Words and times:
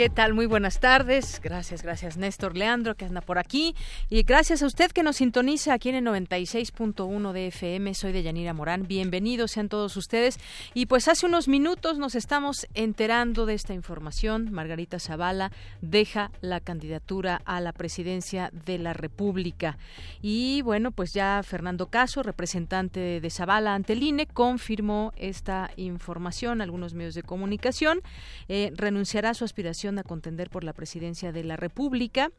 ¿Qué 0.00 0.08
tal? 0.08 0.32
Muy 0.32 0.46
buenas 0.46 0.80
tardes. 0.80 1.42
Gracias, 1.44 1.82
gracias 1.82 2.16
Néstor 2.16 2.56
Leandro 2.56 2.94
que 2.94 3.04
anda 3.04 3.20
por 3.20 3.36
aquí. 3.36 3.76
Y 4.08 4.22
gracias 4.22 4.62
a 4.62 4.66
usted 4.66 4.90
que 4.92 5.02
nos 5.02 5.16
sintoniza 5.16 5.74
aquí 5.74 5.90
en 5.90 5.96
el 5.96 6.06
96.1 6.06 7.32
de 7.32 7.48
FM. 7.48 7.92
Soy 7.92 8.12
de 8.12 8.22
Yanira 8.22 8.54
Morán. 8.54 8.86
Bienvenidos 8.88 9.50
sean 9.50 9.68
todos 9.68 9.98
ustedes. 9.98 10.38
Y 10.72 10.86
pues 10.86 11.06
hace 11.06 11.26
unos 11.26 11.48
minutos 11.48 11.98
nos 11.98 12.14
estamos 12.14 12.66
enterando 12.72 13.44
de 13.44 13.52
esta 13.52 13.74
información. 13.74 14.50
Margarita 14.50 14.98
Zavala 14.98 15.52
deja 15.82 16.30
la 16.40 16.60
candidatura 16.60 17.42
a 17.44 17.60
la 17.60 17.74
presidencia 17.74 18.50
de 18.64 18.78
la 18.78 18.94
República. 18.94 19.76
Y 20.22 20.62
bueno, 20.62 20.92
pues 20.92 21.12
ya 21.12 21.42
Fernando 21.44 21.88
Caso, 21.88 22.22
representante 22.22 23.20
de 23.20 23.30
Zavala 23.30 23.74
ante 23.74 23.92
el 23.92 24.02
INE, 24.02 24.24
confirmó 24.24 25.12
esta 25.16 25.70
información. 25.76 26.62
Algunos 26.62 26.94
medios 26.94 27.14
de 27.14 27.22
comunicación 27.22 28.00
eh, 28.48 28.72
renunciará 28.74 29.28
a 29.28 29.34
su 29.34 29.44
aspiración 29.44 29.89
a 29.98 30.04
contender 30.04 30.50
por 30.50 30.64
la 30.64 30.72
presidencia 30.72 31.32
de 31.32 31.44
la 31.44 31.56
República. 31.56 32.30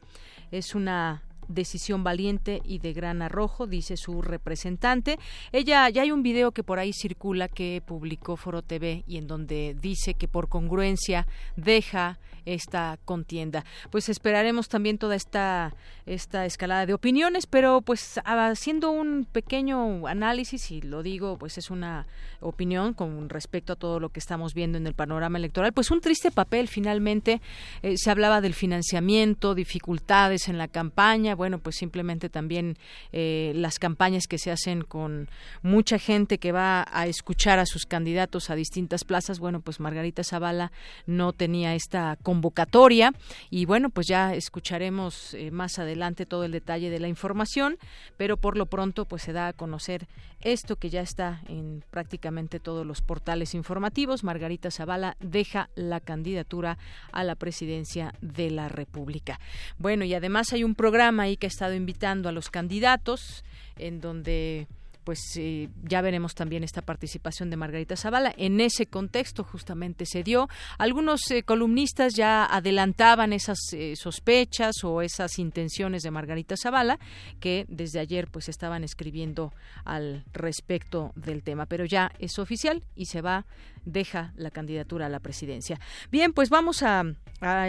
Es 0.50 0.74
una 0.74 1.22
decisión 1.48 2.04
valiente 2.04 2.60
y 2.64 2.78
de 2.78 2.92
gran 2.92 3.22
arrojo, 3.22 3.66
dice 3.66 3.96
su 3.96 4.22
representante. 4.22 5.18
Ella, 5.52 5.88
ya 5.90 6.02
hay 6.02 6.10
un 6.10 6.22
video 6.22 6.52
que 6.52 6.62
por 6.62 6.78
ahí 6.78 6.92
circula 6.92 7.48
que 7.48 7.82
publicó 7.84 8.36
Foro 8.36 8.62
TV 8.62 9.04
y 9.06 9.18
en 9.18 9.26
donde 9.26 9.76
dice 9.80 10.14
que 10.14 10.28
por 10.28 10.48
congruencia 10.48 11.26
deja 11.56 12.18
esta 12.44 12.98
contienda. 13.04 13.64
Pues 13.90 14.08
esperaremos 14.08 14.68
también 14.68 14.98
toda 14.98 15.14
esta, 15.14 15.74
esta 16.06 16.44
escalada 16.46 16.86
de 16.86 16.94
opiniones, 16.94 17.46
pero 17.46 17.80
pues 17.80 18.20
haciendo 18.24 18.90
un 18.90 19.26
pequeño 19.30 20.06
análisis, 20.06 20.70
y 20.70 20.80
lo 20.80 21.02
digo, 21.02 21.38
pues 21.38 21.58
es 21.58 21.70
una 21.70 22.06
opinión 22.40 22.94
con 22.94 23.28
respecto 23.28 23.74
a 23.74 23.76
todo 23.76 24.00
lo 24.00 24.08
que 24.08 24.20
estamos 24.20 24.54
viendo 24.54 24.78
en 24.78 24.86
el 24.86 24.94
panorama 24.94 25.38
electoral, 25.38 25.72
pues 25.72 25.90
un 25.90 26.00
triste 26.00 26.30
papel 26.30 26.68
finalmente. 26.68 27.40
Eh, 27.82 27.96
se 27.96 28.10
hablaba 28.10 28.40
del 28.40 28.54
financiamiento, 28.54 29.54
dificultades 29.54 30.48
en 30.48 30.58
la 30.58 30.68
campaña, 30.68 31.34
bueno, 31.34 31.58
pues 31.58 31.76
simplemente 31.76 32.28
también 32.28 32.76
eh, 33.12 33.52
las 33.54 33.78
campañas 33.78 34.26
que 34.26 34.38
se 34.38 34.50
hacen 34.50 34.82
con 34.82 35.28
mucha 35.62 35.98
gente 35.98 36.38
que 36.38 36.52
va 36.52 36.86
a 36.90 37.06
escuchar 37.06 37.58
a 37.58 37.66
sus 37.66 37.86
candidatos 37.86 38.50
a 38.50 38.54
distintas 38.54 39.04
plazas, 39.04 39.38
bueno, 39.38 39.60
pues 39.60 39.80
Margarita 39.80 40.24
Zavala 40.24 40.72
no 41.06 41.32
tenía 41.32 41.74
esta 41.74 42.16
convocatoria 42.32 43.12
y 43.50 43.66
bueno, 43.66 43.90
pues 43.90 44.06
ya 44.06 44.34
escucharemos 44.34 45.34
eh, 45.34 45.50
más 45.50 45.78
adelante 45.78 46.24
todo 46.24 46.44
el 46.44 46.52
detalle 46.52 46.88
de 46.88 46.98
la 46.98 47.08
información, 47.08 47.76
pero 48.16 48.38
por 48.38 48.56
lo 48.56 48.64
pronto 48.64 49.04
pues 49.04 49.20
se 49.20 49.34
da 49.34 49.48
a 49.48 49.52
conocer 49.52 50.08
esto 50.40 50.76
que 50.76 50.88
ya 50.88 51.02
está 51.02 51.42
en 51.46 51.84
prácticamente 51.90 52.58
todos 52.58 52.86
los 52.86 53.02
portales 53.02 53.54
informativos. 53.54 54.24
Margarita 54.24 54.70
Zavala 54.70 55.18
deja 55.20 55.68
la 55.74 56.00
candidatura 56.00 56.78
a 57.12 57.22
la 57.22 57.34
presidencia 57.34 58.14
de 58.22 58.50
la 58.50 58.70
República. 58.70 59.38
Bueno, 59.76 60.06
y 60.06 60.14
además 60.14 60.54
hay 60.54 60.64
un 60.64 60.74
programa 60.74 61.24
ahí 61.24 61.36
que 61.36 61.48
ha 61.48 61.48
estado 61.48 61.74
invitando 61.74 62.30
a 62.30 62.32
los 62.32 62.48
candidatos 62.48 63.44
en 63.76 64.00
donde 64.00 64.68
pues 65.04 65.36
eh, 65.36 65.68
ya 65.82 66.00
veremos 66.00 66.34
también 66.34 66.64
esta 66.64 66.82
participación 66.82 67.50
de 67.50 67.56
Margarita 67.56 67.96
Zavala. 67.96 68.32
En 68.36 68.60
ese 68.60 68.86
contexto 68.86 69.44
justamente 69.44 70.06
se 70.06 70.22
dio. 70.22 70.48
Algunos 70.78 71.30
eh, 71.30 71.42
columnistas 71.42 72.14
ya 72.14 72.44
adelantaban 72.44 73.32
esas 73.32 73.58
eh, 73.72 73.94
sospechas 73.96 74.84
o 74.84 75.02
esas 75.02 75.38
intenciones 75.38 76.02
de 76.02 76.10
Margarita 76.10 76.56
Zavala 76.56 76.98
que 77.40 77.66
desde 77.68 78.00
ayer 78.00 78.28
pues 78.28 78.48
estaban 78.48 78.84
escribiendo 78.84 79.52
al 79.84 80.24
respecto 80.32 81.12
del 81.16 81.42
tema, 81.42 81.66
pero 81.66 81.84
ya 81.84 82.12
es 82.18 82.38
oficial 82.38 82.82
y 82.94 83.06
se 83.06 83.20
va 83.20 83.46
deja 83.84 84.32
la 84.36 84.52
candidatura 84.52 85.06
a 85.06 85.08
la 85.08 85.18
presidencia. 85.18 85.80
Bien, 86.12 86.32
pues 86.32 86.50
vamos 86.50 86.84
a, 86.84 87.02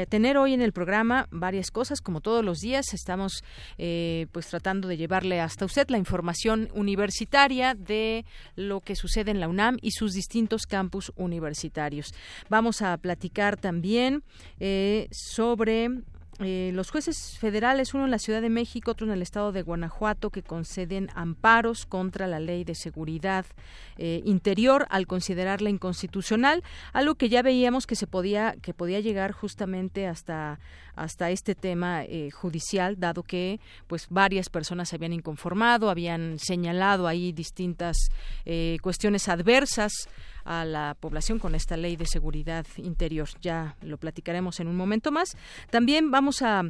tener 0.09 0.37
hoy 0.37 0.53
en 0.53 0.61
el 0.61 0.71
programa 0.71 1.27
varias 1.31 1.71
cosas, 1.71 2.01
como 2.01 2.21
todos 2.21 2.45
los 2.45 2.59
días 2.59 2.93
estamos 2.93 3.43
pues 3.75 4.47
tratando 4.47 4.87
de 4.87 4.97
llevarle 4.97 5.41
hasta 5.41 5.65
usted 5.65 5.89
la 5.89 5.97
información 5.97 6.69
universitaria 6.75 7.22
de 7.73 8.25
lo 8.55 8.81
que 8.81 8.95
sucede 8.95 9.31
en 9.31 9.39
la 9.39 9.47
UNAM 9.47 9.77
y 9.81 9.91
sus 9.91 10.13
distintos 10.13 10.65
campus 10.65 11.11
universitarios. 11.15 12.13
Vamos 12.49 12.81
a 12.81 12.97
platicar 12.97 13.57
también 13.57 14.23
eh, 14.59 15.07
sobre 15.11 15.89
eh, 16.43 16.71
los 16.73 16.91
jueces 16.91 17.37
federales, 17.39 17.93
uno 17.93 18.05
en 18.05 18.11
la 18.11 18.19
Ciudad 18.19 18.41
de 18.41 18.49
México, 18.49 18.91
otro 18.91 19.07
en 19.07 19.13
el 19.13 19.21
estado 19.21 19.51
de 19.51 19.61
Guanajuato, 19.61 20.29
que 20.29 20.43
conceden 20.43 21.09
amparos 21.15 21.85
contra 21.85 22.27
la 22.27 22.39
ley 22.39 22.63
de 22.63 22.75
seguridad 22.75 23.45
eh, 23.97 24.21
interior 24.25 24.85
al 24.89 25.07
considerarla 25.07 25.69
inconstitucional, 25.69 26.63
algo 26.91 27.15
que 27.15 27.29
ya 27.29 27.41
veíamos 27.41 27.87
que 27.87 27.95
se 27.95 28.07
podía 28.07 28.55
que 28.61 28.73
podía 28.73 28.99
llegar 28.99 29.31
justamente 29.31 30.07
hasta 30.07 30.59
hasta 30.95 31.31
este 31.31 31.55
tema 31.55 32.03
eh, 32.03 32.29
judicial, 32.31 32.99
dado 32.99 33.23
que 33.23 33.59
pues 33.87 34.07
varias 34.09 34.49
personas 34.49 34.89
se 34.89 34.95
habían 34.95 35.13
inconformado, 35.13 35.89
habían 35.89 36.37
señalado 36.37 37.07
ahí 37.07 37.31
distintas 37.31 37.97
cuestiones 38.81 39.27
adversas 39.27 40.07
a 40.45 40.65
la 40.65 40.95
población 40.99 41.39
con 41.39 41.55
esta 41.55 41.77
ley 41.77 41.95
de 41.95 42.05
seguridad 42.05 42.65
interior. 42.77 43.29
Ya 43.41 43.75
lo 43.81 43.97
platicaremos 43.97 44.59
en 44.59 44.67
un 44.67 44.75
momento 44.75 45.11
más. 45.11 45.37
También 45.69 46.11
vamos 46.11 46.41
a, 46.41 46.63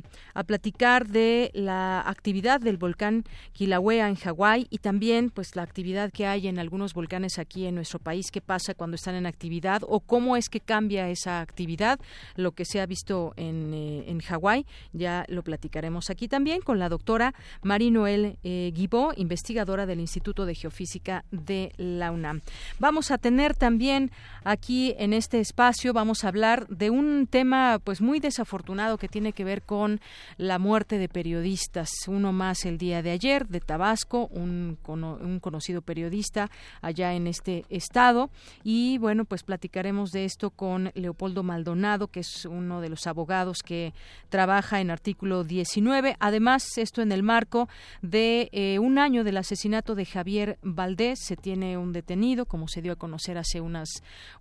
platicar 0.45 1.07
de 1.07 1.51
la 1.53 2.01
actividad 2.01 2.59
del 2.59 2.77
volcán 2.77 3.23
Kilauea 3.53 4.09
en 4.09 4.15
Hawái 4.15 4.67
y 4.69 4.79
también 4.79 5.29
pues 5.29 5.55
la 5.55 5.61
actividad 5.63 6.11
que 6.11 6.27
hay 6.27 6.47
en 6.47 6.59
algunos 6.59 6.93
volcanes 6.93 7.39
aquí 7.39 7.65
en 7.65 7.75
nuestro 7.75 7.99
país, 7.99 8.29
qué 8.31 8.41
pasa 8.41 8.73
cuando 8.73 8.95
están 8.95 9.15
en 9.15 9.25
actividad 9.25 9.81
o 9.87 9.99
cómo 9.99 10.35
es 10.35 10.49
que 10.49 10.59
cambia 10.59 11.09
esa 11.09 11.41
actividad, 11.41 11.99
lo 12.35 12.51
que 12.51 12.65
se 12.65 12.81
ha 12.81 12.85
visto 12.85 13.33
en, 13.37 13.73
eh, 13.73 14.03
en 14.07 14.19
Hawái. 14.19 14.65
Ya 14.91 15.25
lo 15.29 15.43
platicaremos 15.43 16.09
aquí 16.09 16.27
también 16.27 16.61
con 16.61 16.79
la 16.79 16.89
doctora 16.89 17.33
Marie 17.61 17.91
Noel 17.91 18.37
eh, 18.43 18.71
Guibó, 18.73 19.13
investigadora 19.15 19.85
del 19.85 19.99
Instituto 19.99 20.45
de 20.45 20.55
Geofísica 20.55 21.25
de 21.31 21.71
la 21.77 22.11
UNAM. 22.11 22.41
Vamos 22.79 23.11
a 23.11 23.17
tener 23.17 23.55
también 23.63 24.11
aquí 24.43 24.93
en 24.97 25.13
este 25.13 25.39
espacio 25.39 25.93
vamos 25.93 26.25
a 26.25 26.27
hablar 26.27 26.67
de 26.67 26.89
un 26.89 27.27
tema 27.27 27.79
pues 27.81 28.01
muy 28.01 28.19
desafortunado 28.19 28.97
que 28.97 29.07
tiene 29.07 29.31
que 29.31 29.45
ver 29.45 29.61
con 29.61 30.01
la 30.35 30.59
muerte 30.59 30.97
de 30.97 31.07
periodistas. 31.07 31.89
Uno 32.07 32.33
más 32.33 32.65
el 32.65 32.77
día 32.77 33.01
de 33.01 33.11
ayer 33.11 33.47
de 33.47 33.61
Tabasco, 33.61 34.27
un, 34.33 34.77
un 34.85 35.39
conocido 35.39 35.81
periodista 35.81 36.51
allá 36.81 37.13
en 37.13 37.25
este 37.25 37.63
estado 37.69 38.31
y 38.65 38.97
bueno 38.97 39.23
pues 39.23 39.43
platicaremos 39.43 40.09
de 40.09 40.25
esto 40.25 40.49
con 40.49 40.91
Leopoldo 40.93 41.43
Maldonado 41.43 42.09
que 42.09 42.19
es 42.19 42.43
uno 42.43 42.81
de 42.81 42.89
los 42.89 43.07
abogados 43.07 43.59
que 43.63 43.93
trabaja 44.27 44.81
en 44.81 44.91
artículo 44.91 45.45
19. 45.45 46.17
Además 46.19 46.77
esto 46.77 47.01
en 47.01 47.13
el 47.13 47.23
marco 47.23 47.69
de 48.01 48.49
eh, 48.51 48.79
un 48.79 48.99
año 48.99 49.23
del 49.23 49.37
asesinato 49.37 49.95
de 49.95 50.03
Javier 50.03 50.57
Valdés 50.63 51.19
se 51.23 51.37
tiene 51.37 51.77
un 51.77 51.93
detenido 51.93 52.45
como 52.45 52.67
se 52.67 52.81
dio 52.81 52.91
a 52.91 52.97
conocer 52.97 53.37
hace 53.37 53.52
unas, 53.61 53.89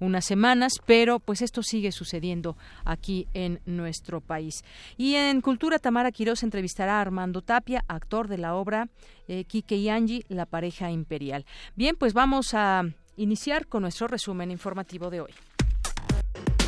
unas 0.00 0.24
semanas, 0.24 0.72
pero 0.86 1.18
pues 1.18 1.42
esto 1.42 1.62
sigue 1.62 1.92
sucediendo 1.92 2.56
aquí 2.84 3.28
en 3.34 3.60
nuestro 3.66 4.20
país. 4.20 4.64
Y 4.96 5.14
en 5.14 5.40
Cultura, 5.40 5.78
Tamara 5.78 6.12
Quiroz 6.12 6.42
entrevistará 6.42 6.98
a 6.98 7.00
Armando 7.00 7.42
Tapia, 7.42 7.84
actor 7.88 8.28
de 8.28 8.38
la 8.38 8.54
obra 8.54 8.88
eh, 9.28 9.44
Kike 9.44 9.76
y 9.76 9.88
Angie, 9.88 10.24
La 10.28 10.46
pareja 10.46 10.90
imperial. 10.90 11.46
Bien, 11.74 11.96
pues 11.96 12.12
vamos 12.12 12.54
a 12.54 12.84
iniciar 13.16 13.66
con 13.66 13.82
nuestro 13.82 14.08
resumen 14.08 14.50
informativo 14.50 15.10
de 15.10 15.20
hoy. 15.20 15.32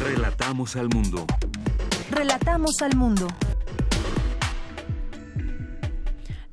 Relatamos 0.00 0.76
al 0.76 0.88
mundo. 0.88 1.26
Relatamos 2.10 2.82
al 2.82 2.96
mundo. 2.96 3.26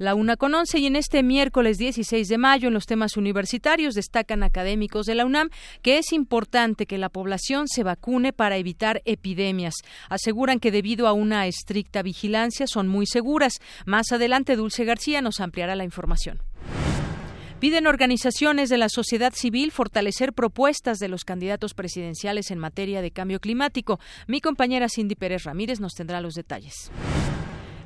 La 0.02 0.16
una 0.16 0.36
con 0.36 0.56
once 0.56 0.80
y 0.80 0.88
en 0.88 0.96
este 0.96 1.22
miércoles 1.22 1.78
16 1.78 2.28
de 2.28 2.40
mayo 2.40 2.70
en 2.70 2.74
los 2.74 2.88
temas 2.88 3.18
universitarios 3.18 3.94
destacan 3.94 4.42
académicos 4.42 5.06
de 5.06 5.14
la 5.14 5.28
UNAM 5.28 5.52
que 5.84 6.00
es 6.00 6.12
importante 6.12 6.88
que 6.88 6.98
la 6.98 7.10
población 7.10 7.68
se 7.68 7.84
vacune 7.84 8.34
para 8.34 8.58
evitar 8.58 9.04
epidemias. 9.06 9.76
Aseguran 10.10 10.60
que 10.60 10.72
debido 10.72 11.06
a 11.06 11.14
una 11.14 11.46
estricta 11.46 12.02
vigilancia 12.02 12.66
son 12.66 12.88
muy 12.88 13.06
seguras. 13.06 13.60
Más 13.86 14.12
adelante 14.12 14.56
Dulce 14.56 14.86
García 14.86 15.22
nos 15.22 15.40
ampliará 15.40 15.76
la 15.76 15.84
información. 15.84 16.42
Piden 17.60 17.86
organizaciones 17.86 18.70
de 18.70 18.80
la 18.80 18.90
sociedad 18.90 19.34
civil 19.36 19.72
fortalecer 19.72 20.34
propuestas 20.34 20.98
de 20.98 21.10
los 21.10 21.26
candidatos 21.26 21.76
presidenciales 21.76 22.50
en 22.50 22.58
materia 22.58 23.04
de 23.04 23.12
cambio 23.12 23.40
climático. 23.40 24.00
Mi 24.26 24.42
compañera 24.42 24.90
Cindy 24.90 25.14
Pérez 25.14 25.44
Ramírez 25.44 25.80
nos 25.80 25.94
tendrá 25.94 26.22
los 26.22 26.34
detalles. 26.34 26.90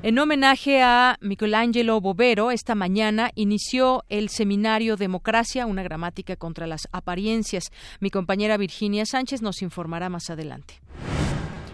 En 0.06 0.20
homenaje 0.20 0.82
a 0.82 1.18
Michelangelo 1.20 2.00
Bovero, 2.00 2.52
esta 2.52 2.76
mañana 2.76 3.32
inició 3.34 4.04
el 4.08 4.28
seminario 4.28 4.96
Democracia, 4.96 5.66
una 5.66 5.82
gramática 5.82 6.36
contra 6.36 6.68
las 6.68 6.82
apariencias. 6.92 7.72
Mi 7.98 8.10
compañera 8.10 8.56
Virginia 8.56 9.04
Sánchez 9.04 9.42
nos 9.42 9.62
informará 9.62 10.08
más 10.08 10.30
adelante. 10.30 10.80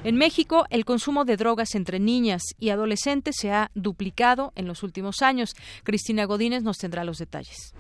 En 0.03 0.17
México, 0.17 0.65
el 0.71 0.87
consumo 0.87 1.27
de 1.27 1.37
drogas 1.37 1.75
entre 1.75 2.01
niñas 2.01 2.41
y 2.59 2.71
adolescentes 2.71 3.37
se 3.39 3.53
ha 3.53 3.71
duplicado 3.75 4.55
en 4.57 4.67
los 4.67 4.83
últimos 4.83 5.21
años. 5.21 5.53
Cristina 5.85 6.25
Godínez 6.25 6.63
nos 6.63 6.79
tendrá 6.79 7.05
los 7.05 7.19
detalles. 7.19 7.75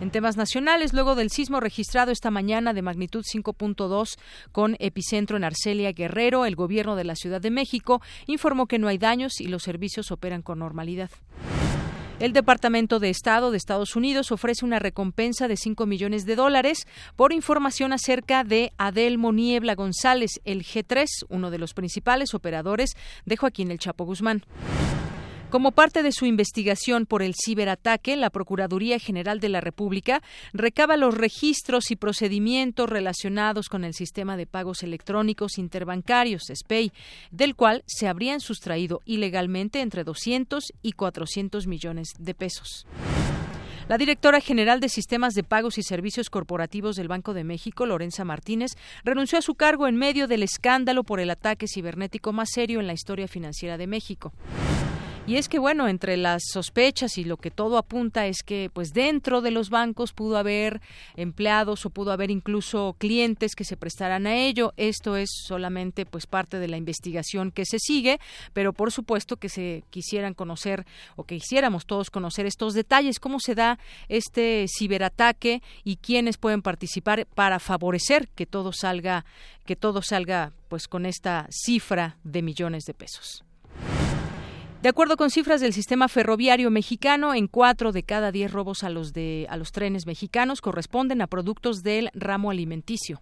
En 0.00 0.10
temas 0.10 0.38
nacionales, 0.38 0.94
luego 0.94 1.14
del 1.14 1.28
sismo 1.28 1.60
registrado 1.60 2.10
esta 2.10 2.30
mañana 2.30 2.72
de 2.72 2.80
magnitud 2.80 3.22
5.2 3.22 4.18
con 4.50 4.76
epicentro 4.78 5.36
en 5.36 5.44
Arcelia 5.44 5.92
Guerrero, 5.92 6.46
el 6.46 6.56
gobierno 6.56 6.96
de 6.96 7.04
la 7.04 7.14
Ciudad 7.14 7.42
de 7.42 7.50
México 7.50 8.00
informó 8.26 8.66
que 8.66 8.78
no 8.78 8.88
hay 8.88 8.96
daños 8.96 9.42
y 9.42 9.48
los 9.48 9.62
servicios 9.62 10.10
operan 10.10 10.40
con 10.40 10.58
normalidad. 10.58 11.10
El 12.18 12.32
Departamento 12.32 12.98
de 12.98 13.10
Estado 13.10 13.50
de 13.50 13.58
Estados 13.58 13.94
Unidos 13.94 14.32
ofrece 14.32 14.64
una 14.64 14.78
recompensa 14.78 15.48
de 15.48 15.58
5 15.58 15.84
millones 15.84 16.24
de 16.24 16.36
dólares 16.36 16.86
por 17.16 17.34
información 17.34 17.92
acerca 17.92 18.42
de 18.42 18.72
Adelmo 18.78 19.32
Niebla 19.32 19.74
González, 19.74 20.40
el 20.46 20.64
G3, 20.64 21.08
uno 21.28 21.50
de 21.50 21.58
los 21.58 21.74
principales 21.74 22.32
operadores 22.32 22.96
de 23.26 23.36
Joaquín 23.36 23.70
El 23.70 23.78
Chapo 23.78 24.04
Guzmán. 24.06 24.44
Como 25.50 25.72
parte 25.72 26.04
de 26.04 26.12
su 26.12 26.26
investigación 26.26 27.06
por 27.06 27.22
el 27.22 27.34
ciberataque, 27.34 28.14
la 28.14 28.30
Procuraduría 28.30 29.00
General 29.00 29.40
de 29.40 29.48
la 29.48 29.60
República 29.60 30.22
recaba 30.52 30.96
los 30.96 31.12
registros 31.12 31.90
y 31.90 31.96
procedimientos 31.96 32.88
relacionados 32.88 33.68
con 33.68 33.82
el 33.82 33.92
sistema 33.92 34.36
de 34.36 34.46
pagos 34.46 34.84
electrónicos 34.84 35.58
interbancarios, 35.58 36.44
SPEI, 36.54 36.92
del 37.32 37.56
cual 37.56 37.82
se 37.88 38.06
habrían 38.06 38.38
sustraído 38.38 39.00
ilegalmente 39.04 39.80
entre 39.80 40.04
200 40.04 40.72
y 40.82 40.92
400 40.92 41.66
millones 41.66 42.10
de 42.16 42.34
pesos. 42.34 42.86
La 43.88 43.98
directora 43.98 44.40
general 44.40 44.78
de 44.78 44.88
Sistemas 44.88 45.34
de 45.34 45.42
Pagos 45.42 45.78
y 45.78 45.82
Servicios 45.82 46.30
Corporativos 46.30 46.94
del 46.94 47.08
Banco 47.08 47.34
de 47.34 47.42
México, 47.42 47.86
Lorenza 47.86 48.24
Martínez, 48.24 48.76
renunció 49.02 49.36
a 49.36 49.42
su 49.42 49.56
cargo 49.56 49.88
en 49.88 49.96
medio 49.96 50.28
del 50.28 50.44
escándalo 50.44 51.02
por 51.02 51.18
el 51.18 51.28
ataque 51.28 51.66
cibernético 51.66 52.32
más 52.32 52.50
serio 52.52 52.78
en 52.78 52.86
la 52.86 52.92
historia 52.92 53.26
financiera 53.26 53.76
de 53.78 53.88
México. 53.88 54.32
Y 55.26 55.36
es 55.36 55.48
que, 55.48 55.58
bueno, 55.60 55.86
entre 55.86 56.16
las 56.16 56.42
sospechas 56.50 57.16
y 57.16 57.24
lo 57.24 57.36
que 57.36 57.52
todo 57.52 57.78
apunta 57.78 58.26
es 58.26 58.42
que, 58.42 58.68
pues 58.72 58.92
dentro 58.92 59.42
de 59.42 59.50
los 59.52 59.70
bancos 59.70 60.12
pudo 60.12 60.38
haber 60.38 60.80
empleados 61.14 61.86
o 61.86 61.90
pudo 61.90 62.10
haber 62.10 62.30
incluso 62.30 62.96
clientes 62.98 63.54
que 63.54 63.64
se 63.64 63.76
prestaran 63.76 64.26
a 64.26 64.34
ello. 64.34 64.72
Esto 64.76 65.16
es 65.16 65.30
solamente, 65.46 66.04
pues, 66.04 66.26
parte 66.26 66.58
de 66.58 66.66
la 66.66 66.78
investigación 66.78 67.52
que 67.52 67.64
se 67.64 67.78
sigue, 67.78 68.18
pero 68.54 68.72
por 68.72 68.90
supuesto 68.90 69.36
que 69.36 69.50
se 69.50 69.84
quisieran 69.90 70.34
conocer 70.34 70.84
o 71.16 71.24
que 71.24 71.38
quisiéramos 71.38 71.86
todos 71.86 72.10
conocer 72.10 72.46
estos 72.46 72.74
detalles, 72.74 73.20
cómo 73.20 73.38
se 73.40 73.54
da 73.54 73.78
este 74.08 74.66
ciberataque 74.68 75.62
y 75.84 75.96
quiénes 75.96 76.38
pueden 76.38 76.62
participar 76.62 77.26
para 77.26 77.60
favorecer 77.60 78.26
que 78.28 78.46
todo 78.46 78.72
salga, 78.72 79.24
que 79.64 79.76
todo 79.76 80.02
salga, 80.02 80.52
pues, 80.68 80.88
con 80.88 81.06
esta 81.06 81.46
cifra 81.50 82.16
de 82.24 82.42
millones 82.42 82.84
de 82.84 82.94
pesos. 82.94 83.44
De 84.82 84.88
acuerdo 84.88 85.18
con 85.18 85.28
cifras 85.30 85.60
del 85.60 85.74
sistema 85.74 86.08
ferroviario 86.08 86.70
mexicano, 86.70 87.34
en 87.34 87.48
cuatro 87.48 87.92
de 87.92 88.02
cada 88.02 88.32
diez 88.32 88.50
robos 88.50 88.82
a 88.82 88.88
los, 88.88 89.12
a 89.48 89.56
los 89.58 89.72
trenes 89.72 90.06
mexicanos 90.06 90.62
corresponden 90.62 91.20
a 91.20 91.26
productos 91.26 91.82
del 91.82 92.08
ramo 92.14 92.50
alimenticio. 92.50 93.20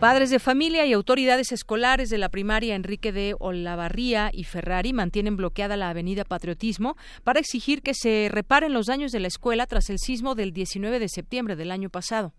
Padres 0.00 0.30
de 0.30 0.40
familia 0.40 0.84
y 0.86 0.92
autoridades 0.92 1.52
escolares 1.52 2.08
de 2.08 2.18
la 2.18 2.30
primaria 2.30 2.74
Enrique 2.74 3.12
de 3.12 3.36
Olavarría 3.38 4.30
y 4.32 4.42
Ferrari 4.42 4.92
mantienen 4.92 5.36
bloqueada 5.36 5.76
la 5.76 5.90
avenida 5.90 6.24
Patriotismo 6.24 6.96
para 7.22 7.38
exigir 7.38 7.80
que 7.80 7.94
se 7.94 8.28
reparen 8.28 8.72
los 8.72 8.86
daños 8.86 9.12
de 9.12 9.20
la 9.20 9.28
escuela 9.28 9.66
tras 9.66 9.88
el 9.88 10.00
sismo 10.00 10.34
del 10.34 10.52
19 10.52 10.98
de 10.98 11.08
septiembre 11.08 11.54
del 11.54 11.70
año 11.70 11.90
pasado. 11.90 12.32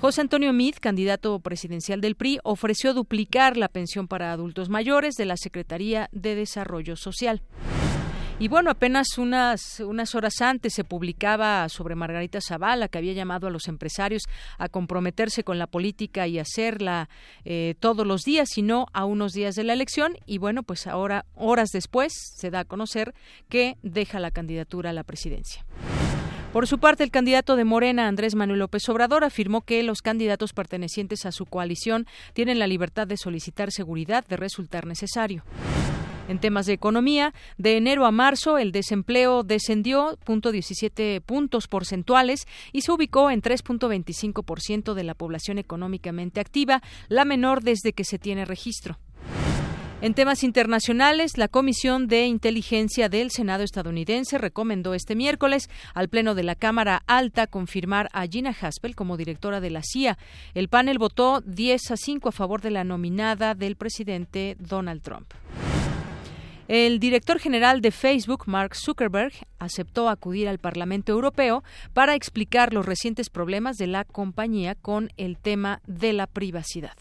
José 0.00 0.20
Antonio 0.20 0.52
Meade, 0.52 0.78
candidato 0.78 1.40
presidencial 1.40 2.00
del 2.00 2.14
PRI, 2.14 2.38
ofreció 2.44 2.94
duplicar 2.94 3.56
la 3.56 3.66
pensión 3.66 4.06
para 4.06 4.32
adultos 4.32 4.68
mayores 4.68 5.16
de 5.16 5.24
la 5.24 5.36
Secretaría 5.36 6.08
de 6.12 6.36
Desarrollo 6.36 6.94
Social. 6.94 7.42
Y 8.38 8.46
bueno, 8.46 8.70
apenas 8.70 9.18
unas, 9.18 9.80
unas 9.80 10.14
horas 10.14 10.40
antes 10.40 10.72
se 10.72 10.84
publicaba 10.84 11.68
sobre 11.68 11.96
Margarita 11.96 12.38
Zavala, 12.40 12.86
que 12.86 12.98
había 12.98 13.12
llamado 13.12 13.48
a 13.48 13.50
los 13.50 13.66
empresarios 13.66 14.22
a 14.58 14.68
comprometerse 14.68 15.42
con 15.42 15.58
la 15.58 15.66
política 15.66 16.28
y 16.28 16.38
hacerla 16.38 17.08
eh, 17.44 17.74
todos 17.80 18.06
los 18.06 18.22
días, 18.22 18.50
sino 18.52 18.86
a 18.92 19.04
unos 19.04 19.32
días 19.32 19.56
de 19.56 19.64
la 19.64 19.72
elección. 19.72 20.16
Y 20.26 20.38
bueno, 20.38 20.62
pues 20.62 20.86
ahora, 20.86 21.26
horas 21.34 21.70
después, 21.72 22.12
se 22.36 22.50
da 22.50 22.60
a 22.60 22.64
conocer 22.64 23.14
que 23.48 23.76
deja 23.82 24.20
la 24.20 24.30
candidatura 24.30 24.90
a 24.90 24.92
la 24.92 25.02
presidencia. 25.02 25.66
Por 26.58 26.66
su 26.66 26.80
parte, 26.80 27.04
el 27.04 27.12
candidato 27.12 27.54
de 27.54 27.62
Morena, 27.62 28.08
Andrés 28.08 28.34
Manuel 28.34 28.58
López 28.58 28.88
Obrador, 28.88 29.22
afirmó 29.22 29.60
que 29.60 29.80
los 29.84 30.02
candidatos 30.02 30.52
pertenecientes 30.52 31.24
a 31.24 31.30
su 31.30 31.46
coalición 31.46 32.08
tienen 32.32 32.58
la 32.58 32.66
libertad 32.66 33.06
de 33.06 33.16
solicitar 33.16 33.70
seguridad 33.70 34.26
de 34.26 34.36
resultar 34.36 34.84
necesario. 34.84 35.44
En 36.26 36.40
temas 36.40 36.66
de 36.66 36.72
economía, 36.72 37.32
de 37.58 37.76
enero 37.76 38.06
a 38.06 38.10
marzo 38.10 38.58
el 38.58 38.72
desempleo 38.72 39.44
descendió 39.44 40.18
0.17 40.26 41.20
puntos 41.20 41.68
porcentuales 41.68 42.48
y 42.72 42.80
se 42.80 42.90
ubicó 42.90 43.30
en 43.30 43.40
3.25% 43.40 44.94
de 44.94 45.04
la 45.04 45.14
población 45.14 45.58
económicamente 45.58 46.40
activa, 46.40 46.82
la 47.06 47.24
menor 47.24 47.62
desde 47.62 47.92
que 47.92 48.02
se 48.02 48.18
tiene 48.18 48.44
registro. 48.44 48.98
En 50.00 50.14
temas 50.14 50.44
internacionales, 50.44 51.32
la 51.38 51.48
Comisión 51.48 52.06
de 52.06 52.24
Inteligencia 52.24 53.08
del 53.08 53.32
Senado 53.32 53.64
estadounidense 53.64 54.38
recomendó 54.38 54.94
este 54.94 55.16
miércoles 55.16 55.68
al 55.92 56.08
Pleno 56.08 56.36
de 56.36 56.44
la 56.44 56.54
Cámara 56.54 57.02
Alta 57.08 57.48
confirmar 57.48 58.08
a 58.12 58.28
Gina 58.28 58.54
Haspel 58.60 58.94
como 58.94 59.16
directora 59.16 59.60
de 59.60 59.70
la 59.70 59.82
CIA. 59.82 60.16
El 60.54 60.68
panel 60.68 60.98
votó 60.98 61.40
10 61.40 61.90
a 61.90 61.96
5 61.96 62.28
a 62.28 62.32
favor 62.32 62.60
de 62.60 62.70
la 62.70 62.84
nominada 62.84 63.56
del 63.56 63.74
presidente 63.74 64.56
Donald 64.60 65.02
Trump. 65.02 65.34
El 66.68 67.00
director 67.00 67.40
general 67.40 67.80
de 67.80 67.90
Facebook, 67.90 68.44
Mark 68.46 68.76
Zuckerberg, 68.76 69.32
aceptó 69.58 70.08
acudir 70.08 70.46
al 70.46 70.58
Parlamento 70.58 71.10
Europeo 71.10 71.64
para 71.92 72.14
explicar 72.14 72.72
los 72.72 72.86
recientes 72.86 73.30
problemas 73.30 73.78
de 73.78 73.88
la 73.88 74.04
compañía 74.04 74.76
con 74.76 75.10
el 75.16 75.38
tema 75.38 75.80
de 75.88 76.12
la 76.12 76.28
privacidad. 76.28 76.94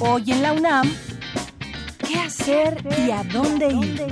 Hoy 0.00 0.22
en 0.28 0.42
la 0.42 0.52
UNAM, 0.52 0.88
¿qué 2.06 2.14
hacer 2.20 2.78
y 3.04 3.10
a 3.10 3.24
dónde 3.24 3.66
ir? 3.66 4.06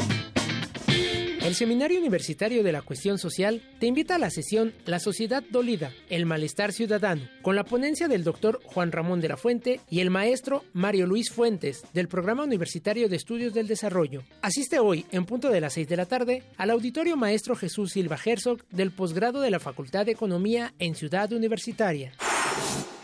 El 1.44 1.54
Seminario 1.54 2.00
Universitario 2.00 2.64
de 2.64 2.72
la 2.72 2.82
Cuestión 2.82 3.18
Social 3.18 3.62
te 3.78 3.86
invita 3.86 4.16
a 4.16 4.18
la 4.18 4.30
sesión 4.30 4.74
La 4.84 4.98
Sociedad 4.98 5.44
Dolida, 5.48 5.92
el 6.10 6.26
Malestar 6.26 6.72
Ciudadano, 6.72 7.22
con 7.40 7.54
la 7.54 7.62
ponencia 7.62 8.08
del 8.08 8.24
doctor 8.24 8.60
Juan 8.64 8.90
Ramón 8.90 9.20
de 9.20 9.28
la 9.28 9.36
Fuente 9.36 9.78
y 9.88 10.00
el 10.00 10.10
maestro 10.10 10.64
Mario 10.72 11.06
Luis 11.06 11.30
Fuentes 11.30 11.84
del 11.94 12.08
Programa 12.08 12.42
Universitario 12.42 13.08
de 13.08 13.14
Estudios 13.14 13.54
del 13.54 13.68
Desarrollo. 13.68 14.24
Asiste 14.42 14.80
hoy, 14.80 15.06
en 15.12 15.24
punto 15.24 15.50
de 15.50 15.60
las 15.60 15.74
6 15.74 15.88
de 15.88 15.96
la 15.96 16.06
tarde, 16.06 16.42
al 16.56 16.70
Auditorio 16.70 17.16
Maestro 17.16 17.54
Jesús 17.54 17.92
Silva 17.92 18.18
Herzog 18.22 18.66
del 18.70 18.90
posgrado 18.90 19.40
de 19.40 19.52
la 19.52 19.60
Facultad 19.60 20.04
de 20.04 20.12
Economía 20.12 20.74
en 20.80 20.96
Ciudad 20.96 21.32
Universitaria. 21.32 22.12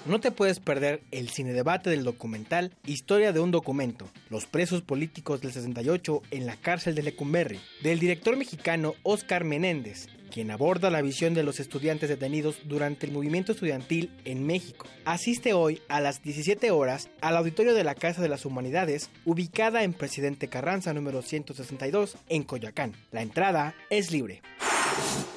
No 0.05 0.19
te 0.19 0.33
puedes 0.33 0.59
perder 0.59 1.03
el 1.13 1.29
cine 1.29 1.53
debate 1.53 1.89
del 1.89 2.03
documental 2.03 2.73
Historia 2.85 3.33
de 3.33 3.39
un 3.39 3.53
documento, 3.53 4.09
los 4.31 4.47
presos 4.47 4.83
políticos 4.83 5.41
del 5.41 5.53
68 5.53 6.23
en 6.33 6.45
la 6.45 6.57
cárcel 6.57 6.97
de 6.97 7.05
Lecumberri, 7.05 7.61
del 7.85 8.01
director 8.01 8.37
mexicano 8.37 8.95
Oscar 9.05 9.45
Menéndez, 9.45 10.09
quien 10.33 10.51
aborda 10.51 10.91
la 10.91 11.03
visión 11.03 11.35
de 11.35 11.45
los 11.45 11.61
estudiantes 11.61 12.09
detenidos 12.09 12.63
durante 12.65 13.07
el 13.07 13.13
movimiento 13.13 13.53
estudiantil 13.53 14.11
en 14.25 14.45
México. 14.45 14.87
Asiste 15.05 15.53
hoy 15.53 15.81
a 15.89 16.01
las 16.01 16.21
17 16.21 16.73
horas 16.73 17.09
al 17.21 17.37
auditorio 17.37 17.73
de 17.73 17.85
la 17.85 17.95
Casa 17.95 18.23
de 18.23 18.29
las 18.29 18.45
Humanidades, 18.45 19.09
ubicada 19.25 19.85
en 19.85 19.93
Presidente 19.93 20.49
Carranza 20.49 20.93
número 20.93 21.23
162 21.23 22.17
en 22.29 22.43
Coyoacán. 22.43 22.95
La 23.13 23.23
entrada 23.23 23.77
es 23.89 24.11
libre. 24.11 24.43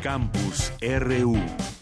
Campus 0.02 0.72
RU 0.80 1.75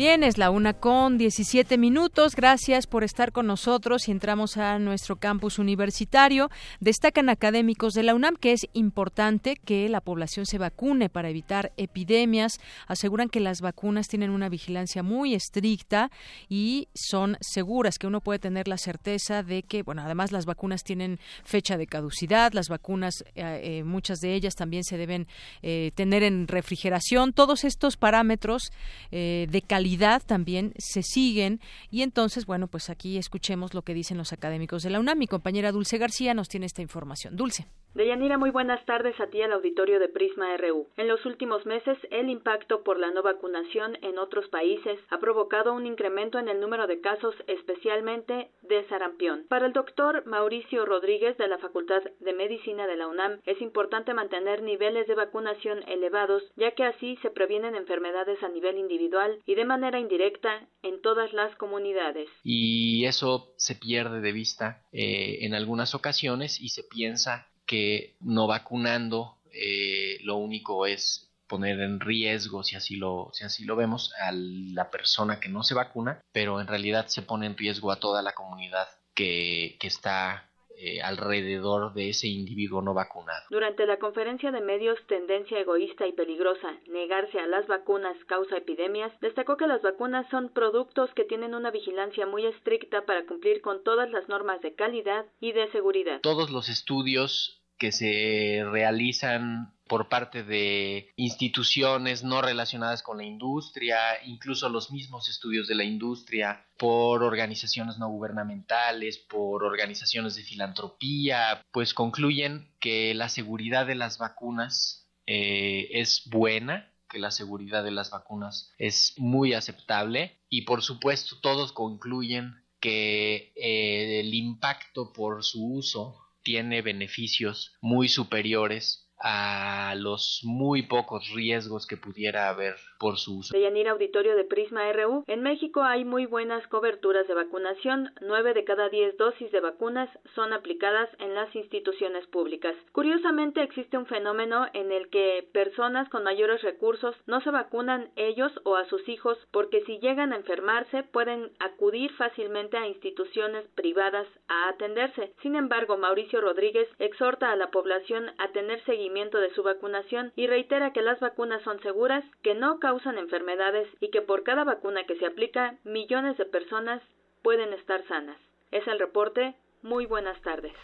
Bien, 0.00 0.24
es 0.24 0.38
la 0.38 0.48
una 0.48 0.72
con 0.72 1.18
17 1.18 1.76
minutos. 1.76 2.34
Gracias 2.34 2.86
por 2.86 3.04
estar 3.04 3.32
con 3.32 3.46
nosotros 3.46 4.08
y 4.08 4.12
entramos 4.12 4.56
a 4.56 4.78
nuestro 4.78 5.16
campus 5.16 5.58
universitario. 5.58 6.48
Destacan 6.80 7.28
académicos 7.28 7.92
de 7.92 8.04
la 8.04 8.14
UNAM 8.14 8.36
que 8.36 8.52
es 8.52 8.66
importante 8.72 9.56
que 9.62 9.90
la 9.90 10.00
población 10.00 10.46
se 10.46 10.56
vacune 10.56 11.10
para 11.10 11.28
evitar 11.28 11.72
epidemias. 11.76 12.60
Aseguran 12.86 13.28
que 13.28 13.40
las 13.40 13.60
vacunas 13.60 14.08
tienen 14.08 14.30
una 14.30 14.48
vigilancia 14.48 15.02
muy 15.02 15.34
estricta 15.34 16.10
y 16.48 16.88
son 16.94 17.36
seguras, 17.42 17.98
que 17.98 18.06
uno 18.06 18.22
puede 18.22 18.38
tener 18.38 18.68
la 18.68 18.78
certeza 18.78 19.42
de 19.42 19.64
que, 19.64 19.82
bueno, 19.82 20.00
además 20.00 20.32
las 20.32 20.46
vacunas 20.46 20.82
tienen 20.82 21.20
fecha 21.44 21.76
de 21.76 21.86
caducidad, 21.86 22.54
las 22.54 22.70
vacunas, 22.70 23.22
eh, 23.34 23.60
eh, 23.62 23.84
muchas 23.84 24.20
de 24.20 24.32
ellas 24.32 24.54
también 24.54 24.82
se 24.82 24.96
deben 24.96 25.26
eh, 25.60 25.92
tener 25.94 26.22
en 26.22 26.48
refrigeración. 26.48 27.34
Todos 27.34 27.64
estos 27.64 27.98
parámetros 27.98 28.72
de 29.10 29.62
calidad 29.66 29.89
también 29.98 30.72
se 30.78 31.02
siguen 31.02 31.60
y 31.90 32.02
entonces, 32.02 32.46
bueno, 32.46 32.68
pues 32.68 32.90
aquí 32.90 33.18
escuchemos 33.18 33.74
lo 33.74 33.82
que 33.82 33.94
dicen 33.94 34.18
los 34.18 34.32
académicos 34.32 34.82
de 34.82 34.90
la 34.90 35.00
UNAM. 35.00 35.18
Mi 35.18 35.26
compañera 35.26 35.72
Dulce 35.72 35.98
García 35.98 36.34
nos 36.34 36.48
tiene 36.48 36.66
esta 36.66 36.82
información. 36.82 37.36
Dulce. 37.36 37.66
Deyanira, 37.92 38.38
muy 38.38 38.50
buenas 38.50 38.84
tardes 38.86 39.18
a 39.20 39.26
ti 39.26 39.42
al 39.42 39.52
auditorio 39.52 39.98
de 39.98 40.08
Prisma 40.08 40.56
RU. 40.56 40.86
En 40.96 41.08
los 41.08 41.26
últimos 41.26 41.66
meses, 41.66 41.98
el 42.12 42.30
impacto 42.30 42.84
por 42.84 43.00
la 43.00 43.10
no 43.10 43.20
vacunación 43.24 43.98
en 44.02 44.16
otros 44.16 44.46
países 44.48 45.00
ha 45.10 45.18
provocado 45.18 45.74
un 45.74 45.86
incremento 45.86 46.38
en 46.38 46.48
el 46.48 46.60
número 46.60 46.86
de 46.86 47.00
casos, 47.00 47.34
especialmente 47.48 48.48
de 48.62 48.86
sarampión. 48.86 49.44
Para 49.48 49.66
el 49.66 49.72
doctor 49.72 50.24
Mauricio 50.24 50.86
Rodríguez 50.86 51.36
de 51.36 51.48
la 51.48 51.58
Facultad 51.58 52.02
de 52.20 52.32
Medicina 52.32 52.86
de 52.86 52.94
la 52.94 53.08
UNAM, 53.08 53.40
es 53.44 53.60
importante 53.60 54.14
mantener 54.14 54.62
niveles 54.62 55.08
de 55.08 55.16
vacunación 55.16 55.82
elevados, 55.88 56.44
ya 56.56 56.70
que 56.76 56.84
así 56.84 57.18
se 57.22 57.30
previenen 57.30 57.74
enfermedades 57.74 58.40
a 58.44 58.48
nivel 58.48 58.78
individual 58.78 59.40
y 59.46 59.56
de 59.56 59.64
manera 59.70 60.00
indirecta 60.00 60.66
en 60.82 61.00
todas 61.00 61.32
las 61.32 61.54
comunidades. 61.54 62.28
Y 62.42 63.04
eso 63.04 63.54
se 63.56 63.76
pierde 63.76 64.20
de 64.20 64.32
vista 64.32 64.82
eh, 64.90 65.38
en 65.42 65.54
algunas 65.54 65.94
ocasiones 65.94 66.60
y 66.60 66.70
se 66.70 66.82
piensa 66.82 67.46
que 67.66 68.16
no 68.18 68.48
vacunando 68.48 69.36
eh, 69.52 70.18
lo 70.24 70.36
único 70.36 70.86
es 70.86 71.30
poner 71.46 71.80
en 71.80 72.00
riesgo, 72.00 72.64
si 72.64 72.74
así, 72.74 72.96
lo, 72.96 73.30
si 73.32 73.44
así 73.44 73.64
lo 73.64 73.76
vemos, 73.76 74.12
a 74.20 74.32
la 74.32 74.90
persona 74.90 75.38
que 75.38 75.48
no 75.48 75.62
se 75.62 75.74
vacuna, 75.74 76.20
pero 76.32 76.60
en 76.60 76.66
realidad 76.66 77.06
se 77.06 77.22
pone 77.22 77.46
en 77.46 77.56
riesgo 77.56 77.92
a 77.92 78.00
toda 78.00 78.22
la 78.22 78.32
comunidad 78.32 78.88
que, 79.14 79.76
que 79.80 79.86
está 79.86 80.49
eh, 80.82 81.02
alrededor 81.02 81.92
de 81.92 82.08
ese 82.08 82.26
individuo 82.26 82.80
no 82.80 82.94
vacunado. 82.94 83.42
Durante 83.50 83.86
la 83.86 83.98
conferencia 83.98 84.50
de 84.50 84.60
medios 84.60 84.98
Tendencia 85.06 85.58
egoísta 85.58 86.06
y 86.06 86.12
peligrosa, 86.12 86.78
negarse 86.88 87.38
a 87.38 87.46
las 87.46 87.66
vacunas 87.66 88.16
causa 88.26 88.56
epidemias, 88.56 89.12
destacó 89.20 89.56
que 89.56 89.66
las 89.66 89.82
vacunas 89.82 90.26
son 90.30 90.48
productos 90.48 91.10
que 91.14 91.24
tienen 91.24 91.54
una 91.54 91.70
vigilancia 91.70 92.26
muy 92.26 92.46
estricta 92.46 93.04
para 93.04 93.26
cumplir 93.26 93.60
con 93.60 93.82
todas 93.82 94.10
las 94.10 94.28
normas 94.28 94.60
de 94.62 94.74
calidad 94.74 95.26
y 95.40 95.52
de 95.52 95.70
seguridad. 95.70 96.20
Todos 96.22 96.50
los 96.50 96.68
estudios 96.68 97.59
que 97.80 97.92
se 97.92 98.62
realizan 98.70 99.72
por 99.88 100.08
parte 100.08 100.44
de 100.44 101.10
instituciones 101.16 102.22
no 102.22 102.42
relacionadas 102.42 103.02
con 103.02 103.16
la 103.16 103.24
industria, 103.24 103.96
incluso 104.24 104.68
los 104.68 104.92
mismos 104.92 105.28
estudios 105.28 105.66
de 105.66 105.74
la 105.74 105.82
industria, 105.82 106.64
por 106.78 107.24
organizaciones 107.24 107.98
no 107.98 108.08
gubernamentales, 108.08 109.18
por 109.18 109.64
organizaciones 109.64 110.36
de 110.36 110.42
filantropía, 110.42 111.64
pues 111.72 111.94
concluyen 111.94 112.70
que 112.78 113.14
la 113.14 113.30
seguridad 113.30 113.86
de 113.86 113.94
las 113.96 114.18
vacunas 114.18 115.10
eh, 115.26 115.88
es 115.92 116.22
buena, 116.26 116.92
que 117.08 117.18
la 117.18 117.30
seguridad 117.30 117.82
de 117.82 117.92
las 117.92 118.10
vacunas 118.10 118.72
es 118.78 119.14
muy 119.16 119.54
aceptable 119.54 120.38
y 120.50 120.62
por 120.62 120.82
supuesto 120.82 121.40
todos 121.40 121.72
concluyen 121.72 122.62
que 122.78 123.52
eh, 123.56 124.20
el 124.20 124.34
impacto 124.34 125.12
por 125.12 125.42
su 125.42 125.66
uso 125.66 126.29
tiene 126.50 126.82
beneficios 126.82 127.76
muy 127.80 128.08
superiores 128.08 129.08
a 129.20 129.94
los 129.96 130.40
muy 130.44 130.82
pocos 130.82 131.30
riesgos 131.34 131.86
que 131.86 131.96
pudiera 131.96 132.48
haber 132.48 132.76
por 132.98 133.18
su 133.18 133.38
uso. 133.38 133.52
Deyanira 133.52 133.92
Auditorio 133.92 134.34
de 134.34 134.44
Prisma 134.44 134.90
RU, 134.92 135.24
en 135.26 135.42
México 135.42 135.82
hay 135.82 136.04
muy 136.04 136.26
buenas 136.26 136.66
coberturas 136.68 137.26
de 137.28 137.34
vacunación. 137.34 138.12
Nueve 138.20 138.54
de 138.54 138.64
cada 138.64 138.88
diez 138.88 139.16
dosis 139.18 139.50
de 139.52 139.60
vacunas 139.60 140.08
son 140.34 140.52
aplicadas 140.52 141.08
en 141.18 141.34
las 141.34 141.54
instituciones 141.54 142.26
públicas. 142.28 142.74
Curiosamente 142.92 143.62
existe 143.62 143.98
un 143.98 144.06
fenómeno 144.06 144.66
en 144.72 144.92
el 144.92 145.10
que 145.10 145.48
personas 145.52 146.08
con 146.08 146.24
mayores 146.24 146.62
recursos 146.62 147.14
no 147.26 147.40
se 147.42 147.50
vacunan 147.50 148.10
ellos 148.16 148.52
o 148.64 148.76
a 148.76 148.86
sus 148.86 149.06
hijos 149.08 149.36
porque 149.52 149.82
si 149.84 149.98
llegan 149.98 150.32
a 150.32 150.36
enfermarse 150.36 151.02
pueden 151.02 151.52
acudir 151.58 152.12
fácilmente 152.12 152.76
a 152.76 152.86
instituciones 152.86 153.66
privadas 153.74 154.26
a 154.48 154.70
atenderse. 154.70 155.32
Sin 155.42 155.56
embargo, 155.56 155.98
Mauricio 155.98 156.40
Rodríguez 156.40 156.88
exhorta 156.98 157.52
a 157.52 157.56
la 157.56 157.70
población 157.70 158.30
a 158.38 158.48
tener 158.52 158.82
seguimiento 158.84 159.09
de 159.12 159.50
su 159.54 159.62
vacunación 159.62 160.32
y 160.36 160.46
reitera 160.46 160.92
que 160.92 161.02
las 161.02 161.18
vacunas 161.18 161.62
son 161.62 161.80
seguras, 161.82 162.24
que 162.42 162.54
no 162.54 162.78
causan 162.78 163.18
enfermedades 163.18 163.88
y 163.98 164.10
que 164.10 164.22
por 164.22 164.44
cada 164.44 164.64
vacuna 164.64 165.04
que 165.04 165.16
se 165.16 165.26
aplica 165.26 165.78
millones 165.84 166.36
de 166.38 166.44
personas 166.44 167.02
pueden 167.42 167.72
estar 167.72 168.06
sanas. 168.06 168.38
Es 168.70 168.86
el 168.86 168.98
reporte. 168.98 169.54
Muy 169.82 170.06
buenas 170.06 170.40
tardes. 170.42 170.74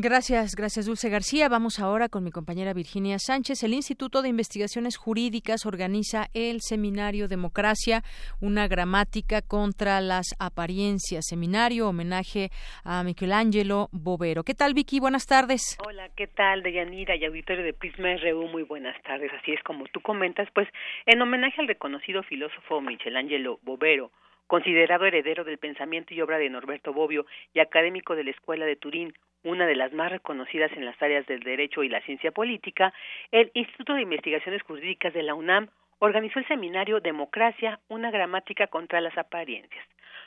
Gracias, 0.00 0.54
gracias 0.54 0.86
Dulce 0.86 1.10
García. 1.10 1.48
Vamos 1.48 1.80
ahora 1.80 2.08
con 2.08 2.22
mi 2.22 2.30
compañera 2.30 2.72
Virginia 2.72 3.18
Sánchez. 3.18 3.64
El 3.64 3.74
Instituto 3.74 4.22
de 4.22 4.28
Investigaciones 4.28 4.96
Jurídicas 4.96 5.66
organiza 5.66 6.28
el 6.34 6.60
seminario 6.60 7.26
Democracia, 7.26 8.04
una 8.40 8.68
gramática 8.68 9.42
contra 9.42 10.00
las 10.00 10.36
apariencias. 10.38 11.26
Seminario, 11.26 11.88
homenaje 11.88 12.50
a 12.84 13.02
Michelangelo 13.02 13.88
Bovero. 13.90 14.44
¿Qué 14.44 14.54
tal, 14.54 14.72
Vicky? 14.72 15.00
Buenas 15.00 15.26
tardes. 15.26 15.76
Hola, 15.84 16.08
¿qué 16.16 16.28
tal, 16.28 16.62
Deyanira 16.62 17.16
y 17.16 17.24
auditorio 17.24 17.64
de 17.64 17.72
Prisma 17.72 18.14
RU? 18.18 18.46
Muy 18.46 18.62
buenas 18.62 18.94
tardes. 19.02 19.32
Así 19.42 19.50
es 19.50 19.62
como 19.64 19.84
tú 19.86 20.00
comentas, 20.00 20.48
pues 20.54 20.68
en 21.06 21.20
homenaje 21.20 21.60
al 21.60 21.66
reconocido 21.66 22.22
filósofo 22.22 22.80
Michelangelo 22.80 23.58
Bovero, 23.64 24.12
considerado 24.48 25.04
heredero 25.04 25.44
del 25.44 25.58
pensamiento 25.58 26.12
y 26.12 26.20
obra 26.20 26.38
de 26.38 26.50
Norberto 26.50 26.92
Bobbio 26.92 27.26
y 27.54 27.60
académico 27.60 28.16
de 28.16 28.24
la 28.24 28.30
Escuela 28.30 28.66
de 28.66 28.74
Turín, 28.74 29.14
una 29.44 29.66
de 29.66 29.76
las 29.76 29.92
más 29.92 30.10
reconocidas 30.10 30.72
en 30.72 30.84
las 30.84 31.00
áreas 31.00 31.26
del 31.26 31.40
derecho 31.40 31.84
y 31.84 31.88
la 31.88 32.00
ciencia 32.00 32.32
política, 32.32 32.92
el 33.30 33.52
Instituto 33.54 33.94
de 33.94 34.02
Investigaciones 34.02 34.62
Jurídicas 34.62 35.14
de 35.14 35.22
la 35.22 35.34
UNAM 35.34 35.68
organizó 35.98 36.38
el 36.38 36.48
seminario 36.48 37.00
Democracia, 37.00 37.80
una 37.88 38.10
gramática 38.10 38.66
contra 38.66 39.00
las 39.00 39.16
apariencias. 39.18 39.84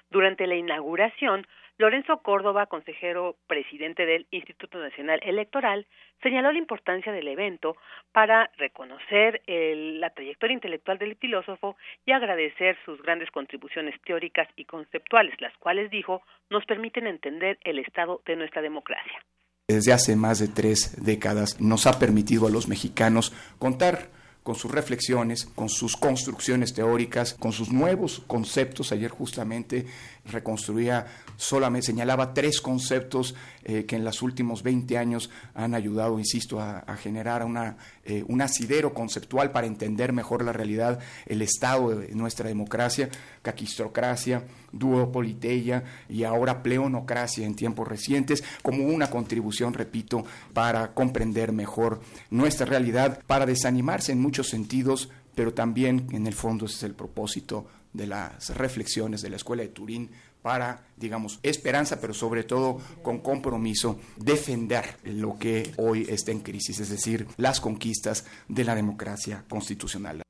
Durante 0.10 0.46
la 0.46 0.56
inauguración, 0.56 1.48
Lorenzo 1.78 2.18
Córdoba, 2.22 2.66
consejero 2.66 3.38
presidente 3.48 4.06
del 4.06 4.28
Instituto 4.30 4.78
Nacional 4.78 5.20
Electoral, 5.24 5.88
señaló 6.22 6.52
la 6.52 6.60
importancia 6.60 7.12
del 7.14 7.28
evento 7.30 7.76
para 8.12 8.52
reconocer 8.58 9.42
la 9.48 10.10
trayectoria 10.12 10.54
intelectual 10.54 10.98
del 10.98 11.16
filósofo 11.16 11.78
y 12.06 12.12
agradecer 12.12 12.78
sus 12.86 13.02
grandes 13.02 13.32
contribuciones 13.32 13.96
teóricas 14.02 14.50
y 14.58 14.66
conceptuales, 14.66 15.40
las 15.40 15.58
cuales, 15.58 15.90
dijo, 15.90 16.22
nos 16.50 16.66
permiten 16.66 17.08
entender 17.08 17.58
el 17.64 17.80
estado 17.80 18.22
de 18.26 18.36
nuestra 18.36 18.62
democracia. 18.62 19.24
Desde 19.68 19.94
hace 19.94 20.18
más 20.18 20.40
de 20.40 20.50
tres 20.50 21.04
décadas 21.04 21.62
nos 21.62 21.88
ha 21.88 21.98
permitido 21.98 22.48
a 22.48 22.52
los 22.52 22.68
mexicanos 22.68 23.32
contar 23.58 24.10
con 24.44 24.56
sus 24.56 24.72
reflexiones, 24.72 25.46
con 25.46 25.70
sus 25.70 25.96
construcciones 25.96 26.74
teóricas, 26.74 27.34
con 27.34 27.52
sus 27.52 27.72
nuevos 27.72 28.22
conceptos. 28.28 28.92
Ayer 28.92 29.12
justamente 29.12 29.86
reconstruía 30.26 31.08
solamente, 31.36 31.88
señalaba 31.88 32.34
tres 32.34 32.62
conceptos 32.62 33.36
eh, 33.64 33.86
que 33.86 33.96
en 33.96 34.04
los 34.04 34.22
últimos 34.22 34.64
20 34.64 34.98
años 34.98 35.30
han 35.54 35.74
ayudado, 35.74 36.20
insisto, 36.20 36.60
a, 36.60 36.84
generar 36.98 37.44
una, 37.44 37.78
eh, 38.06 38.24
un 38.28 38.42
asidero 38.42 38.94
conceptual 38.94 39.52
para 39.52 39.68
entender 39.68 40.14
mejor 40.14 40.44
la 40.44 40.54
realidad, 40.54 41.00
el 41.26 41.42
estado 41.42 41.90
de 41.96 42.14
nuestra 42.14 42.48
democracia, 42.48 43.10
caquistocracia, 43.42 44.44
duopoliteia 44.72 45.84
y 46.10 46.24
ahora 46.24 46.62
pleonocracia 46.62 47.46
en 47.46 47.56
tiempos 47.56 47.88
recientes, 47.88 48.44
como 48.62 48.86
una 48.86 49.10
contribución, 49.10 49.74
repito, 49.74 50.24
para 50.54 50.94
comprender 50.94 51.52
mejor 51.52 52.02
nuestra 52.30 52.66
realidad, 52.66 53.22
para 53.26 53.46
desanimarse 53.46 54.12
en 54.12 54.22
muchos 54.22 54.50
sentidos, 54.50 55.10
pero 55.34 55.54
también 55.54 56.08
en 56.12 56.28
el 56.28 56.34
fondo 56.34 56.66
es 56.66 56.84
el 56.84 56.94
propósito 56.94 57.68
de 57.94 58.08
las 58.08 58.56
reflexiones 58.56 59.22
de 59.22 59.30
la 59.30 59.36
Escuela 59.36 59.64
de 59.64 59.70
Turín 59.70 60.12
para, 60.42 60.88
digamos, 60.98 61.40
esperanza, 61.44 62.00
pero 62.02 62.14
sobre 62.14 62.44
todo 62.44 62.80
con 63.04 63.20
compromiso, 63.20 64.00
defender 64.18 64.98
lo 65.04 65.38
que 65.38 65.72
hoy 65.78 66.06
está 66.10 66.32
en 66.32 66.40
crisis, 66.40 66.80
es 66.80 66.90
decir, 66.90 67.28
las 67.38 67.62
conquistas 67.62 68.26
de 68.48 68.64
la 68.64 68.76
democracia 68.76 69.46
constitucional. 69.48 70.24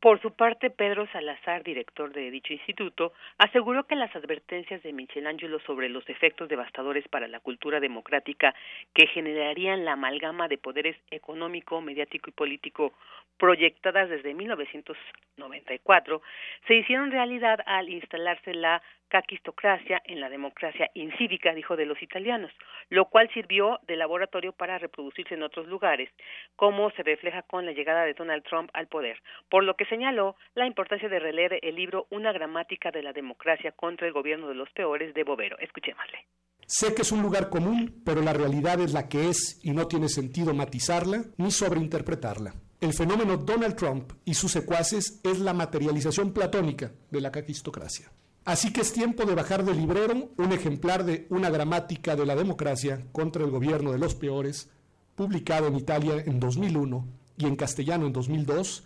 Por 0.00 0.20
su 0.20 0.32
parte, 0.32 0.68
Pedro 0.70 1.06
Salazar, 1.10 1.62
director 1.62 2.12
de 2.12 2.30
dicho 2.30 2.52
instituto, 2.52 3.14
aseguró 3.38 3.84
que 3.84 3.96
las 3.96 4.14
advertencias 4.14 4.82
de 4.82 4.92
Michelangelo 4.92 5.58
sobre 5.60 5.88
los 5.88 6.06
efectos 6.08 6.48
devastadores 6.48 7.08
para 7.08 7.28
la 7.28 7.40
cultura 7.40 7.80
democrática 7.80 8.54
que 8.92 9.06
generarían 9.06 9.84
la 9.84 9.92
amalgama 9.92 10.48
de 10.48 10.58
poderes 10.58 10.96
económico, 11.10 11.80
mediático 11.80 12.28
y 12.28 12.34
político 12.34 12.92
proyectadas 13.38 14.08
desde 14.08 14.34
1994 14.34 16.22
se 16.66 16.74
hicieron 16.74 17.10
realidad 17.10 17.60
al 17.66 17.88
instalarse 17.88 18.54
la 18.54 18.82
caquistocracia 19.08 20.02
en 20.04 20.20
la 20.20 20.28
democracia 20.28 20.90
incívica, 20.94 21.54
dijo 21.54 21.76
de 21.76 21.86
los 21.86 22.00
italianos, 22.02 22.52
lo 22.90 23.06
cual 23.06 23.30
sirvió 23.32 23.78
de 23.86 23.96
laboratorio 23.96 24.52
para 24.52 24.78
reproducirse 24.78 25.34
en 25.34 25.42
otros 25.42 25.66
lugares, 25.66 26.10
como 26.56 26.90
se 26.92 27.02
refleja 27.02 27.42
con 27.42 27.66
la 27.66 27.72
llegada 27.72 28.04
de 28.04 28.14
Donald 28.14 28.44
Trump 28.44 28.70
al 28.72 28.88
poder, 28.88 29.22
por 29.48 29.64
lo 29.64 29.74
que 29.74 29.86
señaló 29.86 30.36
la 30.54 30.66
importancia 30.66 31.08
de 31.08 31.18
releer 31.18 31.58
el 31.62 31.76
libro 31.76 32.06
Una 32.10 32.32
gramática 32.32 32.90
de 32.90 33.02
la 33.02 33.12
democracia 33.12 33.72
contra 33.72 34.06
el 34.06 34.12
gobierno 34.12 34.48
de 34.48 34.54
los 34.54 34.70
peores 34.70 35.14
de 35.14 35.24
Bovero. 35.24 35.58
Escuchémosle. 35.58 36.26
Sé 36.66 36.94
que 36.94 37.02
es 37.02 37.12
un 37.12 37.22
lugar 37.22 37.48
común, 37.48 38.02
pero 38.04 38.22
la 38.22 38.32
realidad 38.32 38.80
es 38.80 38.92
la 38.92 39.08
que 39.08 39.28
es 39.28 39.60
y 39.62 39.70
no 39.70 39.86
tiene 39.86 40.08
sentido 40.08 40.52
matizarla 40.52 41.22
ni 41.36 41.52
sobreinterpretarla. 41.52 42.54
El 42.80 42.92
fenómeno 42.92 43.36
Donald 43.36 43.76
Trump 43.76 44.12
y 44.24 44.34
sus 44.34 44.52
secuaces 44.52 45.20
es 45.22 45.38
la 45.38 45.54
materialización 45.54 46.32
platónica 46.32 46.92
de 47.10 47.20
la 47.20 47.30
caquistocracia. 47.30 48.10
Así 48.46 48.72
que 48.72 48.82
es 48.82 48.92
tiempo 48.92 49.24
de 49.24 49.34
bajar 49.34 49.64
del 49.64 49.76
librero 49.76 50.30
un 50.36 50.52
ejemplar 50.52 51.04
de 51.04 51.26
Una 51.30 51.50
gramática 51.50 52.14
de 52.14 52.24
la 52.24 52.36
democracia 52.36 53.04
contra 53.10 53.44
el 53.44 53.50
gobierno 53.50 53.90
de 53.90 53.98
los 53.98 54.14
peores, 54.14 54.70
publicado 55.16 55.66
en 55.66 55.74
Italia 55.74 56.22
en 56.24 56.38
2001 56.38 57.08
y 57.38 57.46
en 57.46 57.56
castellano 57.56 58.06
en 58.06 58.12
2002, 58.12 58.84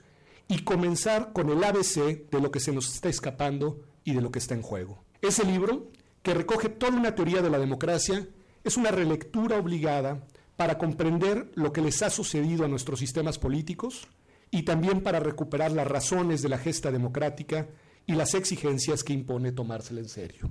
y 0.48 0.64
comenzar 0.64 1.34
con 1.34 1.50
el 1.50 1.62
ABC 1.62 2.30
de 2.30 2.40
lo 2.40 2.50
que 2.50 2.58
se 2.58 2.72
nos 2.72 2.92
está 2.94 3.10
escapando 3.10 3.82
y 4.02 4.14
de 4.14 4.22
lo 4.22 4.32
que 4.32 4.38
está 4.38 4.54
en 4.54 4.62
juego. 4.62 5.04
Ese 5.20 5.44
libro, 5.44 5.90
que 6.22 6.32
recoge 6.32 6.70
toda 6.70 6.96
una 6.96 7.14
teoría 7.14 7.42
de 7.42 7.50
la 7.50 7.58
democracia, 7.58 8.26
es 8.64 8.78
una 8.78 8.90
relectura 8.90 9.58
obligada 9.58 10.26
para 10.56 10.78
comprender 10.78 11.52
lo 11.54 11.70
que 11.74 11.82
les 11.82 12.00
ha 12.02 12.08
sucedido 12.08 12.64
a 12.64 12.68
nuestros 12.68 12.98
sistemas 12.98 13.38
políticos 13.38 14.08
y 14.50 14.62
también 14.62 15.02
para 15.02 15.20
recuperar 15.20 15.70
las 15.72 15.86
razones 15.86 16.40
de 16.40 16.48
la 16.48 16.56
gesta 16.56 16.90
democrática 16.90 17.68
y 18.06 18.14
las 18.14 18.34
exigencias 18.34 19.04
que 19.04 19.12
impone 19.12 19.52
tomársela 19.52 20.00
en 20.00 20.08
serio. 20.08 20.48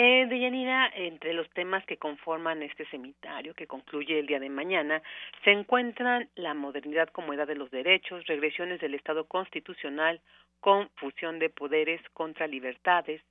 Eh, 0.00 0.26
Deyanira, 0.28 0.92
entre 0.94 1.32
los 1.32 1.50
temas 1.50 1.84
que 1.84 1.96
conforman 1.96 2.62
este 2.62 2.86
seminario 2.86 3.52
que 3.54 3.66
concluye 3.66 4.20
el 4.20 4.28
día 4.28 4.38
de 4.38 4.48
mañana, 4.48 5.02
se 5.42 5.50
encuentran 5.50 6.28
la 6.36 6.54
modernidad 6.54 7.08
como 7.08 7.32
edad 7.32 7.48
de 7.48 7.56
los 7.56 7.68
derechos, 7.72 8.24
regresiones 8.28 8.80
del 8.80 8.94
Estado 8.94 9.24
constitucional, 9.24 10.20
confusión 10.60 11.40
de 11.40 11.50
poderes 11.50 12.00
contra 12.12 12.46
libertades, 12.46 13.22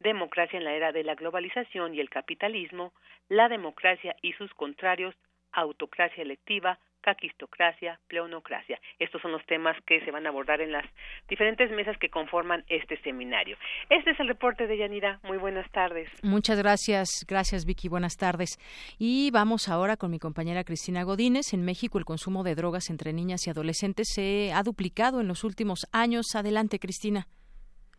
democracia 0.00 0.58
en 0.58 0.64
la 0.64 0.74
era 0.74 0.90
de 0.90 1.04
la 1.04 1.14
globalización 1.14 1.94
y 1.94 2.00
el 2.00 2.10
capitalismo, 2.10 2.92
la 3.28 3.48
democracia 3.48 4.16
y 4.20 4.32
sus 4.32 4.52
contrarios, 4.54 5.14
autocracia 5.52 6.24
electiva, 6.24 6.80
caquistocracia, 7.06 8.00
pleonocracia. 8.08 8.80
Estos 8.98 9.22
son 9.22 9.30
los 9.30 9.46
temas 9.46 9.76
que 9.86 10.04
se 10.04 10.10
van 10.10 10.26
a 10.26 10.30
abordar 10.30 10.60
en 10.60 10.72
las 10.72 10.84
diferentes 11.28 11.70
mesas 11.70 11.96
que 11.98 12.08
conforman 12.08 12.64
este 12.68 13.00
seminario. 13.02 13.56
Este 13.88 14.10
es 14.10 14.18
el 14.18 14.26
reporte 14.26 14.66
de 14.66 14.76
Yanira. 14.76 15.20
Muy 15.22 15.38
buenas 15.38 15.70
tardes. 15.70 16.08
Muchas 16.24 16.58
gracias, 16.58 17.24
gracias 17.28 17.64
Vicky. 17.64 17.88
Buenas 17.88 18.16
tardes. 18.16 18.58
Y 18.98 19.30
vamos 19.30 19.68
ahora 19.68 19.96
con 19.96 20.10
mi 20.10 20.18
compañera 20.18 20.64
Cristina 20.64 21.04
Godínez. 21.04 21.54
En 21.54 21.64
México 21.64 21.96
el 21.98 22.04
consumo 22.04 22.42
de 22.42 22.56
drogas 22.56 22.90
entre 22.90 23.12
niñas 23.12 23.46
y 23.46 23.50
adolescentes 23.50 24.08
se 24.12 24.52
ha 24.52 24.64
duplicado 24.64 25.20
en 25.20 25.28
los 25.28 25.44
últimos 25.44 25.86
años. 25.92 26.34
Adelante, 26.34 26.80
Cristina. 26.80 27.28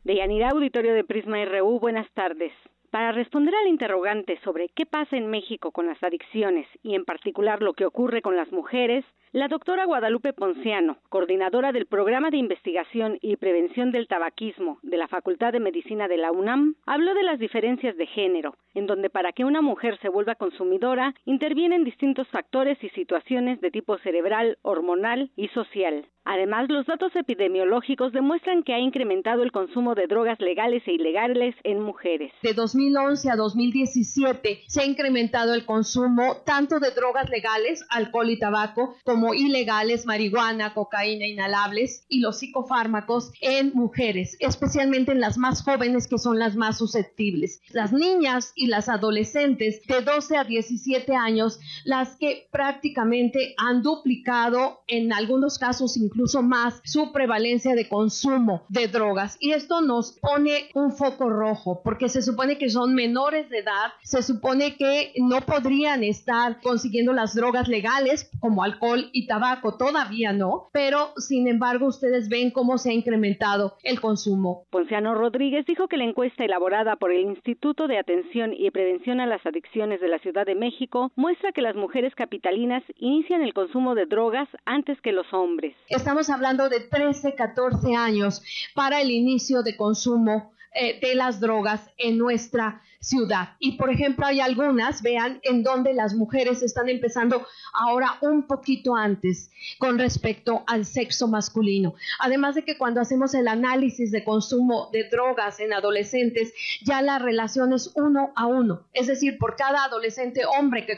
De 0.04 0.18
Yanira, 0.18 0.50
auditorio 0.50 0.94
de 0.94 1.06
Prisma 1.06 1.38
RU. 1.46 1.80
Buenas 1.80 2.12
tardes. 2.14 2.52
Para 2.92 3.12
responder 3.12 3.54
al 3.54 3.68
interrogante 3.68 4.40
sobre 4.44 4.70
qué 4.70 4.86
pasa 4.86 5.18
en 5.18 5.28
México 5.28 5.72
con 5.72 5.88
las 5.88 6.02
adicciones 6.02 6.68
y 6.84 6.96
en 6.96 7.04
particular 7.04 7.62
lo 7.62 7.74
que 7.74 7.86
ocurre 7.86 8.22
con 8.22 8.38
las 8.38 8.52
mujeres, 8.52 9.04
la 9.34 9.48
doctora 9.48 9.86
Guadalupe 9.86 10.32
Ponciano, 10.32 10.98
coordinadora 11.10 11.72
del 11.72 11.86
Programa 11.86 12.30
de 12.30 12.38
Investigación 12.38 13.20
y 13.22 13.36
Prevención 13.36 13.92
del 13.92 14.08
Tabaquismo 14.08 14.80
de 14.84 14.98
la 14.98 15.08
Facultad 15.08 15.52
de 15.52 15.60
Medicina 15.60 16.08
de 16.08 16.18
la 16.18 16.32
UNAM, 16.32 16.76
habló 16.86 17.14
de 17.14 17.24
las 17.24 17.38
diferencias 17.38 17.98
de 17.98 18.08
género, 18.08 18.56
en 18.74 18.88
donde 18.88 19.10
para 19.10 19.34
que 19.34 19.44
una 19.44 19.62
mujer 19.62 20.00
se 20.02 20.10
vuelva 20.10 20.36
consumidora 20.36 21.14
intervienen 21.26 21.84
distintos 21.84 22.28
factores 22.30 22.82
y 22.84 22.90
situaciones 22.90 23.60
de 23.60 23.72
tipo 23.72 23.98
cerebral, 23.98 24.58
hormonal 24.62 25.32
y 25.36 25.50
social. 25.50 26.06
Además, 26.30 26.68
los 26.68 26.86
datos 26.86 27.16
epidemiológicos 27.16 28.12
demuestran 28.12 28.64
que 28.64 28.74
ha 28.74 28.80
incrementado 28.80 29.44
el 29.44 29.54
consumo 29.54 29.96
de 29.96 30.08
drogas 30.08 30.38
legales 30.42 30.84
e 30.86 30.92
ilegales 30.92 31.56
en 31.64 31.82
mujeres. 31.82 32.34
De 32.44 32.54
2011 32.54 33.32
a 33.32 33.38
2017 33.38 34.64
se 34.68 34.82
ha 34.82 34.86
incrementado 34.86 35.54
el 35.54 35.66
consumo 35.66 36.42
tanto 36.46 36.80
de 36.80 36.92
drogas 36.92 37.30
legales, 37.30 37.82
alcohol 37.90 38.30
y 38.30 38.38
tabaco, 38.38 38.98
como 39.06 39.17
ilegales, 39.34 40.06
marihuana, 40.06 40.74
cocaína, 40.74 41.28
inhalables 41.28 42.06
y 42.10 42.20
los 42.20 42.40
psicofármacos 42.40 43.32
en 43.42 43.72
mujeres, 43.74 44.38
especialmente 44.40 45.12
en 45.12 45.20
las 45.20 45.38
más 45.38 45.62
jóvenes 45.64 46.08
que 46.08 46.18
son 46.18 46.40
las 46.40 46.56
más 46.56 46.78
susceptibles. 46.78 47.62
Las 47.70 47.94
niñas 47.94 48.54
y 48.56 48.68
las 48.68 48.90
adolescentes 48.90 49.82
de 49.88 50.02
12 50.02 50.38
a 50.38 50.44
17 50.44 51.16
años, 51.16 51.60
las 51.84 52.16
que 52.18 52.48
prácticamente 52.52 53.56
han 53.58 53.82
duplicado 53.82 54.82
en 54.88 55.14
algunos 55.14 55.58
casos 55.58 55.98
incluso 55.98 56.42
más 56.42 56.82
su 56.84 57.12
prevalencia 57.12 57.76
de 57.76 57.88
consumo 57.88 58.66
de 58.70 58.88
drogas. 58.88 59.38
Y 59.40 59.52
esto 59.52 59.82
nos 59.82 60.14
pone 60.14 60.70
un 60.74 60.92
foco 60.92 61.30
rojo 61.30 61.82
porque 61.84 62.10
se 62.10 62.22
supone 62.22 62.58
que 62.58 62.70
son 62.70 62.94
menores 62.94 63.50
de 63.50 63.60
edad, 63.60 63.94
se 64.04 64.22
supone 64.22 64.76
que 64.76 65.14
no 65.18 65.42
podrían 65.42 66.04
estar 66.04 66.62
consiguiendo 66.62 67.14
las 67.14 67.36
drogas 67.36 67.68
legales 67.68 68.30
como 68.40 68.64
alcohol 68.64 69.07
y 69.12 69.28
tabaco, 69.28 69.78
todavía 69.78 70.34
no, 70.34 70.70
pero 70.72 71.14
sin 71.18 71.48
embargo 71.48 71.88
ustedes 71.88 72.30
ven 72.30 72.52
cómo 72.52 72.78
se 72.78 72.92
ha 72.92 72.94
incrementado 72.94 73.78
el 73.84 74.00
consumo. 74.00 74.66
Ponciano 74.70 75.14
Rodríguez 75.16 75.66
dijo 75.66 75.88
que 75.88 75.98
la 75.98 76.06
encuesta 76.06 76.44
elaborada 76.44 76.96
por 76.96 77.12
el 77.12 77.22
Instituto 77.22 77.88
de 77.88 78.00
Atención 78.00 78.54
y 78.54 78.70
Prevención 78.72 79.20
a 79.20 79.26
las 79.26 79.46
Adicciones 79.46 80.02
de 80.02 80.08
la 80.08 80.20
Ciudad 80.20 80.46
de 80.46 80.56
México 80.56 81.12
muestra 81.16 81.52
que 81.52 81.62
las 81.62 81.76
mujeres 81.76 82.14
capitalinas 82.16 82.84
inician 82.98 83.42
el 83.42 83.54
consumo 83.54 83.96
de 83.96 84.06
drogas 84.06 84.48
antes 84.66 85.00
que 85.02 85.12
los 85.12 85.26
hombres 85.34 85.76
estamos 86.08 86.30
hablando 86.30 86.70
de 86.70 86.80
13, 86.80 87.36
14 87.36 87.96
años 87.96 88.42
para 88.74 89.02
el 89.02 89.12
inicio 89.12 89.64
de 89.64 89.76
consumo 89.76 90.54
eh, 90.74 91.00
de 91.02 91.16
las 91.16 91.40
drogas 91.40 91.82
en 91.98 92.18
nuestra 92.18 92.82
ciudad. 93.00 93.56
Y 93.60 93.78
por 93.78 93.90
ejemplo, 93.90 94.26
hay 94.26 94.40
algunas, 94.40 95.02
vean, 95.02 95.40
en 95.44 95.64
donde 95.64 95.94
las 95.94 96.14
mujeres 96.14 96.64
están 96.64 96.90
empezando 96.90 97.46
ahora 97.74 98.18
un 98.22 98.48
poquito 98.48 98.96
antes 98.96 99.52
con 99.80 100.00
respecto 100.00 100.64
al 100.68 100.86
sexo 100.86 101.28
masculino. 101.28 101.96
Además 102.20 102.56
de 102.56 102.64
que 102.64 102.78
cuando 102.78 103.02
hacemos 103.02 103.34
el 103.34 103.48
análisis 103.48 104.12
de 104.12 104.24
consumo 104.24 104.90
de 104.92 105.08
drogas 105.10 105.60
en 105.60 105.74
adolescentes, 105.74 106.54
ya 106.84 107.02
la 107.02 107.20
relación 107.20 107.74
es 107.74 107.92
uno 107.96 108.32
a 108.36 108.46
uno. 108.46 108.88
Es 108.94 109.08
decir, 109.08 109.38
por 109.38 109.56
cada 109.56 109.84
adolescente 109.84 110.46
hombre 110.46 110.86
que, 110.86 110.98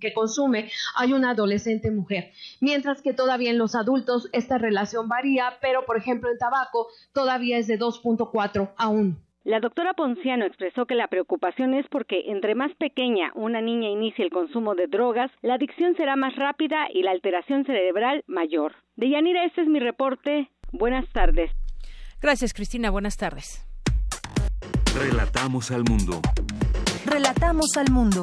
que 0.00 0.12
consume, 0.12 0.70
hay 0.96 1.12
una 1.12 1.30
adolescente 1.30 1.90
mujer. 1.90 2.32
Mientras 2.60 3.02
que 3.02 3.12
todavía 3.12 3.50
en 3.50 3.58
los 3.58 3.74
adultos 3.74 4.28
esta 4.32 4.58
relación 4.58 5.08
varía, 5.08 5.58
pero 5.60 5.84
por 5.86 5.96
ejemplo 5.96 6.30
en 6.30 6.38
tabaco 6.38 6.88
todavía 7.12 7.58
es 7.58 7.66
de 7.66 7.78
2.4 7.78 8.72
a 8.76 8.88
1. 8.88 9.25
La 9.46 9.60
doctora 9.60 9.94
Ponciano 9.94 10.44
expresó 10.44 10.86
que 10.86 10.96
la 10.96 11.06
preocupación 11.06 11.72
es 11.74 11.86
porque 11.88 12.24
entre 12.32 12.56
más 12.56 12.74
pequeña 12.80 13.30
una 13.36 13.60
niña 13.60 13.88
inicie 13.88 14.24
el 14.24 14.32
consumo 14.32 14.74
de 14.74 14.88
drogas, 14.88 15.30
la 15.40 15.54
adicción 15.54 15.94
será 15.96 16.16
más 16.16 16.34
rápida 16.34 16.88
y 16.92 17.04
la 17.04 17.12
alteración 17.12 17.64
cerebral 17.64 18.24
mayor. 18.26 18.74
De 18.96 19.08
Yanira, 19.08 19.44
este 19.44 19.62
es 19.62 19.68
mi 19.68 19.78
reporte. 19.78 20.50
Buenas 20.72 21.08
tardes. 21.12 21.52
Gracias, 22.20 22.52
Cristina. 22.54 22.90
Buenas 22.90 23.18
tardes. 23.18 23.64
Relatamos 24.98 25.70
al 25.70 25.84
mundo. 25.84 26.20
Relatamos 27.04 27.76
al 27.76 27.92
mundo. 27.92 28.22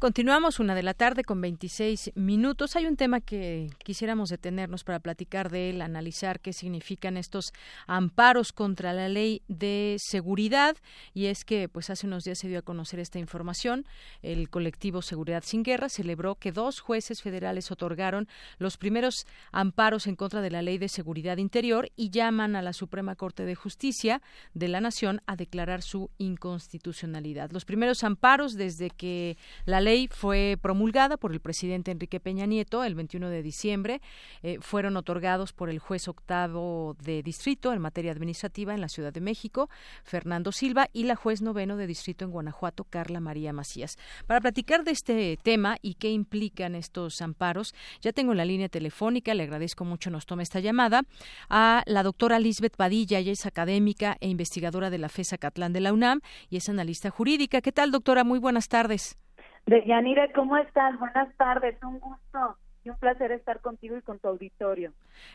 Continuamos 0.00 0.60
una 0.60 0.74
de 0.74 0.82
la 0.82 0.94
tarde 0.94 1.24
con 1.24 1.42
26 1.42 2.12
minutos. 2.14 2.74
Hay 2.74 2.86
un 2.86 2.96
tema 2.96 3.20
que 3.20 3.68
quisiéramos 3.84 4.30
detenernos 4.30 4.82
para 4.82 4.98
platicar 4.98 5.50
de 5.50 5.68
él, 5.68 5.82
analizar 5.82 6.40
qué 6.40 6.54
significan 6.54 7.18
estos 7.18 7.52
amparos 7.86 8.54
contra 8.54 8.94
la 8.94 9.10
ley 9.10 9.42
de 9.48 9.96
seguridad. 9.98 10.74
Y 11.12 11.26
es 11.26 11.44
que, 11.44 11.68
pues, 11.68 11.90
hace 11.90 12.06
unos 12.06 12.24
días 12.24 12.38
se 12.38 12.48
dio 12.48 12.60
a 12.60 12.62
conocer 12.62 12.98
esta 12.98 13.18
información. 13.18 13.84
El 14.22 14.48
colectivo 14.48 15.02
Seguridad 15.02 15.42
sin 15.44 15.62
Guerra 15.62 15.90
celebró 15.90 16.36
que 16.36 16.50
dos 16.50 16.80
jueces 16.80 17.20
federales 17.20 17.70
otorgaron 17.70 18.26
los 18.56 18.78
primeros 18.78 19.26
amparos 19.52 20.06
en 20.06 20.16
contra 20.16 20.40
de 20.40 20.50
la 20.50 20.62
ley 20.62 20.78
de 20.78 20.88
seguridad 20.88 21.36
interior 21.36 21.90
y 21.94 22.08
llaman 22.08 22.56
a 22.56 22.62
la 22.62 22.72
Suprema 22.72 23.16
Corte 23.16 23.44
de 23.44 23.54
Justicia 23.54 24.22
de 24.54 24.68
la 24.68 24.80
Nación 24.80 25.20
a 25.26 25.36
declarar 25.36 25.82
su 25.82 26.08
inconstitucionalidad. 26.16 27.50
Los 27.50 27.66
primeros 27.66 28.02
amparos 28.02 28.54
desde 28.54 28.88
que 28.88 29.36
la 29.66 29.82
ley 29.82 29.89
ley 29.90 30.08
fue 30.08 30.56
promulgada 30.62 31.16
por 31.16 31.32
el 31.32 31.40
presidente 31.40 31.90
Enrique 31.90 32.20
Peña 32.20 32.46
Nieto 32.46 32.84
el 32.84 32.94
21 32.94 33.28
de 33.28 33.42
diciembre. 33.42 34.00
Eh, 34.44 34.58
fueron 34.60 34.96
otorgados 34.96 35.52
por 35.52 35.68
el 35.68 35.80
juez 35.80 36.06
octavo 36.06 36.96
de 37.02 37.24
distrito 37.24 37.72
en 37.72 37.80
materia 37.80 38.12
administrativa 38.12 38.72
en 38.72 38.80
la 38.80 38.88
Ciudad 38.88 39.12
de 39.12 39.20
México, 39.20 39.68
Fernando 40.04 40.52
Silva, 40.52 40.88
y 40.92 41.04
la 41.04 41.16
juez 41.16 41.42
noveno 41.42 41.76
de 41.76 41.88
distrito 41.88 42.24
en 42.24 42.30
Guanajuato, 42.30 42.84
Carla 42.84 43.18
María 43.18 43.52
Macías. 43.52 43.98
Para 44.28 44.40
platicar 44.40 44.84
de 44.84 44.92
este 44.92 45.36
tema 45.42 45.76
y 45.82 45.94
qué 45.94 46.12
implican 46.12 46.76
estos 46.76 47.20
amparos, 47.20 47.74
ya 48.00 48.12
tengo 48.12 48.30
en 48.30 48.38
la 48.38 48.44
línea 48.44 48.68
telefónica, 48.68 49.34
le 49.34 49.42
agradezco 49.42 49.84
mucho 49.84 50.08
nos 50.10 50.24
tome 50.24 50.44
esta 50.44 50.60
llamada, 50.60 51.02
a 51.48 51.82
la 51.86 52.04
doctora 52.04 52.38
Lisbeth 52.38 52.76
Padilla, 52.76 53.18
ella 53.18 53.32
es 53.32 53.44
académica 53.44 54.16
e 54.20 54.28
investigadora 54.28 54.88
de 54.88 54.98
la 54.98 55.08
FESA 55.08 55.36
Catlán 55.36 55.72
de 55.72 55.80
la 55.80 55.92
UNAM 55.92 56.20
y 56.48 56.58
es 56.58 56.68
analista 56.68 57.10
jurídica. 57.10 57.60
¿Qué 57.60 57.72
tal, 57.72 57.90
doctora? 57.90 58.22
Muy 58.22 58.38
buenas 58.38 58.68
tardes. 58.68 59.18
Deyanira, 59.66 60.32
¿cómo 60.32 60.56
estás? 60.56 60.98
Buenas 60.98 61.34
tardes, 61.36 61.76
un 61.82 62.00
gusto 62.00 62.56
y 62.82 62.88
un 62.88 62.96
placer 62.96 63.30
estar 63.32 63.60
contigo 63.60 63.96
y 63.96 64.02
con 64.02 64.18
tu 64.18 64.28
auditorio. 64.28 64.92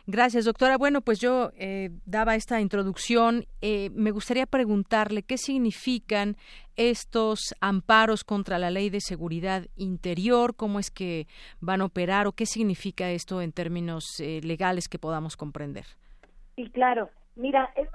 Gracias, 0.08 0.46
doctora. 0.46 0.78
Bueno, 0.78 1.02
pues 1.02 1.20
yo 1.20 1.52
eh, 1.56 1.92
daba 2.06 2.36
esta 2.36 2.60
introducción. 2.60 3.46
Eh, 3.62 3.92
me 3.94 4.12
gustaría 4.12 4.46
preguntarle 4.46 5.24
qué 5.24 5.38
significan 5.38 6.38
estos 6.76 7.54
amparos 7.62 8.24
contra 8.24 8.58
la 8.58 8.72
ley 8.72 8.90
de 8.90 9.00
seguridad 9.00 9.68
interior, 9.76 10.56
cómo 10.56 10.80
es 10.80 10.90
que 10.90 11.28
van 11.60 11.82
a 11.82 11.86
operar 11.86 12.28
o 12.28 12.32
qué 12.32 12.46
significa 12.46 13.10
esto 13.12 13.42
en 13.42 13.52
términos 13.52 14.20
eh, 14.20 14.42
legales 14.44 14.90
que 14.90 15.00
podamos 15.00 15.38
comprender. 15.38 15.86
Sí, 16.56 16.70
claro. 16.72 17.10
Mira, 17.36 17.72
es 17.76 17.88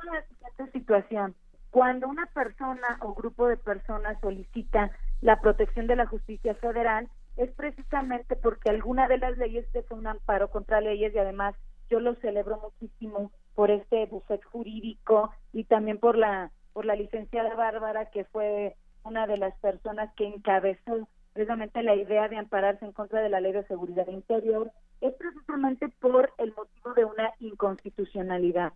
una 0.58 0.70
situación. 0.70 1.34
Cuando 1.70 2.08
una 2.08 2.26
persona 2.26 2.98
o 3.00 3.14
grupo 3.14 3.46
de 3.46 3.56
personas 3.56 4.20
solicita 4.20 4.90
la 5.20 5.40
protección 5.40 5.86
de 5.86 5.96
la 5.96 6.06
justicia 6.06 6.54
federal 6.54 7.08
es 7.36 7.50
precisamente 7.52 8.36
porque 8.36 8.70
alguna 8.70 9.08
de 9.08 9.18
las 9.18 9.36
leyes 9.38 9.66
fue 9.88 9.98
un 9.98 10.06
amparo 10.06 10.50
contra 10.50 10.80
leyes 10.80 11.14
y 11.14 11.18
además 11.18 11.54
yo 11.88 12.00
lo 12.00 12.14
celebro 12.16 12.60
muchísimo 12.60 13.30
por 13.54 13.70
este 13.70 14.06
bufet 14.06 14.42
jurídico 14.44 15.30
y 15.52 15.64
también 15.64 15.98
por 15.98 16.16
la 16.16 16.50
por 16.72 16.84
la 16.84 16.94
licenciada 16.94 17.54
Bárbara 17.54 18.06
que 18.06 18.24
fue 18.24 18.76
una 19.04 19.26
de 19.26 19.36
las 19.36 19.54
personas 19.58 20.12
que 20.14 20.26
encabezó 20.26 21.08
precisamente 21.32 21.82
la 21.82 21.94
idea 21.94 22.28
de 22.28 22.36
ampararse 22.36 22.84
en 22.84 22.92
contra 22.92 23.20
de 23.20 23.28
la 23.28 23.40
ley 23.40 23.52
de 23.52 23.66
seguridad 23.66 24.06
interior 24.08 24.70
es 25.00 25.14
precisamente 25.14 25.88
por 26.00 26.32
el 26.38 26.54
motivo 26.54 26.92
de 26.94 27.04
una 27.04 27.32
inconstitucionalidad. 27.40 28.72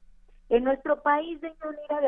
En 0.49 0.65
nuestro 0.65 1.03
país, 1.03 1.41
de 1.41 1.55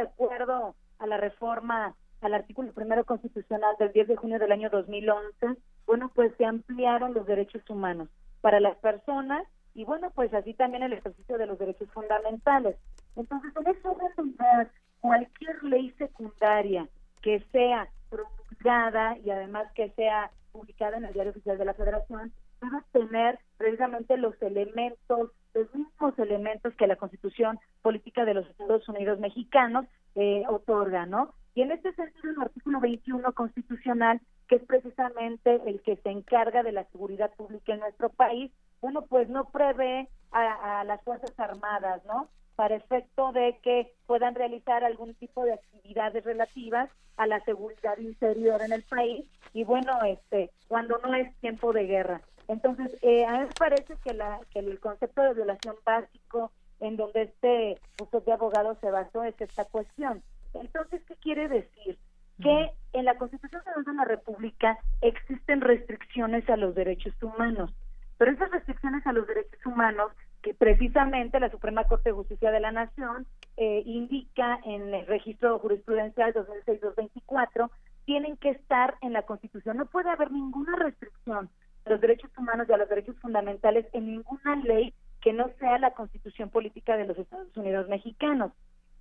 acuerdo 0.01 0.75
a 0.99 1.07
la 1.07 1.17
reforma 1.17 1.95
al 2.21 2.35
artículo 2.35 2.73
primero 2.73 3.05
constitucional 3.05 3.77
del 3.79 3.93
10 3.93 4.09
de 4.09 4.17
junio 4.17 4.39
del 4.39 4.53
año 4.53 4.71
2011, 4.71 5.59
bueno, 5.87 6.11
pues 6.15 6.33
se 6.37 6.45
ampliaron 6.45 7.15
los 7.15 7.27
derechos 7.27 7.63
humanos 7.69 8.09
para 8.41 8.61
las 8.61 8.77
personas 8.79 9.47
y 9.75 9.85
bueno, 9.85 10.11
pues 10.15 10.33
así 10.33 10.55
también 10.55 10.83
el 10.83 10.95
ejercicio 10.95 11.37
de 11.37 11.47
los 11.47 11.59
derechos 11.59 11.89
fundamentales. 11.93 12.77
Entonces, 13.15 13.53
en 13.57 13.67
ese 13.67 13.89
orden 13.89 14.71
cualquier 15.01 15.63
ley 15.65 15.91
secundaria 15.99 16.89
que 17.23 17.41
sea 17.53 17.89
promulgada 18.11 19.19
y 19.19 19.31
además 19.31 19.71
que 19.75 19.91
sea 19.91 20.31
publicada 20.53 20.97
en 20.97 21.05
el 21.05 21.13
Diario 21.13 21.33
Oficial 21.33 21.59
de 21.59 21.65
la 21.65 21.75
Federación, 21.75 22.33
debe 22.61 22.83
tener 22.93 23.39
precisamente 23.59 24.17
los 24.17 24.41
elementos, 24.43 25.31
los 25.55 25.75
mismos 25.75 26.19
elementos 26.19 26.75
que 26.77 26.87
la 26.87 26.97
Constitución 26.97 27.59
Política 27.83 28.25
de 28.25 28.35
los 28.35 28.49
Estados 28.49 28.89
Unidos 28.89 29.19
Mexicanos 29.19 29.87
eh, 30.15 30.45
otorga, 30.49 31.07
¿no? 31.07 31.35
Y 31.57 31.63
en 31.63 31.73
este 31.73 31.91
sentido, 31.95 32.33
el 32.33 32.43
artículo 32.43 32.81
21 32.81 33.33
constitucional, 33.33 34.21
que 34.47 34.57
es 34.57 34.65
precisamente 34.65 35.59
el 35.65 35.81
que 35.81 35.97
se 35.97 36.11
encarga 36.11 36.63
de 36.63 36.71
la 36.71 36.85
seguridad 36.93 37.33
pública 37.35 37.73
en 37.73 37.81
nuestro 37.81 38.11
país, 38.11 38.53
bueno, 38.83 39.07
pues 39.07 39.31
no 39.31 39.49
prevé 39.49 40.07
a, 40.33 40.85
las 40.85 41.03
Fuerzas 41.03 41.33
Armadas, 41.41 42.05
¿no? 42.05 42.29
Para 42.57 42.77
efecto 42.77 43.33
de 43.33 43.59
que 43.63 43.91
puedan 44.07 44.35
realizar 44.35 44.85
algún 44.85 45.15
tipo 45.15 45.45
de 45.45 45.55
actividades 45.55 46.25
relativas 46.25 46.91
a 47.17 47.27
la 47.27 47.43
seguridad 47.47 47.97
interior 47.97 48.61
en 48.61 48.75
el 48.75 48.83
país 48.83 49.25
y 49.55 49.65
bueno, 49.65 49.93
este, 50.05 50.51
cuando 50.69 50.99
no 50.99 51.15
es 51.15 51.35
tiempo 51.37 51.73
de 51.73 51.87
guerra. 51.87 52.21
Entonces, 52.49 52.95
eh, 53.01 53.25
a 53.25 53.33
mí 53.33 53.39
me 53.39 53.55
parece 53.59 53.95
que, 54.05 54.13
la, 54.13 54.41
que 54.51 54.59
el 54.59 54.79
concepto 54.79 55.23
de 55.23 55.33
violación 55.33 55.77
básico 55.87 56.53
en 56.81 56.99
donde 56.99 57.23
este 57.23 57.81
uso 58.03 58.21
de 58.21 58.33
abogado 58.33 58.77
se 58.83 58.91
basó 58.91 59.25
es 59.25 59.41
esta 59.41 59.65
cuestión. 59.65 60.23
Entonces, 60.61 61.03
¿qué 61.07 61.17
quiere 61.17 61.49
decir? 61.49 61.99
Que 62.41 62.71
en 62.93 63.05
la 63.05 63.17
Constitución 63.17 63.63
de 63.65 63.95
la 63.95 64.05
República 64.05 64.79
existen 65.01 65.61
restricciones 65.61 66.49
a 66.51 66.57
los 66.57 66.75
derechos 66.75 67.15
humanos, 67.23 67.73
pero 68.19 68.33
esas 68.33 68.51
restricciones 68.51 69.07
a 69.07 69.13
los 69.13 69.27
derechos 69.27 69.65
humanos 69.65 70.13
que 70.43 70.55
precisamente 70.55 71.41
la 71.41 71.51
Suprema 71.51 71.85
Corte 71.85 72.11
de 72.11 72.15
Justicia 72.15 72.51
de 72.51 72.61
la 72.61 72.73
Nación 72.73 73.27
eh, 73.57 73.83
indica 73.85 74.61
en 74.65 74.95
el 74.95 75.07
registro 75.07 75.59
jurisprudencial 75.59 76.35
2006-224 76.35 77.71
tienen 78.05 78.37
que 78.37 78.51
estar 78.51 78.95
en 79.01 79.13
la 79.13 79.23
Constitución. 79.23 79.77
No 79.77 79.87
puede 79.87 80.09
haber 80.09 80.31
ninguna 80.31 80.77
restricción 80.77 81.51
a 81.85 81.91
los 81.91 82.01
derechos 82.01 82.31
humanos 82.39 82.69
y 82.69 82.73
a 82.73 82.77
los 82.77 82.89
derechos 82.89 83.17
fundamentales 83.19 83.87
en 83.93 84.07
ninguna 84.07 84.57
ley 84.57 84.95
que 85.21 85.33
no 85.33 85.51
sea 85.59 85.79
la 85.79 85.93
Constitución 85.93 86.51
Política 86.51 86.97
de 86.97 87.07
los 87.07 87.19
Estados 87.19 87.55
Unidos 87.57 87.89
Mexicanos 87.89 88.53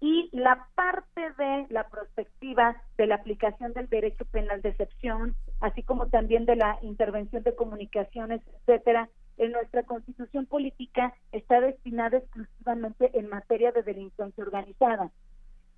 y 0.05 0.29
la 0.33 0.67
parte 0.75 1.31
de 1.39 1.65
la 1.69 1.87
perspectiva 1.89 2.79
de 2.95 3.07
la 3.07 3.15
aplicación 3.15 3.73
del 3.73 3.89
derecho 3.89 4.23
penal 4.25 4.61
de 4.61 4.69
excepción, 4.69 5.35
así 5.61 5.81
como 5.81 6.09
también 6.09 6.45
de 6.45 6.55
la 6.55 6.77
intervención 6.83 7.41
de 7.41 7.55
comunicaciones, 7.55 8.39
etcétera, 8.59 9.09
en 9.37 9.51
nuestra 9.51 9.81
constitución 9.81 10.45
política 10.45 11.15
está 11.31 11.59
destinada 11.59 12.19
exclusivamente 12.19 13.17
en 13.17 13.29
materia 13.29 13.71
de 13.71 13.81
delincuencia 13.81 14.43
organizada. 14.43 15.09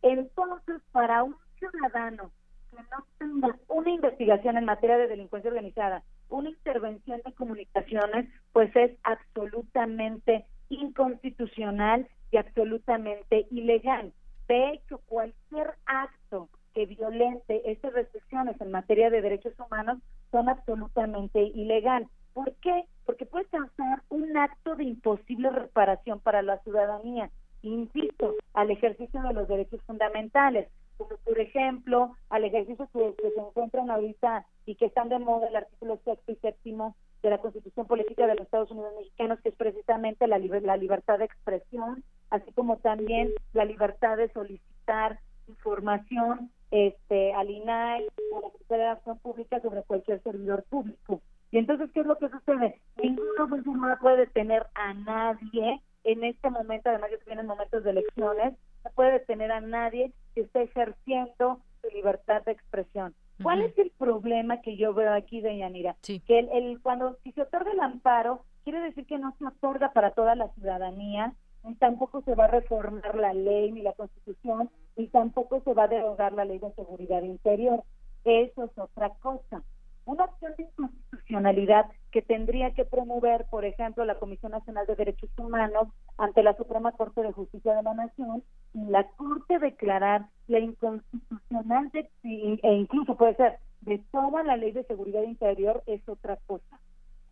Entonces, 0.01 0.81
para 0.91 1.23
un 1.23 1.37
ciudadano 1.57 2.29
que 2.69 2.75
no 2.75 3.05
tenga 3.19 3.57
una 3.69 3.91
investigación 3.91 4.57
en 4.57 4.65
materia 4.65 4.97
de 4.97 5.07
delincuencia 5.07 5.51
organizada, 5.51 6.03
una 6.27 6.49
intervención 6.49 7.21
de 7.23 7.31
comunicaciones, 7.31 8.27
pues 8.51 8.75
es 8.75 8.91
absolutamente 9.03 10.45
inconstitucional 10.67 12.09
y 12.31 12.37
absolutamente 12.37 13.47
ilegal. 13.51 14.13
De 14.47 14.71
hecho, 14.71 14.99
cualquier 15.07 15.73
acto 15.85 16.49
que 16.73 16.85
violente 16.85 17.69
estas 17.71 17.93
restricciones 17.93 18.59
en 18.61 18.71
materia 18.71 19.09
de 19.09 19.21
derechos 19.21 19.53
humanos 19.59 19.99
son 20.31 20.47
absolutamente 20.47 21.41
ilegal. 21.41 22.07
¿Por 22.33 22.53
qué? 22.61 22.85
Porque 23.05 23.25
puede 23.25 23.45
causar 23.45 24.03
un 24.09 24.37
acto 24.37 24.75
de 24.75 24.83
imposible 24.83 25.49
reparación 25.49 26.19
para 26.19 26.43
la 26.43 26.59
ciudadanía, 26.59 27.31
insisto, 27.63 28.35
al 28.53 28.69
ejercicio 28.69 29.21
de 29.23 29.33
los 29.33 29.47
derechos 29.47 29.81
fundamentales, 29.87 30.69
como 30.97 31.17
por 31.17 31.39
ejemplo 31.39 32.15
al 32.29 32.43
ejercicio 32.43 32.87
que, 32.93 33.15
se 33.17 33.39
encuentran 33.39 33.89
ahorita 33.89 34.45
y 34.65 34.75
que 34.75 34.85
están 34.85 35.09
de 35.09 35.19
moda 35.19 35.47
el 35.47 35.55
artículo 35.55 35.99
sexto 36.05 36.31
y 36.31 36.35
séptimo 36.35 36.95
de 37.23 37.31
la 37.31 37.39
Constitución 37.39 37.87
Política 37.87 38.27
de 38.27 38.35
los 38.35 38.45
Estados 38.45 38.71
Unidos 38.71 38.93
Mexicanos, 38.97 39.39
que 39.41 39.49
es 39.49 39.55
precisamente 39.55 40.27
la, 40.27 40.37
la 40.37 40.77
libertad 40.77 41.17
de 41.17 41.25
expresión, 41.25 42.03
así 42.29 42.51
como 42.53 42.77
también 42.77 43.31
la 43.53 43.65
libertad 43.65 44.17
de 44.17 44.29
solicitar 44.29 45.19
información 45.47 46.51
este, 46.71 47.33
al 47.33 47.49
INAI 47.49 48.07
o 48.31 48.37
a 48.37 48.41
la 48.41 48.51
Secretaría 48.51 48.85
de 48.85 48.91
Acción 48.91 49.19
Pública 49.19 49.61
sobre 49.61 49.83
cualquier 49.83 50.21
servidor 50.23 50.63
público. 50.63 51.21
Y 51.51 51.57
entonces, 51.57 51.89
¿qué 51.93 52.01
es 52.01 52.05
lo 52.05 52.17
que 52.17 52.29
sucede? 52.29 52.81
Ninguna 53.01 53.47
no 53.47 53.97
puede 54.01 54.17
detener 54.17 54.67
a 54.75 54.93
nadie 54.93 55.81
en 56.03 56.23
este 56.23 56.49
momento, 56.49 56.89
además 56.89 57.09
que 57.09 57.25
vienen 57.25 57.47
momentos 57.47 57.83
de 57.83 57.91
elecciones, 57.91 58.53
no 58.83 58.91
puede 58.91 59.13
detener 59.13 59.51
a 59.51 59.61
nadie 59.61 60.11
que 60.33 60.41
esté 60.41 60.63
ejerciendo 60.63 61.59
su 61.81 61.89
libertad 61.89 62.43
de 62.43 62.53
expresión. 62.53 63.13
¿Cuál 63.41 63.61
es 63.61 63.77
el 63.77 63.91
problema 63.91 64.61
que 64.61 64.77
yo 64.77 64.93
veo 64.93 65.13
aquí, 65.13 65.41
de 65.41 65.57
Yanira? 65.57 65.95
Que 66.01 66.39
el, 66.39 66.49
el, 66.49 66.81
cuando 66.81 67.17
si 67.23 67.31
se 67.33 67.43
otorga 67.43 67.71
el 67.71 67.79
amparo, 67.79 68.43
quiere 68.63 68.79
decir 68.81 69.05
que 69.05 69.19
no 69.19 69.35
se 69.37 69.45
otorga 69.45 69.91
para 69.93 70.11
toda 70.11 70.35
la 70.35 70.49
ciudadanía, 70.53 71.33
ni 71.67 71.75
tampoco 71.75 72.21
se 72.21 72.33
va 72.33 72.45
a 72.45 72.47
reformar 72.47 73.15
la 73.15 73.33
ley 73.33 73.71
ni 73.71 73.81
la 73.81 73.93
constitución, 73.93 74.69
ni 74.95 75.07
tampoco 75.07 75.61
se 75.61 75.73
va 75.73 75.83
a 75.83 75.87
derogar 75.87 76.33
la 76.33 76.45
ley 76.45 76.59
de 76.59 76.71
seguridad 76.73 77.21
interior. 77.21 77.83
Eso 78.23 78.63
es 78.63 78.77
otra 78.77 79.09
cosa. 79.21 79.61
Una 80.05 80.23
acción 80.23 80.53
de 80.57 80.63
inconstitucionalidad 80.63 81.85
que 82.11 82.21
tendría 82.21 82.73
que 82.73 82.85
promover, 82.85 83.45
por 83.49 83.65
ejemplo, 83.65 84.05
la 84.05 84.19
Comisión 84.19 84.53
Nacional 84.53 84.87
de 84.87 84.95
Derechos 84.95 85.29
Humanos 85.37 85.89
ante 86.17 86.43
la 86.43 86.55
Suprema 86.55 86.93
Corte 86.93 87.21
de 87.21 87.33
Justicia 87.33 87.75
de 87.75 87.83
la 87.83 87.93
Nación, 87.93 88.41
y 88.73 88.85
la 88.85 89.05
Corte 89.17 89.59
declarar 89.59 90.27
la 90.47 90.59
inconstitucional 90.59 91.91
de, 91.91 92.09
e 92.23 92.73
incluso 92.73 93.17
puede 93.17 93.35
ser 93.35 93.59
de 93.81 94.01
toda 94.11 94.43
la 94.43 94.55
ley 94.55 94.71
de 94.71 94.85
seguridad 94.85 95.23
interior 95.23 95.83
es 95.85 96.07
otra 96.07 96.37
cosa. 96.47 96.79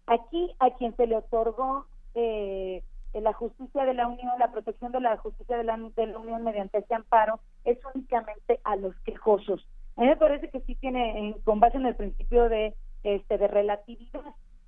Aquí 0.07 0.53
a 0.59 0.71
quien 0.71 0.95
se 0.97 1.07
le 1.07 1.15
otorgó 1.15 1.85
eh, 2.13 2.83
la 3.21 3.33
justicia 3.33 3.85
de 3.85 3.93
la 3.93 4.07
Unión, 4.07 4.31
la 4.39 4.51
protección 4.51 4.91
de 4.91 4.99
la 4.99 5.17
justicia 5.17 5.57
de 5.57 5.63
la, 5.63 5.75
Unión 5.75 6.43
mediante 6.43 6.79
este 6.79 6.95
amparo 6.95 7.39
es 7.63 7.77
únicamente 7.93 8.59
a 8.63 8.75
los 8.75 8.95
quejosos. 9.01 9.67
A 9.95 10.01
mí 10.01 10.07
me 10.07 10.17
parece 10.17 10.49
que 10.49 10.61
sí 10.61 10.75
tiene, 10.75 11.35
con 11.43 11.59
base 11.59 11.77
en 11.77 11.85
el 11.85 11.95
principio 11.95 12.49
de 12.49 12.75
este 13.03 13.37
de 13.37 13.47
relatividad, 13.47 14.21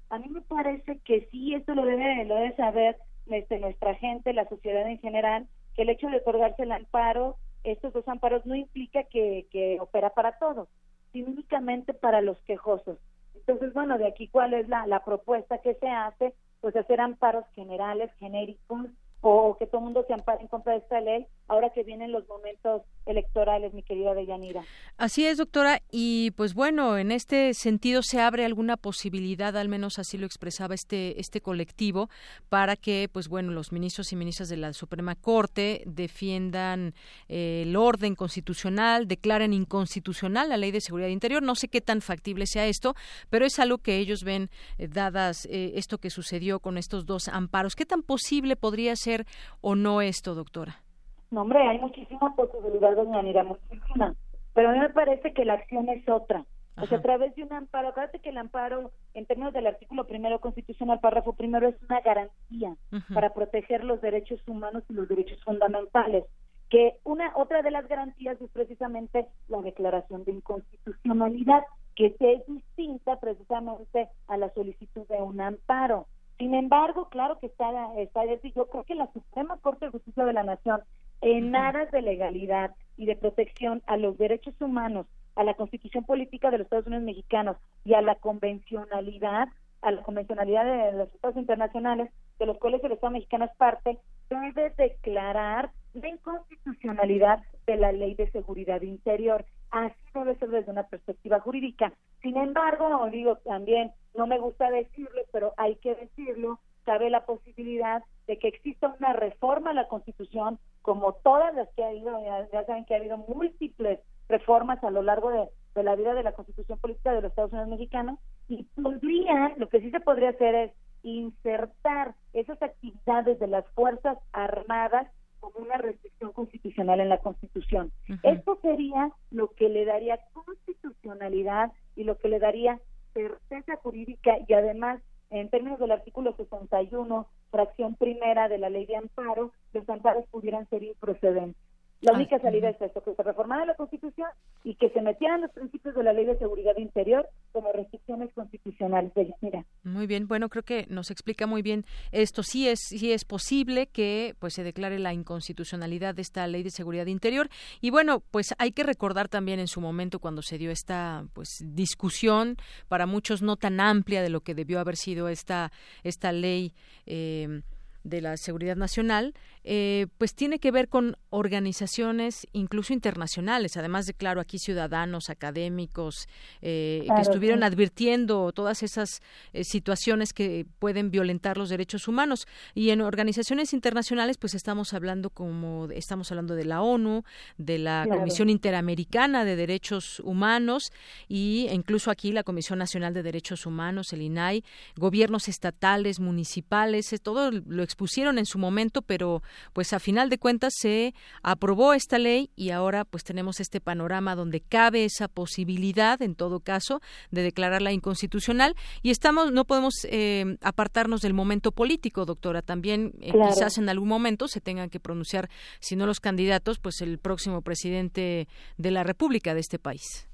a 0.09 0.19
mí 0.19 0.29
me 0.29 0.41
parece 0.41 0.99
que 0.99 1.27
sí, 1.31 1.53
esto 1.53 1.75
lo 1.75 1.85
debe, 1.85 2.23
lo 2.25 2.35
debe 2.35 2.55
saber 2.55 2.97
este, 3.25 3.59
nuestra 3.59 3.95
gente, 3.95 4.33
la 4.33 4.47
sociedad 4.47 4.87
en 4.89 4.99
general, 4.99 5.47
que 5.75 5.81
el 5.81 5.89
hecho 5.89 6.07
de 6.07 6.17
otorgarse 6.17 6.63
el 6.63 6.71
amparo, 6.71 7.35
estos 7.63 7.91
dos 7.93 8.07
amparos 8.07 8.45
no 8.45 8.55
implica 8.55 9.03
que, 9.03 9.47
que 9.51 9.77
opera 9.81 10.11
para 10.11 10.37
todos, 10.37 10.69
sino 11.11 11.29
únicamente 11.29 11.93
para 11.93 12.21
los 12.21 12.37
quejosos. 12.43 12.97
Entonces, 13.35 13.73
bueno, 13.73 13.97
de 13.97 14.07
aquí 14.07 14.27
cuál 14.27 14.53
es 14.53 14.67
la, 14.69 14.87
la 14.87 15.03
propuesta 15.03 15.57
que 15.59 15.75
se 15.75 15.89
hace, 15.89 16.33
pues 16.61 16.75
hacer 16.75 16.99
amparos 17.01 17.45
generales, 17.53 18.11
genéricos, 18.19 18.87
o 19.21 19.57
que 19.57 19.67
todo 19.67 19.79
el 19.79 19.85
mundo 19.85 20.05
se 20.07 20.13
ampare 20.13 20.41
en 20.41 20.47
contra 20.47 20.73
de 20.73 20.79
esta 20.79 21.01
ley 21.01 21.27
ahora 21.47 21.71
que 21.73 21.83
vienen 21.83 22.11
los 22.11 22.27
momentos 22.27 22.83
electorales, 23.05 23.73
mi 23.73 23.83
querida 23.83 24.13
Deyanira. 24.13 24.63
Así 24.97 25.25
es, 25.25 25.37
doctora. 25.37 25.81
Y 25.91 26.31
pues 26.31 26.53
bueno, 26.53 26.97
en 26.97 27.11
este 27.11 27.53
sentido 27.53 28.03
se 28.03 28.19
abre 28.19 28.45
alguna 28.45 28.75
posibilidad, 28.75 29.55
al 29.55 29.69
menos 29.69 29.97
así 29.97 30.17
lo 30.17 30.25
expresaba 30.25 30.75
este, 30.75 31.19
este 31.19 31.41
colectivo, 31.41 32.09
para 32.49 32.75
que, 32.75 33.09
pues 33.11 33.29
bueno, 33.29 33.51
los 33.51 33.71
ministros 33.71 34.11
y 34.11 34.15
ministras 34.15 34.49
de 34.49 34.57
la 34.57 34.73
Suprema 34.73 35.15
Corte 35.15 35.83
defiendan 35.85 36.93
eh, 37.29 37.63
el 37.65 37.75
orden 37.75 38.15
constitucional, 38.15 39.07
declaren 39.07 39.53
inconstitucional 39.53 40.49
la 40.49 40.57
ley 40.57 40.71
de 40.71 40.81
seguridad 40.81 41.09
interior. 41.09 41.41
No 41.43 41.55
sé 41.55 41.69
qué 41.69 41.81
tan 41.81 42.01
factible 42.01 42.45
sea 42.45 42.65
esto, 42.65 42.93
pero 43.29 43.45
es 43.45 43.57
algo 43.59 43.77
que 43.77 43.97
ellos 43.97 44.23
ven, 44.23 44.49
eh, 44.77 44.87
dadas 44.87 45.45
eh, 45.45 45.73
esto 45.75 45.97
que 45.97 46.09
sucedió 46.09 46.59
con 46.59 46.77
estos 46.77 47.05
dos 47.05 47.29
amparos. 47.29 47.75
¿Qué 47.75 47.85
tan 47.85 48.03
posible 48.03 48.55
podría 48.55 48.95
ser 48.95 49.25
o 49.61 49.75
no 49.75 50.01
esto, 50.01 50.35
doctora? 50.35 50.83
No, 51.31 51.41
hombre, 51.41 51.61
hay 51.61 51.79
muchísima 51.79 52.35
posibilidad, 52.35 52.95
doña 52.95 53.19
Anira, 53.19 53.43
muchísima. 53.43 54.15
Pero 54.53 54.69
a 54.69 54.73
mí 54.73 54.79
me 54.79 54.89
parece 54.89 55.33
que 55.33 55.45
la 55.45 55.53
acción 55.53 55.89
es 55.89 56.07
otra. 56.07 56.45
O 56.79 56.85
sea, 56.85 56.99
a 56.99 57.01
través 57.01 57.35
de 57.35 57.43
un 57.43 57.51
amparo, 57.53 57.87
acuérdate 57.87 58.19
que 58.19 58.29
el 58.29 58.37
amparo, 58.37 58.91
en 59.15 59.25
términos 59.25 59.51
del 59.51 59.65
artículo 59.65 60.05
primero 60.05 60.39
constitucional, 60.39 60.99
párrafo 60.99 61.33
primero, 61.33 61.67
es 61.67 61.75
una 61.89 62.01
garantía 62.01 62.75
para 63.13 63.33
proteger 63.33 63.83
los 63.83 63.99
derechos 63.99 64.39
humanos 64.47 64.83
y 64.87 64.93
los 64.93 65.07
derechos 65.07 65.43
fundamentales. 65.43 66.25
Que 66.69 66.97
una 67.03 67.31
otra 67.35 67.63
de 67.63 67.71
las 67.71 67.87
garantías 67.87 68.39
es 68.39 68.49
precisamente 68.51 69.27
la 69.47 69.61
declaración 69.61 70.23
de 70.23 70.33
inconstitucionalidad, 70.33 71.63
que 71.95 72.15
es 72.19 72.45
distinta 72.45 73.19
precisamente 73.19 74.09
a 74.27 74.37
la 74.37 74.53
solicitud 74.53 75.07
de 75.07 75.17
un 75.17 75.41
amparo. 75.41 76.05
Sin 76.37 76.53
embargo, 76.53 77.09
claro 77.09 77.39
que 77.39 77.47
está, 77.47 77.71
está 77.97 78.21
yo 78.25 78.67
creo 78.67 78.83
que 78.83 78.93
la 78.93 79.11
Suprema 79.11 79.57
Corte 79.57 79.85
de 79.85 79.91
Justicia 79.91 80.25
de 80.25 80.33
la 80.33 80.43
Nación 80.43 80.81
en 81.21 81.55
aras 81.55 81.91
de 81.91 82.01
legalidad 82.01 82.75
y 82.97 83.05
de 83.05 83.15
protección 83.15 83.81
a 83.85 83.97
los 83.97 84.17
derechos 84.17 84.53
humanos, 84.59 85.07
a 85.35 85.43
la 85.43 85.53
constitución 85.53 86.03
política 86.03 86.49
de 86.49 86.57
los 86.57 86.65
Estados 86.65 86.87
Unidos 86.87 87.05
mexicanos 87.05 87.57
y 87.85 87.93
a 87.93 88.01
la 88.01 88.15
convencionalidad, 88.15 89.49
a 89.81 89.91
la 89.91 90.01
convencionalidad 90.03 90.65
de 90.65 90.97
los 90.97 91.13
estados 91.13 91.37
internacionales, 91.37 92.11
de 92.39 92.45
los 92.45 92.57
cuales 92.57 92.83
el 92.83 92.91
Estado 92.91 93.11
mexicano 93.11 93.45
es 93.45 93.55
parte, 93.55 93.99
debe 94.29 94.71
declarar 94.77 95.71
la 95.93 96.09
inconstitucionalidad 96.09 97.39
de 97.65 97.77
la 97.77 97.91
ley 97.91 98.15
de 98.15 98.29
seguridad 98.31 98.81
interior. 98.81 99.45
Así 99.71 99.95
debe 100.13 100.35
ser 100.35 100.49
desde 100.49 100.71
una 100.71 100.83
perspectiva 100.83 101.39
jurídica. 101.39 101.93
Sin 102.21 102.37
embargo, 102.37 103.07
digo 103.11 103.37
también, 103.37 103.91
no 104.15 104.27
me 104.27 104.39
gusta 104.39 104.69
decirlo, 104.69 105.21
pero 105.31 105.53
hay 105.57 105.75
que 105.75 105.95
decirlo, 105.95 106.59
cabe 106.87 107.09
la 107.09 107.25
posibilidad 107.25 108.01
de 108.27 108.39
que 108.39 108.47
exista 108.47 108.95
una 108.97 109.11
reforma 109.11 109.71
a 109.71 109.73
la 109.73 109.89
Constitución, 109.89 110.57
como 110.81 111.11
todas 111.15 111.53
las 111.53 111.67
que 111.75 111.83
ha 111.83 111.89
habido, 111.89 112.17
ya, 112.23 112.65
saben 112.65 112.85
que 112.85 112.93
ha 112.93 112.97
habido 112.97 113.17
múltiples 113.17 113.99
reformas 114.29 114.81
a 114.85 114.89
lo 114.89 115.01
largo 115.01 115.29
de, 115.29 115.83
la 115.83 115.95
vida 115.97 116.13
de 116.13 116.23
la 116.23 116.31
Constitución 116.31 116.79
Política 116.79 117.11
de 117.11 117.21
los 117.21 117.31
Estados 117.31 117.51
Unidos 117.51 117.69
Mexicanos, 117.71 118.19
y 118.47 118.63
podría, 118.81 119.53
lo 119.57 119.67
que 119.67 119.81
sí 119.81 119.91
se 119.91 119.99
podría 119.99 120.29
hacer 120.29 120.55
es 120.55 120.71
insertar 121.03 122.15
esas 122.31 122.59
actividades 122.63 123.37
de 123.37 123.47
las 123.47 123.67
Fuerzas 123.71 124.17
Armadas 124.31 125.11
como 125.41 125.59
una 125.59 125.77
restricción 125.77 126.31
constitucional 126.31 127.01
en 127.01 127.09
la 127.09 127.17
Constitución. 127.17 127.91
Esto 128.23 128.57
sería 128.61 129.11
lo 129.29 129.49
que 129.49 129.67
le 129.67 129.83
daría 129.83 130.19
constitucionalidad 130.31 131.73
y 131.97 132.05
lo 132.05 132.17
que 132.17 132.29
le 132.29 132.39
daría 132.39 132.79
certeza 133.13 133.75
jurídica 133.75 134.37
y 134.47 134.53
además 134.53 135.01
en 135.29 135.49
términos 135.49 135.79
del 135.79 135.91
artículo 135.91 136.35
61, 136.35 137.27
fracción 137.51 137.95
primera 137.95 138.47
de 138.47 138.57
la 138.57 138.69
ley 138.69 138.85
de 138.85 138.95
amparo, 138.95 139.51
los 139.73 139.87
amparos 139.89 140.25
pudieran 140.29 140.67
ser 140.69 140.83
improcedentes. 140.83 141.66
La 142.01 142.13
única 142.13 142.39
salida 142.39 142.69
es 142.69 142.79
esto, 142.79 143.01
que 143.01 143.15
se 143.15 143.23
reformara 143.23 143.65
la 143.65 143.73
Constitución 143.73 144.27
y 144.63 144.75
que 144.75 144.89
se 144.89 145.01
metieran 145.01 145.41
los 145.41 145.51
principios 145.51 145.95
de 145.95 146.03
la 146.03 146.13
Ley 146.13 146.25
de 146.25 146.37
Seguridad 146.37 146.77
Interior 146.77 147.27
como 147.51 147.71
restricciones 147.71 148.31
constitucionales. 148.33 149.11
Mira. 149.41 149.65
Muy 149.83 150.05
bien, 150.05 150.27
bueno, 150.27 150.49
creo 150.49 150.63
que 150.63 150.85
nos 150.89 151.09
explica 151.09 151.47
muy 151.47 151.63
bien 151.63 151.85
esto. 152.11 152.43
Sí 152.43 152.67
es, 152.67 152.79
sí 152.81 153.11
es 153.11 153.25
posible 153.25 153.87
que 153.87 154.35
pues 154.37 154.53
se 154.53 154.63
declare 154.63 154.99
la 154.99 155.13
inconstitucionalidad 155.13 156.13
de 156.13 156.21
esta 156.21 156.45
Ley 156.45 156.61
de 156.61 156.69
Seguridad 156.69 157.07
Interior 157.07 157.49
y 157.81 157.89
bueno, 157.89 158.21
pues 158.31 158.53
hay 158.59 158.71
que 158.71 158.83
recordar 158.83 159.27
también 159.27 159.59
en 159.59 159.67
su 159.67 159.81
momento 159.81 160.19
cuando 160.19 160.43
se 160.43 160.59
dio 160.59 160.69
esta 160.69 161.25
pues 161.33 161.63
discusión 161.65 162.57
para 162.87 163.07
muchos 163.07 163.41
no 163.41 163.55
tan 163.55 163.79
amplia 163.79 164.21
de 164.21 164.29
lo 164.29 164.41
que 164.41 164.53
debió 164.53 164.79
haber 164.79 164.97
sido 164.97 165.29
esta 165.29 165.71
esta 166.03 166.31
ley 166.31 166.73
eh, 167.05 167.61
de 168.07 168.21
la 168.21 168.37
seguridad 168.37 168.75
nacional, 168.75 169.33
eh, 169.69 170.07
pues 170.17 170.33
tiene 170.33 170.59
que 170.59 170.71
ver 170.71 170.87
con 170.87 171.17
organizaciones 171.29 172.47
incluso 172.53 172.93
internacionales, 172.93 173.75
además 173.75 174.05
de, 174.05 174.13
claro, 174.13 174.39
aquí 174.39 174.59
ciudadanos, 174.59 175.29
académicos, 175.29 176.29
eh, 176.61 177.05
que 177.13 177.21
estuvieron 177.21 177.63
advirtiendo 177.63 178.53
todas 178.53 178.81
esas 178.81 179.21
eh, 179.51 179.65
situaciones 179.65 180.31
que 180.31 180.65
pueden 180.79 181.11
violentar 181.11 181.57
los 181.57 181.67
derechos 181.67 182.07
humanos. 182.07 182.47
Y 182.75 182.91
en 182.91 183.01
organizaciones 183.01 183.73
internacionales, 183.73 184.37
pues 184.37 184.55
estamos 184.55 184.93
hablando 184.93 185.31
como, 185.31 185.89
estamos 185.91 186.31
hablando 186.31 186.55
de 186.55 186.63
la 186.63 186.81
ONU, 186.81 187.25
de 187.57 187.77
la 187.77 188.05
Comisión 188.09 188.49
Interamericana 188.49 189.43
de 189.43 189.57
Derechos 189.57 190.21
Humanos 190.21 190.93
y 191.27 191.67
incluso 191.73 192.09
aquí 192.09 192.31
la 192.31 192.43
Comisión 192.43 192.79
Nacional 192.79 193.13
de 193.13 193.21
Derechos 193.21 193.65
Humanos, 193.65 194.13
el 194.13 194.21
INAI, 194.21 194.63
gobiernos 194.95 195.49
estatales, 195.49 196.21
municipales, 196.21 197.13
todo 197.21 197.51
lo 197.51 197.85
pusieron 197.97 198.37
en 198.37 198.45
su 198.45 198.59
momento, 198.59 199.01
pero 199.01 199.41
pues 199.73 199.93
a 199.93 199.99
final 199.99 200.29
de 200.29 200.37
cuentas 200.37 200.73
se 200.77 201.13
aprobó 201.43 201.93
esta 201.93 202.17
ley 202.19 202.49
y 202.55 202.71
ahora 202.71 203.05
pues 203.05 203.23
tenemos 203.23 203.59
este 203.59 203.81
panorama 203.81 204.35
donde 204.35 204.61
cabe 204.61 205.05
esa 205.05 205.27
posibilidad, 205.27 206.21
en 206.21 206.35
todo 206.35 206.59
caso, 206.59 207.01
de 207.31 207.43
declararla 207.43 207.91
inconstitucional 207.91 208.75
y 209.01 209.11
estamos, 209.11 209.51
no 209.51 209.65
podemos 209.65 209.93
eh, 210.09 210.57
apartarnos 210.61 211.21
del 211.21 211.33
momento 211.33 211.71
político, 211.71 212.25
doctora. 212.25 212.61
También 212.61 213.13
eh, 213.21 213.31
quizás 213.31 213.77
en 213.77 213.89
algún 213.89 214.07
momento 214.07 214.47
se 214.47 214.61
tengan 214.61 214.89
que 214.89 214.99
pronunciar, 214.99 215.49
si 215.79 215.95
no 215.95 216.05
los 216.05 216.19
candidatos, 216.19 216.79
pues 216.79 217.01
el 217.01 217.19
próximo 217.19 217.61
presidente 217.61 218.47
de 218.77 218.91
la 218.91 219.03
República 219.03 219.53
de 219.53 219.59
este 219.59 219.79
país. 219.79 220.27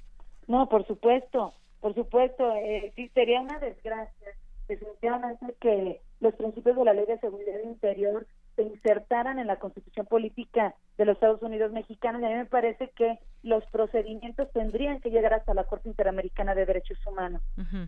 No, 0.46 0.68
por 0.68 0.86
supuesto, 0.86 1.54
por 1.80 1.94
supuesto, 1.94 2.54
eh, 2.56 2.92
sí 2.96 3.08
sería 3.14 3.40
una 3.40 3.58
desgracia 3.58 4.28
definitivamente 4.68 5.54
que 5.60 6.00
los 6.20 6.34
principios 6.34 6.76
de 6.76 6.84
la 6.84 6.94
Ley 6.94 7.06
de 7.06 7.18
Seguridad 7.18 7.60
Interior 7.64 8.26
se 8.56 8.62
insertaran 8.62 9.38
en 9.38 9.46
la 9.46 9.58
Constitución 9.58 10.06
Política 10.06 10.74
de 10.96 11.04
los 11.04 11.14
Estados 11.14 11.42
Unidos 11.42 11.72
Mexicanos 11.72 12.22
y 12.22 12.24
a 12.24 12.28
mí 12.28 12.34
me 12.34 12.46
parece 12.46 12.90
que 12.96 13.18
los 13.42 13.64
procedimientos 13.66 14.50
tendrían 14.52 15.00
que 15.00 15.10
llegar 15.10 15.34
hasta 15.34 15.54
la 15.54 15.64
Corte 15.64 15.88
Interamericana 15.88 16.54
de 16.54 16.66
Derechos 16.66 16.98
Humanos, 17.06 17.42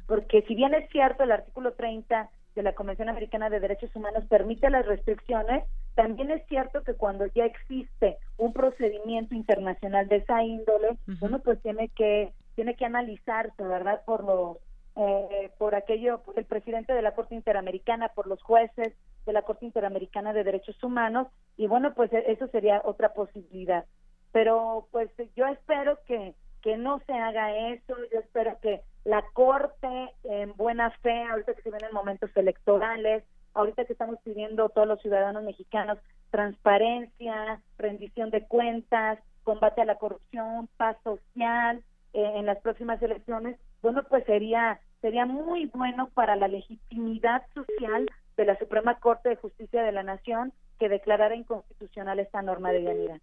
porque 0.07 0.43
si 0.43 0.55
bien 0.55 0.75
es 0.75 0.89
cierto 0.91 1.23
el 1.23 1.33
artículo 1.33 1.73
30 1.73 2.31
de 2.55 2.63
la 2.63 2.73
Convención 2.75 3.09
Americana 3.09 3.51
de 3.51 3.61
Derechos 3.61 3.95
Humanos 3.95 4.25
permite 4.29 4.71
las 4.71 4.87
restricciones, 4.87 5.65
también 5.95 6.31
es 6.31 6.45
cierto 6.47 6.83
que 6.83 6.95
cuando 6.95 7.27
ya 7.27 7.45
existe 7.45 8.19
un 8.39 8.53
procedimiento 8.53 9.35
internacional 9.35 10.09
de 10.09 10.17
esa 10.17 10.43
índole, 10.43 10.99
uno 11.21 11.39
pues 11.41 11.61
tiene 11.63 11.89
que 11.91 12.33
tiene 12.55 12.75
que 12.75 12.87
analizarse, 12.87 13.63
¿verdad? 13.63 14.03
Por 14.07 14.25
los 14.25 14.57
eh, 14.97 15.51
por 15.59 15.75
aquello, 15.75 16.23
el 16.37 16.45
presidente 16.45 16.93
de 16.93 17.03
la 17.03 17.15
Corte 17.15 17.35
Interamericana, 17.35 18.09
por 18.09 18.27
los 18.27 18.43
jueces 18.43 18.95
de 19.27 19.33
la 19.33 19.43
Corte 19.43 19.67
Interamericana 19.67 20.33
de 20.33 20.45
Derechos 20.45 20.83
Humanos, 20.83 21.29
y 21.57 21.67
bueno, 21.67 21.95
pues 21.95 22.13
e, 22.13 22.33
eso 22.33 22.47
sería 22.49 22.81
otra 22.85 23.13
posibilidad. 23.13 23.85
Pero 24.33 24.89
pues 24.91 25.11
yo 25.35 25.47
espero 25.47 25.99
que, 26.07 26.35
que 26.63 26.77
no 26.77 27.01
se 27.07 27.13
haga 27.13 27.57
eso, 27.69 27.95
yo 28.13 28.21
espero 28.21 28.59
que 28.61 28.83
la 29.05 29.23
Corte, 29.33 30.13
en 30.25 30.55
buena 30.57 30.91
fe, 31.03 31.25
ahorita 31.25 31.55
que 31.55 31.63
se 31.63 31.71
vienen 31.71 31.93
momentos 31.93 32.31
electorales, 32.35 33.25
ahorita 33.55 33.85
que 33.85 33.93
estamos 33.93 34.19
pidiendo 34.23 34.69
todos 34.69 34.89
los 34.89 35.01
ciudadanos 35.01 35.43
mexicanos 35.43 35.99
transparencia, 36.31 37.61
rendición 37.79 38.31
de 38.31 38.47
cuentas, 38.47 39.19
combate 39.43 39.81
a 39.81 39.85
la 39.87 39.97
corrupción, 39.97 40.69
paz 40.77 40.97
social 41.05 41.83
eh, 42.13 42.33
en 42.37 42.47
las 42.47 42.59
próximas 42.59 43.01
elecciones, 43.01 43.57
bueno, 43.81 44.03
pues 44.09 44.25
sería 44.25 44.81
sería 45.01 45.27
muy 45.27 45.67
bueno 45.67 46.09
para 46.15 46.37
la 46.37 46.49
legitimidad 46.49 47.43
social 47.55 48.11
de 48.37 48.45
la 48.45 48.59
Suprema 48.59 48.99
Corte 48.99 49.29
de 49.29 49.37
Justicia 49.37 49.83
de 49.83 49.93
la 49.93 50.03
Nación 50.03 50.53
que 50.79 50.89
declarara 50.89 51.35
inconstitucional 51.35 52.19
esta 52.19 52.43
norma 52.43 52.73
de 52.73 52.83
Yanira. 52.83 53.21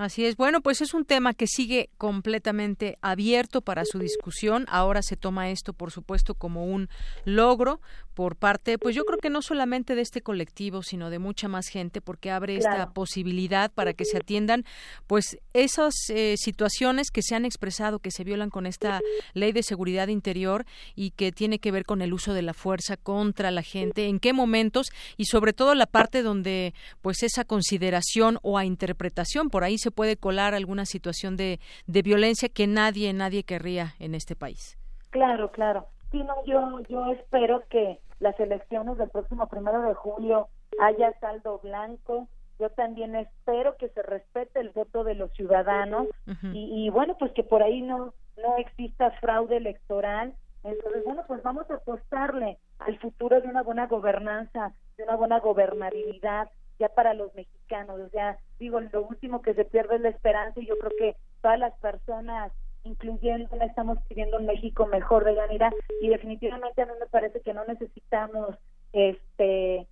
Así 0.00 0.24
es. 0.24 0.38
Bueno, 0.38 0.62
pues 0.62 0.80
es 0.80 0.94
un 0.94 1.04
tema 1.04 1.34
que 1.34 1.46
sigue 1.46 1.90
completamente 1.98 2.96
abierto 3.02 3.60
para 3.60 3.84
su 3.84 3.98
discusión. 3.98 4.64
Ahora 4.70 5.02
se 5.02 5.14
toma 5.14 5.50
esto, 5.50 5.74
por 5.74 5.90
supuesto, 5.90 6.32
como 6.32 6.64
un 6.64 6.88
logro 7.26 7.82
por 8.14 8.36
parte, 8.36 8.76
pues 8.76 8.94
yo 8.94 9.06
creo 9.06 9.18
que 9.18 9.30
no 9.30 9.40
solamente 9.40 9.94
de 9.94 10.02
este 10.02 10.20
colectivo, 10.20 10.82
sino 10.82 11.08
de 11.08 11.18
mucha 11.18 11.48
más 11.48 11.68
gente, 11.68 12.02
porque 12.02 12.30
abre 12.30 12.56
esta 12.56 12.90
posibilidad 12.90 13.72
para 13.72 13.94
que 13.94 14.04
se 14.04 14.18
atiendan, 14.18 14.66
pues 15.06 15.38
esas 15.54 15.94
eh, 16.10 16.34
situaciones 16.36 17.10
que 17.10 17.22
se 17.22 17.34
han 17.34 17.46
expresado, 17.46 17.98
que 17.98 18.10
se 18.10 18.24
violan 18.24 18.50
con 18.50 18.66
esta 18.66 19.00
ley 19.32 19.52
de 19.52 19.62
seguridad 19.62 20.08
interior 20.08 20.66
y 20.94 21.12
que 21.12 21.32
tiene 21.32 21.60
que 21.60 21.70
ver 21.70 21.86
con 21.86 22.02
el 22.02 22.12
uso 22.12 22.34
de 22.34 22.42
la 22.42 22.52
fuerza 22.52 22.98
contra 22.98 23.50
la 23.50 23.62
gente, 23.62 24.06
en 24.06 24.18
qué 24.18 24.34
momentos 24.34 24.88
y 25.16 25.24
sobre 25.24 25.54
todo 25.54 25.74
la 25.74 25.86
parte 25.86 26.22
donde, 26.22 26.74
pues 27.00 27.22
esa 27.22 27.44
consideración 27.44 28.38
o 28.42 28.58
a 28.58 28.66
interpretación 28.66 29.48
por 29.48 29.64
ahí 29.64 29.78
se 29.78 29.89
puede 29.90 30.16
colar 30.16 30.54
alguna 30.54 30.86
situación 30.86 31.36
de, 31.36 31.60
de 31.86 32.02
violencia 32.02 32.48
que 32.48 32.66
nadie, 32.66 33.12
nadie 33.12 33.44
querría 33.44 33.94
en 33.98 34.14
este 34.14 34.36
país. 34.36 34.78
Claro, 35.10 35.50
claro. 35.50 35.86
Sí, 36.10 36.22
no, 36.22 36.34
yo, 36.44 36.80
yo 36.88 37.12
espero 37.12 37.62
que 37.68 38.00
las 38.18 38.38
elecciones 38.40 38.98
del 38.98 39.10
próximo 39.10 39.46
primero 39.48 39.82
de 39.82 39.94
julio 39.94 40.48
haya 40.80 41.12
saldo 41.20 41.60
blanco. 41.62 42.28
Yo 42.58 42.68
también 42.70 43.14
espero 43.16 43.76
que 43.76 43.88
se 43.88 44.02
respete 44.02 44.60
el 44.60 44.70
voto 44.70 45.02
de 45.04 45.14
los 45.14 45.32
ciudadanos 45.32 46.08
y, 46.52 46.84
y, 46.84 46.90
bueno, 46.90 47.16
pues 47.18 47.32
que 47.32 47.42
por 47.42 47.62
ahí 47.62 47.80
no, 47.80 48.12
no 48.36 48.56
exista 48.58 49.10
fraude 49.12 49.56
electoral. 49.56 50.34
Entonces, 50.62 51.02
bueno, 51.04 51.22
pues 51.26 51.42
vamos 51.42 51.70
a 51.70 51.76
apostarle 51.76 52.58
al 52.78 52.98
futuro 52.98 53.40
de 53.40 53.48
una 53.48 53.62
buena 53.62 53.86
gobernanza, 53.86 54.74
de 54.98 55.04
una 55.04 55.16
buena 55.16 55.40
gobernabilidad, 55.40 56.50
ya 56.80 56.88
para 56.88 57.14
los 57.14 57.32
mexicanos. 57.34 58.00
O 58.00 58.08
sea, 58.08 58.38
digo, 58.58 58.80
lo 58.80 59.02
último 59.06 59.42
que 59.42 59.54
se 59.54 59.64
pierde 59.64 59.96
es 59.96 60.00
la 60.00 60.08
esperanza 60.08 60.58
y 60.58 60.66
yo 60.66 60.76
creo 60.78 60.92
que 60.98 61.16
todas 61.42 61.58
las 61.58 61.74
personas, 61.78 62.50
incluyendo, 62.82 63.54
estamos 63.60 63.98
pidiendo 64.08 64.38
un 64.38 64.46
México 64.46 64.86
mejor 64.86 65.24
de 65.24 65.34
manera 65.34 65.70
y 66.00 66.08
definitivamente 66.08 66.82
a 66.82 66.86
mí 66.86 66.92
me 66.98 67.06
parece 67.06 67.40
que 67.42 67.54
no 67.54 67.64
necesitamos 67.66 68.56
este 68.92 69.86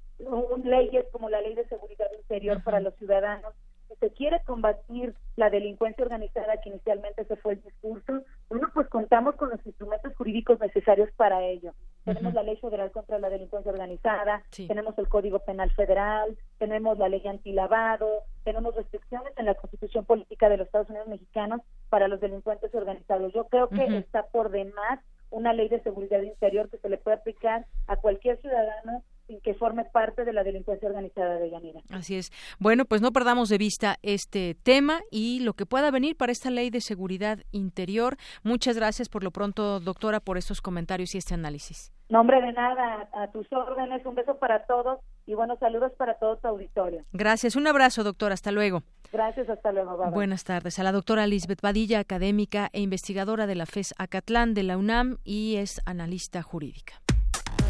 leyes 0.64 1.06
como 1.12 1.30
la 1.30 1.40
ley 1.40 1.54
de 1.54 1.68
seguridad 1.68 2.08
interior 2.18 2.62
para 2.64 2.80
los 2.80 2.94
ciudadanos 2.96 3.54
se 3.96 4.10
quiere 4.10 4.40
combatir 4.44 5.14
la 5.36 5.50
delincuencia 5.50 6.04
organizada 6.04 6.60
que 6.60 6.70
inicialmente 6.70 7.24
se 7.24 7.36
fue 7.36 7.54
el 7.54 7.62
discurso, 7.62 8.22
bueno, 8.48 8.68
pues 8.74 8.88
contamos 8.88 9.36
con 9.36 9.50
los 9.50 9.64
instrumentos 9.66 10.14
jurídicos 10.16 10.60
necesarios 10.60 11.10
para 11.16 11.44
ello. 11.44 11.72
Tenemos 12.04 12.32
la 12.32 12.42
Ley 12.42 12.56
Federal 12.56 12.90
contra 12.90 13.18
la 13.18 13.28
Delincuencia 13.28 13.70
Organizada, 13.70 14.42
tenemos 14.50 14.96
el 14.98 15.08
Código 15.08 15.40
Penal 15.40 15.70
Federal, 15.72 16.38
tenemos 16.58 16.98
la 16.98 17.08
Ley 17.08 17.26
Antilavado, 17.26 18.22
tenemos 18.44 18.74
restricciones 18.74 19.32
en 19.36 19.44
la 19.44 19.54
Constitución 19.54 20.06
Política 20.06 20.48
de 20.48 20.56
los 20.56 20.66
Estados 20.66 20.88
Unidos 20.88 21.08
Mexicanos 21.08 21.60
para 21.90 22.08
los 22.08 22.20
delincuentes 22.20 22.74
organizados. 22.74 23.32
Yo 23.34 23.44
creo 23.48 23.68
que 23.68 23.98
está 23.98 24.26
por 24.28 24.50
demás 24.50 25.00
una 25.30 25.52
ley 25.52 25.68
de 25.68 25.82
seguridad 25.82 26.22
interior 26.22 26.70
que 26.70 26.78
se 26.78 26.88
le 26.88 26.96
puede 26.96 27.18
aplicar 27.18 27.66
a 27.86 27.96
cualquier 27.96 28.40
ciudadano 28.40 29.02
que 29.42 29.54
forme 29.54 29.84
parte 29.84 30.24
de 30.24 30.32
la 30.32 30.42
delincuencia 30.44 30.88
organizada 30.88 31.36
de 31.36 31.50
Yanira. 31.50 31.80
Así 31.90 32.16
es. 32.16 32.32
Bueno, 32.58 32.84
pues 32.84 33.02
no 33.02 33.12
perdamos 33.12 33.48
de 33.48 33.58
vista 33.58 33.96
este 34.02 34.56
tema 34.62 35.00
y 35.10 35.40
lo 35.40 35.54
que 35.54 35.66
pueda 35.66 35.90
venir 35.90 36.16
para 36.16 36.32
esta 36.32 36.50
ley 36.50 36.70
de 36.70 36.80
seguridad 36.80 37.38
interior. 37.52 38.16
Muchas 38.42 38.76
gracias 38.76 39.08
por 39.08 39.22
lo 39.22 39.30
pronto, 39.30 39.80
doctora, 39.80 40.20
por 40.20 40.38
estos 40.38 40.60
comentarios 40.60 41.14
y 41.14 41.18
este 41.18 41.34
análisis. 41.34 41.92
Nombre 42.08 42.40
de 42.40 42.52
nada, 42.52 43.08
a 43.12 43.30
tus 43.32 43.46
órdenes, 43.52 44.04
un 44.06 44.14
beso 44.14 44.38
para 44.38 44.64
todos 44.64 44.98
y 45.26 45.34
buenos 45.34 45.58
saludos 45.58 45.92
para 45.98 46.14
todo 46.14 46.38
tu 46.38 46.48
auditorio. 46.48 47.04
Gracias, 47.12 47.54
un 47.54 47.66
abrazo, 47.66 48.02
doctora, 48.02 48.32
hasta 48.32 48.50
luego. 48.50 48.82
Gracias, 49.12 49.48
hasta 49.50 49.72
luego. 49.72 50.10
Buenas 50.10 50.44
tardes. 50.44 50.78
A 50.78 50.82
la 50.84 50.92
doctora 50.92 51.26
Lisbeth 51.26 51.60
Badilla, 51.60 51.98
académica 51.98 52.70
e 52.72 52.80
investigadora 52.80 53.46
de 53.46 53.56
la 53.56 53.66
FES 53.66 53.94
Acatlán 53.98 54.54
de 54.54 54.62
la 54.62 54.78
UNAM 54.78 55.18
y 55.22 55.56
es 55.56 55.82
analista 55.84 56.42
jurídica. 56.42 56.94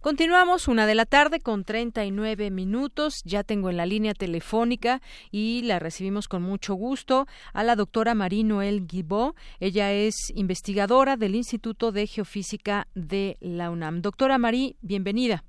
Continuamos 0.00 0.66
una 0.66 0.86
de 0.86 0.94
la 0.94 1.04
tarde 1.04 1.40
con 1.40 1.62
39 1.62 2.50
minutos. 2.50 3.22
Ya 3.26 3.44
tengo 3.44 3.68
en 3.68 3.76
la 3.76 3.84
línea 3.84 4.14
telefónica 4.14 5.00
y 5.30 5.60
la 5.64 5.78
recibimos 5.78 6.26
con 6.26 6.40
mucho 6.40 6.72
gusto 6.72 7.26
a 7.52 7.62
la 7.64 7.76
doctora 7.76 8.14
Marie 8.14 8.42
Noel 8.42 8.86
Guibó. 8.86 9.34
Ella 9.58 9.92
es 9.92 10.32
investigadora 10.34 11.18
del 11.18 11.34
Instituto 11.34 11.92
de 11.92 12.06
Geofísica 12.06 12.86
de 12.94 13.36
la 13.40 13.70
UNAM. 13.70 14.00
Doctora 14.00 14.38
Marie, 14.38 14.76
bienvenida. 14.80 15.44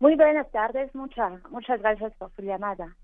Muy 0.00 0.16
buenas 0.16 0.50
tardes, 0.50 0.92
muchas 0.92 1.32
muchas 1.48 1.80
gracias 1.80 2.12
por 2.16 2.32
su 2.34 2.42
llamada. 2.42 2.96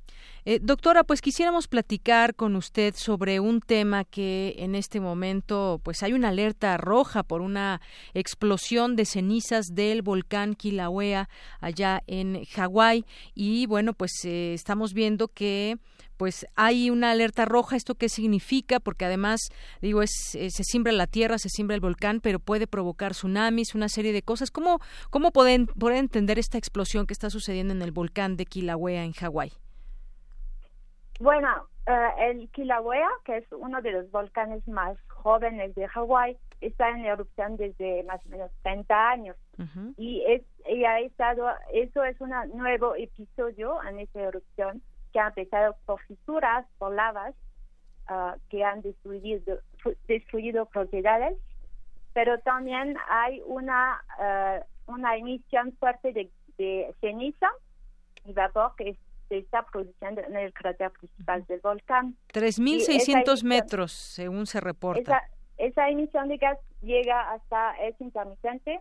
Eh, 0.44 0.60
doctora, 0.62 1.04
pues 1.04 1.20
quisiéramos 1.20 1.68
platicar 1.68 2.34
con 2.34 2.56
usted 2.56 2.94
sobre 2.96 3.38
un 3.38 3.60
tema 3.60 4.04
que 4.04 4.54
en 4.58 4.74
este 4.74 4.98
momento, 4.98 5.80
pues 5.82 6.02
hay 6.02 6.14
una 6.14 6.28
alerta 6.28 6.76
roja 6.78 7.22
por 7.22 7.42
una 7.42 7.82
explosión 8.14 8.96
de 8.96 9.04
cenizas 9.04 9.74
del 9.74 10.00
volcán 10.00 10.54
Kilauea 10.54 11.28
allá 11.60 12.02
en 12.06 12.44
Hawái 12.46 13.04
y 13.34 13.66
bueno, 13.66 13.92
pues 13.92 14.12
eh, 14.24 14.54
estamos 14.54 14.94
viendo 14.94 15.28
que 15.28 15.76
pues 16.16 16.46
hay 16.56 16.90
una 16.90 17.12
alerta 17.12 17.44
roja. 17.44 17.76
¿Esto 17.76 17.94
qué 17.94 18.08
significa? 18.08 18.80
Porque 18.80 19.04
además, 19.04 19.40
digo, 19.80 20.02
es, 20.02 20.34
eh, 20.34 20.50
se 20.50 20.64
siembra 20.64 20.92
la 20.92 21.06
tierra, 21.06 21.38
se 21.38 21.48
siembra 21.48 21.74
el 21.74 21.80
volcán, 21.80 22.20
pero 22.20 22.40
puede 22.40 22.66
provocar 22.66 23.12
tsunamis, 23.12 23.74
una 23.74 23.88
serie 23.88 24.12
de 24.12 24.22
cosas. 24.22 24.50
¿Cómo, 24.50 24.80
cómo 25.10 25.30
pueden, 25.30 25.68
entender 25.78 26.38
esta 26.38 26.58
explosión 26.58 27.06
que 27.06 27.12
está 27.12 27.30
sucediendo 27.30 27.72
en 27.72 27.82
el 27.82 27.92
volcán 27.92 28.36
de 28.36 28.46
Kilauea 28.46 29.04
en 29.04 29.12
Hawái? 29.12 29.52
Bueno, 31.18 31.66
eh, 31.86 32.08
el 32.30 32.48
Kilauea, 32.50 33.08
que 33.24 33.38
es 33.38 33.52
uno 33.52 33.82
de 33.82 33.92
los 33.92 34.10
volcanes 34.10 34.66
más 34.68 34.96
jóvenes 35.08 35.74
de 35.74 35.88
Hawái, 35.88 36.36
está 36.60 36.90
en 36.90 37.04
erupción 37.04 37.56
desde 37.56 38.02
más 38.04 38.24
o 38.26 38.28
menos 38.28 38.50
30 38.62 39.10
años. 39.10 39.36
Y 39.96 40.22
es 40.26 40.42
y 40.68 40.84
ha 40.84 41.00
estado, 41.00 41.48
eso 41.72 42.04
es 42.04 42.20
un 42.20 42.30
nuevo 42.54 42.94
episodio 42.94 43.82
en 43.82 43.98
esa 44.00 44.20
erupción 44.20 44.82
que 45.12 45.18
ha 45.18 45.28
empezado 45.28 45.76
por 45.86 46.00
fisuras, 46.02 46.66
por 46.78 46.94
lavas, 46.94 47.34
ah, 48.06 48.36
que 48.50 48.62
han 48.62 48.82
destruido, 48.82 49.58
destruido 50.06 50.66
propiedades, 50.66 51.36
pero 52.12 52.38
también 52.40 52.96
hay 53.08 53.40
una, 53.46 54.02
uh, 54.18 54.92
una 54.92 55.16
emisión 55.16 55.72
fuerte 55.78 56.12
de, 56.12 56.30
de, 56.58 56.94
ceniza 57.00 57.48
y 58.24 58.32
vapor 58.32 58.74
que 58.76 58.98
se 59.28 59.38
está 59.38 59.64
produciendo 59.64 60.22
en 60.22 60.36
el 60.36 60.52
cráter 60.52 60.90
principal 60.90 61.44
del 61.46 61.60
volcán. 61.60 62.16
3.600 62.32 63.44
metros, 63.44 63.92
según 63.92 64.46
se 64.46 64.60
reporta. 64.60 65.00
Esa, 65.00 65.22
esa 65.58 65.88
emisión 65.88 66.28
de 66.28 66.38
gas 66.38 66.58
llega 66.82 67.32
hasta, 67.32 67.72
es 67.82 68.00
intermitente, 68.00 68.80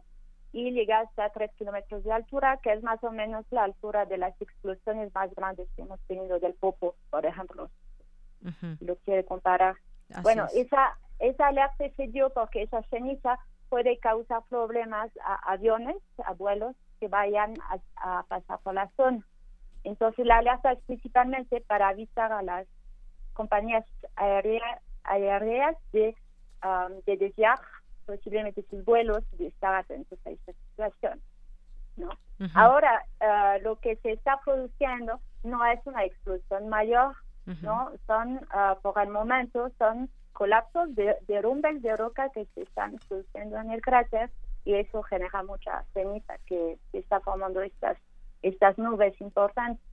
y 0.53 0.71
llega 0.71 1.01
hasta 1.01 1.29
3 1.29 1.51
kilómetros 1.55 2.03
de 2.03 2.11
altura, 2.11 2.59
que 2.63 2.73
es 2.73 2.81
más 2.81 3.03
o 3.03 3.11
menos 3.11 3.45
la 3.51 3.63
altura 3.63 4.05
de 4.05 4.17
las 4.17 4.39
explosiones 4.41 5.13
más 5.13 5.33
grandes 5.35 5.67
que 5.75 5.81
hemos 5.81 5.99
tenido 6.07 6.39
del 6.39 6.53
Popo, 6.55 6.95
por 7.09 7.25
ejemplo. 7.25 7.69
Lo 8.79 8.95
quiere 8.97 9.25
comparar. 9.25 9.75
bueno, 10.23 10.47
esa, 10.55 10.97
esa 11.19 11.47
alerta 11.47 11.85
se 11.95 12.07
dio 12.07 12.31
porque 12.31 12.63
esa 12.63 12.81
ceniza 12.83 13.37
puede 13.69 13.99
causar 13.99 14.43
problemas 14.49 15.11
a 15.23 15.51
aviones, 15.51 15.97
a 16.25 16.33
vuelos, 16.33 16.75
que 16.99 17.07
vayan 17.07 17.53
a, 17.95 18.23
pasar 18.23 18.59
por 18.63 18.73
la 18.73 18.89
zona. 18.95 19.23
Entonces 19.83 20.25
la 20.25 20.37
alerta 20.37 20.71
es 20.71 20.79
principalmente 20.85 21.61
para 21.61 21.89
avisar 21.89 22.31
a 22.31 22.41
las 22.41 22.67
compañías 23.33 23.85
aéreas, 24.15 25.77
de, 25.93 26.15
um, 26.63 26.99
de 27.05 27.17
desviar 27.17 27.59
posiblemente 28.05 28.63
sus 28.69 28.83
vuelos 28.83 29.23
y 29.33 29.37
de 29.37 29.47
estar 29.47 29.75
atentos 29.75 30.19
a 30.25 30.31
esta 30.31 30.53
situación. 30.53 31.21
¿no? 31.95 32.09
Ahora, 32.53 33.03
uh, 33.21 33.63
lo 33.63 33.77
que 33.77 33.95
se 33.97 34.11
está 34.11 34.39
produciendo 34.43 35.19
no 35.43 35.65
es 35.65 35.79
una 35.85 36.03
explosión 36.05 36.69
mayor, 36.69 37.15
¿no? 37.61 37.91
Son, 38.05 38.35
uh, 38.35 38.79
por 38.81 38.99
el 39.01 39.09
momento, 39.09 39.71
son 39.77 40.09
colapsos 40.33 40.93
de 40.93 41.15
derrumbes 41.27 41.81
de 41.81 41.95
roca 41.95 42.29
que 42.29 42.45
se 42.53 42.63
están 42.63 42.97
produciendo 43.07 43.57
en 43.57 43.71
el 43.71 43.81
cráter 43.81 44.29
y 44.65 44.75
eso 44.75 45.01
genera 45.03 45.41
mucha 45.43 45.83
ceniza 45.93 46.37
que, 46.45 46.77
está 46.93 47.19
formando 47.21 47.61
estas, 47.61 47.97
estas 48.41 48.77
nubes 48.77 49.19
importantes. 49.21 49.83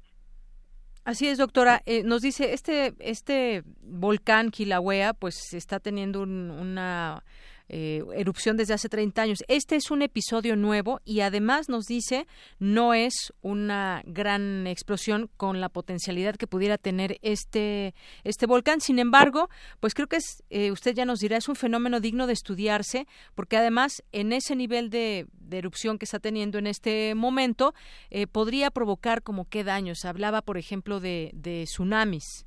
Así 1.05 1.29
es, 1.29 1.37
doctora. 1.37 1.83
Eh, 1.85 2.03
nos 2.03 2.23
dice, 2.23 2.55
este, 2.55 2.95
este 2.99 3.63
volcán 3.83 4.51
Kilauea, 4.51 5.13
pues 5.13 5.53
está 5.53 5.79
teniendo 5.79 6.23
una 6.23 7.23
eh, 7.69 8.03
erupción 8.15 8.57
desde 8.57 8.75
hace 8.75 8.89
30 8.89 9.23
años. 9.23 9.39
Este 9.49 9.77
es 9.77 9.91
un 9.91 10.03
episodio 10.03 10.55
nuevo 10.55 11.01
y 11.05 11.21
además 11.21 11.69
nos 11.69 11.87
dice 11.87 12.27
no 12.59 12.93
es 12.93 13.33
una 13.41 14.03
gran 14.05 14.67
explosión 14.67 15.31
con 15.37 15.61
la 15.61 15.71
potencialidad 15.71 16.37
que 16.37 16.47
pudiera 16.47 16.77
tener 16.77 17.19
este 17.23 17.95
este 18.23 18.47
volcán. 18.47 18.81
Sin 18.81 18.99
embargo, 18.99 19.49
pues 19.81 19.95
creo 19.95 20.09
que 20.09 20.17
es 20.17 20.43
eh, 20.51 20.71
usted 20.73 20.95
ya 20.95 21.07
nos 21.07 21.21
dirá 21.21 21.39
es 21.39 21.49
un 21.49 21.57
fenómeno 21.57 22.01
digno 22.01 22.27
de 22.27 22.35
estudiarse 22.35 23.07
porque 23.35 23.57
además 23.57 24.03
en 24.13 24.33
ese 24.33 24.57
nivel 24.57 24.91
de, 24.91 25.27
erupción 25.51 25.99
que 25.99 26.05
está 26.05 26.19
teniendo 26.19 26.59
en 26.59 26.67
este 26.67 27.15
momento 27.15 27.75
eh, 28.11 28.27
podría 28.27 28.71
provocar 28.71 29.23
como 29.23 29.49
qué 29.49 29.63
daños. 29.63 30.05
Hablaba, 30.05 30.43
por 30.43 30.59
ejemplo, 30.59 30.99
de, 30.99 31.31
de 31.33 31.65
tsunamis. 31.65 32.45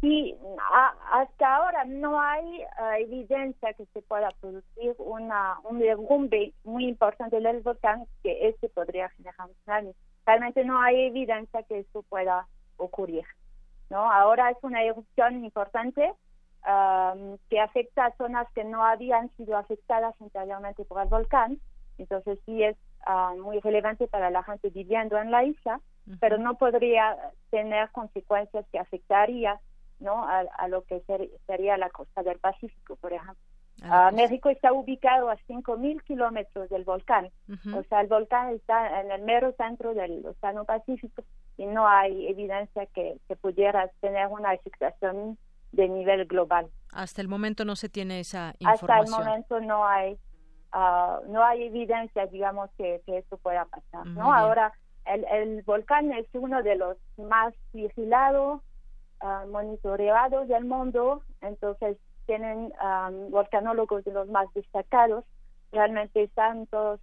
Y 0.00 0.36
hasta 1.10 1.56
ahora 1.56 1.84
no 1.84 2.20
hay 2.20 2.60
eh, 2.60 2.66
evidencia 3.00 3.72
que 3.72 3.84
se 3.86 4.00
pueda 4.02 4.28
producir 4.40 4.94
una, 4.98 5.58
un 5.64 5.80
derrumbe 5.80 6.52
muy 6.62 6.86
importante 6.86 7.40
del 7.40 7.60
volcán 7.62 8.06
que 8.22 8.48
este 8.48 8.68
podría 8.68 9.08
generar 9.10 9.48
un 9.48 9.54
tsunami. 9.54 9.92
Realmente 10.24 10.64
no 10.64 10.80
hay 10.80 11.06
evidencia 11.06 11.64
que 11.64 11.80
eso 11.80 12.04
pueda 12.04 12.46
ocurrir. 12.76 13.24
¿no? 13.90 14.10
Ahora 14.10 14.50
es 14.50 14.58
una 14.62 14.84
erupción 14.84 15.44
importante 15.44 16.12
um, 16.64 17.36
que 17.50 17.58
afecta 17.58 18.06
a 18.06 18.16
zonas 18.16 18.46
que 18.54 18.62
no 18.62 18.84
habían 18.84 19.30
sido 19.36 19.56
afectadas 19.56 20.14
anteriormente 20.20 20.84
por 20.84 21.02
el 21.02 21.08
volcán. 21.08 21.58
Entonces 21.96 22.38
sí 22.46 22.62
es 22.62 22.76
uh, 23.08 23.36
muy 23.42 23.58
relevante 23.58 24.06
para 24.06 24.30
la 24.30 24.44
gente 24.44 24.70
viviendo 24.70 25.18
en 25.18 25.32
la 25.32 25.42
isla, 25.42 25.80
pero 26.20 26.38
no 26.38 26.54
podría 26.54 27.16
tener 27.50 27.90
consecuencias 27.90 28.64
que 28.70 28.78
afectaría 28.78 29.58
¿no? 30.00 30.24
A, 30.26 30.68
lo 30.68 30.82
que 30.84 31.02
sería 31.46 31.76
la 31.76 31.90
costa 31.90 32.22
del 32.22 32.38
Pacífico, 32.38 32.96
por 32.96 33.12
ejemplo. 33.12 33.42
Ah, 33.82 34.10
México 34.12 34.48
está 34.48 34.72
ubicado 34.72 35.30
a 35.30 35.36
5.000 35.48 36.02
kilómetros 36.02 36.68
del 36.68 36.82
volcán, 36.84 37.30
o 37.72 37.82
sea, 37.84 38.00
el 38.00 38.08
volcán 38.08 38.50
está 38.54 39.00
en 39.00 39.12
el 39.12 39.22
mero 39.22 39.54
centro 39.56 39.94
del 39.94 40.26
Océano 40.26 40.64
Pacífico 40.64 41.22
y 41.56 41.66
no 41.66 41.86
hay 41.86 42.26
evidencia 42.26 42.86
que, 42.86 43.20
pudiera 43.40 43.88
tener 44.00 44.26
una 44.28 44.50
afectación 44.50 45.38
de 45.70 45.88
nivel 45.88 46.26
global. 46.26 46.68
Hasta 46.92 47.20
el 47.20 47.28
momento 47.28 47.64
no 47.64 47.76
se 47.76 47.88
tiene 47.88 48.18
esa 48.20 48.54
información. 48.58 48.90
Hasta 48.90 49.16
el 49.20 49.24
momento 49.24 49.60
no 49.60 49.86
hay 49.86 50.18
ah, 50.72 51.20
no 51.28 51.44
hay 51.44 51.64
evidencia, 51.64 52.26
digamos, 52.26 52.70
que, 52.76 53.00
que 53.06 53.18
eso 53.18 53.36
pueda 53.36 53.64
pasar. 53.66 54.06
¿no? 54.06 54.32
Ahora, 54.32 54.72
el, 55.04 55.24
el 55.30 55.62
volcán 55.62 56.10
es 56.12 56.26
uno 56.32 56.62
de 56.64 56.74
los 56.74 56.96
más 57.16 57.54
vigilados 57.72 58.60
uh, 59.20 59.48
monitoreados 59.48 60.48
del 60.48 60.64
mundo, 60.64 61.22
entonces 61.40 61.96
tienen 62.26 62.72
volcanólogos 63.30 64.04
de 64.04 64.12
los 64.12 64.28
más 64.28 64.52
destacados, 64.52 65.24
realmente 65.72 66.24
están 66.24 66.66
todos 66.66 67.00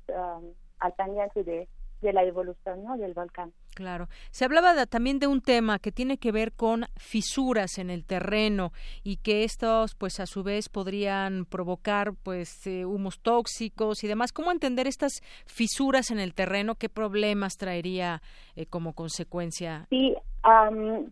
al 0.80 0.93
pendiente 0.93 1.43
de, 1.43 1.68
de 2.06 2.14
la 2.14 2.24
evolución 2.24 2.84
¿no? 2.84 2.97
del 2.97 3.14
volcán. 3.14 3.51
Claro. 3.74 4.08
Se 4.32 4.45
hablaba 4.45 4.86
también 4.86 5.20
de 5.20 5.28
un 5.28 5.41
tema 5.41 5.80
que 5.80 5.91
tiene 5.91 6.18
que 6.18 6.32
ver 6.32 6.53
con 6.53 6.86
fisuras 6.95 7.78
en 7.78 7.89
el 7.89 8.06
terreno 8.06 8.72
y 9.03 9.18
que 9.18 9.43
estos, 9.43 9.95
pues, 9.95 10.20
a 10.22 10.26
su 10.26 10.43
vez 10.43 10.70
podrían 10.70 11.45
provocar, 11.45 12.14
pues, 12.24 12.66
eh, 12.68 12.86
humos 12.86 13.20
tóxicos 13.20 14.03
y 14.03 14.08
demás. 14.08 14.32
¿Cómo 14.32 14.51
entender 14.51 14.88
estas 14.88 15.22
fisuras 15.45 16.10
en 16.12 16.20
el 16.20 16.34
terreno? 16.34 16.76
¿Qué 16.76 16.88
problemas 16.88 17.58
traería 17.58 18.22
eh, 18.56 18.66
como 18.66 18.93
consecuencia? 18.93 19.88
Sí, 19.89 20.16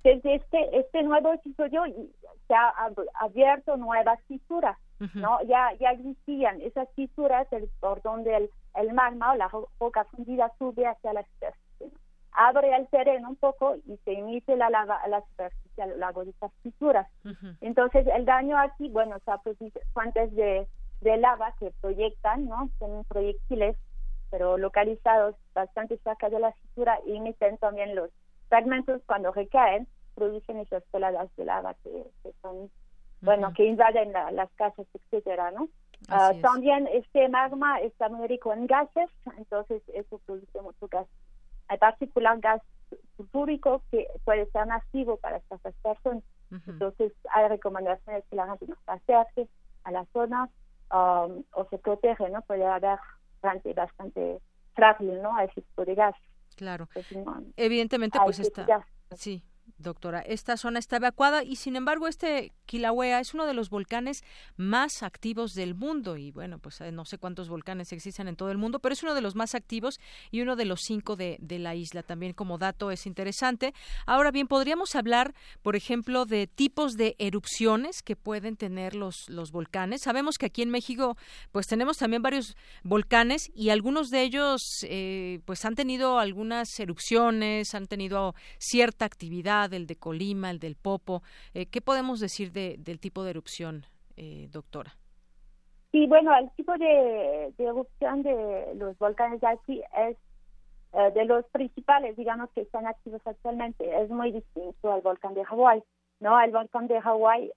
desde 0.03 0.35
este 0.35 0.79
este 0.79 1.01
nuevo 1.01 1.33
episodio 1.33 1.83
se 2.47 2.53
ha 2.53 2.71
abierto 3.19 3.77
nuevas 3.77 4.19
fisuras, 4.27 4.77
¿no? 5.15 5.41
Ya 5.47 5.71
ya 5.79 5.89
existían 5.91 6.61
esas 6.61 6.87
fisuras 6.95 7.47
por 7.79 8.01
donde 8.03 8.35
el, 8.37 8.49
el 8.75 8.93
magma 8.93 9.33
o 9.33 9.35
la 9.35 9.49
roca 9.79 10.05
fundida 10.05 10.51
sube 10.57 10.85
hacia 10.85 11.13
la 11.13 11.23
superficie. 11.23 11.91
Abre 12.31 12.75
el 12.75 12.87
terreno 12.87 13.29
un 13.29 13.35
poco 13.35 13.75
y 13.75 13.97
se 14.05 14.13
emite 14.13 14.55
la 14.55 14.69
lava 14.69 14.95
a 14.97 15.07
la 15.07 15.21
superficie 15.21 15.83
a 15.83 15.87
lo 15.87 15.97
largo 15.97 16.23
de 16.23 16.31
estas 16.31 16.51
fisuras. 16.63 17.07
Entonces, 17.61 18.07
el 18.07 18.25
daño 18.25 18.57
aquí, 18.57 18.89
bueno, 18.89 19.17
o 19.17 19.19
sea, 19.19 19.39
fuentes 19.93 20.33
de, 20.35 20.67
de 21.01 21.17
lava 21.17 21.53
que 21.59 21.71
proyectan, 21.79 22.47
¿no? 22.47 22.69
Son 22.79 23.03
proyectiles, 23.05 23.77
pero 24.31 24.57
localizados 24.57 25.35
bastante 25.53 25.97
cerca 25.99 26.29
de 26.29 26.39
la 26.39 26.53
fisura 26.53 26.99
y 27.05 27.17
emiten 27.17 27.57
también 27.59 27.93
los 27.95 28.09
fragmentos 28.49 29.01
cuando 29.05 29.31
recaen 29.31 29.87
producen 30.15 30.57
esas 30.57 30.83
peladas 30.91 31.35
de 31.35 31.45
lava 31.45 31.75
que, 31.83 32.03
son, 32.41 32.69
bueno, 33.21 33.53
que 33.53 33.65
invaden 33.65 34.11
las 34.31 34.51
casas, 34.53 34.87
etcétera, 34.93 35.51
¿no? 35.51 35.69
Ah, 36.09 36.33
también 36.41 36.87
este 36.91 37.29
magma 37.29 37.79
está 37.79 38.09
muy 38.09 38.27
rico 38.27 38.53
en 38.53 38.67
gases, 38.67 39.09
entonces 39.37 39.81
eso 39.93 40.19
produce 40.25 40.61
mucho 40.61 40.87
gas. 40.87 41.07
Hay 41.67 41.77
particular 41.77 42.39
gas 42.39 42.61
sulfúrico 43.17 43.81
que 43.89 44.07
puede 44.23 44.45
ser 44.51 44.67
nocivo 44.67 45.17
para 45.17 45.37
estas 45.37 45.61
personas. 45.61 46.23
Entonces 46.67 47.11
hay 47.33 47.47
recomendaciones 47.47 48.23
que 48.29 48.35
la 48.35 48.47
gente 48.47 48.67
no 48.67 48.75
se 48.85 48.91
acerque 48.91 49.47
a 49.85 49.91
la 49.91 50.05
zona 50.13 50.49
um, 50.91 51.43
o 51.53 51.65
se 51.69 51.79
protege, 51.79 52.29
¿no? 52.29 52.41
Puede 52.43 52.65
haber 52.65 52.99
bastante, 53.41 53.73
bastante 53.73 54.39
frágil, 54.75 55.19
¿no? 55.21 55.35
A 55.35 55.45
ese 55.45 55.61
tipo 55.61 55.83
de 55.83 55.95
gas. 55.95 56.15
Claro. 56.55 56.87
Evidentemente, 57.57 58.19
pues 58.23 58.39
está. 58.39 58.85
Sí, 59.15 59.43
doctora. 59.77 60.21
Esta 60.21 60.57
zona 60.57 60.79
está 60.79 60.97
evacuada 60.97 61.43
y, 61.43 61.57
sin 61.57 61.75
embargo, 61.75 62.07
este 62.07 62.53
Kilauea 62.65 63.19
es 63.19 63.33
uno 63.33 63.45
de 63.45 63.53
los 63.53 63.69
volcanes 63.69 64.23
más 64.55 65.03
activos 65.03 65.53
del 65.53 65.75
mundo 65.75 66.17
y, 66.17 66.31
bueno, 66.31 66.59
pues 66.59 66.81
eh, 66.81 66.91
no 66.91 67.05
sé 67.05 67.17
cuántos 67.17 67.49
volcanes 67.49 67.91
existen 67.91 68.27
en 68.27 68.35
todo 68.35 68.51
el 68.51 68.57
mundo, 68.57 68.79
pero 68.79 68.93
es 68.93 69.03
uno 69.03 69.13
de 69.13 69.21
los 69.21 69.35
más 69.35 69.55
activos 69.55 69.99
y 70.31 70.41
uno 70.41 70.55
de 70.55 70.65
los 70.65 70.81
cinco 70.81 71.15
de, 71.15 71.37
de 71.39 71.59
la 71.59 71.75
isla. 71.75 72.03
También 72.03 72.33
como 72.33 72.57
dato 72.57 72.91
es 72.91 73.05
interesante. 73.05 73.73
Ahora 74.05 74.31
bien, 74.31 74.47
podríamos 74.47 74.95
hablar, 74.95 75.33
por 75.61 75.75
ejemplo, 75.75 76.25
de 76.25 76.47
tipos 76.47 76.93
de 76.93 77.15
erupciones 77.19 78.01
que 78.01 78.15
pueden 78.15 78.55
tener 78.55 78.95
los, 78.95 79.29
los 79.29 79.51
volcanes. 79.51 80.01
Sabemos 80.01 80.37
que 80.37 80.47
aquí 80.47 80.61
en 80.61 80.69
México, 80.69 81.17
pues 81.51 81.67
tenemos 81.67 81.97
también 81.97 82.21
varios 82.21 82.55
volcanes 82.83 83.51
y 83.53 83.69
algunos 83.69 84.09
de 84.09 84.23
ellos, 84.23 84.61
eh, 84.83 85.39
pues 85.45 85.65
han 85.65 85.75
tenido 85.75 86.19
algunas 86.19 86.79
erupciones, 86.79 87.75
han 87.75 87.87
tenido 87.87 88.35
cierta 88.59 89.05
actividad 89.05 89.52
el 89.71 89.87
de 89.87 89.95
Colima, 89.95 90.49
el 90.49 90.59
del 90.59 90.75
Popo. 90.75 91.21
Eh, 91.53 91.67
¿Qué 91.67 91.81
podemos 91.81 92.19
decir 92.19 92.51
de, 92.51 92.75
del 92.79 92.99
tipo 92.99 93.23
de 93.23 93.31
erupción, 93.31 93.85
eh, 94.17 94.47
doctora? 94.51 94.95
Sí, 95.91 96.07
bueno, 96.07 96.35
el 96.35 96.49
tipo 96.51 96.75
de, 96.77 97.53
erupción 97.57 98.23
de 98.23 98.73
los 98.75 98.97
volcanes 98.97 99.41
de 99.41 99.47
aquí 99.47 99.81
es 100.09 100.17
eh, 100.93 101.11
de 101.13 101.25
los 101.25 101.45
principales, 101.45 102.17
digamos, 102.17 102.49
que 102.51 102.61
están 102.61 102.87
activos 102.87 103.21
actualmente. 103.25 103.83
Es 104.01 104.09
muy 104.09 104.31
distinto 104.31 104.91
al 104.91 105.01
volcán 105.01 105.35
de 105.35 105.45
Hawái. 105.45 105.83
¿no? 106.19 106.39
El 106.39 106.51
volcán 106.51 106.87
de 106.87 107.01
Hawái, 107.01 107.51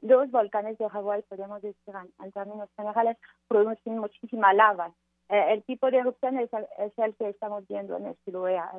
los 0.00 0.30
volcanes 0.30 0.76
de 0.76 0.88
Hawái, 0.88 1.22
podemos 1.28 1.62
decir 1.62 1.94
en, 2.20 2.32
términos 2.32 2.68
generales, 2.76 3.16
producen 3.46 3.98
muchísima 3.98 4.52
lava. 4.52 4.92
el 5.28 5.62
tipo 5.62 5.88
de 5.88 5.98
erupción 5.98 6.36
es, 6.38 6.50
el 6.96 7.14
que 7.14 7.28
estamos 7.28 7.66
viendo 7.68 7.96
en 7.96 8.06
el 8.06 8.16
Siloea. 8.24 8.72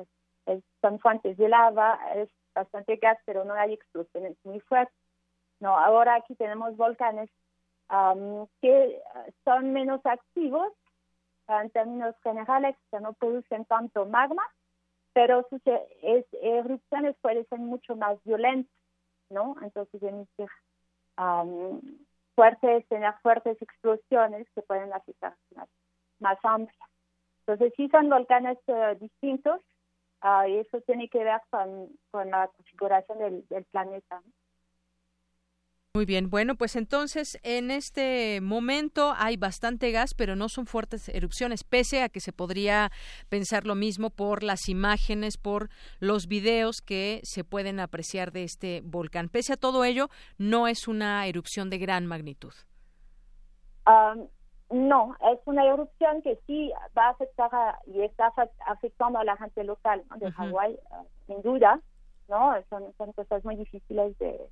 Son 0.80 0.98
fuentes 0.98 1.36
de 1.36 1.48
lava, 1.48 1.98
es 2.14 2.28
bastante 2.54 2.96
gas, 2.96 3.18
pero 3.24 3.44
no 3.44 3.54
hay 3.54 3.74
explosiones 3.74 4.36
muy 4.44 4.60
fuertes. 4.60 4.94
No, 5.60 5.76
ahora 5.76 6.16
aquí 6.16 6.34
tenemos 6.34 6.76
volcanes 6.76 7.30
que 8.60 9.02
son 9.44 9.72
menos 9.72 10.00
activos 10.04 10.72
en 11.48 11.70
términos 11.70 12.14
generales, 12.22 12.76
que 12.90 13.00
no 13.00 13.12
producen 13.12 13.64
tanto 13.66 14.06
magma, 14.06 14.42
pero 15.12 15.46
sus 15.50 15.60
es, 16.02 16.26
erupciones 16.42 17.16
pueden 17.20 17.46
ser 17.46 17.58
mucho 17.58 17.94
más 17.96 18.18
violentas, 18.24 18.74
¿no? 19.30 19.54
Entonces 19.62 20.02
emitir 20.02 20.48
fuertes, 22.34 22.86
tener 22.88 23.14
fuertes 23.22 23.60
explosiones 23.62 24.48
que 24.54 24.62
pueden 24.62 24.92
afectar 24.92 25.36
más, 25.54 25.68
más 26.18 26.38
amplias. 26.42 26.90
Entonces 27.40 27.72
sí 27.76 27.88
son 27.90 28.08
volcanes 28.08 28.58
eh, 28.66 28.96
distintos 29.00 29.60
uh, 30.24 30.48
y 30.48 30.58
eso 30.58 30.80
tiene 30.80 31.08
que 31.08 31.22
ver 31.22 31.40
con, 31.50 31.88
con 32.10 32.30
la 32.30 32.48
configuración 32.48 33.18
del, 33.18 33.46
del 33.48 33.64
planeta. 33.66 34.20
Muy 35.96 36.06
bien, 36.06 36.28
bueno, 36.28 36.56
pues 36.56 36.74
entonces 36.74 37.38
en 37.44 37.70
este 37.70 38.40
momento 38.40 39.14
hay 39.16 39.36
bastante 39.36 39.92
gas, 39.92 40.12
pero 40.12 40.34
no 40.34 40.48
son 40.48 40.66
fuertes 40.66 41.08
erupciones, 41.08 41.62
pese 41.62 42.02
a 42.02 42.08
que 42.08 42.18
se 42.18 42.32
podría 42.32 42.90
pensar 43.28 43.64
lo 43.64 43.76
mismo 43.76 44.10
por 44.10 44.42
las 44.42 44.68
imágenes, 44.68 45.36
por 45.36 45.68
los 46.00 46.26
videos 46.26 46.80
que 46.80 47.20
se 47.22 47.44
pueden 47.44 47.78
apreciar 47.78 48.32
de 48.32 48.42
este 48.42 48.80
volcán. 48.82 49.28
Pese 49.28 49.52
a 49.52 49.56
todo 49.56 49.84
ello, 49.84 50.08
no 50.36 50.66
es 50.66 50.88
una 50.88 51.28
erupción 51.28 51.70
de 51.70 51.78
gran 51.78 52.06
magnitud. 52.06 52.54
Um, 53.86 54.26
no, 54.74 55.16
es 55.32 55.38
una 55.46 55.64
erupción 55.64 56.20
que 56.22 56.36
sí 56.46 56.72
va 56.96 57.06
a 57.06 57.10
afectar 57.10 57.50
y 57.86 58.02
está 58.02 58.32
afectando 58.66 59.18
a 59.18 59.24
la 59.24 59.36
gente 59.36 59.62
local 59.64 60.02
de 60.16 60.30
Hawái, 60.32 60.72
uh, 60.90 61.06
sin 61.26 61.42
duda, 61.42 61.80
¿no? 62.28 62.54
Son, 62.70 62.92
son 62.98 63.12
cosas 63.12 63.44
muy 63.44 63.56
difíciles 63.56 64.18
de 64.18 64.50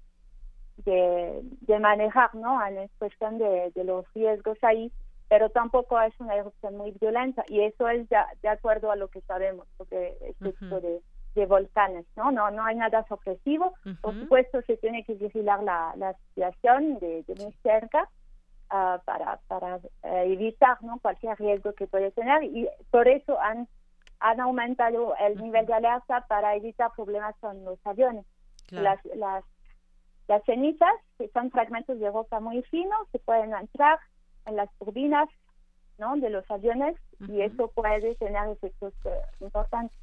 de, 0.79 1.41
de 1.43 1.79
manejar, 1.79 2.35
¿no? 2.35 2.65
En 2.67 2.89
cuestión 2.99 3.39
de, 3.39 3.71
de 3.75 3.85
los 3.85 4.11
riesgos 4.15 4.59
ahí, 4.63 4.91
pero 5.29 5.51
tampoco 5.51 6.01
es 6.01 6.19
una 6.19 6.35
erupción 6.35 6.77
muy 6.77 6.93
violenta 6.93 7.45
y 7.49 7.61
eso 7.61 7.89
es 7.89 8.09
de 8.09 8.49
acuerdo 8.49 8.91
a 8.91 8.97
lo 8.97 9.09
que 9.09 9.21
sabemos 9.23 9.67
sobre 9.77 10.17
este 10.29 10.53
tipo 10.53 10.81
de, 10.81 11.01
de 11.35 11.47
volcanes, 11.47 12.07
¿no? 12.17 12.31
No 12.31 12.51
no 12.51 12.65
hay 12.65 12.77
nada 12.77 13.05
sorpresivo. 13.07 13.75
Por 14.01 14.19
supuesto, 14.19 14.63
se 14.63 14.77
tiene 14.77 15.05
que 15.05 15.15
vigilar 15.15 15.63
la, 15.63 15.95
la 15.97 16.15
situación 16.29 16.99
de, 16.99 17.23
de 17.25 17.35
muy 17.43 17.53
cerca 17.63 18.09
uh, 18.73 18.99
para, 19.05 19.39
para 19.47 19.77
uh, 19.77 19.81
evitar 20.03 20.83
¿no? 20.83 20.99
cualquier 21.01 21.39
riesgo 21.39 21.73
que 21.75 21.87
puede 21.87 22.11
tener 22.11 22.43
y 22.45 22.69
por 22.91 23.07
eso 23.07 23.41
han, 23.41 23.69
han 24.21 24.41
aumentado 24.41 25.15
el 25.17 25.41
nivel 25.41 25.67
de 25.67 25.75
alerta 25.75 26.27
para 26.29 26.57
evitar 26.57 26.91
problemas 26.97 27.37
con 27.41 27.65
los 27.65 27.79
aviones. 27.87 28.27
Las, 28.71 29.05
las 29.17 29.45
las 30.29 30.43
cenizas, 30.45 30.95
que 31.19 31.29
son 31.29 31.51
fragmentos 31.51 31.99
de 31.99 32.11
roca 32.11 32.41
muy 32.41 32.63
finos, 32.63 33.07
se 33.11 33.19
pueden 33.19 33.53
entrar 33.55 33.99
en 34.47 34.57
las 34.57 34.71
turbinas 34.79 35.29
¿no? 35.99 36.17
de 36.17 36.31
los 36.31 36.49
aviones 36.51 36.97
y 37.29 37.43
eso 37.43 37.69
puede 37.69 38.15
tener 38.17 38.49
efectos 38.49 38.95
eh, 39.05 39.11
importantes. 39.41 39.99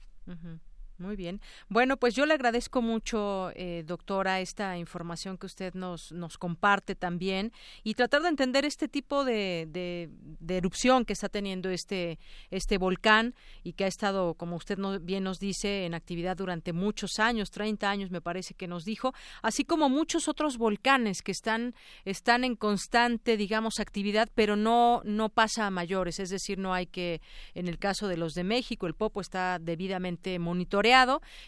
Muy 1.00 1.16
bien. 1.16 1.40
Bueno, 1.70 1.96
pues 1.96 2.14
yo 2.14 2.26
le 2.26 2.34
agradezco 2.34 2.82
mucho, 2.82 3.52
eh, 3.56 3.84
doctora, 3.88 4.42
esta 4.42 4.78
información 4.78 5.38
que 5.38 5.46
usted 5.46 5.74
nos, 5.74 6.12
nos 6.12 6.38
comparte 6.38 6.94
también 6.94 7.54
y 7.84 7.94
tratar 7.94 8.22
de 8.22 8.28
entender 8.28 8.66
este 8.66 8.90
tipo 8.90 9.24
de, 9.24 9.66
de, 9.70 10.58
erupción 10.58 11.06
que 11.06 11.14
está 11.14 11.30
teniendo 11.30 11.70
este, 11.70 12.20
este 12.52 12.78
volcán 12.78 13.34
y 13.64 13.74
que 13.74 13.86
ha 13.86 13.88
estado, 13.88 14.34
como 14.34 14.58
usted 14.58 14.78
bien 15.00 15.24
nos 15.24 15.40
dice, 15.40 15.86
en 15.86 15.94
actividad 15.94 16.36
durante 16.36 16.74
muchos 16.74 17.18
años, 17.20 17.50
30 17.50 17.90
años 17.90 18.12
me 18.12 18.20
parece 18.20 18.54
que 18.54 18.68
nos 18.68 18.84
dijo, 18.84 19.14
así 19.42 19.64
como 19.64 19.88
muchos 19.88 20.28
otros 20.28 20.58
volcanes 20.58 21.22
que 21.22 21.32
están, 21.32 21.76
están 22.04 22.44
en 22.44 22.58
constante, 22.58 23.38
digamos, 23.38 23.80
actividad, 23.80 24.28
pero 24.36 24.58
no, 24.58 25.02
no 25.06 25.30
pasa 25.30 25.66
a 25.66 25.72
mayores. 25.72 26.20
Es 26.20 26.30
decir, 26.30 26.58
no 26.58 26.74
hay 26.74 26.88
que, 26.88 27.22
en 27.54 27.70
el 27.70 27.80
caso 27.80 28.10
de 28.10 28.18
los 28.18 28.34
de 28.34 28.44
México, 28.44 28.86
el 28.86 28.96
Popo 28.96 29.22
está 29.22 29.60
debidamente 29.60 30.40
monitoreado 30.40 30.89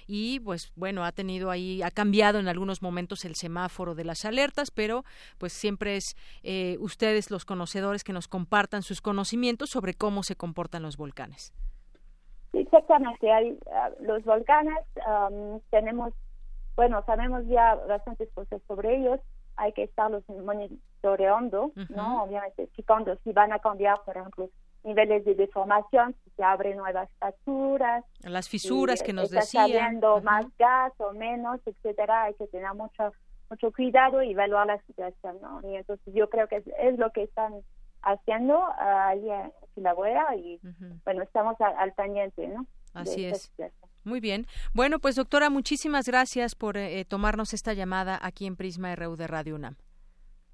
y 0.07 0.39
pues 0.39 0.71
bueno, 0.75 1.03
ha 1.03 1.11
tenido 1.11 1.49
ahí, 1.49 1.81
ha 1.81 1.91
cambiado 1.91 2.39
en 2.39 2.47
algunos 2.47 2.81
momentos 2.81 3.25
el 3.25 3.35
semáforo 3.35 3.95
de 3.95 4.03
las 4.03 4.25
alertas, 4.25 4.71
pero 4.71 5.03
pues 5.37 5.53
siempre 5.53 5.95
es 5.97 6.15
eh, 6.43 6.77
ustedes 6.79 7.31
los 7.31 7.45
conocedores 7.45 8.03
que 8.03 8.13
nos 8.13 8.27
compartan 8.27 8.81
sus 8.81 9.01
conocimientos 9.01 9.69
sobre 9.69 9.93
cómo 9.93 10.23
se 10.23 10.35
comportan 10.35 10.83
los 10.83 10.97
volcanes. 10.97 11.53
Exactamente, 12.53 13.31
hay 13.31 13.57
ah, 13.73 13.89
los 14.01 14.23
volcanes, 14.25 14.77
tenemos, 15.69 16.13
bueno, 16.75 17.01
sabemos 17.05 17.45
ya 17.47 17.75
bastantes 17.87 18.29
cosas 18.33 18.61
sobre 18.67 18.97
ellos, 18.97 19.19
hay 19.55 19.71
que 19.73 19.83
estarlos 19.83 20.23
monitoreando, 20.27 21.71
¿no? 21.89 22.23
Obviamente, 22.23 22.69
si 22.75 22.83
cuando 22.83 23.15
si 23.23 23.31
van 23.31 23.53
a 23.53 23.59
cambiar, 23.59 24.01
por 24.03 24.17
ejemplo, 24.17 24.49
niveles 24.83 25.25
de 25.25 25.35
deformación, 25.35 26.15
se 26.35 26.43
abren 26.43 26.77
nuevas 26.77 27.09
fracturas. 27.19 28.03
Las 28.23 28.49
fisuras 28.49 29.03
que 29.03 29.13
nos 29.13 29.25
está 29.25 29.41
decían. 29.41 29.69
saliendo 29.69 30.21
más 30.21 30.45
gas 30.57 30.93
o 30.97 31.13
menos, 31.13 31.59
etcétera, 31.65 32.23
hay 32.23 32.33
que 32.35 32.47
tener 32.47 32.73
mucho 32.73 33.11
mucho 33.51 33.71
cuidado 33.73 34.23
y 34.23 34.31
evaluar 34.31 34.65
la 34.65 34.81
situación, 34.83 35.37
¿no? 35.41 35.59
Y 35.69 35.75
entonces 35.75 36.13
yo 36.13 36.29
creo 36.29 36.47
que 36.47 36.63
es, 36.79 36.97
lo 36.97 37.11
que 37.11 37.23
están 37.23 37.53
haciendo 38.01 38.63
ahí 38.79 39.29
en 39.29 39.51
Kilauea 39.75 40.35
y 40.37 40.59
bueno, 41.03 41.21
estamos 41.21 41.55
al, 41.59 41.91
pendiente, 41.93 42.47
¿no? 42.47 42.65
Así 42.93 43.25
es. 43.25 43.53
Muy 44.05 44.21
bien. 44.21 44.47
Bueno, 44.73 44.99
pues 44.99 45.15
doctora, 45.15 45.49
muchísimas 45.49 46.07
gracias 46.07 46.55
por 46.55 46.77
eh, 46.77 47.05
tomarnos 47.05 47.53
esta 47.53 47.73
llamada 47.73 48.17
aquí 48.21 48.47
en 48.47 48.55
Prisma 48.55 48.95
RU 48.95 49.17
de 49.17 49.27
Radio 49.27 49.55
UNAM. 49.55 49.75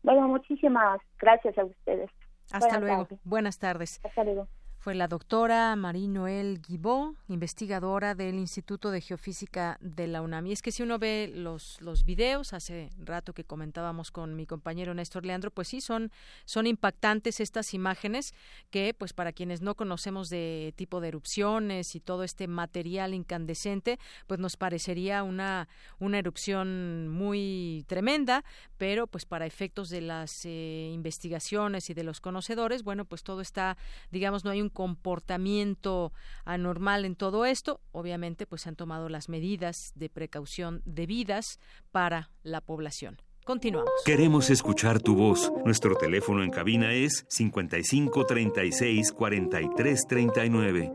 Bueno, 0.04 0.28
muchísimas 0.28 1.00
gracias 1.20 1.58
a 1.58 1.66
ustedes. 1.66 2.10
Hasta 2.52 2.80
luego. 2.80 3.08
Buenas 3.24 3.60
tardes. 3.60 4.00
Hasta 4.04 4.24
luego 4.24 4.48
fue 4.88 4.96
la 4.96 5.10
doctora 5.10 5.76
Marie 5.76 6.08
Noel 6.08 6.62
Guibó, 6.62 7.14
investigadora 7.28 8.16
del 8.16 8.36
Instituto 8.36 8.90
de 8.90 9.02
Geofísica 9.02 9.78
de 9.82 10.08
la 10.08 10.22
UNAM. 10.22 10.48
Y 10.48 10.54
es 10.54 10.62
que 10.62 10.72
si 10.72 10.82
uno 10.82 10.98
ve 10.98 11.30
los, 11.36 11.82
los 11.82 12.06
videos, 12.06 12.54
hace 12.54 12.90
rato 12.98 13.34
que 13.34 13.44
comentábamos 13.44 14.12
con 14.12 14.38
mi 14.38 14.46
compañero 14.46 14.94
Néstor 14.94 15.26
Leandro, 15.26 15.52
pues 15.52 15.68
sí, 15.68 15.82
son, 15.82 16.10
son 16.46 16.68
impactantes 16.68 17.42
estas 17.42 17.74
imágenes 17.74 18.34
que, 18.70 18.94
pues 18.98 19.12
para 19.12 19.34
quienes 19.34 19.62
no 19.62 19.76
conocemos 19.76 20.30
de 20.30 20.74
tipo 20.78 21.02
de 21.02 21.10
erupciones 21.10 21.94
y 21.94 22.00
todo 22.00 22.24
este 22.24 22.48
material 22.48 23.14
incandescente, 23.14 24.00
pues 24.26 24.40
nos 24.40 24.56
parecería 24.56 25.24
una, 25.24 25.68
una 26.00 26.18
erupción 26.18 27.10
muy 27.10 27.84
tremenda, 27.88 28.46
pero 28.78 29.06
pues 29.06 29.26
para 29.26 29.48
efectos 29.48 29.90
de 29.90 30.00
las 30.00 30.46
eh, 30.46 30.92
investigaciones 30.94 31.90
y 31.90 31.94
de 31.94 32.04
los 32.04 32.22
conocedores, 32.22 32.84
bueno, 32.84 33.04
pues 33.04 33.24
todo 33.24 33.42
está, 33.42 33.76
digamos, 34.12 34.46
no 34.46 34.52
hay 34.52 34.62
un 34.62 34.77
comportamiento 34.78 36.14
anormal 36.46 37.04
en 37.04 37.16
todo 37.16 37.48
esto, 37.48 37.82
obviamente 37.92 38.46
pues 38.46 38.62
se 38.62 38.70
han 38.70 38.76
tomado 38.76 39.10
las 39.10 39.28
medidas 39.28 39.92
de 39.96 40.08
precaución 40.08 40.84
debidas 40.86 41.60
para 41.92 42.30
la 42.44 42.62
población. 42.62 43.20
Continuamos. 43.44 43.90
Queremos 44.06 44.52
escuchar 44.52 45.02
tu 45.02 45.16
voz. 45.16 45.52
Nuestro 45.66 45.96
teléfono 45.96 46.44
en 46.44 46.52
cabina 46.52 46.94
es 46.94 47.26
55 47.28 48.28
36 48.28 49.12
43 49.14 50.06
39. 50.08 50.92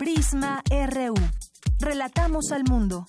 Prisma 0.00 0.62
RU. 0.70 1.12
Relatamos 1.78 2.52
al 2.52 2.64
mundo. 2.64 3.06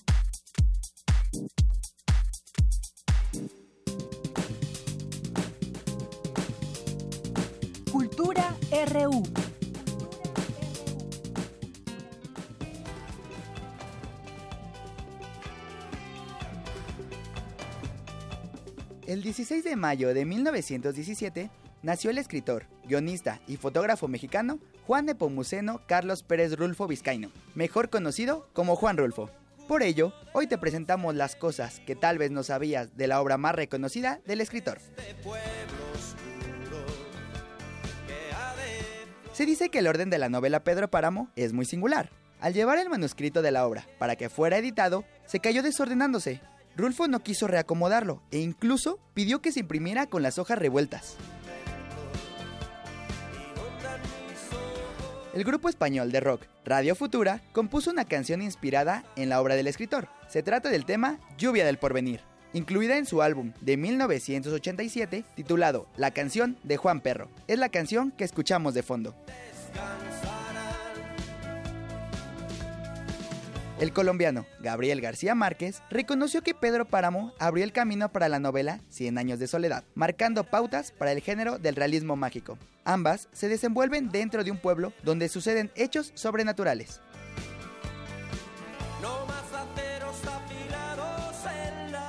Cultura 7.90 8.54
RU. 8.92 9.22
El 19.06 19.22
16 19.22 19.64
de 19.64 19.76
mayo 19.76 20.12
de 20.12 20.26
1917 20.26 21.61
nació 21.82 22.10
el 22.10 22.18
escritor, 22.18 22.66
guionista 22.84 23.40
y 23.46 23.56
fotógrafo 23.56 24.08
mexicano 24.08 24.58
Juan 24.86 25.06
de 25.06 25.14
Pomuceno 25.14 25.80
Carlos 25.86 26.22
Pérez 26.22 26.56
Rulfo 26.56 26.86
Vizcaíno, 26.86 27.30
mejor 27.54 27.90
conocido 27.90 28.48
como 28.52 28.76
Juan 28.76 28.96
Rulfo. 28.96 29.30
Por 29.68 29.82
ello, 29.82 30.12
hoy 30.32 30.46
te 30.46 30.58
presentamos 30.58 31.14
las 31.14 31.36
cosas 31.36 31.80
que 31.86 31.94
tal 31.94 32.18
vez 32.18 32.30
no 32.30 32.42
sabías 32.42 32.96
de 32.96 33.06
la 33.06 33.20
obra 33.20 33.38
más 33.38 33.54
reconocida 33.54 34.20
del 34.26 34.40
escritor. 34.40 34.78
Se 39.32 39.46
dice 39.46 39.70
que 39.70 39.78
el 39.78 39.86
orden 39.86 40.10
de 40.10 40.18
la 40.18 40.28
novela 40.28 40.62
Pedro 40.62 40.90
Páramo 40.90 41.30
es 41.36 41.52
muy 41.52 41.64
singular. 41.64 42.10
Al 42.40 42.54
llevar 42.54 42.78
el 42.78 42.90
manuscrito 42.90 43.40
de 43.40 43.52
la 43.52 43.66
obra 43.66 43.86
para 43.98 44.16
que 44.16 44.28
fuera 44.28 44.58
editado, 44.58 45.04
se 45.26 45.38
cayó 45.38 45.62
desordenándose. 45.62 46.40
Rulfo 46.76 47.06
no 47.06 47.20
quiso 47.20 47.46
reacomodarlo 47.46 48.22
e 48.30 48.40
incluso 48.40 48.98
pidió 49.14 49.40
que 49.40 49.52
se 49.52 49.60
imprimiera 49.60 50.06
con 50.06 50.22
las 50.22 50.38
hojas 50.38 50.58
revueltas. 50.58 51.16
El 55.34 55.44
grupo 55.44 55.70
español 55.70 56.12
de 56.12 56.20
rock 56.20 56.42
Radio 56.62 56.94
Futura 56.94 57.40
compuso 57.52 57.90
una 57.90 58.04
canción 58.04 58.42
inspirada 58.42 59.02
en 59.16 59.30
la 59.30 59.40
obra 59.40 59.54
del 59.54 59.66
escritor. 59.66 60.08
Se 60.28 60.42
trata 60.42 60.68
del 60.68 60.84
tema 60.84 61.18
Lluvia 61.38 61.64
del 61.64 61.78
Porvenir, 61.78 62.20
incluida 62.52 62.98
en 62.98 63.06
su 63.06 63.22
álbum 63.22 63.52
de 63.62 63.78
1987 63.78 65.24
titulado 65.34 65.86
La 65.96 66.10
canción 66.10 66.58
de 66.64 66.76
Juan 66.76 67.00
Perro. 67.00 67.30
Es 67.48 67.58
la 67.58 67.70
canción 67.70 68.10
que 68.10 68.24
escuchamos 68.24 68.74
de 68.74 68.82
fondo. 68.82 69.14
El 73.82 73.92
colombiano 73.92 74.46
Gabriel 74.60 75.00
García 75.00 75.34
Márquez 75.34 75.82
reconoció 75.90 76.40
que 76.42 76.54
Pedro 76.54 76.84
Páramo 76.84 77.32
abrió 77.40 77.64
el 77.64 77.72
camino 77.72 78.12
para 78.12 78.28
la 78.28 78.38
novela 78.38 78.78
Cien 78.88 79.18
años 79.18 79.40
de 79.40 79.48
soledad, 79.48 79.82
marcando 79.96 80.44
pautas 80.44 80.92
para 80.92 81.10
el 81.10 81.20
género 81.20 81.58
del 81.58 81.74
realismo 81.74 82.14
mágico. 82.14 82.56
Ambas 82.84 83.28
se 83.32 83.48
desenvuelven 83.48 84.10
dentro 84.10 84.44
de 84.44 84.52
un 84.52 84.58
pueblo 84.58 84.92
donde 85.02 85.28
suceden 85.28 85.72
hechos 85.74 86.12
sobrenaturales. 86.14 87.00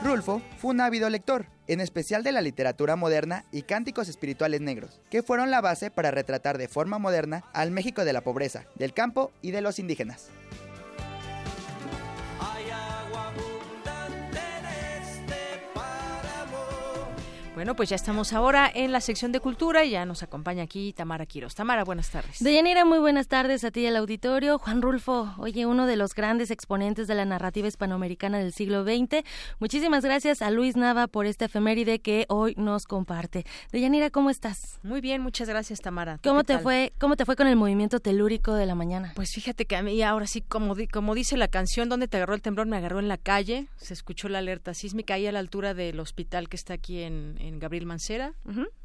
Rulfo 0.04 0.44
fue 0.60 0.70
un 0.70 0.82
ávido 0.82 1.10
lector, 1.10 1.48
en 1.66 1.82
especial 1.82 2.22
de 2.22 2.34
la 2.34 2.42
literatura 2.42 2.96
moderna 2.96 3.46
y 3.52 3.64
cánticos 3.64 4.10
espirituales 4.10 4.62
negros, 4.62 5.02
que 5.10 5.24
fueron 5.24 5.50
la 5.50 5.60
base 5.60 5.90
para 5.90 6.12
retratar 6.12 6.60
de 6.60 6.68
forma 6.68 7.00
moderna 7.00 7.46
al 7.52 7.72
México 7.72 8.06
de 8.06 8.14
la 8.14 8.22
pobreza, 8.22 8.66
del 8.76 8.94
campo 8.94 9.32
y 9.42 9.50
de 9.50 9.62
los 9.62 9.80
indígenas. 9.80 10.30
Bueno, 17.56 17.76
pues 17.76 17.90
ya 17.90 17.96
estamos 17.96 18.34
ahora 18.34 18.70
en 18.74 18.92
la 18.92 19.00
sección 19.00 19.32
de 19.32 19.40
cultura 19.40 19.86
y 19.86 19.92
ya 19.92 20.08
nos 20.08 20.24
acompaña 20.24 20.64
aquí 20.64 20.92
Tamara 20.92 21.28
Quiros. 21.28 21.54
Tamara, 21.54 21.84
buenas 21.84 22.10
tardes. 22.10 22.44
Deyanira, 22.44 22.84
muy 22.84 22.98
buenas 22.98 23.28
tardes 23.28 23.64
a 23.64 23.70
ti 23.70 23.82
y 23.82 23.86
al 23.86 23.96
auditorio. 23.96 24.58
Juan 24.58 24.82
Rulfo, 24.82 25.36
oye, 25.38 25.68
uno 25.68 25.86
de 25.86 25.96
los 25.96 26.16
grandes 26.16 26.50
exponentes 26.50 27.06
de 27.06 27.14
la 27.14 27.26
narrativa 27.26 27.68
hispanoamericana 27.68 28.40
del 28.40 28.54
siglo 28.54 28.84
XX. 28.84 29.24
Muchísimas 29.60 30.04
gracias 30.04 30.42
a 30.42 30.50
Luis 30.50 30.76
Nava 30.76 31.06
por 31.06 31.28
esta 31.28 31.46
efeméride 31.46 32.00
que 32.00 32.26
hoy 32.28 32.56
nos 32.58 32.88
comparte. 32.88 33.46
Deyanira, 33.72 34.10
¿cómo 34.10 34.32
estás? 34.32 34.80
Muy 34.82 35.00
bien, 35.00 35.22
muchas 35.22 35.48
gracias, 35.48 35.80
Tamara. 35.80 36.20
¿Cómo 36.24 36.44
te 36.44 36.58
fue 36.58 36.92
cómo 36.98 37.16
te 37.16 37.24
fue 37.24 37.36
con 37.36 37.46
el 37.46 37.56
movimiento 37.56 38.00
telúrico 38.00 38.56
de 38.56 38.66
la 38.66 38.74
mañana? 38.74 39.12
Pues 39.14 39.30
fíjate 39.32 39.66
que 39.66 39.76
a 39.76 39.84
mí 39.84 40.02
ahora 40.02 40.26
sí, 40.26 40.42
como, 40.42 40.76
como 40.92 41.14
dice 41.14 41.38
la 41.38 41.50
canción, 41.50 41.88
¿dónde 41.88 42.08
te 42.08 42.18
agarró 42.18 42.34
el 42.34 42.42
temblor? 42.42 42.66
Me 42.66 42.78
agarró 42.78 42.98
en 42.98 43.10
la 43.10 43.20
calle, 43.20 43.68
se 43.78 43.94
escuchó 43.94 44.28
la 44.28 44.40
alerta 44.40 44.74
sísmica 44.74 45.14
ahí 45.14 45.28
a 45.28 45.32
la 45.32 45.38
altura 45.38 45.76
del 45.76 46.00
hospital 46.00 46.50
que 46.50 46.56
está 46.56 46.74
aquí 46.74 47.04
en 47.04 47.43
en 47.44 47.60
Gabriel 47.60 47.86
Mancera, 47.86 48.34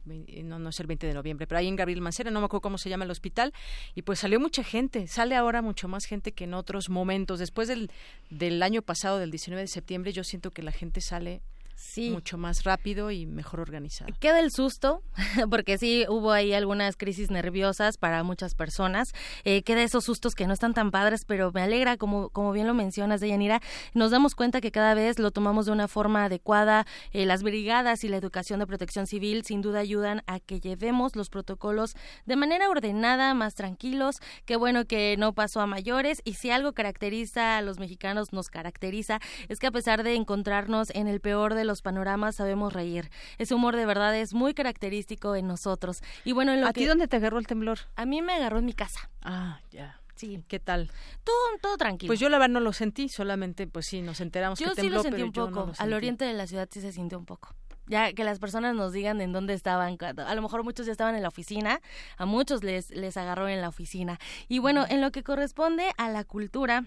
no, 0.05 0.59
no 0.59 0.69
es 0.69 0.81
el 0.81 0.87
20 0.87 1.07
de 1.07 1.15
noviembre, 1.15 1.47
pero 1.47 1.61
ahí 1.61 1.69
en 1.69 1.77
Gabriel 1.77 2.01
Mancera, 2.01 2.31
no 2.31 2.41
me 2.41 2.47
acuerdo 2.47 2.63
cómo 2.63 2.79
se 2.79 2.89
llama 2.91 3.05
el 3.05 3.11
hospital, 3.11 3.53
y 3.95 4.03
pues 4.03 4.19
salió 4.19 4.41
mucha 4.41 4.65
gente, 4.65 5.07
sale 5.07 5.37
ahora 5.37 5.63
mucho 5.63 5.87
más 5.87 6.05
gente 6.07 6.33
que 6.33 6.45
en 6.45 6.55
otros 6.55 6.89
momentos. 6.91 7.39
Después 7.39 7.69
del, 7.69 7.91
del 8.31 8.63
año 8.63 8.83
pasado, 8.83 9.19
del 9.19 9.31
19 9.31 9.63
de 9.63 9.69
septiembre, 9.69 10.13
yo 10.13 10.25
siento 10.25 10.51
que 10.51 10.63
la 10.63 10.73
gente 10.73 11.01
sale 11.01 11.41
sí. 11.79 12.11
mucho 12.11 12.37
más 12.37 12.65
rápido 12.65 13.11
y 13.11 13.27
mejor 13.27 13.61
organizado. 13.61 14.13
Queda 14.21 14.41
el 14.41 14.51
susto, 14.51 15.03
porque 15.51 15.79
sí 15.79 16.05
hubo 16.09 16.33
ahí 16.33 16.53
algunas 16.53 16.97
crisis 16.97 17.31
nerviosas 17.31 17.97
para 17.97 18.23
muchas 18.23 18.55
personas. 18.55 19.15
Eh, 19.45 19.63
queda 19.63 19.83
esos 19.83 20.05
sustos 20.05 20.35
que 20.35 20.47
no 20.47 20.53
están 20.53 20.75
tan 20.75 20.91
padres, 20.91 21.25
pero 21.25 21.53
me 21.53 21.63
alegra, 21.63 21.97
como, 21.97 22.31
como 22.31 22.53
bien 22.53 22.67
lo 22.67 22.75
mencionas, 22.75 23.21
Deyanira, 23.21 23.61
nos 23.95 24.11
damos 24.11 24.35
cuenta 24.35 24.61
que 24.61 24.73
cada 24.73 24.95
vez 24.95 25.19
lo 25.19 25.31
tomamos 25.31 25.67
de 25.67 25.73
una 25.73 25.89
forma 25.89 26.25
adecuada. 26.25 26.87
Eh, 27.13 27.27
las 27.27 27.43
brigadas 27.43 28.05
y 28.05 28.09
la 28.09 28.17
educación 28.17 28.59
de 28.59 28.67
protección 28.67 29.07
civil 29.07 29.45
sin 29.45 29.63
duda 29.63 29.79
ayudan 29.81 30.23
a 30.27 30.41
que 30.41 30.61
llevemos 30.61 31.15
los 31.17 31.31
protocolos 31.31 31.95
de 32.27 32.37
manera 32.37 32.69
ordenada, 32.69 33.35
más 33.35 33.55
tranquilos. 33.55 34.19
Qué 34.45 34.57
bueno 34.57 34.85
que 34.85 35.17
no 35.19 35.33
pasó 35.33 35.61
a 35.61 35.67
mayores 35.67 36.23
y 36.25 36.35
si 36.35 36.51
algo 36.51 36.73
caracteriza 36.73 37.59
a 37.59 37.63
los 37.63 37.79
mexicanos, 37.79 38.33
nos 38.33 38.49
caracteriza, 38.49 39.21
es 39.49 39.59
que 39.59 39.69
a 39.69 39.71
pesar 39.71 40.03
de 40.03 40.15
encontrarnos 40.15 40.91
en 40.91 41.07
el 41.07 41.21
peor 41.21 41.55
de 41.55 41.68
los 41.69 41.83
panoramas 41.83 42.35
sabemos 42.35 42.73
reír. 42.73 43.11
Ese 43.39 43.55
humor 43.55 43.77
de 43.77 43.87
verdad 43.87 44.17
es 44.17 44.35
muy 44.35 44.55
característico 44.55 45.37
en 45.37 45.47
nosotros. 45.47 46.03
Y 46.25 46.33
bueno, 46.33 46.53
en 46.53 46.61
lo 46.63 46.67
¿A 46.67 46.73
ti 46.73 46.85
dónde 46.85 47.07
te 47.07 47.17
agarró 47.17 47.39
el 47.39 47.47
temblor? 47.47 47.79
A 47.95 48.05
mí 48.07 48.21
me 48.23 48.33
agarró 48.33 48.59
en 48.59 48.65
mi 48.65 48.73
casa. 48.73 49.09
Ah, 49.23 49.61
ya. 49.71 50.01
Sí. 50.17 50.43
¿Qué 50.49 50.59
tal? 50.59 50.91
Todo, 51.23 51.37
todo 51.63 51.77
tranquilo. 51.77 52.09
Pues 52.11 52.19
yo 52.19 52.29
la 52.29 52.39
verdad 52.39 52.55
no 52.55 52.59
lo 52.61 52.73
sentí, 52.73 53.09
solamente 53.09 53.69
pues 53.69 53.87
sí, 53.87 54.03
nos 54.03 54.21
enteramos 54.21 54.59
yo 54.59 54.71
que 54.71 54.75
tembló, 54.75 54.91
sí 54.91 54.95
lo 54.97 55.03
sentí 55.03 55.15
pero 55.17 55.27
un 55.27 55.33
poco. 55.33 55.61
no 55.61 55.67
lo 55.67 55.71
Al 55.71 55.77
sentí. 55.77 55.95
oriente 55.95 56.25
de 56.25 56.33
la 56.33 56.49
ciudad 56.49 56.69
sí 56.73 56.81
se 56.81 56.91
sintió 56.91 57.17
un 57.19 57.25
poco. 57.27 57.55
Ya 57.87 58.13
que 58.13 58.25
las 58.25 58.39
personas 58.41 58.75
nos 58.75 58.93
digan 58.93 59.21
en 59.21 59.33
dónde 59.33 59.55
estaban. 59.55 59.97
A 60.01 60.35
lo 60.35 60.43
mejor 60.43 60.63
muchos 60.65 60.85
ya 60.87 60.93
estaban 60.93 61.15
en 61.15 61.23
la 61.23 61.29
oficina, 61.29 61.81
a 62.19 62.27
muchos 62.27 62.63
les, 62.65 62.91
les 62.91 63.17
agarró 63.17 63.49
en 63.49 63.61
la 63.63 63.69
oficina. 63.69 64.19
Y 64.49 64.59
bueno, 64.59 64.85
en 64.89 65.01
lo 65.01 65.11
que 65.13 65.23
corresponde 65.23 65.93
a 65.97 66.11
la 66.11 66.25
cultura, 66.25 66.85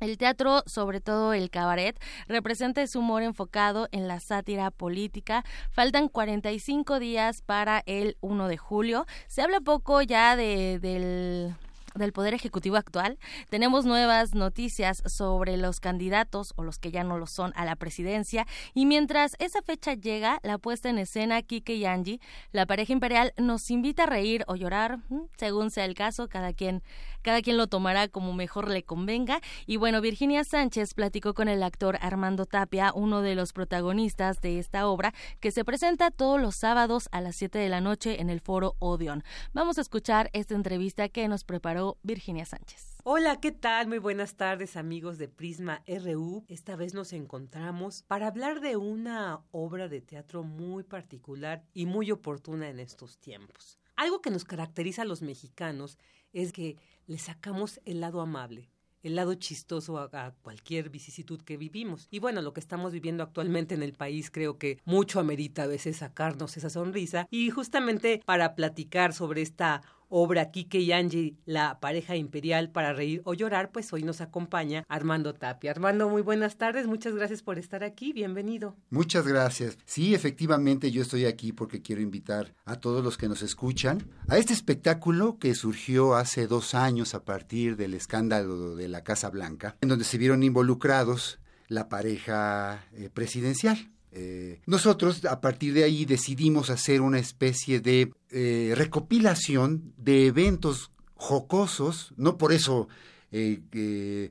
el 0.00 0.18
teatro, 0.18 0.62
sobre 0.66 1.00
todo 1.00 1.32
el 1.34 1.50
cabaret, 1.50 1.98
representa 2.26 2.82
ese 2.82 2.98
humor 2.98 3.22
enfocado 3.22 3.88
en 3.92 4.08
la 4.08 4.18
sátira 4.20 4.70
política. 4.70 5.44
Faltan 5.70 6.08
45 6.08 6.98
días 6.98 7.42
para 7.42 7.82
el 7.86 8.16
1 8.20 8.48
de 8.48 8.56
julio. 8.56 9.06
Se 9.28 9.42
habla 9.42 9.60
poco 9.60 10.02
ya 10.02 10.36
de, 10.36 10.78
del 10.80 11.54
del 11.94 12.12
Poder 12.12 12.34
Ejecutivo 12.34 12.76
actual. 12.76 13.18
Tenemos 13.48 13.84
nuevas 13.84 14.34
noticias 14.34 15.02
sobre 15.06 15.56
los 15.56 15.80
candidatos 15.80 16.52
o 16.56 16.62
los 16.62 16.78
que 16.78 16.90
ya 16.90 17.04
no 17.04 17.18
lo 17.18 17.26
son 17.26 17.52
a 17.56 17.64
la 17.64 17.76
presidencia. 17.76 18.46
Y 18.74 18.86
mientras 18.86 19.36
esa 19.38 19.62
fecha 19.62 19.94
llega, 19.94 20.40
la 20.42 20.58
puesta 20.58 20.88
en 20.88 20.98
escena 20.98 21.42
Kike 21.42 21.74
y 21.74 21.84
Angie, 21.84 22.20
la 22.52 22.66
pareja 22.66 22.92
imperial, 22.92 23.32
nos 23.36 23.70
invita 23.70 24.04
a 24.04 24.06
reír 24.06 24.44
o 24.46 24.56
llorar, 24.56 24.98
mm, 25.08 25.22
según 25.36 25.70
sea 25.70 25.84
el 25.84 25.94
caso, 25.94 26.28
cada 26.28 26.52
quien, 26.52 26.82
cada 27.22 27.42
quien 27.42 27.56
lo 27.56 27.66
tomará 27.66 28.08
como 28.08 28.32
mejor 28.32 28.68
le 28.70 28.82
convenga. 28.82 29.40
Y 29.66 29.76
bueno, 29.76 30.00
Virginia 30.00 30.44
Sánchez 30.44 30.94
platicó 30.94 31.34
con 31.34 31.48
el 31.48 31.62
actor 31.62 31.98
Armando 32.00 32.46
Tapia, 32.46 32.92
uno 32.94 33.22
de 33.22 33.34
los 33.34 33.52
protagonistas 33.52 34.40
de 34.40 34.58
esta 34.58 34.86
obra, 34.86 35.12
que 35.40 35.50
se 35.50 35.64
presenta 35.64 36.10
todos 36.10 36.40
los 36.40 36.56
sábados 36.56 37.08
a 37.12 37.20
las 37.20 37.36
7 37.36 37.58
de 37.58 37.68
la 37.68 37.80
noche 37.80 38.20
en 38.20 38.30
el 38.30 38.40
foro 38.40 38.76
Odeon. 38.78 39.24
Vamos 39.52 39.78
a 39.78 39.80
escuchar 39.80 40.30
esta 40.32 40.54
entrevista 40.54 41.08
que 41.08 41.28
nos 41.28 41.44
preparó 41.44 41.79
Virginia 42.02 42.44
Sánchez. 42.44 42.98
Hola, 43.04 43.40
¿qué 43.40 43.52
tal? 43.52 43.88
Muy 43.88 43.98
buenas 43.98 44.34
tardes 44.34 44.76
amigos 44.76 45.16
de 45.16 45.28
Prisma 45.28 45.82
RU. 45.86 46.44
Esta 46.48 46.76
vez 46.76 46.92
nos 46.92 47.12
encontramos 47.12 48.04
para 48.06 48.26
hablar 48.26 48.60
de 48.60 48.76
una 48.76 49.40
obra 49.50 49.88
de 49.88 50.02
teatro 50.02 50.42
muy 50.42 50.82
particular 50.82 51.64
y 51.72 51.86
muy 51.86 52.10
oportuna 52.10 52.68
en 52.68 52.80
estos 52.80 53.18
tiempos. 53.18 53.78
Algo 53.96 54.20
que 54.20 54.30
nos 54.30 54.44
caracteriza 54.44 55.02
a 55.02 55.06
los 55.06 55.22
mexicanos 55.22 55.98
es 56.32 56.52
que 56.52 56.76
le 57.06 57.18
sacamos 57.18 57.80
el 57.86 58.00
lado 58.00 58.20
amable, 58.20 58.70
el 59.02 59.14
lado 59.14 59.34
chistoso 59.34 59.98
a, 59.98 60.10
a, 60.12 60.32
cualquier 60.42 60.90
vicisitud 60.90 61.40
que 61.40 61.56
vivimos. 61.56 62.08
Y 62.10 62.18
bueno, 62.18 62.42
lo 62.42 62.52
que 62.52 62.60
estamos 62.60 62.92
viviendo 62.92 63.22
actualmente 63.22 63.74
en 63.74 63.82
el 63.82 63.94
país 63.94 64.30
creo 64.30 64.58
que 64.58 64.78
mucho 64.84 65.18
amerita 65.18 65.62
a 65.62 65.66
veces 65.66 65.96
sacarnos 65.98 66.56
esa 66.58 66.68
sonrisa. 66.68 67.26
Y 67.30 67.48
justamente 67.50 68.20
para 68.26 68.54
platicar 68.54 69.14
sobre 69.14 69.40
esta 69.40 69.82
obra 70.10 70.50
Kike 70.50 70.80
y 70.80 70.92
Angie, 70.92 71.36
la 71.46 71.80
pareja 71.80 72.16
imperial 72.16 72.70
para 72.70 72.92
reír 72.92 73.22
o 73.24 73.32
llorar, 73.32 73.70
pues 73.72 73.92
hoy 73.92 74.02
nos 74.02 74.20
acompaña 74.20 74.84
Armando 74.88 75.32
Tapia. 75.32 75.70
Armando, 75.70 76.08
muy 76.08 76.20
buenas 76.20 76.58
tardes, 76.58 76.86
muchas 76.86 77.14
gracias 77.14 77.42
por 77.42 77.58
estar 77.58 77.82
aquí, 77.84 78.12
bienvenido. 78.12 78.76
Muchas 78.90 79.26
gracias. 79.26 79.78
Sí, 79.86 80.14
efectivamente 80.14 80.90
yo 80.90 81.02
estoy 81.02 81.24
aquí 81.24 81.52
porque 81.52 81.80
quiero 81.80 82.02
invitar 82.02 82.54
a 82.64 82.76
todos 82.76 83.02
los 83.02 83.16
que 83.16 83.28
nos 83.28 83.42
escuchan 83.42 84.02
a 84.28 84.36
este 84.36 84.52
espectáculo 84.52 85.38
que 85.38 85.54
surgió 85.54 86.14
hace 86.14 86.46
dos 86.46 86.74
años 86.74 87.14
a 87.14 87.24
partir 87.24 87.76
del 87.76 87.94
escándalo 87.94 88.74
de 88.74 88.88
la 88.88 89.04
Casa 89.04 89.30
Blanca, 89.30 89.76
en 89.80 89.88
donde 89.88 90.04
se 90.04 90.18
vieron 90.18 90.42
involucrados 90.42 91.38
la 91.68 91.88
pareja 91.88 92.84
eh, 92.92 93.08
presidencial. 93.14 93.90
Eh, 94.12 94.60
nosotros 94.66 95.24
a 95.24 95.40
partir 95.40 95.72
de 95.72 95.84
ahí 95.84 96.04
decidimos 96.04 96.70
hacer 96.70 97.00
una 97.00 97.18
especie 97.18 97.80
de 97.80 98.12
eh, 98.30 98.74
recopilación 98.76 99.92
de 99.96 100.26
eventos 100.26 100.90
jocosos, 101.14 102.12
no 102.16 102.36
por 102.36 102.52
eso 102.52 102.88
eh, 103.30 104.30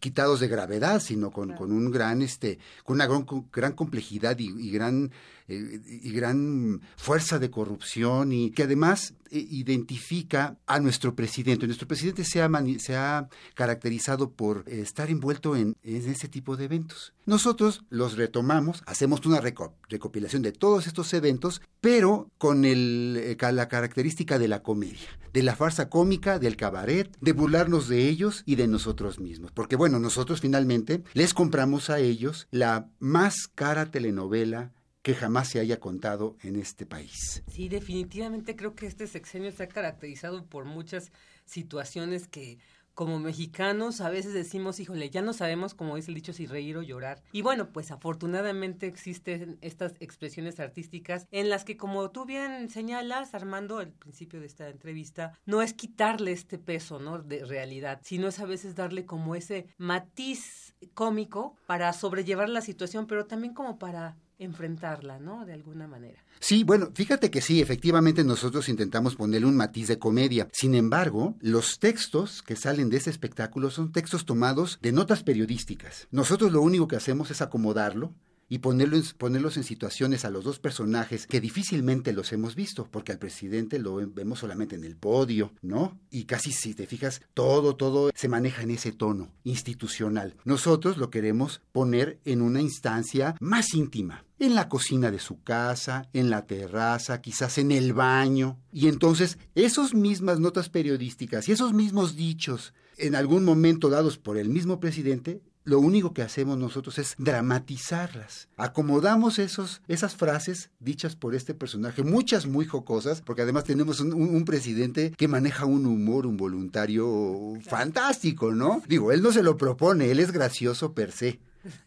quitados 0.00 0.40
de 0.40 0.48
gravedad, 0.48 1.00
sino 1.00 1.30
con, 1.30 1.52
con, 1.52 1.70
un 1.70 1.90
gran, 1.92 2.22
este, 2.22 2.58
con 2.82 2.96
una 2.96 3.06
gran, 3.06 3.24
gran 3.52 3.72
complejidad 3.72 4.36
y, 4.38 4.48
y 4.48 4.70
gran 4.72 5.12
eh, 5.50 5.80
y 5.84 6.12
gran 6.12 6.80
fuerza 6.96 7.40
de 7.40 7.50
corrupción 7.50 8.32
y 8.32 8.52
que 8.52 8.62
además 8.62 9.14
eh, 9.32 9.44
identifica 9.50 10.56
a 10.66 10.78
nuestro 10.78 11.16
presidente. 11.16 11.66
Nuestro 11.66 11.88
presidente 11.88 12.24
se 12.24 12.40
ha, 12.40 12.48
se 12.78 12.96
ha 12.96 13.28
caracterizado 13.54 14.30
por 14.30 14.64
eh, 14.68 14.80
estar 14.80 15.10
envuelto 15.10 15.56
en, 15.56 15.76
ese 15.82 16.28
tipo 16.28 16.56
de 16.56 16.66
eventos. 16.66 17.14
Nosotros 17.26 17.82
los 17.90 18.16
retomamos, 18.16 18.82
hacemos 18.86 19.26
una 19.26 19.40
reco 19.40 19.74
recopilación 19.88 20.42
de 20.42 20.52
todos 20.52 20.86
estos 20.86 21.12
eventos, 21.14 21.62
pero 21.80 22.30
con 22.38 22.64
el, 22.64 23.36
la 23.40 23.68
característica 23.68 24.38
de 24.38 24.48
la 24.48 24.62
comedia, 24.62 25.18
de 25.32 25.42
la 25.42 25.56
farsa 25.56 25.88
cómica, 25.88 26.38
del 26.38 26.56
cabaret, 26.56 27.16
de 27.20 27.32
burlarnos 27.32 27.88
de 27.88 28.08
ellos 28.08 28.44
y 28.46 28.54
de 28.54 28.68
nosotros 28.68 29.18
mismos. 29.18 29.50
Porque 29.50 29.76
bueno, 29.76 29.98
nosotros 29.98 30.40
finalmente 30.40 31.02
les 31.12 31.34
compramos 31.34 31.90
a 31.90 31.98
ellos 31.98 32.46
la 32.52 32.88
más 33.00 33.48
cara 33.54 33.90
telenovela 33.90 34.72
que 35.02 35.14
jamás 35.14 35.48
se 35.48 35.60
haya 35.60 35.80
contado 35.80 36.36
en 36.42 36.56
este 36.56 36.86
país. 36.86 37.42
Sí, 37.48 37.68
definitivamente 37.68 38.56
creo 38.56 38.74
que 38.74 38.86
este 38.86 39.06
sexenio 39.06 39.50
se 39.52 39.62
ha 39.62 39.68
caracterizado 39.68 40.44
por 40.44 40.64
muchas 40.64 41.12
situaciones 41.44 42.28
que 42.28 42.58
como 43.00 43.18
mexicanos 43.18 44.02
a 44.02 44.10
veces 44.10 44.34
decimos, 44.34 44.78
híjole, 44.78 45.08
ya 45.08 45.22
no 45.22 45.32
sabemos, 45.32 45.72
como 45.72 45.96
dice 45.96 46.10
el 46.10 46.16
dicho, 46.16 46.34
si 46.34 46.46
reír 46.46 46.76
o 46.76 46.82
llorar. 46.82 47.22
Y 47.32 47.40
bueno, 47.40 47.72
pues 47.72 47.90
afortunadamente 47.92 48.86
existen 48.86 49.56
estas 49.62 49.94
expresiones 50.00 50.60
artísticas 50.60 51.26
en 51.30 51.48
las 51.48 51.64
que, 51.64 51.78
como 51.78 52.10
tú 52.10 52.26
bien 52.26 52.68
señalas, 52.68 53.34
Armando, 53.34 53.78
al 53.78 53.92
principio 53.92 54.40
de 54.40 54.46
esta 54.46 54.68
entrevista, 54.68 55.32
no 55.46 55.62
es 55.62 55.72
quitarle 55.72 56.32
este 56.32 56.58
peso, 56.58 56.98
¿no? 56.98 57.18
De 57.20 57.44
realidad, 57.44 58.00
sino 58.02 58.28
es 58.28 58.38
a 58.38 58.44
veces 58.44 58.74
darle 58.74 59.06
como 59.06 59.34
ese 59.34 59.66
matiz 59.78 60.74
cómico 60.92 61.56
para 61.66 61.92
sobrellevar 61.94 62.50
la 62.50 62.60
situación, 62.60 63.06
pero 63.06 63.24
también 63.24 63.54
como 63.54 63.78
para 63.78 64.18
enfrentarla, 64.40 65.20
¿no? 65.20 65.46
De 65.46 65.52
alguna 65.52 65.86
manera. 65.86 66.24
Sí, 66.40 66.64
bueno, 66.64 66.88
fíjate 66.94 67.30
que 67.30 67.42
sí, 67.42 67.60
efectivamente 67.60 68.24
nosotros 68.24 68.68
intentamos 68.68 69.14
ponerle 69.14 69.46
un 69.46 69.56
matiz 69.56 69.86
de 69.88 69.98
comedia. 69.98 70.48
Sin 70.52 70.74
embargo, 70.74 71.36
los 71.40 71.78
textos 71.78 72.42
que 72.42 72.56
salen 72.56 72.88
de 72.88 72.96
ese 72.96 73.10
espectáculo 73.10 73.70
son 73.70 73.92
textos 73.92 74.24
tomados 74.24 74.78
de 74.80 74.92
notas 74.92 75.22
periodísticas. 75.22 76.08
Nosotros 76.10 76.50
lo 76.50 76.62
único 76.62 76.88
que 76.88 76.96
hacemos 76.96 77.30
es 77.30 77.42
acomodarlo 77.42 78.14
y 78.50 78.58
ponerlos, 78.58 79.56
en 79.56 79.62
situaciones 79.62 80.24
a 80.24 80.30
los 80.30 80.44
dos 80.44 80.58
personajes 80.58 81.28
que 81.28 81.40
difícilmente 81.40 82.12
los 82.12 82.32
hemos 82.32 82.56
visto, 82.56 82.86
porque 82.90 83.12
al 83.12 83.18
presidente 83.18 83.78
lo 83.78 83.94
vemos 83.94 84.40
solamente 84.40 84.74
en 84.74 84.82
el 84.82 84.96
podio, 84.96 85.52
¿no? 85.62 85.96
Y 86.10 86.24
casi 86.24 86.50
si 86.50 86.74
te 86.74 86.86
fijas, 86.86 87.22
todo, 87.32 87.76
todo 87.76 88.10
se 88.12 88.28
maneja 88.28 88.62
en 88.62 88.72
ese 88.72 88.90
tono 88.90 89.30
institucional. 89.44 90.34
Nosotros 90.44 90.98
lo 90.98 91.10
queremos 91.10 91.62
poner 91.70 92.18
en 92.24 92.42
una 92.42 92.60
instancia 92.60 93.36
más 93.38 93.72
íntima, 93.72 94.24
en 94.40 94.56
la 94.56 94.68
cocina 94.68 95.12
de 95.12 95.20
su 95.20 95.40
casa, 95.42 96.08
en 96.12 96.28
la 96.28 96.46
terraza, 96.46 97.20
quizás 97.20 97.56
en 97.58 97.70
el 97.70 97.92
baño. 97.92 98.58
Y 98.72 98.88
entonces, 98.88 99.38
esas 99.54 99.94
mismas 99.94 100.40
notas 100.40 100.68
periodísticas 100.68 101.48
y 101.48 101.52
esos 101.52 101.72
mismos 101.72 102.16
dichos, 102.16 102.74
en 102.96 103.14
algún 103.14 103.44
momento 103.44 103.90
dados 103.90 104.18
por 104.18 104.38
el 104.38 104.48
mismo 104.48 104.80
presidente, 104.80 105.40
lo 105.64 105.78
único 105.80 106.12
que 106.12 106.22
hacemos 106.22 106.58
nosotros 106.58 106.98
es 106.98 107.14
dramatizarlas. 107.18 108.48
Acomodamos 108.56 109.38
esos, 109.38 109.82
esas 109.88 110.16
frases 110.16 110.70
dichas 110.80 111.16
por 111.16 111.34
este 111.34 111.54
personaje, 111.54 112.02
muchas 112.02 112.46
muy 112.46 112.64
jocosas, 112.64 113.20
porque 113.20 113.42
además 113.42 113.64
tenemos 113.64 114.00
un, 114.00 114.12
un, 114.12 114.44
presidente 114.44 115.12
que 115.16 115.28
maneja 115.28 115.66
un 115.66 115.86
humor, 115.86 116.26
un 116.26 116.36
voluntario 116.36 117.58
fantástico, 117.62 118.52
¿no? 118.52 118.82
Digo, 118.88 119.12
él 119.12 119.22
no 119.22 119.32
se 119.32 119.42
lo 119.42 119.56
propone, 119.56 120.10
él 120.10 120.20
es 120.20 120.32
gracioso 120.32 120.92
per 120.94 121.12
se. 121.12 121.40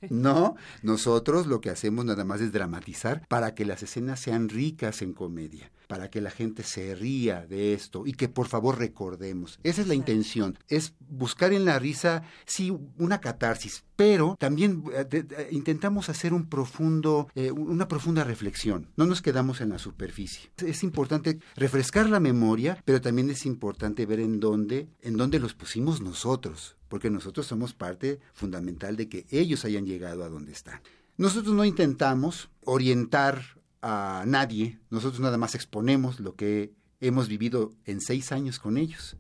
No, 0.09 0.55
nosotros 0.81 1.47
lo 1.47 1.61
que 1.61 1.69
hacemos 1.69 2.05
nada 2.05 2.23
más 2.23 2.41
es 2.41 2.51
dramatizar 2.51 3.25
para 3.27 3.55
que 3.55 3.65
las 3.65 3.81
escenas 3.83 4.19
sean 4.19 4.49
ricas 4.49 5.01
en 5.01 5.13
comedia, 5.13 5.71
para 5.93 6.09
que 6.09 6.21
la 6.21 6.31
gente 6.31 6.63
se 6.63 6.95
ría 6.95 7.45
de 7.45 7.75
esto 7.75 8.07
y 8.07 8.13
que 8.13 8.27
por 8.27 8.47
favor 8.47 8.79
recordemos. 8.79 9.59
Esa 9.61 9.81
es 9.81 9.87
la 9.87 9.93
intención, 9.93 10.57
es 10.67 10.95
buscar 10.99 11.53
en 11.53 11.65
la 11.65 11.77
risa, 11.77 12.23
sí, 12.47 12.75
una 12.97 13.21
catarsis, 13.21 13.83
pero 13.95 14.35
también 14.39 14.83
eh, 14.91 15.05
de, 15.07 15.21
de, 15.21 15.49
intentamos 15.51 16.09
hacer 16.09 16.33
un 16.33 16.49
profundo, 16.49 17.27
eh, 17.35 17.51
una 17.51 17.87
profunda 17.87 18.23
reflexión. 18.23 18.87
No 18.95 19.05
nos 19.05 19.21
quedamos 19.21 19.61
en 19.61 19.69
la 19.69 19.77
superficie. 19.77 20.49
Es 20.65 20.81
importante 20.81 21.37
refrescar 21.55 22.09
la 22.09 22.19
memoria, 22.19 22.81
pero 22.85 22.99
también 22.99 23.29
es 23.29 23.45
importante 23.45 24.07
ver 24.07 24.19
en 24.19 24.39
dónde, 24.39 24.89
en 25.03 25.15
dónde 25.15 25.37
los 25.37 25.53
pusimos 25.53 26.01
nosotros, 26.01 26.75
porque 26.89 27.11
nosotros 27.11 27.45
somos 27.45 27.75
parte 27.75 28.19
fundamental 28.33 28.95
de 28.95 29.09
que 29.09 29.27
ellos 29.29 29.63
hayan 29.63 29.85
llegado 29.85 30.23
a 30.23 30.29
donde 30.29 30.53
están. 30.53 30.81
Nosotros 31.17 31.53
no 31.53 31.65
intentamos 31.65 32.49
orientar 32.65 33.61
a 33.83 34.23
nadie, 34.25 34.79
nosotros 34.89 35.19
nada 35.19 35.37
más 35.37 35.55
exponemos 35.55 36.21
lo 36.21 36.35
que 36.35 36.73
hemos 37.01 37.27
vivido 37.27 37.73
en 37.83 37.99
seis 37.99 38.31
años 38.31 38.57
con 38.57 38.77
ellos. 38.77 39.17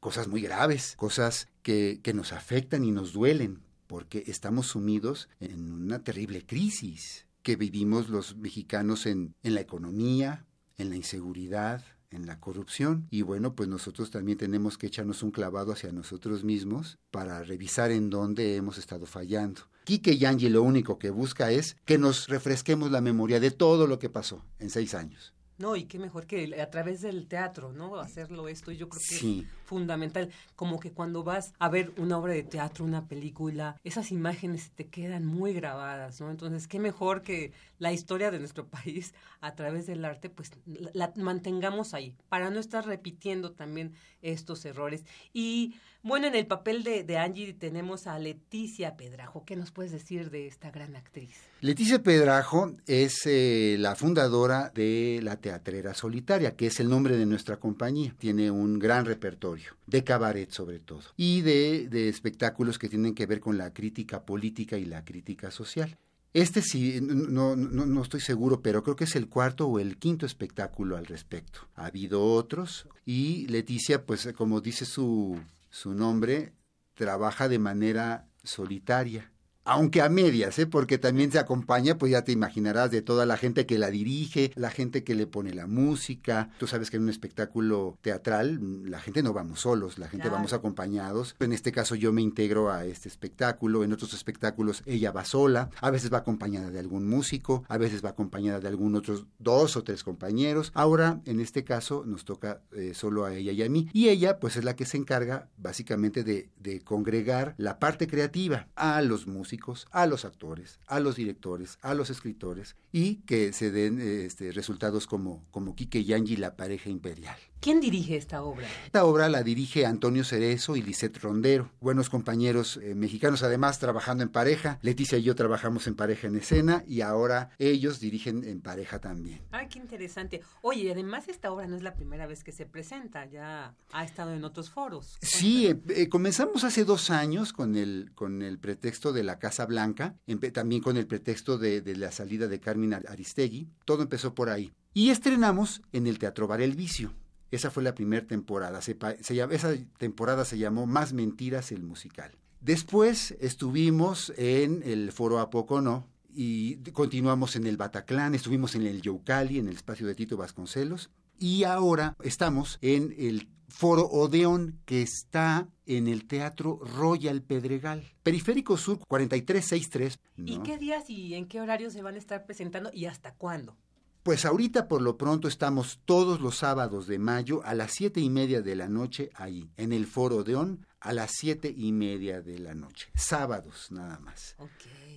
Cosas 0.00 0.26
muy 0.26 0.42
graves, 0.42 0.94
cosas 0.96 1.48
que, 1.62 2.00
que 2.02 2.12
nos 2.12 2.32
afectan 2.32 2.84
y 2.84 2.90
nos 2.90 3.12
duelen, 3.12 3.62
porque 3.86 4.24
estamos 4.26 4.66
sumidos 4.66 5.28
en 5.38 5.72
una 5.72 6.02
terrible 6.02 6.44
crisis 6.44 7.26
que 7.42 7.54
vivimos 7.54 8.08
los 8.08 8.36
mexicanos 8.36 9.06
en, 9.06 9.36
en 9.44 9.54
la 9.54 9.60
economía, 9.60 10.44
en 10.76 10.90
la 10.90 10.96
inseguridad, 10.96 11.84
en 12.10 12.26
la 12.26 12.40
corrupción. 12.40 13.06
Y 13.10 13.22
bueno, 13.22 13.54
pues 13.54 13.68
nosotros 13.68 14.10
también 14.10 14.38
tenemos 14.38 14.76
que 14.76 14.88
echarnos 14.88 15.22
un 15.22 15.30
clavado 15.30 15.72
hacia 15.72 15.92
nosotros 15.92 16.42
mismos 16.42 16.98
para 17.12 17.42
revisar 17.44 17.92
en 17.92 18.10
dónde 18.10 18.56
hemos 18.56 18.76
estado 18.78 19.06
fallando. 19.06 19.62
Quique 19.84 20.16
Yangi 20.16 20.48
lo 20.48 20.62
único 20.62 20.98
que 20.98 21.10
busca 21.10 21.50
es 21.50 21.76
que 21.84 21.98
nos 21.98 22.28
refresquemos 22.28 22.90
la 22.90 23.02
memoria 23.02 23.38
de 23.38 23.50
todo 23.50 23.86
lo 23.86 23.98
que 23.98 24.08
pasó 24.08 24.42
en 24.58 24.70
seis 24.70 24.94
años. 24.94 25.34
No, 25.56 25.76
y 25.76 25.84
qué 25.84 26.00
mejor 26.00 26.26
que 26.26 26.60
a 26.60 26.68
través 26.70 27.00
del 27.00 27.28
teatro, 27.28 27.72
¿no? 27.72 27.96
Hacerlo 27.96 28.48
esto, 28.48 28.72
yo 28.72 28.88
creo 28.88 29.00
que 29.00 29.14
sí. 29.14 29.46
es 29.46 29.66
fundamental. 29.66 30.30
Como 30.56 30.80
que 30.80 30.90
cuando 30.90 31.22
vas 31.22 31.52
a 31.60 31.68
ver 31.68 31.92
una 31.96 32.18
obra 32.18 32.32
de 32.32 32.42
teatro, 32.42 32.84
una 32.84 33.06
película, 33.06 33.76
esas 33.84 34.10
imágenes 34.10 34.72
te 34.74 34.86
quedan 34.86 35.24
muy 35.24 35.52
grabadas, 35.52 36.20
¿no? 36.20 36.30
Entonces, 36.30 36.66
qué 36.66 36.80
mejor 36.80 37.22
que 37.22 37.52
la 37.84 37.92
historia 37.92 38.30
de 38.30 38.38
nuestro 38.40 38.66
país 38.76 39.14
a 39.40 39.54
través 39.54 39.86
del 39.86 40.04
arte, 40.04 40.30
pues 40.30 40.50
la, 40.64 41.12
mantengamos 41.16 41.94
ahí, 41.94 42.16
para 42.28 42.50
no 42.50 42.58
estar 42.58 42.84
repitiendo 42.84 43.52
también 43.52 43.92
estos 44.22 44.64
errores. 44.64 45.04
Y 45.32 45.74
bueno, 46.02 46.26
en 46.26 46.34
el 46.34 46.46
papel 46.46 46.82
de, 46.82 47.18
Angie 47.18 47.52
tenemos 47.52 48.06
a 48.06 48.18
Leticia 48.18 48.96
Pedrajo. 48.96 49.44
¿Qué 49.44 49.54
nos 49.54 49.70
puedes 49.70 49.92
decir 49.92 50.30
de 50.30 50.46
esta 50.46 50.70
gran 50.70 50.96
actriz? 50.96 51.36
Leticia 51.60 52.02
Pedrajo 52.02 52.74
es 52.86 53.26
eh, 53.26 53.76
la 53.78 53.94
fundadora 53.94 54.70
de 54.74 55.20
La 55.22 55.36
Teatrera 55.36 55.94
Solitaria, 55.94 56.56
que 56.56 56.66
es 56.68 56.80
el 56.80 56.88
nombre 56.88 57.16
de 57.16 57.26
nuestra 57.26 57.58
compañía. 57.58 58.14
Tiene 58.18 58.50
un 58.50 58.78
gran 58.78 59.04
repertorio, 59.04 59.76
de 59.86 60.04
cabaret 60.04 60.50
sobre 60.50 60.78
todo, 60.78 61.02
y 61.16 61.42
de 61.42 62.08
espectáculos 62.08 62.78
que 62.78 62.88
tienen 62.88 63.14
que 63.14 63.26
ver 63.26 63.40
con 63.40 63.58
la 63.58 63.72
crítica 63.72 64.24
política 64.24 64.78
y 64.78 64.86
la 64.86 65.04
crítica 65.04 65.50
social. 65.50 65.98
Este 66.34 66.62
sí, 66.62 66.98
no, 67.00 67.54
no, 67.54 67.86
no, 67.86 68.02
estoy 68.02 68.20
seguro, 68.20 68.60
pero 68.60 68.82
creo 68.82 68.96
que 68.96 69.04
es 69.04 69.14
el 69.14 69.28
cuarto 69.28 69.68
o 69.68 69.78
el 69.78 69.98
quinto 69.98 70.26
espectáculo 70.26 70.96
al 70.96 71.06
respecto. 71.06 71.60
Ha 71.76 71.86
habido 71.86 72.24
otros 72.24 72.88
y 73.06 73.46
Leticia, 73.46 74.04
pues 74.04 74.28
como 74.36 74.60
dice 74.60 74.84
su, 74.84 75.40
su 75.70 75.94
nombre, 75.94 76.52
trabaja 76.94 77.48
de 77.48 77.60
manera 77.60 78.26
solitaria 78.42 79.30
aunque 79.64 80.02
a 80.02 80.08
medias, 80.08 80.58
¿eh? 80.58 80.66
porque 80.66 80.98
también 80.98 81.32
se 81.32 81.38
acompaña, 81.38 81.96
pues 81.96 82.12
ya 82.12 82.22
te 82.22 82.32
imaginarás, 82.32 82.90
de 82.90 83.02
toda 83.02 83.26
la 83.26 83.36
gente 83.36 83.66
que 83.66 83.78
la 83.78 83.90
dirige, 83.90 84.52
la 84.54 84.70
gente 84.70 85.04
que 85.04 85.14
le 85.14 85.26
pone 85.26 85.54
la 85.54 85.66
música. 85.66 86.50
Tú 86.58 86.66
sabes 86.66 86.90
que 86.90 86.98
en 86.98 87.04
un 87.04 87.08
espectáculo 87.08 87.98
teatral 88.02 88.60
la 88.90 89.00
gente 89.00 89.22
no 89.22 89.32
vamos 89.32 89.60
solos, 89.60 89.98
la 89.98 90.08
gente 90.08 90.24
claro. 90.24 90.36
vamos 90.36 90.52
acompañados. 90.52 91.34
En 91.40 91.52
este 91.52 91.72
caso 91.72 91.94
yo 91.94 92.12
me 92.12 92.22
integro 92.22 92.70
a 92.70 92.84
este 92.84 93.08
espectáculo, 93.08 93.84
en 93.84 93.92
otros 93.92 94.12
espectáculos 94.12 94.82
ella 94.86 95.12
va 95.12 95.24
sola, 95.24 95.70
a 95.80 95.90
veces 95.90 96.12
va 96.12 96.18
acompañada 96.18 96.70
de 96.70 96.78
algún 96.78 97.08
músico, 97.08 97.64
a 97.68 97.78
veces 97.78 98.04
va 98.04 98.10
acompañada 98.10 98.60
de 98.60 98.68
algún 98.68 98.94
otros 98.94 99.26
dos 99.38 99.76
o 99.76 99.82
tres 99.82 100.04
compañeros. 100.04 100.72
Ahora, 100.74 101.20
en 101.24 101.40
este 101.40 101.64
caso, 101.64 102.04
nos 102.06 102.24
toca 102.24 102.60
eh, 102.72 102.92
solo 102.94 103.24
a 103.24 103.34
ella 103.34 103.52
y 103.52 103.62
a 103.62 103.70
mí. 103.70 103.88
Y 103.92 104.08
ella, 104.08 104.38
pues 104.38 104.56
es 104.56 104.64
la 104.64 104.76
que 104.76 104.84
se 104.84 104.98
encarga 104.98 105.48
básicamente 105.56 106.22
de, 106.22 106.50
de 106.58 106.80
congregar 106.80 107.54
la 107.56 107.78
parte 107.78 108.06
creativa 108.06 108.68
a 108.74 109.00
los 109.00 109.26
músicos 109.26 109.53
a 109.90 110.06
los 110.06 110.24
actores, 110.24 110.78
a 110.86 111.00
los 111.00 111.16
directores, 111.16 111.78
a 111.82 111.94
los 111.94 112.10
escritores 112.10 112.76
y 112.92 113.16
que 113.26 113.52
se 113.52 113.70
den 113.70 114.00
este, 114.00 114.52
resultados 114.52 115.06
como, 115.06 115.44
como 115.50 115.74
Quique 115.74 116.00
y 116.00 116.12
Angie, 116.12 116.36
la 116.36 116.56
pareja 116.56 116.90
imperial. 116.90 117.36
¿Quién 117.64 117.80
dirige 117.80 118.18
esta 118.18 118.42
obra? 118.42 118.66
Esta 118.84 119.06
obra 119.06 119.30
la 119.30 119.42
dirige 119.42 119.86
Antonio 119.86 120.22
Cerezo 120.22 120.76
y 120.76 120.82
Lisette 120.82 121.16
Rondero, 121.16 121.70
buenos 121.80 122.10
compañeros 122.10 122.76
eh, 122.76 122.94
mexicanos, 122.94 123.42
además 123.42 123.78
trabajando 123.78 124.22
en 124.22 124.28
pareja. 124.28 124.78
Leticia 124.82 125.16
y 125.16 125.22
yo 125.22 125.34
trabajamos 125.34 125.86
en 125.86 125.94
pareja 125.94 126.26
en 126.26 126.36
escena 126.36 126.84
y 126.86 127.00
ahora 127.00 127.48
ellos 127.58 128.00
dirigen 128.00 128.44
en 128.44 128.60
pareja 128.60 128.98
también. 128.98 129.40
Ay, 129.50 129.68
qué 129.68 129.78
interesante. 129.78 130.42
Oye, 130.60 130.92
además 130.92 131.26
esta 131.28 131.50
obra 131.50 131.66
no 131.66 131.74
es 131.74 131.82
la 131.82 131.94
primera 131.94 132.26
vez 132.26 132.44
que 132.44 132.52
se 132.52 132.66
presenta, 132.66 133.24
ya 133.24 133.74
ha 133.92 134.04
estado 134.04 134.34
en 134.34 134.44
otros 134.44 134.68
foros. 134.68 135.16
Sí, 135.22 135.68
eh, 135.68 135.80
eh, 135.88 136.10
comenzamos 136.10 136.64
hace 136.64 136.84
dos 136.84 137.08
años 137.08 137.54
con 137.54 137.76
el, 137.76 138.10
con 138.14 138.42
el 138.42 138.58
pretexto 138.58 139.14
de 139.14 139.22
la 139.22 139.38
Casa 139.38 139.64
Blanca, 139.64 140.16
también 140.52 140.82
con 140.82 140.98
el 140.98 141.06
pretexto 141.06 141.56
de, 141.56 141.80
de 141.80 141.96
la 141.96 142.12
salida 142.12 142.46
de 142.46 142.60
Carmen 142.60 142.92
Aristegui. 142.92 143.70
Todo 143.86 144.02
empezó 144.02 144.34
por 144.34 144.50
ahí. 144.50 144.70
Y 144.92 145.08
estrenamos 145.08 145.80
en 145.92 146.06
el 146.06 146.18
Teatro 146.18 146.46
Bar 146.46 146.60
El 146.60 146.74
Vicio. 146.74 147.14
Esa 147.54 147.70
fue 147.70 147.82
la 147.82 147.94
primera 147.94 148.26
temporada. 148.26 148.82
Se, 148.82 148.96
se, 149.20 149.40
esa 149.50 149.74
temporada 149.98 150.44
se 150.44 150.58
llamó 150.58 150.86
Más 150.86 151.12
Mentiras 151.12 151.72
el 151.72 151.82
Musical. 151.82 152.32
Después 152.60 153.36
estuvimos 153.40 154.32
en 154.36 154.82
el 154.84 155.12
Foro 155.12 155.38
A 155.38 155.50
Poco 155.50 155.80
No 155.80 156.08
y 156.34 156.76
continuamos 156.92 157.56
en 157.56 157.66
el 157.66 157.76
Bataclan, 157.76 158.34
estuvimos 158.34 158.74
en 158.74 158.86
el 158.86 159.02
Yaucali, 159.02 159.58
en 159.58 159.68
el 159.68 159.76
espacio 159.76 160.06
de 160.06 160.14
Tito 160.14 160.36
Vasconcelos 160.36 161.10
y 161.38 161.64
ahora 161.64 162.16
estamos 162.22 162.78
en 162.80 163.14
el 163.18 163.48
Foro 163.68 164.06
Odeón 164.06 164.80
que 164.84 165.02
está 165.02 165.68
en 165.86 166.08
el 166.08 166.26
Teatro 166.26 166.80
Royal 166.82 167.42
Pedregal. 167.42 168.02
Periférico 168.22 168.76
Sur 168.76 168.98
4363. 169.06 170.18
¿no? 170.36 170.52
¿Y 170.52 170.58
qué 170.62 170.78
días 170.78 171.10
y 171.10 171.34
en 171.34 171.46
qué 171.46 171.60
horarios 171.60 171.92
se 171.92 172.02
van 172.02 172.14
a 172.14 172.18
estar 172.18 172.46
presentando 172.46 172.90
y 172.92 173.06
hasta 173.06 173.34
cuándo? 173.34 173.76
Pues 174.24 174.46
ahorita 174.46 174.88
por 174.88 175.02
lo 175.02 175.18
pronto 175.18 175.48
estamos 175.48 176.00
todos 176.06 176.40
los 176.40 176.56
sábados 176.56 177.06
de 177.06 177.18
mayo 177.18 177.62
a 177.62 177.74
las 177.74 177.92
siete 177.92 178.20
y 178.20 178.30
media 178.30 178.62
de 178.62 178.74
la 178.74 178.88
noche 178.88 179.28
ahí, 179.34 179.68
en 179.76 179.92
el 179.92 180.06
Foro 180.06 180.36
Odeón, 180.36 180.86
a 180.98 181.12
las 181.12 181.32
siete 181.32 181.70
y 181.76 181.92
media 181.92 182.40
de 182.40 182.58
la 182.58 182.74
noche. 182.74 183.10
Sábados 183.14 183.88
nada 183.90 184.18
más. 184.20 184.56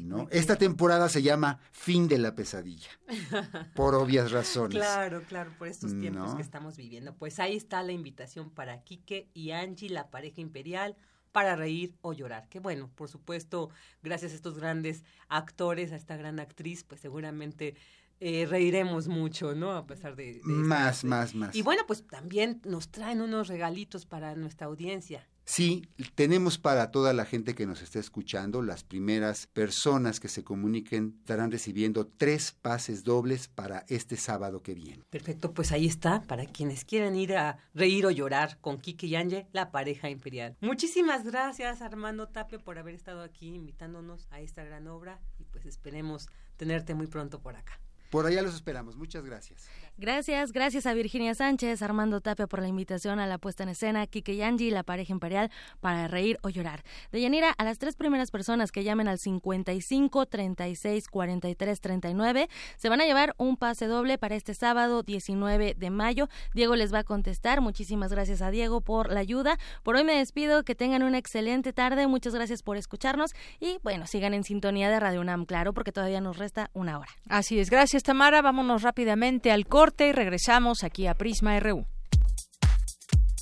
¿no? 0.01 0.27
Esta 0.29 0.57
temporada 0.57 1.07
se 1.07 1.21
llama 1.21 1.61
Fin 1.71 2.09
de 2.09 2.17
la 2.17 2.35
Pesadilla, 2.35 2.89
por 3.75 3.95
obvias 3.95 4.31
razones. 4.31 4.77
Claro, 4.77 5.23
claro, 5.23 5.53
por 5.57 5.69
estos 5.69 5.97
tiempos 5.97 6.35
que 6.35 6.41
estamos 6.41 6.75
viviendo. 6.75 7.15
Pues 7.15 7.39
ahí 7.39 7.55
está 7.55 7.81
la 7.83 7.93
invitación 7.93 8.49
para 8.49 8.83
Quique 8.83 9.29
y 9.33 9.51
Angie, 9.51 9.89
la 9.89 10.09
pareja 10.09 10.41
imperial 10.41 10.97
para 11.31 11.55
reír 11.55 11.95
o 12.01 12.11
llorar. 12.11 12.49
Que 12.49 12.59
bueno, 12.59 12.89
por 12.93 13.07
supuesto, 13.07 13.69
gracias 14.03 14.33
a 14.33 14.35
estos 14.35 14.57
grandes 14.57 15.05
actores, 15.29 15.93
a 15.93 15.95
esta 15.95 16.17
gran 16.17 16.41
actriz, 16.41 16.83
pues 16.83 16.99
seguramente 16.99 17.75
eh, 18.19 18.45
reiremos 18.49 19.07
mucho, 19.07 19.53
¿no? 19.55 19.71
A 19.71 19.85
pesar 19.85 20.15
de... 20.15 20.39
más, 20.43 21.03
más, 21.03 21.35
más. 21.35 21.55
Y 21.55 21.61
bueno, 21.61 21.83
pues 21.85 22.05
también 22.07 22.61
nos 22.65 22.89
traen 22.89 23.21
unos 23.21 23.47
regalitos 23.47 24.05
para 24.05 24.35
nuestra 24.35 24.67
audiencia. 24.67 25.27
Sí, 25.49 25.87
tenemos 26.15 26.57
para 26.57 26.91
toda 26.91 27.13
la 27.13 27.23
gente 27.23 27.55
que 27.55 27.65
nos 27.65 27.81
está 27.81 27.99
escuchando, 27.99 28.61
las 28.61 28.83
primeras 28.83 29.47
personas 29.47 30.19
que 30.19 30.27
se 30.27 30.43
comuniquen 30.43 31.15
estarán 31.19 31.51
recibiendo 31.51 32.05
tres 32.05 32.51
pases 32.51 33.05
dobles 33.05 33.47
para 33.47 33.85
este 33.87 34.17
sábado 34.17 34.61
que 34.61 34.73
viene. 34.73 35.05
Perfecto, 35.09 35.53
pues 35.53 35.71
ahí 35.71 35.85
está, 35.85 36.21
para 36.23 36.45
quienes 36.45 36.83
quieran 36.83 37.15
ir 37.15 37.37
a 37.37 37.59
reír 37.73 38.05
o 38.05 38.11
llorar 38.11 38.59
con 38.59 38.77
Kike 38.77 39.07
y 39.07 39.15
Ange, 39.15 39.47
la 39.53 39.71
pareja 39.71 40.09
imperial. 40.09 40.57
Muchísimas 40.59 41.23
gracias 41.23 41.81
Armando 41.81 42.27
Tape 42.27 42.59
por 42.59 42.77
haber 42.77 42.95
estado 42.95 43.21
aquí 43.21 43.55
invitándonos 43.55 44.27
a 44.31 44.41
esta 44.41 44.65
gran 44.65 44.87
obra 44.87 45.21
y 45.39 45.45
pues 45.45 45.65
esperemos 45.65 46.27
tenerte 46.57 46.93
muy 46.93 47.07
pronto 47.07 47.39
por 47.39 47.55
acá. 47.55 47.79
Por 48.09 48.25
allá 48.25 48.41
los 48.41 48.55
esperamos. 48.55 48.95
Muchas 48.95 49.25
gracias. 49.25 49.69
Gracias, 49.99 50.51
gracias 50.51 50.85
a 50.85 50.93
Virginia 50.93 51.33
Sánchez, 51.33 51.81
Armando 51.81 52.21
Tapia 52.21 52.45
por 52.45 52.61
la 52.61 52.67
invitación 52.67 53.19
a 53.19 53.25
la 53.25 53.39
puesta 53.39 53.63
en 53.63 53.69
escena, 53.69 54.05
Kike 54.05 54.33
y 54.33 54.43
Angie, 54.43 54.69
la 54.69 54.83
pareja 54.83 55.11
imperial, 55.11 55.49
para 55.79 56.07
reír 56.07 56.37
o 56.43 56.49
llorar. 56.49 56.83
De 57.11 57.19
Yanira, 57.19 57.49
a 57.49 57.63
las 57.63 57.79
tres 57.79 57.95
primeras 57.95 58.29
personas 58.29 58.71
que 58.71 58.83
llamen 58.83 59.07
al 59.07 59.17
55 59.17 60.27
36 60.27 61.07
43 61.07 61.81
39, 61.81 62.47
se 62.77 62.89
van 62.89 63.01
a 63.01 63.05
llevar 63.05 63.33
un 63.37 63.57
pase 63.57 63.87
doble 63.87 64.19
para 64.19 64.35
este 64.35 64.53
sábado 64.53 65.01
19 65.01 65.73
de 65.75 65.89
mayo. 65.89 66.29
Diego 66.53 66.75
les 66.75 66.93
va 66.93 66.99
a 66.99 67.03
contestar. 67.03 67.61
Muchísimas 67.61 68.11
gracias 68.11 68.43
a 68.43 68.51
Diego 68.51 68.81
por 68.81 69.11
la 69.11 69.21
ayuda. 69.21 69.57
Por 69.81 69.95
hoy 69.95 70.03
me 70.03 70.19
despido, 70.19 70.63
que 70.63 70.75
tengan 70.75 71.01
una 71.01 71.17
excelente 71.17 71.73
tarde. 71.73 72.05
Muchas 72.05 72.35
gracias 72.35 72.61
por 72.61 72.77
escucharnos 72.77 73.31
y 73.59 73.79
bueno, 73.81 74.05
sigan 74.05 74.35
en 74.35 74.43
sintonía 74.43 74.91
de 74.91 74.99
Radio 74.99 75.21
UNAM, 75.21 75.45
claro, 75.45 75.73
porque 75.73 75.91
todavía 75.91 76.21
nos 76.21 76.37
resta 76.37 76.69
una 76.73 76.99
hora. 76.99 77.09
Así 77.29 77.59
es, 77.59 77.71
gracias 77.71 77.96
Tamara. 78.03 78.41
Vámonos 78.41 78.81
rápidamente 78.81 79.51
al 79.51 79.67
corte 79.67 80.07
y 80.07 80.11
regresamos 80.11 80.83
aquí 80.83 81.07
a 81.07 81.13
Prisma 81.13 81.59
RU. 81.59 81.85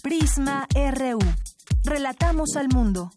Prisma 0.02 0.68
RU. 0.74 1.20
Relatamos 1.84 2.56
al 2.56 2.68
mundo. 2.70 3.12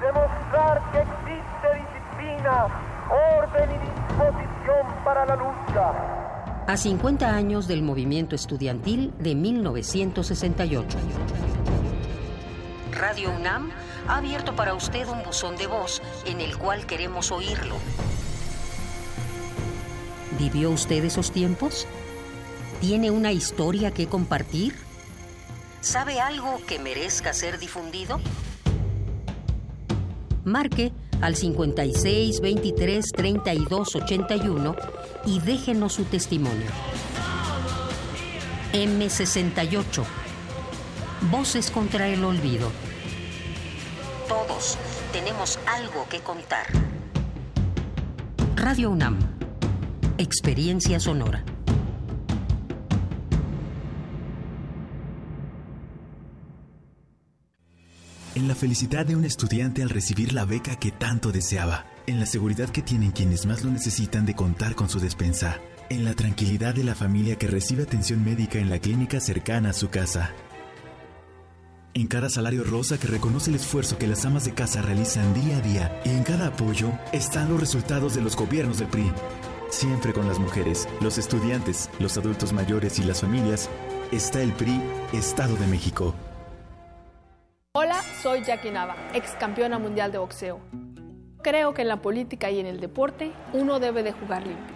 Demostrar 0.00 0.92
que 0.92 0.98
existe 0.98 1.68
disciplina, 1.76 2.66
orden 3.38 3.70
y 3.70 3.78
disposición 3.78 5.04
para 5.04 5.26
la 5.26 5.36
lucha. 5.36 6.16
A 6.66 6.76
50 6.76 7.28
años 7.28 7.68
del 7.68 7.82
movimiento 7.82 8.34
estudiantil 8.34 9.12
de 9.18 9.34
1968. 9.34 10.98
Radio 12.92 13.30
UNAM 13.30 13.70
ha 14.08 14.18
abierto 14.18 14.54
para 14.54 14.74
usted 14.74 15.08
un 15.08 15.22
buzón 15.22 15.56
de 15.56 15.66
voz 15.66 16.02
en 16.24 16.40
el 16.40 16.56
cual 16.56 16.86
queremos 16.86 17.30
oírlo. 17.32 17.76
¿Vivió 20.38 20.70
usted 20.70 21.04
esos 21.04 21.30
tiempos? 21.30 21.86
¿Tiene 22.80 23.10
una 23.10 23.32
historia 23.32 23.90
que 23.90 24.06
compartir? 24.06 24.74
¿Sabe 25.80 26.20
algo 26.20 26.60
que 26.66 26.78
merezca 26.78 27.32
ser 27.32 27.58
difundido? 27.58 28.20
Marque 30.44 30.92
al 31.20 31.36
56 31.36 32.40
23 32.40 33.12
32 33.12 33.96
81 33.96 34.76
y 35.24 35.40
déjenos 35.40 35.94
su 35.94 36.04
testimonio. 36.04 36.66
M68. 38.72 40.04
Voces 41.30 41.70
contra 41.70 42.08
el 42.08 42.22
olvido. 42.24 42.70
Todos 44.28 44.76
tenemos 45.12 45.56
algo 45.68 46.08
que 46.08 46.18
contar. 46.18 46.66
Radio 48.56 48.90
UNAM. 48.90 49.18
Experiencia 50.18 50.98
sonora. 50.98 51.44
En 58.34 58.48
la 58.48 58.56
felicidad 58.56 59.06
de 59.06 59.14
un 59.14 59.24
estudiante 59.24 59.82
al 59.82 59.90
recibir 59.90 60.32
la 60.32 60.44
beca 60.44 60.74
que 60.74 60.90
tanto 60.90 61.30
deseaba. 61.30 61.86
En 62.08 62.18
la 62.18 62.26
seguridad 62.26 62.70
que 62.70 62.82
tienen 62.82 63.12
quienes 63.12 63.46
más 63.46 63.62
lo 63.62 63.70
necesitan 63.70 64.26
de 64.26 64.34
contar 64.34 64.74
con 64.74 64.88
su 64.88 64.98
despensa. 64.98 65.60
En 65.88 66.04
la 66.04 66.14
tranquilidad 66.14 66.74
de 66.74 66.82
la 66.82 66.96
familia 66.96 67.36
que 67.36 67.46
recibe 67.46 67.84
atención 67.84 68.24
médica 68.24 68.58
en 68.58 68.70
la 68.70 68.80
clínica 68.80 69.20
cercana 69.20 69.70
a 69.70 69.72
su 69.72 69.88
casa 69.88 70.34
en 71.96 72.08
cada 72.08 72.28
salario 72.28 72.62
rosa 72.62 72.98
que 72.98 73.06
reconoce 73.06 73.48
el 73.48 73.56
esfuerzo 73.56 73.96
que 73.96 74.06
las 74.06 74.26
amas 74.26 74.44
de 74.44 74.52
casa 74.52 74.82
realizan 74.82 75.32
día 75.32 75.56
a 75.56 75.60
día 75.62 76.00
y 76.04 76.10
en 76.10 76.24
cada 76.24 76.48
apoyo 76.48 76.90
están 77.10 77.48
los 77.48 77.58
resultados 77.58 78.14
de 78.14 78.20
los 78.20 78.36
gobiernos 78.36 78.78
del 78.78 78.88
PRI. 78.88 79.10
Siempre 79.70 80.12
con 80.12 80.28
las 80.28 80.38
mujeres, 80.38 80.86
los 81.00 81.16
estudiantes, 81.16 81.88
los 81.98 82.18
adultos 82.18 82.52
mayores 82.52 82.98
y 82.98 83.02
las 83.02 83.22
familias, 83.22 83.70
está 84.12 84.42
el 84.42 84.52
PRI 84.52 84.78
Estado 85.14 85.56
de 85.56 85.66
México. 85.68 86.14
Hola, 87.72 88.02
soy 88.22 88.44
Jackie 88.44 88.70
Nava, 88.70 88.94
ex 89.14 89.30
campeona 89.40 89.78
mundial 89.78 90.12
de 90.12 90.18
boxeo. 90.18 90.60
Creo 91.42 91.72
que 91.72 91.80
en 91.80 91.88
la 91.88 92.02
política 92.02 92.50
y 92.50 92.60
en 92.60 92.66
el 92.66 92.78
deporte 92.78 93.32
uno 93.54 93.80
debe 93.80 94.02
de 94.02 94.12
jugar 94.12 94.46
limpio, 94.46 94.75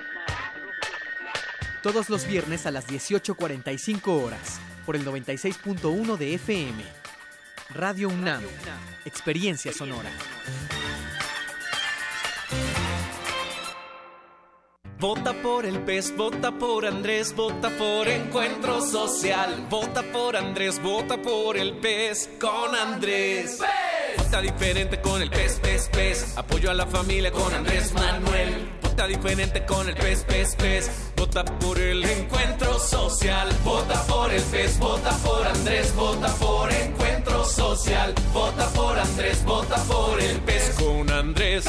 todos 1.81 2.09
los 2.09 2.27
viernes 2.27 2.65
a 2.65 2.71
las 2.71 2.87
18.45 2.87 4.23
horas, 4.23 4.59
por 4.85 4.95
el 4.95 5.05
96.1 5.05 6.17
de 6.17 6.35
FM. 6.35 6.83
Radio 7.73 8.09
UNAM, 8.09 8.43
Experiencia 9.05 9.71
Sonora. 9.71 10.11
Vota 14.99 15.33
por 15.33 15.65
el 15.65 15.79
PES, 15.79 16.15
vota 16.15 16.51
por 16.51 16.85
Andrés, 16.85 17.33
vota 17.35 17.71
por 17.71 18.07
Encuentro 18.07 18.81
Social. 18.81 19.65
Vota 19.67 20.03
por 20.03 20.37
Andrés, 20.37 20.79
vota 20.79 21.19
por 21.19 21.57
el 21.57 21.77
PES 21.77 22.29
con 22.39 22.75
Andrés. 22.75 23.57
Vota 24.15 24.41
diferente 24.41 25.01
con 25.01 25.21
el 25.23 25.31
PES, 25.31 25.59
PES, 25.59 25.89
PES. 25.91 26.37
Apoyo 26.37 26.69
a 26.69 26.75
la 26.75 26.85
familia 26.85 27.31
con 27.31 27.51
Andrés 27.51 27.91
Manuel. 27.93 28.69
Vota 28.83 29.07
diferente 29.07 29.65
con 29.65 29.89
el 29.89 29.95
PES, 29.95 30.23
PES, 30.25 30.55
PES. 30.55 31.10
Vota 31.21 31.45
por 31.45 31.77
el 31.77 32.03
Encuentro 32.03 32.79
Social. 32.79 33.47
Vota 33.63 34.01
por 34.07 34.33
el 34.33 34.41
PES, 34.41 34.79
vota 34.79 35.11
por 35.23 35.45
Andrés, 35.45 35.95
vota 35.95 36.27
por 36.33 36.73
Encuentro 36.73 37.45
Social. 37.45 38.15
Vota 38.33 38.67
por 38.69 38.97
Andrés, 38.97 39.45
vota 39.45 39.75
por 39.83 40.19
el 40.19 40.39
PES 40.39 40.79
con 40.79 41.11
Andrés. 41.11 41.67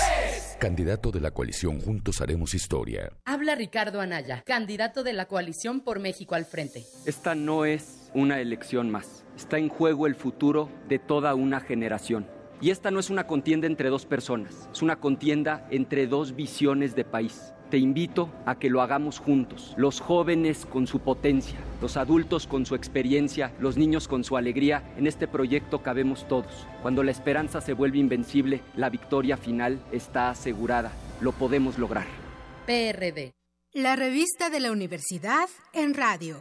candidato 0.58 1.10
de 1.10 1.20
la 1.20 1.32
coalición 1.32 1.82
Juntos 1.82 2.22
Haremos 2.22 2.54
Historia. 2.54 3.12
Habla 3.26 3.54
Ricardo 3.54 4.00
Anaya, 4.00 4.42
candidato 4.46 5.02
de 5.02 5.12
la 5.12 5.26
coalición 5.26 5.82
por 5.82 6.00
México 6.00 6.34
al 6.34 6.46
frente. 6.46 6.86
Esta 7.04 7.34
no 7.34 7.66
es 7.66 8.10
una 8.14 8.40
elección 8.40 8.90
más. 8.90 9.22
Está 9.36 9.58
en 9.58 9.68
juego 9.68 10.06
el 10.06 10.14
futuro 10.14 10.70
de 10.88 10.98
toda 10.98 11.34
una 11.34 11.60
generación. 11.60 12.26
Y 12.62 12.70
esta 12.70 12.90
no 12.90 13.00
es 13.00 13.10
una 13.10 13.26
contienda 13.26 13.66
entre 13.66 13.90
dos 13.90 14.06
personas, 14.06 14.70
es 14.72 14.80
una 14.80 14.96
contienda 14.96 15.66
entre 15.70 16.06
dos 16.06 16.36
visiones 16.36 16.94
de 16.94 17.04
país. 17.04 17.52
Te 17.72 17.78
invito 17.78 18.28
a 18.44 18.58
que 18.58 18.68
lo 18.68 18.82
hagamos 18.82 19.18
juntos, 19.18 19.72
los 19.78 19.98
jóvenes 19.98 20.66
con 20.66 20.86
su 20.86 20.98
potencia, 20.98 21.58
los 21.80 21.96
adultos 21.96 22.46
con 22.46 22.66
su 22.66 22.74
experiencia, 22.74 23.50
los 23.60 23.78
niños 23.78 24.08
con 24.08 24.24
su 24.24 24.36
alegría. 24.36 24.82
En 24.98 25.06
este 25.06 25.26
proyecto 25.26 25.82
cabemos 25.82 26.28
todos. 26.28 26.66
Cuando 26.82 27.02
la 27.02 27.12
esperanza 27.12 27.62
se 27.62 27.72
vuelve 27.72 27.96
invencible, 27.96 28.60
la 28.76 28.90
victoria 28.90 29.38
final 29.38 29.80
está 29.90 30.28
asegurada. 30.28 30.92
Lo 31.22 31.32
podemos 31.32 31.78
lograr. 31.78 32.04
PRD. 32.66 33.32
La 33.72 33.96
revista 33.96 34.50
de 34.50 34.60
la 34.60 34.70
universidad 34.70 35.48
en 35.72 35.94
radio. 35.94 36.40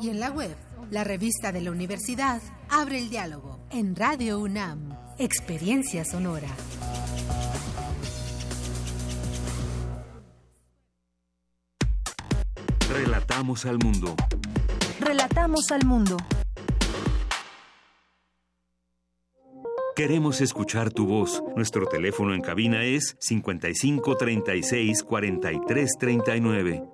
y 0.00 0.10
en 0.10 0.20
la 0.20 0.30
web. 0.30 0.56
La 0.90 1.04
revista 1.04 1.52
de 1.52 1.60
la 1.60 1.70
universidad 1.70 2.40
abre 2.68 2.98
el 2.98 3.10
diálogo 3.10 3.60
en 3.70 3.96
Radio 3.96 4.38
UNAM. 4.38 4.96
Experiencia 5.18 6.04
sonora. 6.04 6.48
Relatamos 12.88 13.66
al 13.66 13.78
mundo. 13.78 14.14
Relatamos 15.00 15.70
al 15.72 15.84
mundo. 15.84 16.16
Queremos 19.96 20.40
escuchar 20.40 20.92
tu 20.92 21.06
voz. 21.06 21.42
Nuestro 21.54 21.86
teléfono 21.86 22.34
en 22.34 22.40
cabina 22.40 22.84
es 22.84 23.16
55 23.20 24.16
36 24.16 25.02
43 25.04 25.90
39. 25.98 26.93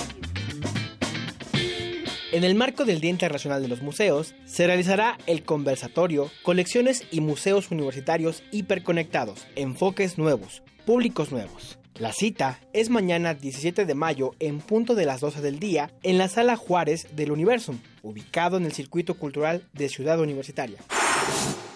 En 2.31 2.45
el 2.45 2.55
marco 2.55 2.85
del 2.85 3.01
Día 3.01 3.09
Internacional 3.09 3.61
de 3.61 3.67
los 3.67 3.81
Museos, 3.81 4.35
se 4.45 4.65
realizará 4.65 5.17
el 5.27 5.43
conversatorio 5.43 6.31
Colecciones 6.43 7.03
y 7.11 7.19
Museos 7.19 7.71
Universitarios 7.71 8.41
Hiperconectados, 8.51 9.45
Enfoques 9.57 10.17
Nuevos, 10.17 10.63
Públicos 10.85 11.33
Nuevos. 11.33 11.77
La 11.99 12.13
cita 12.13 12.61
es 12.71 12.89
mañana 12.89 13.33
17 13.33 13.85
de 13.85 13.95
mayo 13.95 14.31
en 14.39 14.59
punto 14.59 14.95
de 14.95 15.05
las 15.05 15.19
12 15.19 15.41
del 15.41 15.59
día 15.59 15.91
en 16.03 16.17
la 16.17 16.29
Sala 16.29 16.55
Juárez 16.55 17.05
del 17.17 17.33
Universum, 17.33 17.79
ubicado 18.01 18.55
en 18.55 18.63
el 18.63 18.71
Circuito 18.71 19.15
Cultural 19.15 19.67
de 19.73 19.89
Ciudad 19.89 20.17
Universitaria. 20.21 20.77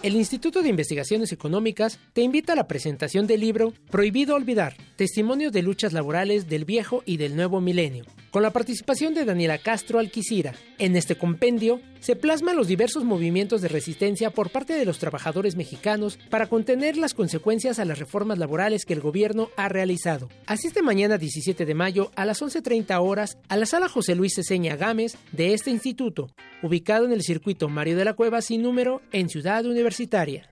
El 0.02 0.14
Instituto 0.14 0.62
de 0.62 0.68
Investigaciones 0.68 1.32
Económicas 1.32 1.98
te 2.12 2.22
invita 2.22 2.52
a 2.52 2.56
la 2.56 2.68
presentación 2.68 3.26
del 3.26 3.40
libro 3.40 3.72
Prohibido 3.90 4.36
Olvidar, 4.36 4.76
Testimonios 4.94 5.52
de 5.52 5.62
Luchas 5.62 5.92
Laborales 5.92 6.48
del 6.48 6.64
Viejo 6.64 7.02
y 7.06 7.16
del 7.16 7.34
Nuevo 7.34 7.60
Milenio, 7.60 8.04
con 8.30 8.42
la 8.42 8.52
participación 8.52 9.14
de 9.14 9.24
Daniela 9.24 9.58
Castro 9.58 9.98
Alquicira. 9.98 10.54
En 10.78 10.94
este 10.94 11.16
compendio 11.16 11.80
se 11.98 12.14
plasman 12.14 12.56
los 12.56 12.68
diversos 12.68 13.02
movimientos 13.02 13.62
de 13.62 13.68
resistencia 13.68 14.30
por 14.30 14.50
parte 14.50 14.74
de 14.74 14.84
los 14.84 14.98
trabajadores 14.98 15.56
mexicanos 15.56 16.18
para 16.30 16.46
contener 16.46 16.96
las 16.96 17.14
consecuencias 17.14 17.80
a 17.80 17.84
las 17.84 17.98
reformas 17.98 18.38
laborales 18.38 18.84
que 18.84 18.92
el 18.92 19.00
gobierno 19.00 19.48
ha 19.56 19.68
realizado. 19.68 20.28
Asiste 20.46 20.82
mañana 20.82 21.18
17 21.18 21.64
de 21.64 21.74
mayo 21.74 22.12
a 22.14 22.24
las 22.24 22.42
11.30 22.42 22.96
horas 23.02 23.38
a 23.48 23.56
la 23.56 23.66
sala 23.66 23.88
José 23.88 24.14
Luis 24.14 24.34
Ceseña 24.36 24.76
Gámez 24.76 25.16
de 25.32 25.52
este 25.52 25.70
instituto, 25.72 26.28
ubicado 26.62 27.06
en 27.06 27.12
el 27.12 27.22
circuito 27.22 27.68
Mario 27.68 27.96
de 27.96 28.04
la 28.04 28.14
Cueva 28.14 28.40
sin 28.40 28.62
número 28.62 29.02
en 29.10 29.28
Ciudad 29.28 29.35
Universitaria. 29.36 30.48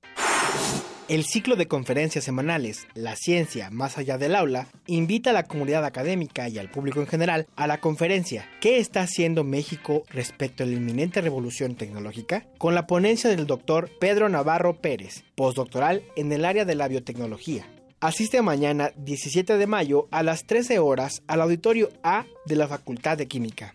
El 1.08 1.24
ciclo 1.24 1.56
de 1.56 1.66
conferencias 1.66 2.24
semanales 2.24 2.86
La 2.94 3.16
ciencia 3.16 3.70
más 3.70 3.96
allá 3.96 4.18
del 4.18 4.34
aula 4.34 4.68
invita 4.86 5.30
a 5.30 5.32
la 5.32 5.44
comunidad 5.44 5.86
académica 5.86 6.48
y 6.48 6.58
al 6.58 6.70
público 6.70 7.00
en 7.00 7.06
general 7.06 7.46
a 7.56 7.66
la 7.66 7.80
conferencia 7.80 8.46
¿Qué 8.60 8.78
está 8.78 9.00
haciendo 9.00 9.42
México 9.42 10.04
respecto 10.10 10.64
a 10.64 10.66
la 10.66 10.74
inminente 10.74 11.22
revolución 11.22 11.76
tecnológica? 11.76 12.46
con 12.58 12.74
la 12.74 12.86
ponencia 12.86 13.30
del 13.30 13.46
doctor 13.46 13.90
Pedro 14.00 14.28
Navarro 14.28 14.80
Pérez, 14.80 15.24
postdoctoral 15.34 16.02
en 16.16 16.30
el 16.32 16.44
área 16.44 16.66
de 16.66 16.74
la 16.74 16.88
biotecnología. 16.88 17.66
Asiste 18.00 18.42
mañana 18.42 18.92
17 18.96 19.56
de 19.56 19.66
mayo 19.66 20.08
a 20.10 20.22
las 20.22 20.44
13 20.44 20.78
horas 20.78 21.22
al 21.26 21.40
auditorio 21.40 21.88
A 22.02 22.26
de 22.44 22.56
la 22.56 22.68
Facultad 22.68 23.16
de 23.16 23.28
Química. 23.28 23.72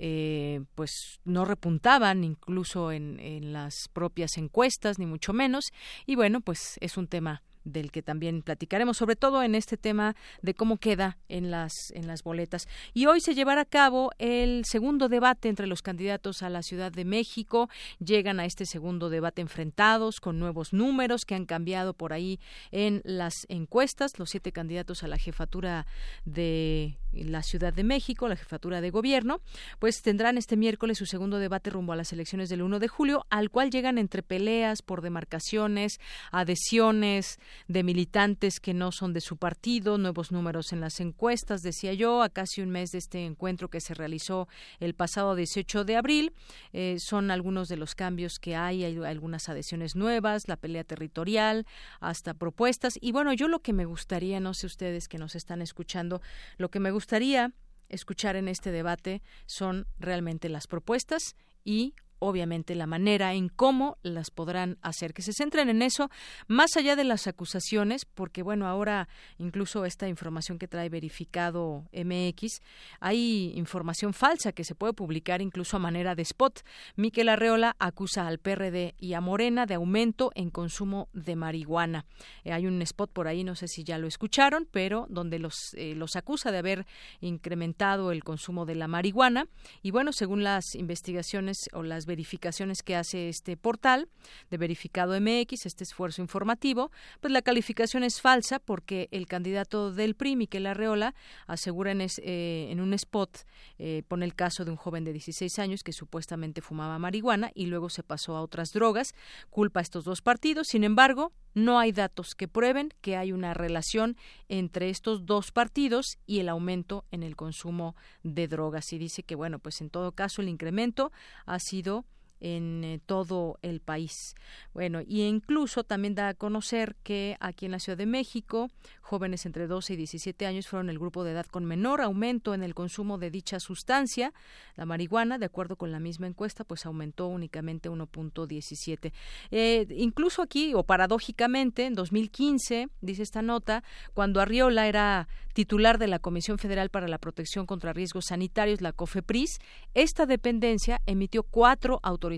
eh, 0.04 0.64
pues 0.74 1.20
no 1.26 1.46
repuntaban 1.46 2.24
incluso 2.24 2.92
en, 2.92 3.20
en 3.20 3.54
las 3.54 3.88
propias 3.88 4.38
encuestas 4.38 4.98
ni 4.98 5.06
mucho 5.06 5.32
menos. 5.32 5.72
Y 6.08 6.16
bueno 6.16 6.42
pues 6.42 6.80
es 6.82 6.98
un 6.98 7.08
tema 7.08 7.44
del 7.64 7.92
que 7.92 8.02
también 8.02 8.42
platicaremos, 8.42 8.98
sobre 8.98 9.16
todo 9.16 9.44
en 9.44 9.56
este 9.56 9.78
tema 9.78 10.16
de 10.42 10.54
cómo 10.54 10.78
queda 10.78 11.18
en 11.30 11.52
las, 11.52 11.74
en 11.94 12.08
las 12.08 12.24
boletas. 12.24 12.68
Y 12.94 13.06
hoy 13.06 13.22
se 13.22 13.36
llevará 13.36 13.62
a 13.62 13.66
cabo 13.66 14.12
el 14.18 14.66
segundo 14.66 15.10
debate 15.10 15.50
entre 15.50 15.68
los 15.68 15.82
candidatos 15.82 16.44
a 16.44 16.50
la 16.50 16.64
Ciudad 16.64 16.92
de 16.92 17.06
México. 17.06 17.70
Llegan 18.00 18.40
a 18.40 18.46
este 18.46 18.66
segundo 18.66 19.10
debate 19.10 19.42
enfrentados 19.42 20.20
con 20.20 20.40
nuevos 20.40 20.74
números 20.74 21.26
que 21.26 21.36
han 21.36 21.46
cambiado 21.46 21.94
por 21.94 22.14
ahí 22.14 22.40
en 22.72 23.02
las 23.04 23.46
encuestas. 23.50 24.18
Los 24.20 24.30
siete 24.30 24.52
candidatos 24.52 25.04
a 25.04 25.08
la 25.08 25.18
jefatura 25.18 25.86
de 26.26 26.98
la 27.12 27.44
Ciudad 27.44 27.74
de 27.74 27.84
México, 27.84 28.28
la 28.28 28.36
jefatura 28.36 28.82
de 28.82 28.90
gobierno, 28.90 29.42
pues 29.80 30.02
tendrán 30.02 30.38
este 30.38 30.58
miércoles 30.58 30.98
su 30.98 31.06
segundo 31.06 31.40
debate 31.40 31.70
rumbo 31.70 31.94
a 31.94 31.96
las 31.96 32.14
elecciones 32.14 32.50
del 32.50 32.62
1 32.62 32.80
de 32.80 32.88
julio, 32.88 33.26
al 33.30 33.50
cual 33.50 33.70
llegan 33.70 33.98
entre 33.98 34.24
peleas 34.24 34.82
por 34.82 35.02
demarcaciones, 35.02 36.00
adhesiones, 36.32 37.40
de 37.68 37.84
militantes 37.84 38.60
que 38.60 38.74
no 38.74 38.92
son 38.92 39.14
de 39.14 39.22
su 39.22 39.38
partido, 39.38 39.98
nuevos 39.98 40.32
números 40.32 40.74
en 40.74 40.82
las 40.82 41.00
encuestas, 41.00 41.64
decía 41.64 41.94
yo, 41.94 42.22
a 42.22 42.30
casi 42.30 42.62
un 42.62 42.70
mes 42.70 42.92
de 42.92 42.98
este 42.98 43.26
encuentro 43.26 43.70
que 43.70 43.82
se 43.82 43.94
realizó 43.94 44.48
el 44.80 44.94
pasado 44.94 45.36
18 45.36 45.86
de 45.86 45.96
abril. 45.96 46.34
Eh, 46.74 46.98
son 47.00 47.32
algunos 47.32 47.68
de 47.68 47.78
los 47.78 47.96
cambios 47.96 48.40
que 48.40 48.56
hay, 48.56 48.84
hay 48.84 48.98
algunas 49.04 49.50
adhesiones 49.50 49.96
nuevas, 49.96 50.48
la 50.48 50.58
pelea 50.58 50.84
territorial, 50.84 51.66
hasta 52.00 52.34
propuestas. 52.34 52.98
Y 53.02 53.12
bueno, 53.12 53.34
yo 53.34 53.48
lo 53.48 53.60
que 53.60 53.74
me 53.74 53.86
gustaría, 53.86 54.40
no 54.40 54.54
sé 54.54 54.68
ustedes 54.68 55.08
que 55.08 55.18
nos 55.18 55.36
están 55.36 55.62
escuchando, 55.62 56.22
lo 56.58 56.70
que 56.70 56.80
me 56.80 56.92
gustaría 56.92 57.54
escuchar 57.90 58.36
en 58.36 58.48
este 58.48 58.72
debate 58.72 59.22
son 59.46 59.86
realmente 60.00 60.50
las 60.50 60.68
propuestas 60.68 61.36
y 61.64 61.94
obviamente 62.22 62.76
la 62.76 62.86
manera 62.86 63.34
en 63.34 63.50
cómo 63.50 63.98
las 64.04 64.30
podrán 64.30 64.78
hacer, 64.82 65.14
que 65.14 65.24
se 65.24 65.34
centren 65.34 65.70
en 65.70 65.82
eso, 65.82 66.10
más 66.48 66.78
allá 66.78 66.96
de 66.96 67.04
las 67.04 67.26
acusaciones, 67.26 68.06
porque 68.06 68.44
bueno, 68.44 68.68
ahora 68.68 69.10
incluso 69.40 69.86
esta 69.86 70.08
información 70.08 70.60
que 70.60 70.68
trae 70.68 70.88
verificado 70.88 71.90
MX, 71.92 72.62
hay 73.00 73.54
información 73.56 74.14
falsa 74.14 74.52
que 74.52 74.64
se 74.64 74.76
puede 74.76 74.94
publicar 74.94 75.42
incluso 75.42 75.78
a 75.78 75.80
manera 75.80 76.14
de 76.14 76.22
spot. 76.22 76.62
Miquel 76.96 77.28
Arreola 77.28 77.76
acusa 77.80 78.28
al 78.28 78.38
PRD 78.38 78.94
y 79.00 79.14
a 79.14 79.22
Morena 79.22 79.66
de 79.66 79.74
aumento 79.74 80.32
en 80.36 80.52
consumo 80.52 81.10
de 81.14 81.36
marihuana. 81.36 82.06
Eh, 82.44 82.54
hay 82.54 82.68
un 82.68 82.80
spot 82.84 83.12
por 83.12 83.28
ahí, 83.28 83.44
no 83.44 83.56
sé 83.56 83.68
si 83.68 83.84
ya 83.84 83.98
lo 83.98 84.06
escucharon, 84.06 84.68
pero 84.70 85.08
donde 85.10 85.40
los, 85.40 85.74
eh, 85.74 85.96
los 85.96 86.16
acusa 86.16 86.52
de 86.52 86.60
haber 86.60 86.86
incrementado 87.20 88.12
el 88.12 88.24
consumo 88.24 88.68
de 88.68 88.76
la 88.76 88.88
marihuana. 88.88 89.48
Y 89.82 89.90
bueno, 89.90 90.14
según 90.14 90.44
las 90.44 90.76
investigaciones 90.76 91.58
o 91.74 91.82
las 91.82 92.06
verificaciones 92.12 92.84
que 92.84 92.98
hace 92.98 93.30
este 93.30 93.56
portal 93.56 94.10
de 94.50 94.58
verificado 94.58 95.18
MX, 95.20 95.66
este 95.66 95.86
esfuerzo 95.86 96.22
informativo, 96.22 96.92
pues 97.22 97.32
la 97.32 97.42
calificación 97.42 98.04
es 98.04 98.20
falsa 98.20 98.60
porque 98.60 99.08
el 99.12 99.28
candidato 99.28 99.94
del 99.94 100.16
PRI, 100.16 100.36
Miquel 100.36 100.66
Arreola, 100.66 101.16
asegura 101.48 101.92
en, 101.92 102.02
eh, 102.02 102.68
en 102.70 102.82
un 102.82 102.94
spot, 102.94 103.46
eh, 103.80 104.04
pone 104.10 104.26
el 104.26 104.36
caso 104.36 104.66
de 104.66 104.72
un 104.72 104.78
joven 104.78 105.06
de 105.06 105.14
16 105.14 105.58
años 105.60 105.84
que 105.84 105.94
supuestamente 105.94 106.60
fumaba 106.60 107.00
marihuana 107.00 107.50
y 107.56 107.68
luego 107.68 107.90
se 107.90 108.04
pasó 108.04 108.36
a 108.36 108.42
otras 108.42 108.74
drogas, 108.74 109.16
culpa 109.50 109.80
a 109.80 109.84
estos 109.84 110.04
dos 110.04 110.22
partidos, 110.22 110.68
sin 110.68 110.84
embargo, 110.84 111.32
no 111.54 111.80
hay 111.80 111.92
datos 111.92 112.34
que 112.34 112.48
prueben 112.48 112.94
que 113.02 113.18
hay 113.18 113.34
una 113.34 113.54
relación 113.54 114.16
entre 114.48 114.90
estos 114.90 115.26
dos 115.26 115.52
partidos 115.52 116.18
y 116.26 116.40
el 116.40 116.48
aumento 116.48 117.06
en 117.12 117.24
el 117.24 117.36
consumo 117.36 117.96
de 118.24 118.48
drogas. 118.48 118.94
Y 118.94 118.98
dice 118.98 119.24
que, 119.24 119.36
bueno, 119.36 119.60
pues 119.60 119.82
en 119.82 119.90
todo 119.90 120.14
caso 120.14 120.42
el 120.42 120.48
incremento 120.48 121.12
ha 121.46 121.60
sido 121.60 122.01
en 122.42 122.84
eh, 122.84 123.00
todo 123.06 123.58
el 123.62 123.80
país. 123.80 124.36
Bueno, 124.74 125.00
y 125.06 125.22
incluso 125.22 125.84
también 125.84 126.16
da 126.16 126.30
a 126.30 126.34
conocer 126.34 126.96
que 127.04 127.38
aquí 127.40 127.68
en 127.68 127.72
la 127.72 127.80
Ciudad 127.80 127.98
de 127.98 128.08
México, 128.08 128.70
jóvenes 129.02 129.46
entre 129.46 129.68
12 129.68 129.94
y 129.94 129.98
17 129.98 130.46
años 130.46 130.68
fueron 130.68 130.90
el 130.90 131.00
grupo 131.00 131.24
de 131.24 131.32
edad 131.32 131.46
con 131.46 131.66
menor 131.66 132.02
aumento 132.02 132.54
en 132.54 132.64
el 132.64 132.74
consumo 132.74 133.18
de 133.18 133.30
dicha 133.30 133.60
sustancia, 133.60 134.34
la 134.76 134.86
marihuana, 134.86 135.38
de 135.38 135.46
acuerdo 135.46 135.76
con 135.76 135.92
la 135.92 136.00
misma 136.00 136.28
encuesta, 136.28 136.64
pues 136.64 136.86
aumentó 136.86 137.28
únicamente 137.28 137.90
1.17. 137.90 139.14
Eh, 139.52 139.88
incluso 139.96 140.42
aquí, 140.42 140.74
o 140.74 140.84
paradójicamente, 140.84 141.86
en 141.86 141.94
2015, 141.94 142.90
dice 143.02 143.24
esta 143.24 143.42
nota, 143.42 143.84
cuando 144.14 144.42
Arriola 144.42 144.88
era 144.88 145.28
titular 145.54 146.00
de 146.00 146.08
la 146.08 146.20
Comisión 146.20 146.58
Federal 146.58 146.90
para 146.90 147.08
la 147.08 147.18
Protección 147.18 147.66
contra 147.66 147.94
Riesgos 147.94 148.26
Sanitarios, 148.30 148.82
la 148.82 148.94
COFEPRIS, 148.94 149.60
esta 149.94 150.26
dependencia 150.26 151.02
emitió 151.06 151.44
cuatro 151.44 152.00
autorizaciones 152.02 152.31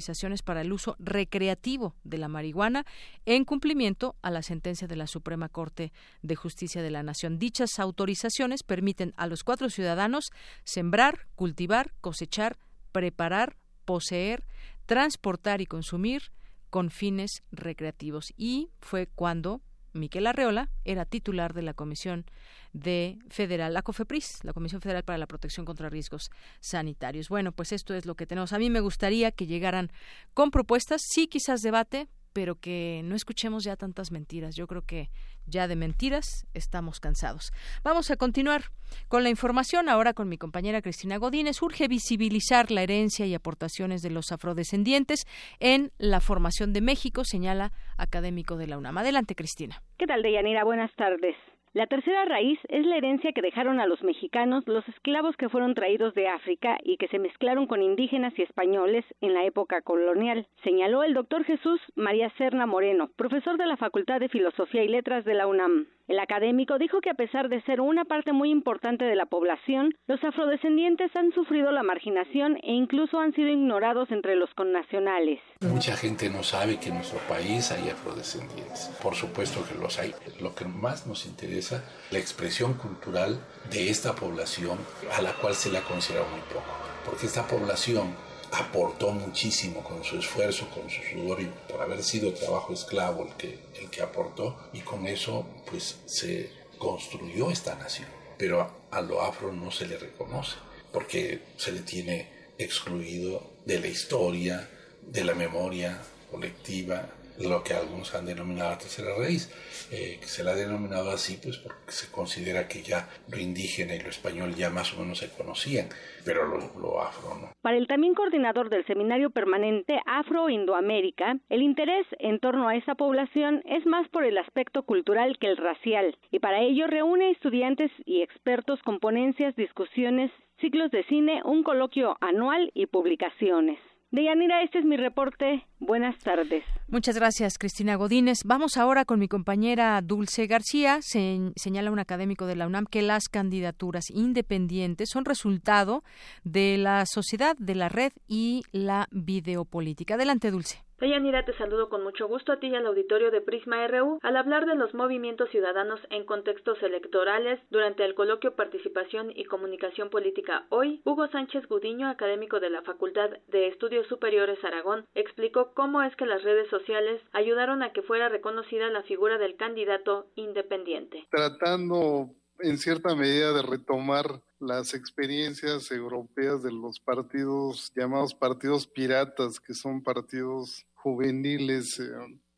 para 0.43 0.61
el 0.61 0.73
uso 0.73 0.95
recreativo 0.99 1.95
de 2.03 2.17
la 2.17 2.27
marihuana 2.27 2.85
en 3.25 3.45
cumplimiento 3.45 4.15
a 4.21 4.31
la 4.31 4.41
sentencia 4.41 4.87
de 4.87 4.95
la 4.95 5.07
Suprema 5.07 5.49
Corte 5.49 5.91
de 6.21 6.35
Justicia 6.35 6.81
de 6.81 6.89
la 6.89 7.03
Nación. 7.03 7.37
Dichas 7.37 7.79
autorizaciones 7.79 8.63
permiten 8.63 9.13
a 9.17 9.27
los 9.27 9.43
cuatro 9.43 9.69
ciudadanos 9.69 10.31
sembrar, 10.63 11.27
cultivar, 11.35 11.93
cosechar, 12.01 12.57
preparar, 12.91 13.57
poseer, 13.85 14.45
transportar 14.85 15.61
y 15.61 15.65
consumir 15.65 16.31
con 16.69 16.89
fines 16.89 17.43
recreativos. 17.51 18.33
Y 18.35 18.69
fue 18.79 19.07
cuando 19.07 19.61
Miquel 19.93 20.27
Arreola 20.27 20.69
era 20.83 21.05
titular 21.05 21.53
de 21.53 21.61
la 21.61 21.73
Comisión 21.73 22.25
de 22.73 23.19
Federal, 23.29 23.73
la 23.73 23.83
COFEPRIS, 23.83 24.43
la 24.43 24.53
Comisión 24.53 24.81
Federal 24.81 25.03
para 25.03 25.17
la 25.17 25.27
Protección 25.27 25.65
contra 25.65 25.89
Riesgos 25.89 26.31
Sanitarios. 26.59 27.29
Bueno, 27.29 27.51
pues 27.51 27.71
esto 27.71 27.93
es 27.93 28.05
lo 28.05 28.15
que 28.15 28.25
tenemos. 28.25 28.53
A 28.53 28.59
mí 28.59 28.69
me 28.69 28.79
gustaría 28.79 29.31
que 29.31 29.45
llegaran 29.45 29.91
con 30.33 30.51
propuestas, 30.51 31.01
sí 31.03 31.27
quizás 31.27 31.61
debate, 31.61 32.07
pero 32.33 32.55
que 32.55 33.01
no 33.03 33.15
escuchemos 33.15 33.63
ya 33.63 33.75
tantas 33.75 34.11
mentiras. 34.11 34.55
Yo 34.55 34.67
creo 34.67 34.81
que 34.81 35.09
ya 35.45 35.67
de 35.67 35.75
mentiras 35.75 36.47
estamos 36.53 36.99
cansados. 36.99 37.51
Vamos 37.83 38.11
a 38.11 38.17
continuar 38.17 38.63
con 39.07 39.23
la 39.23 39.29
información 39.29 39.89
ahora 39.89 40.13
con 40.13 40.29
mi 40.29 40.37
compañera 40.37 40.81
Cristina 40.81 41.17
Godínez. 41.17 41.61
Urge 41.61 41.87
visibilizar 41.87 42.71
la 42.71 42.83
herencia 42.83 43.25
y 43.25 43.33
aportaciones 43.33 44.01
de 44.01 44.09
los 44.09 44.31
afrodescendientes 44.31 45.25
en 45.59 45.91
la 45.97 46.19
formación 46.19 46.73
de 46.73 46.81
México, 46.81 47.23
señala 47.23 47.71
académico 47.97 48.57
de 48.57 48.67
la 48.67 48.77
UNAM. 48.77 48.97
Adelante, 48.97 49.35
Cristina. 49.35 49.81
¿Qué 49.97 50.07
tal, 50.07 50.21
Deyanira? 50.21 50.63
Buenas 50.63 50.93
tardes. 50.95 51.35
La 51.73 51.87
tercera 51.87 52.23
raíz 52.25 52.59
es 52.69 52.85
la 52.85 52.97
herencia 52.97 53.31
que 53.33 53.41
dejaron 53.41 53.79
a 53.79 53.87
los 53.87 54.03
mexicanos 54.03 54.63
los 54.67 54.87
esclavos 54.89 55.35
que 55.37 55.49
fueron 55.49 55.73
traídos 55.73 56.13
de 56.13 56.27
África 56.27 56.77
y 56.83 56.97
que 56.97 57.07
se 57.07 57.17
mezclaron 57.17 57.65
con 57.65 57.81
indígenas 57.81 58.37
y 58.37 58.43
españoles 58.43 59.03
en 59.21 59.33
la 59.33 59.43
época 59.43 59.81
colonial, 59.81 60.45
señaló 60.63 61.01
el 61.01 61.15
doctor 61.15 61.43
Jesús 61.45 61.81
María 61.95 62.29
Serna 62.37 62.67
Moreno, 62.67 63.09
profesor 63.15 63.57
de 63.57 63.65
la 63.65 63.77
Facultad 63.77 64.19
de 64.19 64.29
Filosofía 64.29 64.83
y 64.83 64.87
Letras 64.87 65.25
de 65.25 65.33
la 65.33 65.47
UNAM. 65.47 65.87
El 66.07 66.19
académico 66.19 66.77
dijo 66.77 66.99
que 66.99 67.09
a 67.09 67.13
pesar 67.13 67.47
de 67.47 67.61
ser 67.61 67.79
una 67.79 68.03
parte 68.03 68.33
muy 68.33 68.51
importante 68.51 69.05
de 69.05 69.15
la 69.15 69.25
población, 69.25 69.95
los 70.05 70.21
afrodescendientes 70.21 71.15
han 71.15 71.31
sufrido 71.31 71.71
la 71.71 71.81
marginación 71.81 72.57
e 72.61 72.73
incluso 72.73 73.19
han 73.19 73.33
sido 73.33 73.47
ignorados 73.47 74.11
entre 74.11 74.35
los 74.35 74.53
connacionales. 74.53 75.39
Mucha 75.61 75.95
gente 75.95 76.29
no 76.29 76.43
sabe 76.43 76.77
que 76.77 76.89
en 76.89 76.95
nuestro 76.95 77.19
país 77.29 77.71
hay 77.71 77.89
afrodescendientes. 77.89 78.91
Por 79.01 79.15
supuesto 79.15 79.61
que 79.65 79.81
los 79.81 79.97
hay. 79.97 80.13
Lo 80.41 80.53
que 80.53 80.65
más 80.65 81.07
nos 81.07 81.25
interesa, 81.25 81.85
la 82.11 82.19
expresión 82.19 82.73
cultural 82.73 83.39
de 83.71 83.89
esta 83.89 84.13
población 84.13 84.77
a 85.17 85.21
la 85.21 85.31
cual 85.31 85.53
se 85.53 85.71
le 85.71 85.77
ha 85.77 85.83
considerado 85.83 86.29
muy 86.29 86.41
poco. 86.41 86.65
Porque 87.05 87.27
esta 87.27 87.47
población 87.47 88.13
aportó 88.53 89.11
muchísimo 89.11 89.83
con 89.83 90.03
su 90.03 90.17
esfuerzo, 90.17 90.69
con 90.69 90.89
su 90.89 91.01
sudor 91.01 91.41
y 91.41 91.49
por 91.71 91.81
haber 91.81 92.03
sido 92.03 92.33
trabajo 92.33 92.73
esclavo 92.73 93.27
el 93.27 93.33
que, 93.33 93.59
el 93.81 93.89
que 93.89 94.01
aportó 94.01 94.69
y 94.73 94.81
con 94.81 95.07
eso 95.07 95.45
pues 95.69 95.97
se 96.05 96.51
construyó 96.77 97.49
esta 97.49 97.75
nación. 97.75 98.07
Pero 98.37 98.61
a, 98.61 98.73
a 98.91 99.01
lo 99.01 99.21
afro 99.21 99.51
no 99.51 99.71
se 99.71 99.87
le 99.87 99.97
reconoce 99.97 100.55
porque 100.91 101.41
se 101.57 101.71
le 101.71 101.81
tiene 101.81 102.29
excluido 102.57 103.51
de 103.65 103.79
la 103.79 103.87
historia, 103.87 104.69
de 105.01 105.23
la 105.23 105.33
memoria 105.33 106.01
colectiva, 106.29 107.09
lo 107.39 107.63
que 107.63 107.73
algunos 107.73 108.13
han 108.15 108.25
denominado 108.25 108.71
la 108.71 108.77
tercera 108.77 109.15
raíz. 109.17 109.51
Eh, 109.91 110.19
se 110.23 110.43
la 110.43 110.51
ha 110.51 110.55
denominado 110.55 111.11
así 111.11 111.39
pues 111.41 111.57
porque 111.57 111.91
se 111.91 112.11
considera 112.11 112.67
que 112.67 112.81
ya 112.81 113.09
lo 113.29 113.37
indígena 113.37 113.95
y 113.95 113.99
lo 113.99 114.09
español 114.09 114.55
ya 114.55 114.69
más 114.69 114.93
o 114.93 115.01
menos 115.01 115.19
se 115.19 115.29
conocían, 115.29 115.89
pero 116.25 116.47
lo, 116.47 116.57
lo 116.79 117.01
afro 117.01 117.35
no. 117.35 117.49
Para 117.61 117.77
el 117.77 117.87
también 117.87 118.13
coordinador 118.13 118.69
del 118.69 118.85
seminario 118.85 119.29
permanente 119.29 119.99
Afro-Indoamérica, 120.05 121.37
el 121.49 121.61
interés 121.61 122.05
en 122.19 122.39
torno 122.39 122.67
a 122.67 122.75
esa 122.75 122.95
población 122.95 123.61
es 123.65 123.85
más 123.85 124.07
por 124.09 124.25
el 124.25 124.37
aspecto 124.37 124.83
cultural 124.83 125.37
que 125.39 125.47
el 125.47 125.57
racial, 125.57 126.17
y 126.31 126.39
para 126.39 126.61
ello 126.61 126.87
reúne 126.87 127.31
estudiantes 127.31 127.91
y 128.05 128.21
expertos 128.21 128.81
con 128.83 128.99
ponencias, 128.99 129.55
discusiones, 129.55 130.31
ciclos 130.59 130.91
de 130.91 131.03
cine, 131.05 131.41
un 131.45 131.63
coloquio 131.63 132.17
anual 132.21 132.71
y 132.73 132.85
publicaciones. 132.87 133.79
Deyanira, 134.13 134.61
este 134.61 134.77
es 134.77 134.85
mi 134.85 134.95
reporte. 134.95 135.65
Buenas 135.79 136.19
tardes. 136.19 136.63
Muchas 136.87 137.15
gracias, 137.15 137.57
Cristina 137.57 137.95
Godínez. 137.95 138.43
Vamos 138.45 138.77
ahora 138.77 139.05
con 139.05 139.17
mi 139.17 139.27
compañera 139.27 139.99
Dulce 140.03 140.45
García. 140.45 140.99
Se, 141.01 141.51
señala 141.55 141.89
un 141.89 141.97
académico 141.97 142.45
de 142.45 142.55
la 142.55 142.67
UNAM 142.67 142.85
que 142.85 143.01
las 143.01 143.27
candidaturas 143.27 144.11
independientes 144.11 145.09
son 145.09 145.25
resultado 145.25 146.03
de 146.43 146.77
la 146.77 147.07
sociedad, 147.07 147.55
de 147.57 147.73
la 147.73 147.89
red 147.89 148.11
y 148.27 148.61
la 148.71 149.07
videopolítica. 149.09 150.13
Adelante, 150.13 150.51
Dulce. 150.51 150.83
Deyanira, 151.03 151.43
te 151.43 151.51
saludo 151.57 151.89
con 151.89 152.01
mucho 152.01 152.29
gusto 152.29 152.53
a 152.53 152.61
ti 152.61 152.67
y 152.67 152.75
al 152.75 152.85
auditorio 152.85 153.29
de 153.29 153.41
Prisma 153.41 153.85
RU 153.87 154.19
al 154.21 154.37
hablar 154.37 154.65
de 154.65 154.75
los 154.75 154.93
movimientos 154.93 155.49
ciudadanos 155.49 155.99
en 156.09 156.23
contextos 156.23 156.81
electorales 156.81 157.59
durante 157.69 158.05
el 158.05 158.15
coloquio 158.15 158.55
Participación 158.55 159.29
y 159.35 159.43
Comunicación 159.43 160.09
Política 160.09 160.65
hoy. 160.69 161.01
Hugo 161.03 161.27
Sánchez 161.27 161.67
Gudiño, 161.67 162.07
académico 162.07 162.61
de 162.61 162.69
la 162.69 162.83
Facultad 162.83 163.31
de 163.49 163.67
Estudios 163.67 164.07
Superiores 164.07 164.63
Aragón, 164.63 165.05
explicó 165.13 165.73
cómo 165.73 166.01
es 166.03 166.15
que 166.15 166.25
las 166.25 166.41
redes 166.41 166.69
sociales 166.69 167.21
ayudaron 167.33 167.83
a 167.83 167.91
que 167.91 168.01
fuera 168.01 168.29
reconocida 168.29 168.89
la 168.89 169.03
figura 169.03 169.37
del 169.37 169.57
candidato 169.57 170.27
independiente. 170.35 171.27
Tratando 171.29 172.29
en 172.59 172.77
cierta 172.77 173.13
medida 173.13 173.51
de 173.51 173.61
retomar 173.61 174.41
las 174.59 174.93
experiencias 174.93 175.91
europeas 175.91 176.63
de 176.63 176.71
los 176.71 177.01
partidos 177.01 177.91
llamados 177.93 178.33
partidos 178.33 178.87
piratas, 178.87 179.59
que 179.59 179.73
son 179.73 180.01
partidos 180.01 180.85
juveniles 181.03 181.99
eh, 181.99 182.05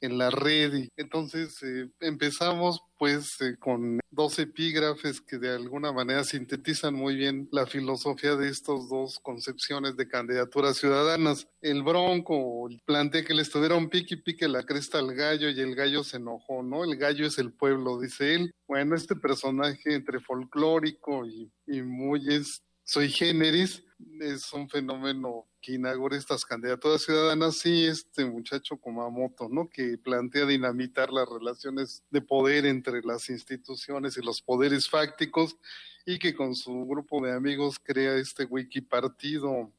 en 0.01 0.17
la 0.17 0.29
red. 0.29 0.87
Entonces 0.95 1.61
eh, 1.63 1.89
empezamos 1.99 2.79
pues 2.97 3.41
eh, 3.41 3.55
con 3.59 3.99
dos 4.11 4.37
epígrafes 4.39 5.19
que 5.19 5.37
de 5.37 5.49
alguna 5.49 5.91
manera 5.91 6.23
sintetizan 6.23 6.93
muy 6.93 7.15
bien 7.15 7.49
la 7.51 7.65
filosofía 7.65 8.35
de 8.35 8.49
estas 8.49 8.87
dos 8.87 9.19
concepciones 9.19 9.97
de 9.97 10.07
candidaturas 10.07 10.77
ciudadanas. 10.77 11.47
El 11.59 11.83
Bronco 11.83 12.69
plantea 12.85 13.25
que 13.25 13.33
le 13.33 13.41
estuviera 13.41 13.75
un 13.75 13.89
pique 13.89 14.15
y 14.15 14.21
pique 14.21 14.47
la 14.47 14.63
cresta 14.63 14.99
al 14.99 15.13
gallo 15.13 15.49
y 15.49 15.59
el 15.59 15.75
gallo 15.75 16.03
se 16.03 16.17
enojó, 16.17 16.61
¿no? 16.61 16.83
El 16.83 16.95
gallo 16.97 17.25
es 17.25 17.37
el 17.39 17.51
pueblo, 17.51 17.99
dice 17.99 18.35
él. 18.35 18.53
Bueno, 18.67 18.95
este 18.95 19.15
personaje 19.15 19.95
entre 19.95 20.19
folclórico 20.19 21.25
y, 21.25 21.51
y 21.65 21.81
muy 21.81 22.33
es, 22.33 22.63
soy 22.83 23.09
generis, 23.09 23.84
es 24.19 24.51
un 24.53 24.69
fenómeno 24.69 25.45
que 25.61 25.73
inaugura 25.73 26.17
estas 26.17 26.45
candidaturas 26.45 27.03
ciudadanas 27.03 27.65
y 27.65 27.85
este 27.85 28.25
muchacho 28.25 28.77
Kumamoto, 28.77 29.49
¿no? 29.49 29.69
Que 29.69 29.97
plantea 29.97 30.45
dinamitar 30.45 31.11
las 31.11 31.27
relaciones 31.29 32.03
de 32.09 32.21
poder 32.21 32.65
entre 32.65 33.01
las 33.01 33.29
instituciones 33.29 34.17
y 34.17 34.21
los 34.21 34.41
poderes 34.41 34.89
fácticos 34.89 35.57
y 36.05 36.19
que 36.19 36.35
con 36.35 36.55
su 36.55 36.85
grupo 36.85 37.25
de 37.25 37.33
amigos 37.33 37.79
crea 37.79 38.15
este 38.15 38.45
wiki 38.45 38.81
partido 38.81 39.71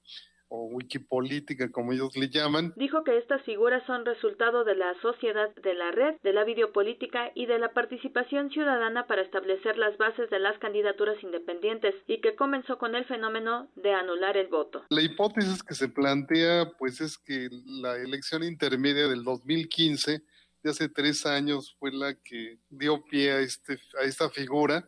o 0.48 0.66
wikipolítica, 0.66 1.70
como 1.70 1.93
ellos 1.93 2.16
le 2.16 2.28
llaman. 2.28 2.73
Dijo 2.77 3.05
que 3.05 3.18
estas 3.18 3.43
figuras 3.43 3.82
son 3.86 4.05
resultado 4.05 4.64
de 4.64 4.77
la 4.77 4.94
sociedad 5.02 5.55
de 5.56 5.74
la 5.74 5.90
red, 5.90 6.14
de 6.23 6.32
la 6.32 6.44
videopolítica 6.44 7.32
y 7.35 7.47
de 7.47 7.59
la 7.59 7.73
participación 7.73 8.51
ciudadana 8.51 9.06
para 9.06 9.23
establecer 9.23 9.77
las 9.78 9.97
bases 9.98 10.31
de 10.31 10.39
las 10.39 10.59
candidaturas 10.59 11.23
independientes 11.23 11.94
y 12.06 12.20
que 12.20 12.36
comenzó 12.36 12.78
con 12.78 12.94
el 12.94 13.05
fenómeno 13.05 13.68
de 13.77 13.93
anular 13.93 14.36
el 14.36 14.48
voto. 14.48 14.85
La 14.90 15.02
hipótesis 15.02 15.62
que 15.62 15.74
se 15.74 15.89
plantea 15.89 16.70
pues 16.78 17.01
es 17.01 17.18
que 17.18 17.48
la 17.66 17.97
elección 17.97 18.43
intermedia 18.43 19.09
del 19.09 19.24
2015 19.24 20.23
de 20.62 20.70
hace 20.70 20.89
tres 20.89 21.27
años 21.27 21.77
fue 21.78 21.93
la 21.93 22.14
que 22.14 22.59
dio 22.70 23.05
pie 23.05 23.32
a, 23.32 23.40
este, 23.40 23.78
a 24.01 24.05
esta 24.05 24.28
figura 24.31 24.85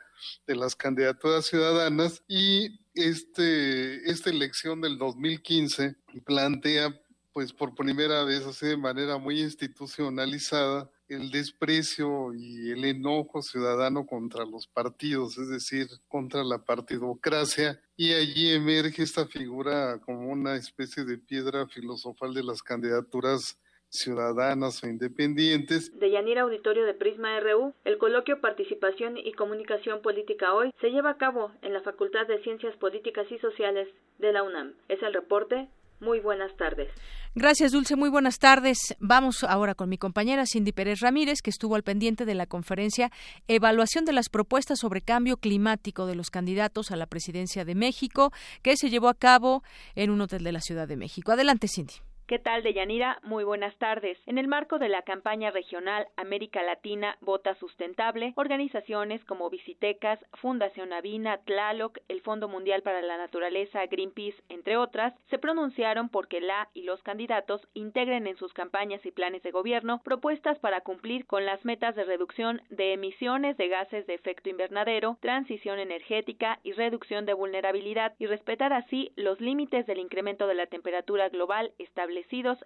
de 0.47 0.56
las 0.56 0.74
candidaturas 0.74 1.47
ciudadanas 1.47 2.22
y 2.26 2.80
este, 2.98 4.10
esta 4.10 4.30
elección 4.30 4.80
del 4.80 4.98
2015 4.98 5.96
plantea 6.24 7.00
pues 7.32 7.52
por 7.52 7.74
primera 7.74 8.24
vez 8.24 8.44
así 8.44 8.66
de 8.66 8.76
manera 8.76 9.18
muy 9.18 9.40
institucionalizada 9.40 10.90
el 11.08 11.30
desprecio 11.30 12.34
y 12.34 12.70
el 12.70 12.84
enojo 12.84 13.42
ciudadano 13.42 14.06
contra 14.06 14.44
los 14.44 14.66
partidos, 14.66 15.38
es 15.38 15.48
decir, 15.48 15.88
contra 16.06 16.44
la 16.44 16.58
partidocracia, 16.58 17.80
y 17.96 18.12
allí 18.12 18.50
emerge 18.50 19.02
esta 19.02 19.26
figura 19.26 19.98
como 20.00 20.30
una 20.30 20.56
especie 20.56 21.04
de 21.04 21.16
piedra 21.16 21.66
filosofal 21.66 22.34
de 22.34 22.44
las 22.44 22.62
candidaturas 22.62 23.58
ciudadanas 23.90 24.82
o 24.82 24.86
independientes. 24.86 25.98
De 25.98 26.10
Yanira 26.10 26.43
Auditorio 26.43 26.85
de 26.85 26.94
Prisma 26.94 27.39
RU, 27.40 27.74
el 27.85 27.98
coloquio 27.98 28.40
Participación 28.40 29.16
y 29.16 29.32
Comunicación 29.32 30.02
Política 30.02 30.52
Hoy 30.55 30.73
se 30.81 30.90
lleva 30.90 31.10
a 31.10 31.16
cabo 31.16 31.52
en 31.62 31.73
la 31.73 31.82
Facultad 31.82 32.27
de 32.27 32.43
Ciencias 32.43 32.77
Políticas 32.77 33.27
y 33.31 33.39
Sociales 33.39 33.89
de 34.19 34.32
la 34.32 34.43
UNAM. 34.43 34.74
Es 34.89 35.02
el 35.02 35.15
reporte. 35.15 35.69
Muy 36.01 36.20
buenas 36.20 36.56
tardes. 36.56 36.89
Gracias, 37.35 37.73
Dulce. 37.73 37.97
Muy 37.97 38.09
buenas 38.09 38.39
tardes. 38.39 38.78
Vamos 39.01 39.43
ahora 39.43 39.74
con 39.74 39.89
mi 39.89 39.98
compañera 39.98 40.47
Cindy 40.47 40.70
Pérez 40.70 41.01
Ramírez, 41.01 41.43
que 41.43 41.51
estuvo 41.51 41.74
al 41.74 41.82
pendiente 41.82 42.24
de 42.24 42.35
la 42.35 42.47
conferencia 42.47 43.10
Evaluación 43.48 44.05
de 44.05 44.12
las 44.12 44.28
propuestas 44.28 44.78
sobre 44.78 45.01
cambio 45.01 45.39
climático 45.39 46.06
de 46.06 46.15
los 46.15 46.31
candidatos 46.31 46.93
a 46.93 46.97
la 46.97 47.06
presidencia 47.06 47.65
de 47.65 47.74
México, 47.74 48.32
que 48.62 48.77
se 48.77 48.90
llevó 48.90 49.09
a 49.09 49.15
cabo 49.15 49.65
en 49.97 50.10
un 50.10 50.20
hotel 50.20 50.44
de 50.44 50.52
la 50.52 50.60
Ciudad 50.60 50.86
de 50.86 50.97
México. 50.97 51.32
Adelante, 51.32 51.66
Cindy. 51.66 51.94
¿Qué 52.28 52.38
tal, 52.38 52.62
Deyanira? 52.62 53.20
Muy 53.22 53.42
buenas 53.42 53.74
tardes. 53.78 54.18
En 54.26 54.36
el 54.36 54.48
marco 54.48 54.78
de 54.78 54.90
la 54.90 55.00
campaña 55.00 55.50
regional 55.50 56.09
América 56.14 56.62
Latina 56.62 57.16
Vota 57.22 57.55
Sustentable, 57.55 58.34
organizaciones 58.36 59.24
como 59.24 59.48
Visitecas, 59.48 60.18
Fundación 60.34 60.92
Avina, 60.92 61.38
Tlaloc, 61.46 61.96
el 62.06 62.20
Fondo 62.20 62.46
Mundial 62.46 62.82
para 62.82 63.00
la 63.00 63.16
Naturaleza, 63.16 63.86
Greenpeace, 63.86 64.36
entre 64.50 64.76
otras, 64.76 65.14
se 65.30 65.38
pronunciaron 65.38 66.10
porque 66.10 66.42
la 66.42 66.68
y 66.74 66.82
los 66.82 67.02
candidatos 67.02 67.66
integren 67.72 68.26
en 68.26 68.36
sus 68.36 68.52
campañas 68.52 69.06
y 69.06 69.10
planes 69.10 69.42
de 69.42 69.50
gobierno 69.50 70.02
propuestas 70.05 70.59
para 70.59 70.82
cumplir 70.82 71.24
con 71.24 71.46
las 71.46 71.64
metas 71.64 71.96
de 71.96 72.05
reducción 72.05 72.60
de 72.68 72.92
emisiones 72.92 73.56
de 73.56 73.68
gases 73.68 74.06
de 74.06 74.12
efecto 74.12 74.50
invernadero, 74.50 75.16
transición 75.22 75.78
energética 75.78 76.60
y 76.62 76.72
reducción 76.72 77.24
de 77.24 77.32
vulnerabilidad 77.32 78.12
y 78.18 78.26
respetar 78.26 78.74
así 78.74 79.12
los 79.16 79.40
límites 79.40 79.86
del 79.86 79.98
incremento 79.98 80.46
de 80.46 80.56
la 80.56 80.66
temperatura 80.66 81.30
global 81.30 81.72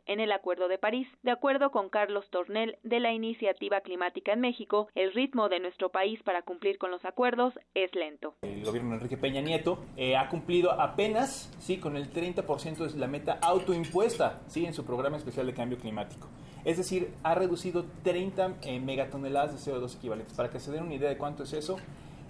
en 0.07 0.21
el 0.21 0.33
Acuerdo 0.33 0.69
de 0.69 0.79
París. 0.79 1.09
De 1.23 1.31
acuerdo 1.31 1.71
con 1.71 1.89
Carlos 1.89 2.29
Tornel 2.31 2.79
de 2.83 3.01
la 3.01 3.13
Iniciativa 3.13 3.81
Climática 3.81 4.33
en 4.33 4.41
México, 4.41 4.89
el 4.95 5.13
ritmo 5.13 5.49
de 5.49 5.61
nuestro 5.61 5.91
país 5.91 6.23
para 6.23 6.43
cumplir 6.43 6.79
con 6.79 6.91
los 6.91 7.05
acuerdos 7.05 7.55
es 7.75 7.95
lento. 7.95 8.35
El 8.43 8.65
gobierno 8.65 8.91
de 8.91 8.97
Enrique 8.97 9.17
Peña 9.17 9.41
Nieto 9.41 9.79
eh, 9.97 10.17
ha 10.17 10.29
cumplido 10.29 10.73
apenas 10.73 11.51
sí, 11.59 11.79
con 11.79 11.97
el 11.97 12.13
30% 12.13 12.93
de 12.93 12.99
la 12.99 13.07
meta 13.07 13.39
autoimpuesta 13.43 14.43
sí, 14.47 14.65
en 14.65 14.75
su 14.75 14.85
programa 14.85 15.17
especial 15.17 15.47
de 15.47 15.55
cambio 15.55 15.79
climático. 15.79 16.29
Es 16.65 16.77
decir, 16.77 17.13
ha 17.23 17.35
reducido 17.35 17.85
30 18.05 18.59
eh, 18.63 18.81
megatoneladas 18.81 19.53
de 19.65 19.73
CO2 19.73 19.97
equivalentes. 19.97 20.37
Para 20.37 20.51
que 20.51 20.61
se 20.61 20.71
den 20.71 20.85
una 20.85 20.95
idea 20.95 21.09
de 21.09 21.17
cuánto 21.17 21.43
es 21.43 21.53
eso, 21.53 21.77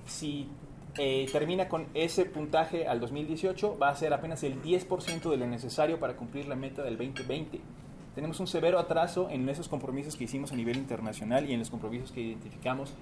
si 0.06 0.48
eh, 0.98 1.26
termina 1.32 1.68
con 1.68 1.86
ese 1.94 2.26
puntaje 2.26 2.86
al 2.86 3.00
2018, 3.00 3.78
va 3.78 3.88
a 3.88 3.96
ser 3.96 4.12
apenas 4.12 4.42
el 4.42 4.62
10% 4.62 5.30
de 5.30 5.36
lo 5.36 5.46
necesario 5.46 5.98
para 5.98 6.16
cumplir 6.16 6.46
la 6.46 6.56
meta 6.56 6.82
del 6.82 6.98
2020. 6.98 7.60
Tenemos 8.14 8.40
un 8.40 8.46
severo 8.46 8.78
atraso 8.78 9.30
en 9.30 9.48
esos 9.48 9.68
compromisos 9.68 10.16
que 10.16 10.24
hicimos 10.24 10.52
a 10.52 10.56
nivel 10.56 10.76
internacional 10.76 11.48
y 11.48 11.54
en 11.54 11.60
los 11.60 11.70
compromisos 11.70 12.12
que 12.12 12.20
identificamos 12.20 12.92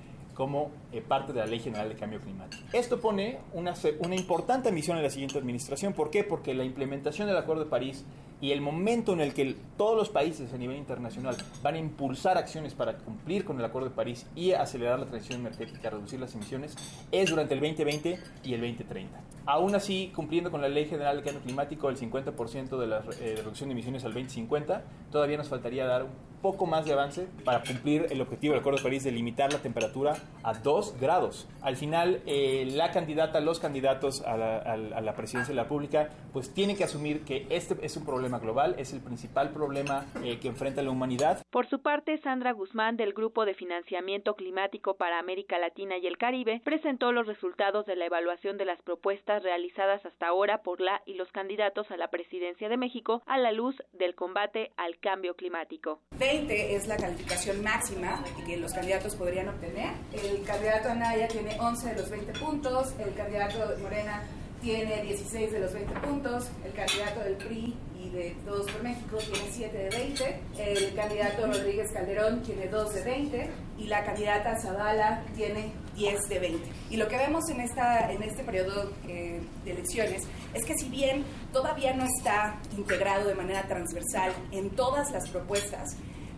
como 0.40 0.70
eh, 0.90 1.02
parte 1.06 1.34
de 1.34 1.40
la 1.40 1.44
Ley 1.44 1.58
General 1.58 1.86
de 1.86 1.96
Cambio 1.96 2.18
Climático. 2.18 2.62
Esto 2.72 2.98
pone 2.98 3.40
una, 3.52 3.74
una 3.98 4.16
importante 4.16 4.72
misión 4.72 4.96
en 4.96 5.02
la 5.02 5.10
siguiente 5.10 5.36
administración. 5.36 5.92
¿Por 5.92 6.10
qué? 6.10 6.24
Porque 6.24 6.54
la 6.54 6.64
implementación 6.64 7.28
del 7.28 7.36
Acuerdo 7.36 7.64
de 7.64 7.68
París 7.68 8.06
y 8.40 8.52
el 8.52 8.62
momento 8.62 9.12
en 9.12 9.20
el 9.20 9.34
que 9.34 9.54
todos 9.76 9.94
los 9.98 10.08
países 10.08 10.50
a 10.54 10.56
nivel 10.56 10.78
internacional 10.78 11.36
van 11.62 11.74
a 11.74 11.78
impulsar 11.78 12.38
acciones 12.38 12.72
para 12.72 12.96
cumplir 12.96 13.44
con 13.44 13.58
el 13.58 13.64
Acuerdo 13.66 13.90
de 13.90 13.94
París 13.94 14.26
y 14.34 14.52
acelerar 14.52 14.98
la 14.98 15.04
transición 15.04 15.40
energética, 15.40 15.90
reducir 15.90 16.18
las 16.18 16.34
emisiones, 16.34 16.74
es 17.12 17.28
durante 17.28 17.52
el 17.52 17.60
2020 17.60 18.18
y 18.42 18.54
el 18.54 18.60
2030. 18.60 19.20
Aún 19.44 19.74
así, 19.74 20.10
cumpliendo 20.14 20.50
con 20.50 20.62
la 20.62 20.70
Ley 20.70 20.86
General 20.86 21.18
de 21.18 21.22
Cambio 21.22 21.42
Climático, 21.42 21.90
el 21.90 21.98
50% 21.98 22.78
de 22.78 22.86
la 22.86 23.02
eh, 23.20 23.34
reducción 23.36 23.68
de 23.68 23.72
emisiones 23.74 24.04
al 24.04 24.14
2050, 24.14 24.84
todavía 25.12 25.36
nos 25.36 25.50
faltaría 25.50 25.84
dar 25.84 26.04
un 26.04 26.30
poco 26.40 26.64
más 26.66 26.86
de 26.86 26.92
avance 26.94 27.26
para 27.44 27.62
cumplir 27.62 28.06
el 28.10 28.20
objetivo 28.20 28.54
del 28.54 28.60
Acuerdo 28.60 28.78
de 28.78 28.84
París 28.84 29.04
de 29.04 29.12
limitar 29.12 29.52
la 29.52 29.58
temperatura 29.58 30.16
a 30.42 30.54
2 30.54 31.00
grados. 31.00 31.48
Al 31.62 31.76
final, 31.76 32.22
eh, 32.26 32.66
la 32.70 32.90
candidata, 32.90 33.40
los 33.40 33.60
candidatos 33.60 34.22
a 34.22 34.36
la, 34.36 34.58
a 34.58 35.00
la 35.00 35.14
presidencia 35.14 35.52
de 35.52 35.56
la 35.56 35.64
República, 35.64 36.08
pues 36.32 36.52
tienen 36.54 36.76
que 36.76 36.84
asumir 36.84 37.24
que 37.24 37.46
este 37.50 37.76
es 37.84 37.96
un 37.96 38.04
problema 38.04 38.38
global, 38.38 38.74
es 38.78 38.92
el 38.92 39.00
principal 39.00 39.50
problema 39.50 40.06
eh, 40.24 40.38
que 40.38 40.48
enfrenta 40.48 40.82
la 40.82 40.90
humanidad. 40.90 41.42
Por 41.50 41.68
su 41.68 41.80
parte, 41.80 42.18
Sandra 42.18 42.52
Guzmán, 42.52 42.96
del 42.96 43.12
Grupo 43.12 43.44
de 43.44 43.54
Financiamiento 43.54 44.34
Climático 44.34 44.94
para 44.94 45.18
América 45.18 45.58
Latina 45.58 45.98
y 45.98 46.06
el 46.06 46.18
Caribe, 46.18 46.60
presentó 46.64 47.12
los 47.12 47.26
resultados 47.26 47.86
de 47.86 47.96
la 47.96 48.06
evaluación 48.06 48.56
de 48.56 48.64
las 48.64 48.80
propuestas 48.82 49.42
realizadas 49.42 50.04
hasta 50.04 50.28
ahora 50.28 50.62
por 50.62 50.80
la 50.80 51.02
y 51.06 51.14
los 51.14 51.30
candidatos 51.32 51.90
a 51.90 51.96
la 51.96 52.08
presidencia 52.08 52.68
de 52.68 52.76
México 52.76 53.22
a 53.26 53.38
la 53.38 53.52
luz 53.52 53.76
del 53.92 54.14
combate 54.14 54.72
al 54.76 54.98
cambio 54.98 55.34
climático. 55.34 56.00
20 56.18 56.74
es 56.74 56.86
la 56.86 56.96
calificación 56.96 57.62
máxima 57.62 58.22
que 58.46 58.56
los 58.56 58.72
candidatos 58.72 59.14
podrían 59.16 59.48
obtener. 59.48 59.94
El 60.12 60.42
candidato 60.44 60.90
Anaya 60.90 61.28
tiene 61.28 61.58
11 61.60 61.88
de 61.88 61.94
los 61.94 62.10
20 62.10 62.32
puntos, 62.40 62.94
el 62.98 63.14
candidato 63.14 63.58
Morena 63.80 64.22
tiene 64.60 65.02
16 65.02 65.52
de 65.52 65.60
los 65.60 65.72
20 65.72 66.00
puntos, 66.00 66.48
el 66.64 66.72
candidato 66.72 67.20
del 67.20 67.36
PRI 67.36 67.76
de 68.12 68.36
Todos 68.44 68.70
por 68.70 68.82
México 68.82 69.18
tiene 69.18 69.48
7 69.50 69.76
de 69.76 69.90
20, 69.90 70.40
el 70.58 70.94
candidato 70.94 71.46
Rodríguez 71.46 71.92
Calderón 71.92 72.42
tiene 72.42 72.66
2 72.66 72.94
de 72.94 73.02
20 73.04 73.50
y 73.78 73.86
la 73.86 74.04
candidata 74.04 74.58
Zavala 74.60 75.22
tiene 75.36 75.72
10 75.94 76.28
de 76.28 76.38
20. 76.38 76.68
Y 76.90 76.96
lo 76.96 77.08
que 77.08 77.16
vemos 77.16 77.48
en, 77.50 77.60
esta, 77.60 78.10
en 78.10 78.22
este 78.22 78.42
periodo 78.42 78.90
eh, 79.06 79.40
de 79.64 79.70
elecciones 79.70 80.22
es 80.54 80.64
que 80.64 80.74
si 80.76 80.88
bien 80.88 81.24
todavía 81.52 81.94
no 81.94 82.04
está 82.04 82.58
integrado 82.76 83.28
de 83.28 83.34
manera 83.34 83.62
transversal 83.68 84.32
en 84.50 84.70
todas 84.70 85.10
las 85.12 85.28
propuestas, 85.30 85.96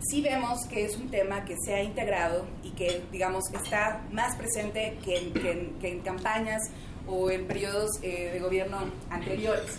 sí 0.08 0.22
vemos 0.22 0.66
que 0.66 0.84
es 0.84 0.96
un 0.96 1.10
tema 1.10 1.44
que 1.44 1.56
se 1.64 1.74
ha 1.74 1.82
integrado 1.82 2.46
y 2.62 2.70
que, 2.70 3.02
digamos, 3.10 3.44
está 3.52 4.02
más 4.10 4.36
presente 4.36 4.98
que 5.04 5.18
en, 5.18 5.32
que 5.80 5.88
en, 5.88 6.00
campañas 6.00 6.62
o 7.06 7.30
en 7.30 7.46
periodos 7.46 7.90
eh, 8.02 8.30
de 8.32 8.40
gobierno 8.40 8.78
anteriores. 9.10 9.78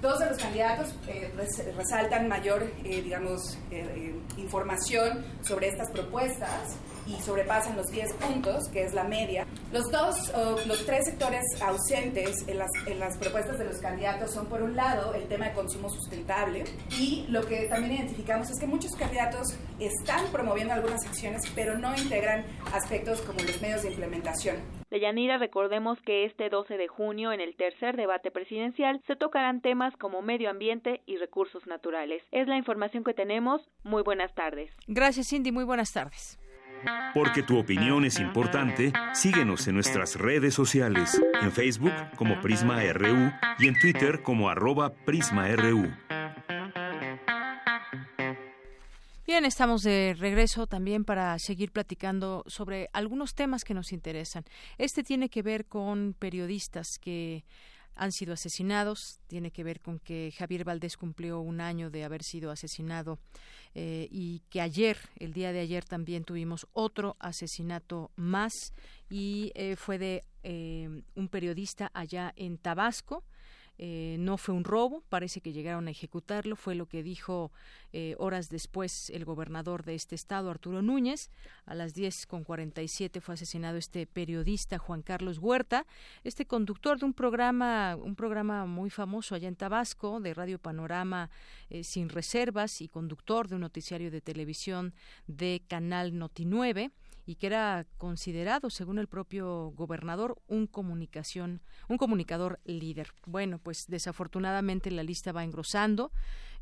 Dos 0.00 0.20
de 0.20 0.26
los 0.26 0.38
candidatos 0.38 0.94
eh, 1.08 1.32
resaltan 1.76 2.28
mayor, 2.28 2.62
eh, 2.84 3.02
digamos, 3.02 3.58
eh, 3.72 4.14
información 4.36 5.24
sobre 5.42 5.68
estas 5.68 5.90
propuestas 5.90 6.76
y 7.08 7.20
sobrepasan 7.22 7.76
los 7.76 7.86
10 7.86 8.14
puntos, 8.14 8.68
que 8.68 8.84
es 8.84 8.94
la 8.94 9.04
media. 9.04 9.46
Los 9.72 9.90
dos, 9.90 10.32
los 10.66 10.84
tres 10.84 11.06
sectores 11.06 11.42
ausentes 11.62 12.46
en 12.46 12.58
las, 12.58 12.70
en 12.86 13.00
las 13.00 13.16
propuestas 13.16 13.58
de 13.58 13.64
los 13.64 13.78
candidatos 13.78 14.32
son, 14.32 14.46
por 14.46 14.62
un 14.62 14.76
lado, 14.76 15.14
el 15.14 15.26
tema 15.28 15.48
de 15.48 15.54
consumo 15.54 15.88
sustentable 15.88 16.64
y 16.98 17.26
lo 17.28 17.46
que 17.46 17.68
también 17.68 17.94
identificamos 17.94 18.50
es 18.50 18.58
que 18.58 18.66
muchos 18.66 18.92
candidatos 18.92 19.54
están 19.78 20.26
promoviendo 20.32 20.74
algunas 20.74 21.04
acciones, 21.06 21.42
pero 21.54 21.78
no 21.78 21.96
integran 21.96 22.44
aspectos 22.72 23.20
como 23.22 23.40
los 23.40 23.60
medios 23.60 23.82
de 23.82 23.90
implementación. 23.90 24.56
Deyanira, 24.90 25.36
recordemos 25.36 25.98
que 26.00 26.24
este 26.24 26.48
12 26.48 26.78
de 26.78 26.88
junio, 26.88 27.32
en 27.32 27.40
el 27.40 27.56
tercer 27.56 27.96
debate 27.96 28.30
presidencial, 28.30 29.02
se 29.06 29.16
tocarán 29.16 29.60
temas 29.60 29.94
como 29.96 30.22
medio 30.22 30.48
ambiente 30.48 31.02
y 31.06 31.18
recursos 31.18 31.66
naturales. 31.66 32.22
Es 32.32 32.48
la 32.48 32.56
información 32.56 33.04
que 33.04 33.12
tenemos. 33.12 33.60
Muy 33.84 34.02
buenas 34.02 34.34
tardes. 34.34 34.70
Gracias, 34.86 35.26
Cindy. 35.28 35.52
Muy 35.52 35.64
buenas 35.64 35.92
tardes. 35.92 36.37
Porque 37.14 37.42
tu 37.42 37.58
opinión 37.58 38.04
es 38.04 38.18
importante, 38.18 38.92
síguenos 39.12 39.66
en 39.68 39.74
nuestras 39.74 40.16
redes 40.16 40.54
sociales, 40.54 41.20
en 41.40 41.52
Facebook 41.52 41.92
como 42.16 42.40
Prisma 42.40 42.82
RU 42.92 43.32
y 43.58 43.68
en 43.68 43.78
Twitter 43.78 44.22
como 44.22 44.48
arroba 44.48 44.94
PrismaRU. 44.94 45.90
Bien, 49.28 49.44
estamos 49.44 49.82
de 49.82 50.16
regreso 50.18 50.66
también 50.66 51.04
para 51.04 51.38
seguir 51.38 51.70
platicando 51.70 52.44
sobre 52.46 52.88
algunos 52.94 53.34
temas 53.34 53.62
que 53.62 53.74
nos 53.74 53.92
interesan. 53.92 54.44
Este 54.78 55.02
tiene 55.02 55.28
que 55.28 55.42
ver 55.42 55.66
con 55.66 56.14
periodistas 56.18 56.98
que 56.98 57.44
han 57.98 58.12
sido 58.12 58.32
asesinados. 58.32 59.20
Tiene 59.26 59.50
que 59.50 59.64
ver 59.64 59.80
con 59.80 59.98
que 59.98 60.32
Javier 60.36 60.64
Valdés 60.64 60.96
cumplió 60.96 61.40
un 61.40 61.60
año 61.60 61.90
de 61.90 62.04
haber 62.04 62.22
sido 62.22 62.50
asesinado 62.50 63.18
eh, 63.74 64.08
y 64.10 64.40
que 64.48 64.60
ayer, 64.60 64.96
el 65.16 65.32
día 65.32 65.52
de 65.52 65.60
ayer, 65.60 65.84
también 65.84 66.24
tuvimos 66.24 66.66
otro 66.72 67.16
asesinato 67.18 68.10
más 68.16 68.72
y 69.10 69.52
eh, 69.54 69.76
fue 69.76 69.98
de 69.98 70.24
eh, 70.42 71.02
un 71.14 71.28
periodista 71.28 71.90
allá 71.92 72.32
en 72.36 72.56
Tabasco. 72.56 73.24
Eh, 73.80 74.16
no 74.18 74.38
fue 74.38 74.56
un 74.56 74.64
robo, 74.64 75.04
parece 75.08 75.40
que 75.40 75.52
llegaron 75.52 75.86
a 75.86 75.92
ejecutarlo, 75.92 76.56
fue 76.56 76.74
lo 76.74 76.86
que 76.86 77.04
dijo 77.04 77.52
eh, 77.92 78.16
horas 78.18 78.48
después 78.48 79.08
el 79.10 79.24
gobernador 79.24 79.84
de 79.84 79.94
este 79.94 80.16
estado, 80.16 80.50
Arturo 80.50 80.82
Núñez. 80.82 81.30
A 81.64 81.76
las 81.76 81.94
10.47 81.94 83.20
fue 83.20 83.34
asesinado 83.34 83.78
este 83.78 84.06
periodista 84.06 84.78
Juan 84.78 85.02
Carlos 85.02 85.38
Huerta, 85.38 85.86
este 86.24 86.44
conductor 86.44 86.98
de 86.98 87.04
un 87.06 87.14
programa, 87.14 87.94
un 87.94 88.16
programa 88.16 88.66
muy 88.66 88.90
famoso 88.90 89.36
allá 89.36 89.46
en 89.46 89.54
Tabasco, 89.54 90.18
de 90.18 90.34
Radio 90.34 90.58
Panorama 90.58 91.30
eh, 91.70 91.84
Sin 91.84 92.08
Reservas 92.08 92.80
y 92.80 92.88
conductor 92.88 93.46
de 93.46 93.54
un 93.54 93.60
noticiario 93.60 94.10
de 94.10 94.20
televisión 94.20 94.92
de 95.28 95.62
Canal 95.68 96.18
Noti 96.18 96.44
9 96.44 96.90
y 97.28 97.34
que 97.34 97.46
era 97.46 97.86
considerado, 97.98 98.70
según 98.70 98.98
el 98.98 99.06
propio 99.06 99.70
gobernador, 99.76 100.40
un 100.48 100.66
comunicación, 100.66 101.60
un 101.86 101.98
comunicador 101.98 102.58
líder. 102.64 103.12
Bueno, 103.26 103.58
pues 103.58 103.84
desafortunadamente 103.86 104.90
la 104.90 105.02
lista 105.02 105.30
va 105.30 105.44
engrosando. 105.44 106.10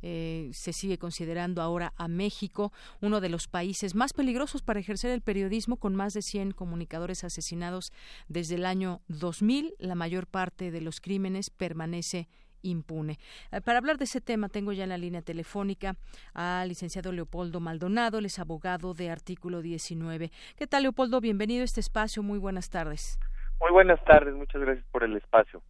Eh, 0.02 0.50
se 0.52 0.72
sigue 0.72 0.98
considerando 0.98 1.62
ahora 1.62 1.92
a 1.96 2.08
México 2.08 2.72
uno 3.00 3.20
de 3.20 3.28
los 3.28 3.46
países 3.46 3.94
más 3.94 4.12
peligrosos 4.12 4.62
para 4.62 4.80
ejercer 4.80 5.12
el 5.12 5.20
periodismo, 5.20 5.76
con 5.76 5.94
más 5.94 6.14
de 6.14 6.22
100 6.22 6.50
comunicadores 6.50 7.22
asesinados 7.22 7.92
desde 8.26 8.56
el 8.56 8.66
año 8.66 9.02
2000. 9.06 9.72
La 9.78 9.94
mayor 9.94 10.26
parte 10.26 10.72
de 10.72 10.80
los 10.80 11.00
crímenes 11.00 11.48
permanece 11.48 12.28
impune. 12.66 13.18
Eh, 13.52 13.60
para 13.60 13.78
hablar 13.78 13.98
de 13.98 14.04
ese 14.04 14.20
tema, 14.20 14.48
tengo 14.48 14.72
ya 14.72 14.84
en 14.84 14.90
la 14.90 14.98
línea 14.98 15.22
telefónica 15.22 15.96
al 16.34 16.68
licenciado 16.68 17.12
Leopoldo 17.12 17.60
Maldonado, 17.60 18.18
él 18.18 18.26
es 18.26 18.38
abogado 18.38 18.94
de 18.94 19.10
artículo 19.10 19.62
19. 19.62 20.30
¿Qué 20.56 20.66
tal, 20.66 20.82
Leopoldo? 20.82 21.20
Bienvenido 21.20 21.62
a 21.62 21.64
este 21.64 21.80
espacio. 21.80 22.22
Muy 22.22 22.38
buenas 22.38 22.70
tardes. 22.70 23.18
Muy 23.60 23.72
buenas 23.72 24.02
tardes, 24.04 24.34
muchas 24.34 24.60
gracias 24.60 24.86
por 24.90 25.04
el 25.04 25.16
espacio. 25.16 25.62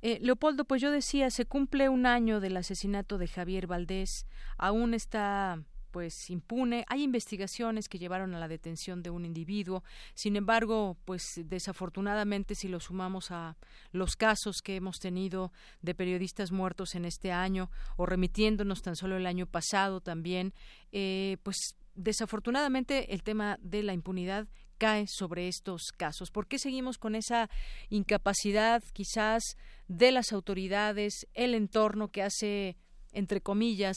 Eh, 0.00 0.18
Leopoldo, 0.20 0.64
pues 0.64 0.80
yo 0.80 0.90
decía, 0.90 1.30
se 1.30 1.44
cumple 1.44 1.88
un 1.88 2.06
año 2.06 2.40
del 2.40 2.56
asesinato 2.56 3.18
de 3.18 3.26
Javier 3.26 3.66
Valdés, 3.66 4.26
aún 4.56 4.94
está 4.94 5.58
pues 5.90 6.30
impune. 6.30 6.84
Hay 6.88 7.02
investigaciones 7.02 7.88
que 7.88 7.98
llevaron 7.98 8.34
a 8.34 8.38
la 8.38 8.48
detención 8.48 9.02
de 9.02 9.10
un 9.10 9.24
individuo. 9.24 9.82
Sin 10.14 10.36
embargo, 10.36 10.96
pues 11.04 11.22
desafortunadamente 11.36 12.54
si 12.54 12.68
lo 12.68 12.80
sumamos 12.80 13.30
a 13.30 13.56
los 13.92 14.16
casos 14.16 14.60
que 14.62 14.76
hemos 14.76 14.98
tenido 14.98 15.52
de 15.82 15.94
periodistas 15.94 16.52
muertos 16.52 16.94
en 16.94 17.04
este 17.04 17.32
año 17.32 17.70
o 17.96 18.06
remitiéndonos 18.06 18.82
tan 18.82 18.96
solo 18.96 19.16
el 19.16 19.26
año 19.26 19.46
pasado 19.46 20.00
también, 20.00 20.54
eh, 20.92 21.38
pues 21.42 21.76
desafortunadamente 21.94 23.12
el 23.12 23.22
tema 23.22 23.58
de 23.60 23.82
la 23.82 23.92
impunidad 23.92 24.46
cae 24.78 25.06
sobre 25.08 25.48
estos 25.48 25.92
casos? 25.96 26.30
¿Por 26.30 26.46
qué 26.46 26.58
seguimos 26.58 26.96
con 26.98 27.14
esa 27.14 27.50
incapacidad 27.90 28.82
quizás 28.92 29.42
de 29.88 30.12
las 30.12 30.32
autoridades, 30.32 31.26
el 31.34 31.54
entorno 31.54 32.08
que 32.08 32.22
hace, 32.22 32.76
entre 33.12 33.40
comillas, 33.40 33.96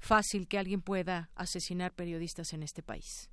fácil 0.00 0.48
que 0.48 0.58
alguien 0.58 0.82
pueda 0.82 1.30
asesinar 1.36 1.92
periodistas 1.92 2.52
en 2.52 2.62
este 2.62 2.82
país? 2.82 3.30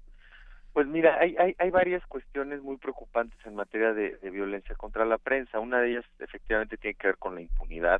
Pues 0.73 0.85
mira, 0.85 1.17
hay, 1.19 1.35
hay, 1.57 1.69
varias 1.71 2.05
cuestiones 2.05 2.61
muy 2.61 2.77
preocupantes 2.77 3.39
en 3.47 3.55
materia 3.55 3.93
de, 3.93 4.15
violencia 4.29 4.75
contra 4.75 5.05
la 5.05 5.17
prensa. 5.17 5.59
Una 5.59 5.79
de 5.79 5.89
ellas 5.93 6.05
efectivamente 6.19 6.77
tiene 6.77 6.93
que 6.93 7.07
ver 7.07 7.17
con 7.17 7.33
la 7.33 7.41
impunidad, 7.41 7.99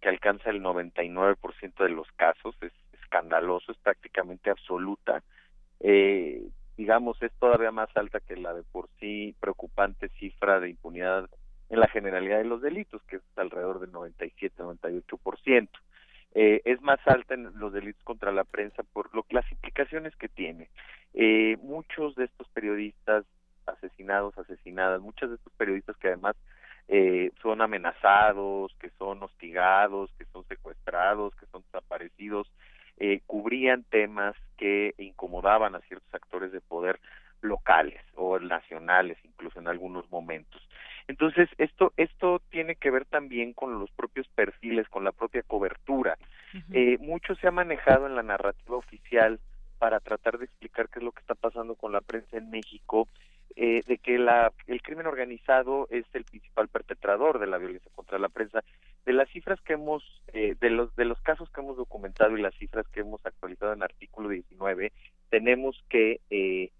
que 0.00 0.08
alcanza 0.08 0.50
el 0.50 0.60
99% 0.60 1.84
de 1.84 1.90
los 1.90 2.10
casos. 2.16 2.56
Es 2.60 2.72
escandaloso, 3.00 3.70
es 3.70 3.78
prácticamente 3.78 4.50
absoluta. 4.50 5.22
Eh, 5.78 6.48
digamos, 6.76 7.22
es 7.22 7.30
todavía 7.38 7.70
más 7.70 7.88
alta 7.96 8.18
que 8.18 8.36
la 8.36 8.52
de 8.52 8.64
por 8.64 8.88
sí 8.98 9.36
preocupante 9.38 10.08
cifra 10.18 10.58
de 10.58 10.70
impunidad 10.70 11.30
en 11.68 11.78
la 11.78 11.86
generalidad 11.86 12.38
de 12.38 12.44
los 12.44 12.62
delitos, 12.62 13.00
que 13.04 13.16
es 13.16 13.22
alrededor 13.36 13.78
del 13.78 13.92
97-98%. 13.92 15.68
Eh, 16.34 16.60
es 16.64 16.80
más 16.82 17.00
alta 17.06 17.34
en 17.34 17.58
los 17.58 17.72
delitos 17.72 18.02
contra 18.04 18.32
la 18.32 18.44
prensa 18.44 18.82
por 18.82 19.14
lo, 19.14 19.24
las 19.30 19.50
implicaciones 19.50 20.14
que 20.16 20.28
tiene. 20.28 20.68
Eh, 21.14 21.56
muchos 21.62 22.14
de 22.16 22.24
estos 22.24 22.48
periodistas 22.50 23.24
asesinados, 23.66 24.36
asesinadas, 24.38 25.00
muchos 25.00 25.30
de 25.30 25.36
estos 25.36 25.52
periodistas 25.54 25.96
que 25.96 26.08
además 26.08 26.36
eh, 26.88 27.30
son 27.42 27.60
amenazados, 27.60 28.74
que 28.80 28.90
son 28.98 29.22
hostigados, 29.22 30.10
que 30.18 30.24
son 30.26 30.44
secuestrados, 30.46 31.34
que 31.36 31.46
son 31.46 31.62
desaparecidos, 31.64 32.50
eh, 32.98 33.20
cubrían 33.26 33.84
temas 33.84 34.34
que 34.56 34.94
incomodaban 34.98 35.74
a 35.74 35.80
ciertos 35.80 36.12
actores 36.12 36.50
de 36.50 36.60
poder 36.60 36.98
locales 37.42 38.00
o 38.16 38.38
nacionales 38.40 39.18
incluso 39.22 39.60
en 39.60 39.68
algunos 39.68 40.10
momentos. 40.10 40.66
Entonces, 41.08 41.48
esto, 41.56 41.92
esto 41.96 42.40
tiene 42.50 42.76
que 42.76 42.90
ver 42.90 43.06
también 43.06 43.54
con 43.54 43.80
los 43.80 43.90
propios 43.90 44.28
perfiles, 44.28 44.88
con 44.88 45.04
la 45.04 45.12
propia 45.12 45.42
cobertura. 45.42 46.16
eh, 46.72 46.98
mucho 47.00 47.34
se 47.34 47.48
ha 47.48 47.50
manejado 47.50 48.06
en 48.06 48.14
la 48.14 48.22
narrativa 48.22 48.76
oficial 48.76 49.40
para 49.78 50.00
tratar 50.00 50.38
de 50.38 50.44
explicar 50.44 50.88
qué 50.88 50.98
es 50.98 51.04
lo 51.04 51.12
que 51.12 51.20
está 51.20 51.34
pasando 51.34 51.74
con 51.76 51.92
la 51.92 52.00
prensa 52.02 52.36
en 52.36 52.50
México, 52.50 53.08
eh, 53.56 53.82
de 53.86 53.98
que 53.98 54.18
la, 54.18 54.52
el 54.66 54.82
crimen 54.82 55.06
organizado 55.06 55.88
es 55.90 56.04
el 56.12 56.24
principal 56.24 56.68
perpetrador 56.68 57.38
de 57.38 57.46
la 57.46 57.58
violencia 57.58 57.90
contra 57.94 58.18
la 58.18 58.28
prensa. 58.28 58.62
De 59.06 59.12
las 59.14 59.28
cifras 59.30 59.60
que 59.62 59.72
hemos, 59.72 60.04
eh, 60.34 60.54
de 60.60 60.70
los 60.70 60.94
de 60.94 61.06
los 61.06 61.20
casos 61.22 61.48
que 61.50 61.62
hemos 61.62 61.76
documentado 61.76 62.36
y 62.36 62.42
las 62.42 62.54
cifras 62.56 62.86
que 62.88 63.00
hemos 63.00 63.24
actualizado 63.24 63.72
en 63.72 63.82
artículo 63.82 64.28
19, 64.28 64.92
tenemos 65.30 65.82
que 65.88 66.20
eh, 66.28 66.70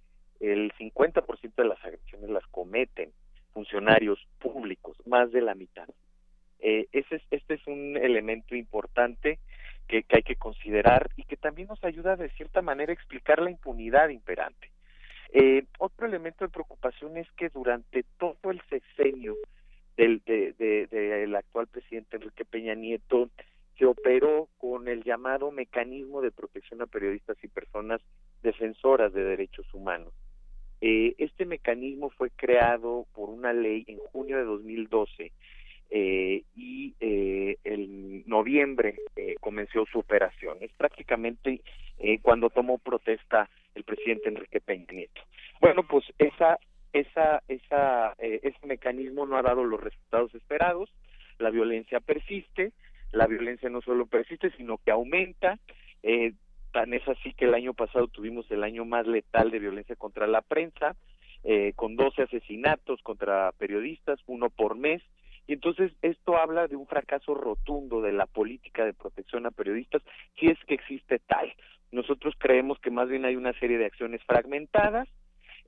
el 0.41 0.73
50% 0.75 1.55
de 1.57 1.65
las 1.65 1.83
agresiones 1.83 2.29
las 2.29 2.47
cometen 2.49 3.11
funcionarios 3.59 4.25
públicos, 4.39 4.97
más 5.05 5.33
de 5.33 5.41
la 5.41 5.57
mitad. 5.57 5.89
Eh, 6.61 6.87
ese 6.93 7.17
es, 7.17 7.23
este 7.33 7.55
es 7.55 7.67
un 7.67 7.97
elemento 7.97 8.55
importante 8.55 9.41
que, 9.89 10.05
hay 10.11 10.23
que 10.23 10.37
considerar 10.37 11.11
y 11.17 11.25
que 11.25 11.37
también 11.37 11.67
nos 11.67 11.83
ayuda 11.83 12.15
de 12.15 12.31
cierta 12.31 12.63
manera 12.63 12.93
a 12.93 12.95
explicar 12.95 13.43
la 13.43 13.51
impunidad 13.51 14.11
imperante. 14.11 14.71
Eh, 15.33 15.65
otro 15.81 16.07
elemento 16.07 16.45
de 16.45 16.53
preocupación 16.53 17.17
es 17.17 17.27
que 17.33 17.49
durante 17.49 18.05
todo 18.17 18.53
el 18.53 18.63
sexenio 18.71 19.35
del 19.97 20.23
de, 20.25 20.53
de, 20.53 20.87
de, 20.87 21.37
actual 21.37 21.67
presidente 21.67 22.17
Enrique 22.17 22.45
Peña 22.45 22.77
Nieto 22.77 23.29
se 23.77 23.87
operó 23.87 24.49
con 24.59 24.87
el 24.87 25.03
llamado 25.03 25.51
mecanismo 25.51 26.21
de 26.21 26.31
protección 26.31 26.81
a 26.81 26.87
periodistas 26.87 27.37
y 27.43 27.49
personas 27.49 28.01
defensoras 28.41 29.13
de 29.13 29.25
derechos 29.25 29.67
humanos. 29.75 30.13
Eh, 30.81 31.15
este 31.19 31.45
mecanismo 31.45 32.11
fue 32.11 32.31
creado 32.31 33.07
por 33.15 33.31
una 33.31 33.53
ley 33.53 33.85
en 33.89 33.99
junio 33.99 34.37
de 34.37 34.45
2012 34.45 35.33
eh, 35.91 36.43
y 36.55 36.95
eh, 37.01 37.57
en 37.65 38.23
noviembre 38.27 38.97
eh, 39.17 39.37
comenzó 39.41 39.87
su 39.87 39.99
operación. 40.01 40.59
Es 40.61 40.73
prácticamente 40.73 41.61
eh, 41.99 42.19
cuando 42.21 42.51
tomó 42.51 42.79
protesta 42.79 43.49
el 43.75 43.85
presidente 43.85 44.29
Enrique 44.29 44.61
Peña 44.61 44.87
Nieto. 44.91 45.21
Bueno, 45.61 45.83
pues 45.83 46.05
esa, 46.19 46.59
esa, 46.93 47.43
esa, 47.49 48.15
eh, 48.19 48.41
ese 48.43 48.67
mecanismo 48.67 49.27
no 49.27 49.37
ha 49.37 49.43
dado 49.43 49.65
los 49.65 49.81
resultados 49.81 50.35
esperados. 50.35 50.91
La 51.39 51.51
violencia 51.51 52.01
persiste. 52.01 52.73
La 53.13 53.27
violencia 53.27 53.71
no 53.71 53.81
solo 53.81 54.07
persiste, 54.07 54.51
sino 54.57 54.79
que 54.79 54.91
aumenta. 54.91 55.59
Tan 56.73 56.93
es 56.95 57.07
así 57.09 57.33
que 57.33 57.47
el 57.47 57.55
año 57.55 57.75
pasado 57.75 58.09
tuvimos 58.09 58.51
el 58.51 58.63
año 58.63 58.85
más 58.85 59.07
letal 59.07 59.51
de 59.51 59.59
violencia 59.59 59.97
contra 59.97 60.27
la 60.27 60.43
prensa, 60.43 60.97
eh, 61.45 61.73
con 61.75 61.97
12 61.97 62.23
asesinatos 62.23 63.01
contra 63.03 63.53
periodistas, 63.53 64.19
uno 64.27 64.51
por 64.51 64.77
mes. 64.77 65.03
Y 65.47 65.55
entonces 65.55 65.93
esto 66.03 66.37
habla 66.37 66.67
de 66.67 66.77
un 66.77 66.87
fracaso 66.87 67.35
rotundo 67.35 68.03
de 68.03 68.13
la 68.13 68.27
política 68.27 68.85
de 68.85 68.93
protección 68.93 69.47
a 69.47 69.51
periodistas, 69.51 70.03
si 70.39 70.47
es 70.47 70.59
que 70.67 70.75
existe 70.75 71.19
tal, 71.21 71.53
Nosotros 71.91 72.35
creemos 72.37 72.79
que 72.81 72.91
más 72.91 73.09
bien 73.09 73.25
hay 73.25 73.35
una 73.35 73.55
serie 73.55 73.79
de 73.79 73.87
acciones 73.87 74.23
fragmentadas 74.25 75.09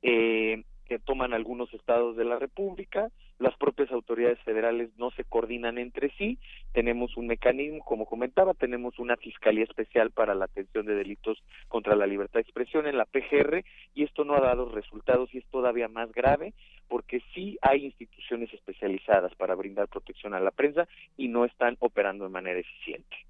eh, 0.03 0.65
que 0.85 0.99
toman 0.99 1.33
algunos 1.33 1.73
estados 1.73 2.15
de 2.17 2.25
la 2.25 2.39
República, 2.39 3.11
las 3.41 3.57
propias 3.57 3.91
autoridades 3.91 4.39
federales 4.41 4.91
no 4.99 5.11
se 5.12 5.25
coordinan 5.25 5.79
entre 5.79 6.11
sí, 6.19 6.39
tenemos 6.73 7.17
un 7.17 7.27
mecanismo, 7.27 7.83
como 7.85 8.05
comentaba, 8.05 8.53
tenemos 8.53 8.99
una 8.99 9.17
Fiscalía 9.17 9.65
Especial 9.65 10.11
para 10.11 10.35
la 10.35 10.45
Atención 10.45 10.85
de 10.85 10.95
Delitos 10.95 11.43
contra 11.69 11.97
la 11.97 12.07
Libertad 12.07 12.35
de 12.35 12.43
Expresión 12.43 12.87
en 12.87 12.99
la 12.99 13.07
PGR 13.07 13.65
y 13.95 14.05
esto 14.05 14.25
no 14.25 14.35
ha 14.35 14.41
dado 14.41 14.69
resultados 14.69 15.35
y 15.35 15.39
es 15.39 15.47
todavía 15.47 15.89
más 15.89 16.12
grave 16.12 16.53
porque 16.87 17.23
sí 17.35 17.59
hay 17.62 17.87
instituciones 17.87 18.53
especializadas 18.53 19.35
para 19.37 19.55
brindar 19.55 19.89
protección 19.89 20.35
a 20.35 20.41
la 20.41 20.51
prensa 20.51 20.87
y 21.17 21.29
no 21.29 21.47
están 21.47 21.79
operando 21.81 22.25
de 22.25 22.31
manera 22.31 22.61
eficiente 22.61 23.30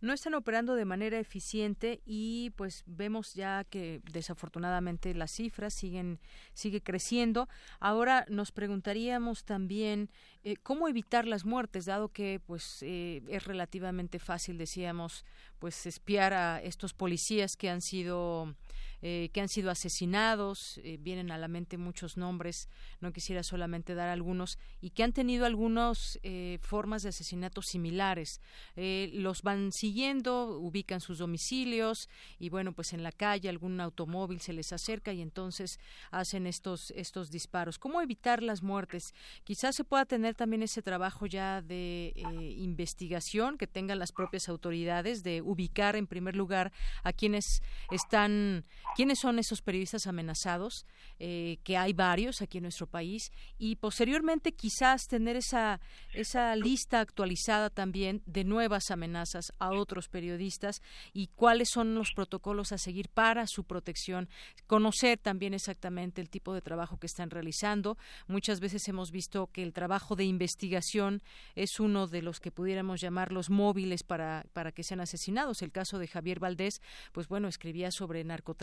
no 0.00 0.12
están 0.12 0.34
operando 0.34 0.74
de 0.74 0.84
manera 0.84 1.18
eficiente 1.18 2.00
y 2.04 2.50
pues 2.56 2.84
vemos 2.86 3.34
ya 3.34 3.64
que 3.64 4.00
desafortunadamente 4.10 5.14
las 5.14 5.30
cifras 5.30 5.74
siguen 5.74 6.18
sigue 6.54 6.80
creciendo. 6.80 7.48
Ahora 7.78 8.24
nos 8.28 8.52
preguntaríamos 8.52 9.44
también 9.44 10.10
eh, 10.42 10.56
cómo 10.56 10.88
evitar 10.88 11.26
las 11.26 11.44
muertes, 11.44 11.84
dado 11.84 12.08
que 12.08 12.40
pues 12.44 12.82
eh, 12.82 13.22
es 13.28 13.44
relativamente 13.44 14.18
fácil, 14.18 14.58
decíamos, 14.58 15.24
pues 15.58 15.86
espiar 15.86 16.32
a 16.32 16.62
estos 16.62 16.94
policías 16.94 17.56
que 17.56 17.68
han 17.68 17.80
sido 17.82 18.54
eh, 19.02 19.30
que 19.32 19.40
han 19.40 19.48
sido 19.48 19.70
asesinados, 19.70 20.78
eh, 20.84 20.98
vienen 21.00 21.30
a 21.30 21.38
la 21.38 21.48
mente 21.48 21.78
muchos 21.78 22.16
nombres, 22.16 22.68
no 23.00 23.12
quisiera 23.12 23.42
solamente 23.42 23.94
dar 23.94 24.08
algunos, 24.08 24.58
y 24.80 24.90
que 24.90 25.02
han 25.02 25.12
tenido 25.12 25.46
algunas 25.46 26.18
eh, 26.22 26.58
formas 26.60 27.02
de 27.02 27.08
asesinatos 27.08 27.66
similares. 27.66 28.40
los 28.76 29.42
van 29.42 29.72
siguiendo, 29.72 30.58
ubican 30.58 31.00
sus 31.00 31.18
domicilios 31.18 32.08
y 32.38 32.48
bueno, 32.48 32.72
pues 32.72 32.92
en 32.92 33.02
la 33.02 33.12
calle 33.12 33.48
algún 33.48 33.80
automóvil 33.80 34.40
se 34.40 34.52
les 34.52 34.72
acerca 34.72 35.12
y 35.12 35.20
entonces 35.20 35.78
hacen 36.10 36.46
estos, 36.46 36.90
estos 36.92 37.30
disparos. 37.30 37.78
¿Cómo 37.78 38.00
evitar 38.00 38.42
las 38.42 38.62
muertes? 38.62 39.14
Quizás 39.44 39.76
se 39.76 39.84
pueda 39.84 40.04
tener 40.04 40.34
también 40.34 40.62
ese 40.62 40.82
trabajo 40.82 41.26
ya 41.26 41.62
de 41.62 42.12
investigación 42.56 43.58
que 43.58 43.66
tengan 43.66 43.98
las 43.98 44.12
propias 44.12 44.48
autoridades, 44.48 45.22
de 45.22 45.42
ubicar 45.42 45.96
en 45.96 46.06
primer 46.06 46.36
lugar 46.36 46.72
a 47.02 47.12
quienes 47.12 47.62
están 47.90 48.64
quiénes 48.96 49.18
son 49.20 49.38
esos 49.38 49.62
periodistas 49.62 50.06
amenazados, 50.06 50.86
eh, 51.18 51.58
que 51.64 51.76
hay 51.76 51.92
varios 51.92 52.42
aquí 52.42 52.58
en 52.58 52.62
nuestro 52.62 52.86
país, 52.86 53.30
y 53.58 53.76
posteriormente 53.76 54.52
quizás 54.52 55.06
tener 55.06 55.36
esa, 55.36 55.80
esa 56.12 56.56
lista 56.56 57.00
actualizada 57.00 57.70
también 57.70 58.22
de 58.26 58.44
nuevas 58.44 58.90
amenazas 58.90 59.52
a 59.58 59.70
otros 59.70 60.08
periodistas 60.08 60.82
y 61.12 61.28
cuáles 61.28 61.68
son 61.70 61.94
los 61.94 62.12
protocolos 62.14 62.72
a 62.72 62.78
seguir 62.78 63.08
para 63.08 63.46
su 63.46 63.64
protección, 63.64 64.28
conocer 64.66 65.18
también 65.18 65.54
exactamente 65.54 66.20
el 66.20 66.30
tipo 66.30 66.54
de 66.54 66.60
trabajo 66.60 66.98
que 66.98 67.06
están 67.06 67.30
realizando. 67.30 67.96
Muchas 68.26 68.60
veces 68.60 68.86
hemos 68.88 69.10
visto 69.10 69.48
que 69.52 69.62
el 69.62 69.72
trabajo 69.72 70.16
de 70.16 70.24
investigación 70.24 71.22
es 71.54 71.80
uno 71.80 72.06
de 72.06 72.22
los 72.22 72.40
que 72.40 72.50
pudiéramos 72.50 73.00
llamar 73.00 73.32
los 73.32 73.50
móviles 73.50 74.02
para, 74.02 74.46
para 74.52 74.72
que 74.72 74.82
sean 74.82 75.00
asesinados. 75.00 75.62
El 75.62 75.72
caso 75.72 75.98
de 75.98 76.08
Javier 76.08 76.40
Valdés, 76.40 76.80
pues 77.12 77.28
bueno, 77.28 77.48
escribía 77.48 77.90
sobre 77.90 78.24
narcotráfico, 78.24 78.59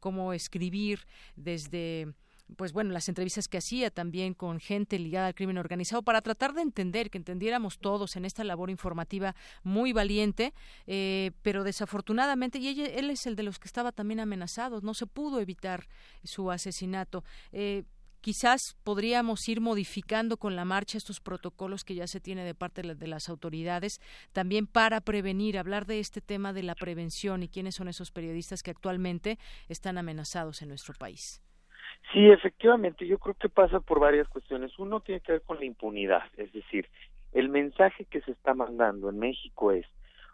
cómo 0.00 0.32
escribir 0.32 1.06
desde 1.36 2.14
pues 2.56 2.72
bueno, 2.72 2.90
las 2.90 3.08
entrevistas 3.08 3.48
que 3.48 3.58
hacía 3.58 3.90
también 3.90 4.34
con 4.34 4.60
gente 4.60 4.98
ligada 4.98 5.28
al 5.28 5.34
crimen 5.34 5.58
organizado 5.58 6.02
para 6.02 6.20
tratar 6.20 6.52
de 6.52 6.62
entender, 6.62 7.10
que 7.10 7.18
entendiéramos 7.18 7.78
todos 7.78 8.16
en 8.16 8.24
esta 8.24 8.44
labor 8.44 8.70
informativa 8.70 9.34
muy 9.62 9.92
valiente, 9.92 10.52
eh, 10.86 11.32
pero 11.42 11.64
desafortunadamente, 11.64 12.58
y 12.58 12.68
él 12.82 13.10
es 13.10 13.26
el 13.26 13.36
de 13.36 13.42
los 13.42 13.58
que 13.58 13.68
estaba 13.68 13.92
también 13.92 14.20
amenazado, 14.20 14.80
no 14.82 14.94
se 14.94 15.06
pudo 15.06 15.40
evitar 15.40 15.88
su 16.24 16.50
asesinato. 16.50 17.24
Eh, 17.52 17.84
quizás 18.22 18.78
podríamos 18.84 19.46
ir 19.48 19.60
modificando 19.60 20.38
con 20.38 20.56
la 20.56 20.64
marcha 20.64 20.96
estos 20.96 21.20
protocolos 21.20 21.84
que 21.84 21.94
ya 21.94 22.06
se 22.06 22.20
tiene 22.20 22.44
de 22.44 22.54
parte 22.54 22.82
de 22.82 23.06
las 23.06 23.28
autoridades, 23.28 24.00
también 24.32 24.66
para 24.66 25.00
prevenir, 25.00 25.58
hablar 25.58 25.84
de 25.84 25.98
este 25.98 26.20
tema 26.20 26.52
de 26.52 26.62
la 26.62 26.74
prevención 26.74 27.42
y 27.42 27.48
quiénes 27.48 27.74
son 27.74 27.88
esos 27.88 28.10
periodistas 28.10 28.62
que 28.62 28.70
actualmente 28.70 29.38
están 29.68 29.98
amenazados 29.98 30.62
en 30.62 30.68
nuestro 30.68 30.94
país. 30.94 31.42
Sí, 32.12 32.30
efectivamente, 32.30 33.06
yo 33.06 33.18
creo 33.18 33.34
que 33.34 33.48
pasa 33.48 33.80
por 33.80 34.00
varias 34.00 34.28
cuestiones. 34.28 34.78
Uno 34.78 35.00
tiene 35.00 35.20
que 35.20 35.32
ver 35.32 35.42
con 35.42 35.58
la 35.58 35.64
impunidad, 35.64 36.22
es 36.36 36.52
decir, 36.52 36.88
el 37.32 37.48
mensaje 37.48 38.04
que 38.04 38.20
se 38.22 38.32
está 38.32 38.54
mandando 38.54 39.08
en 39.08 39.18
México 39.18 39.72
es, 39.72 39.86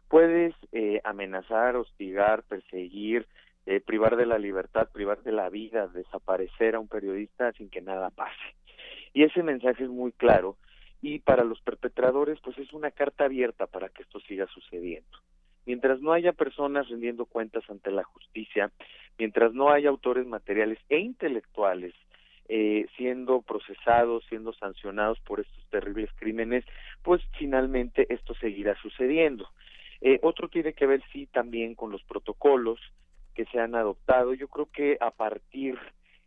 puedes 0.08 0.54
eh, 0.72 1.00
amenazar, 1.04 1.76
hostigar, 1.76 2.42
perseguir, 2.42 3.26
eh, 3.70 3.82
privar 3.82 4.16
de 4.16 4.24
la 4.24 4.38
libertad, 4.38 4.88
privar 4.90 5.22
de 5.22 5.30
la 5.30 5.50
vida, 5.50 5.88
desaparecer 5.88 6.74
a 6.74 6.80
un 6.80 6.88
periodista 6.88 7.52
sin 7.52 7.68
que 7.68 7.82
nada 7.82 8.08
pase. 8.08 8.56
Y 9.12 9.24
ese 9.24 9.42
mensaje 9.42 9.84
es 9.84 9.90
muy 9.90 10.12
claro 10.12 10.56
y 11.02 11.18
para 11.18 11.44
los 11.44 11.60
perpetradores 11.60 12.40
pues 12.40 12.56
es 12.56 12.72
una 12.72 12.90
carta 12.90 13.26
abierta 13.26 13.66
para 13.66 13.90
que 13.90 14.04
esto 14.04 14.20
siga 14.20 14.46
sucediendo. 14.46 15.18
Mientras 15.66 16.00
no 16.00 16.14
haya 16.14 16.32
personas 16.32 16.88
rendiendo 16.88 17.26
cuentas 17.26 17.62
ante 17.68 17.90
la 17.90 18.04
justicia, 18.04 18.72
mientras 19.18 19.52
no 19.52 19.68
haya 19.70 19.90
autores 19.90 20.26
materiales 20.26 20.78
e 20.88 21.00
intelectuales 21.00 21.92
eh, 22.48 22.86
siendo 22.96 23.42
procesados, 23.42 24.24
siendo 24.30 24.54
sancionados 24.54 25.20
por 25.20 25.40
estos 25.40 25.62
terribles 25.68 26.08
crímenes, 26.16 26.64
pues 27.02 27.20
finalmente 27.38 28.06
esto 28.08 28.34
seguirá 28.36 28.80
sucediendo. 28.80 29.46
Eh, 30.00 30.20
otro 30.22 30.48
tiene 30.48 30.72
que 30.72 30.86
ver 30.86 31.02
sí 31.12 31.26
también 31.26 31.74
con 31.74 31.92
los 31.92 32.02
protocolos 32.04 32.80
que 33.38 33.44
se 33.52 33.60
han 33.60 33.76
adoptado. 33.76 34.34
Yo 34.34 34.48
creo 34.48 34.66
que 34.66 34.98
a 35.00 35.12
partir 35.12 35.78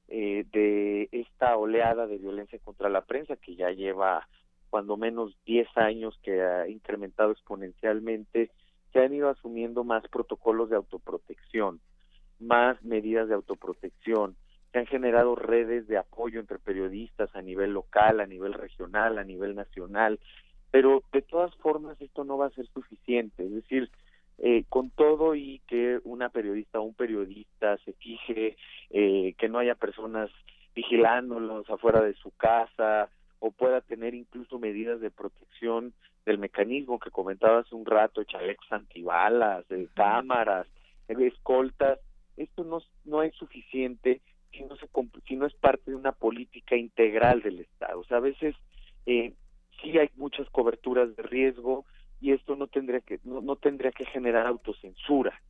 eh, 0.07 0.45
de 0.49 1.09
esta 1.11 1.57
oleada 1.57 2.07
de 2.07 2.17
violencia 2.17 2.57
contra 2.59 2.87
la 2.87 3.01
prensa, 3.01 3.35
que 3.35 3.57
ya 3.57 3.69
lleva 3.71 4.29
cuando 4.69 4.95
menos 4.95 5.35
10 5.45 5.67
años, 5.75 6.17
que 6.23 6.41
ha 6.41 6.69
incrementado 6.69 7.33
exponencialmente, 7.33 8.49
se 8.93 8.99
han 8.99 9.13
ido 9.13 9.27
asumiendo 9.27 9.83
más 9.83 10.07
protocolos 10.07 10.69
de 10.69 10.77
autoprotección, 10.77 11.81
más 12.39 12.81
medidas 12.81 13.27
de 13.27 13.35
autoprotección, 13.35 14.37
se 14.71 14.79
han 14.79 14.85
generado 14.85 15.35
redes 15.35 15.89
de 15.89 15.97
apoyo 15.97 16.39
entre 16.39 16.59
periodistas 16.59 17.35
a 17.35 17.41
nivel 17.41 17.73
local, 17.73 18.21
a 18.21 18.25
nivel 18.25 18.53
regional, 18.53 19.17
a 19.17 19.25
nivel 19.25 19.53
nacional, 19.53 20.17
pero 20.71 21.03
de 21.11 21.23
todas 21.23 21.53
formas 21.55 21.99
esto 21.99 22.23
no 22.23 22.37
va 22.37 22.45
a 22.45 22.51
ser 22.51 22.67
suficiente, 22.67 23.43
es 23.43 23.51
decir, 23.51 23.91
eh, 24.37 24.63
con 24.69 24.89
todo 24.89 25.35
y 25.35 25.61
que 25.67 25.99
una 26.03 26.29
periodista 26.29 26.79
o 26.79 26.83
un 26.83 26.93
periodista 26.93 27.77
se 27.85 27.93
fije 27.93 28.57
eh, 28.89 29.33
que 29.37 29.49
no 29.49 29.59
haya 29.59 29.75
personas 29.75 30.29
vigilándolos 30.73 31.69
afuera 31.69 32.01
de 32.01 32.13
su 32.15 32.31
casa 32.31 33.09
o 33.39 33.51
pueda 33.51 33.81
tener 33.81 34.13
incluso 34.13 34.59
medidas 34.59 35.01
de 35.01 35.11
protección 35.11 35.93
del 36.25 36.37
mecanismo 36.37 36.99
que 36.99 37.11
comentaba 37.11 37.59
hace 37.59 37.75
un 37.75 37.85
rato, 37.85 38.23
chalecos 38.23 38.71
antibalas, 38.71 39.67
de 39.67 39.87
cámaras, 39.95 40.67
escoltas, 41.07 41.99
esto 42.37 42.63
no, 42.63 42.81
no 43.05 43.23
es 43.23 43.35
suficiente 43.35 44.21
si 44.51 44.63
no, 44.63 44.75
se, 44.75 44.87
si 45.27 45.35
no 45.35 45.45
es 45.45 45.53
parte 45.55 45.91
de 45.91 45.95
una 45.95 46.11
política 46.11 46.75
integral 46.75 47.41
del 47.41 47.59
Estado. 47.59 47.99
O 47.99 48.03
sea, 48.03 48.17
a 48.17 48.21
veces 48.21 48.55
eh, 49.05 49.33
sí 49.81 49.97
hay 49.97 50.09
muchas 50.15 50.49
coberturas 50.49 51.15
de 51.15 51.23
riesgo, 51.23 51.85
y 52.21 52.31
esto 52.31 52.55
no 52.55 52.67
tendría 52.67 53.01
que 53.01 53.19
no, 53.23 53.41
no 53.41 53.55
tendría 53.55 53.91
que 53.91 54.05
generar 54.05 54.45
autocensura 54.45 55.41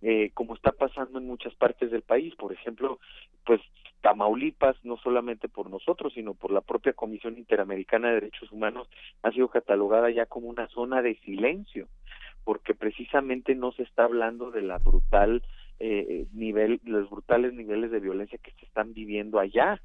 eh, 0.00 0.30
como 0.32 0.54
está 0.54 0.72
pasando 0.72 1.18
en 1.18 1.26
muchas 1.26 1.54
partes 1.56 1.90
del 1.90 2.02
país. 2.02 2.34
Por 2.36 2.52
ejemplo 2.52 2.98
pues 3.44 3.60
Tamaulipas 4.00 4.76
no 4.84 4.96
solamente 4.96 5.48
por 5.48 5.68
nosotros 5.68 6.14
sino 6.14 6.34
por 6.34 6.52
la 6.52 6.62
propia 6.62 6.92
Comisión 6.92 7.36
Interamericana 7.36 8.08
de 8.08 8.14
Derechos 8.14 8.50
Humanos 8.52 8.88
ha 9.22 9.32
sido 9.32 9.48
catalogada 9.48 10.10
ya 10.10 10.24
como 10.26 10.48
una 10.48 10.68
zona 10.68 11.02
de 11.02 11.16
silencio 11.16 11.88
porque 12.44 12.74
precisamente 12.74 13.54
no 13.54 13.72
se 13.72 13.82
está 13.82 14.04
hablando 14.04 14.50
de 14.50 14.62
la 14.62 14.78
brutal 14.78 15.42
eh, 15.80 16.26
nivel 16.32 16.80
los 16.84 17.10
brutales 17.10 17.52
niveles 17.52 17.90
de 17.90 18.00
violencia 18.00 18.38
que 18.38 18.52
se 18.52 18.66
están 18.66 18.94
viviendo 18.94 19.38
allá 19.38 19.80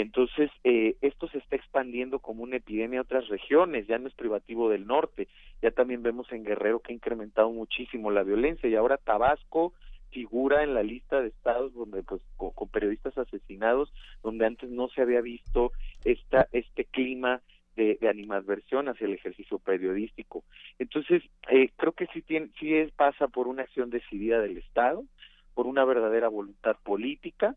entonces, 0.00 0.50
eh, 0.64 0.96
esto 1.02 1.28
se 1.28 1.36
está 1.36 1.54
expandiendo 1.54 2.18
como 2.18 2.42
una 2.44 2.56
epidemia 2.56 3.00
a 3.00 3.02
otras 3.02 3.28
regiones, 3.28 3.86
ya 3.86 3.98
no 3.98 4.08
es 4.08 4.14
privativo 4.14 4.70
del 4.70 4.86
norte, 4.86 5.28
ya 5.60 5.70
también 5.70 6.02
vemos 6.02 6.32
en 6.32 6.44
Guerrero 6.44 6.80
que 6.80 6.92
ha 6.92 6.94
incrementado 6.94 7.50
muchísimo 7.50 8.10
la 8.10 8.22
violencia 8.22 8.70
y 8.70 8.74
ahora 8.74 8.96
Tabasco 8.96 9.74
figura 10.10 10.62
en 10.62 10.72
la 10.72 10.82
lista 10.82 11.20
de 11.20 11.28
estados 11.28 11.74
donde 11.74 12.02
pues 12.04 12.22
con, 12.36 12.68
periodistas 12.70 13.18
asesinados 13.18 13.92
donde 14.22 14.46
antes 14.46 14.70
no 14.70 14.88
se 14.88 15.02
había 15.02 15.20
visto 15.20 15.72
esta 16.04 16.48
este 16.52 16.86
clima 16.86 17.42
de, 17.76 17.98
de 18.00 18.08
animadversión 18.08 18.88
hacia 18.88 19.06
el 19.06 19.14
ejercicio 19.14 19.58
periodístico. 19.58 20.42
Entonces 20.78 21.22
eh, 21.50 21.70
creo 21.76 21.92
que 21.92 22.06
sí 22.14 22.22
tiene 22.22 22.48
es, 22.62 22.92
pasa 22.92 23.28
por 23.28 23.46
una 23.46 23.62
acción 23.62 23.90
decidida 23.90 24.40
del 24.40 24.56
estado 24.56 25.04
por 25.52 25.66
una 25.66 25.84
verdadera 25.84 26.28
voluntad 26.28 26.76
política 26.82 27.56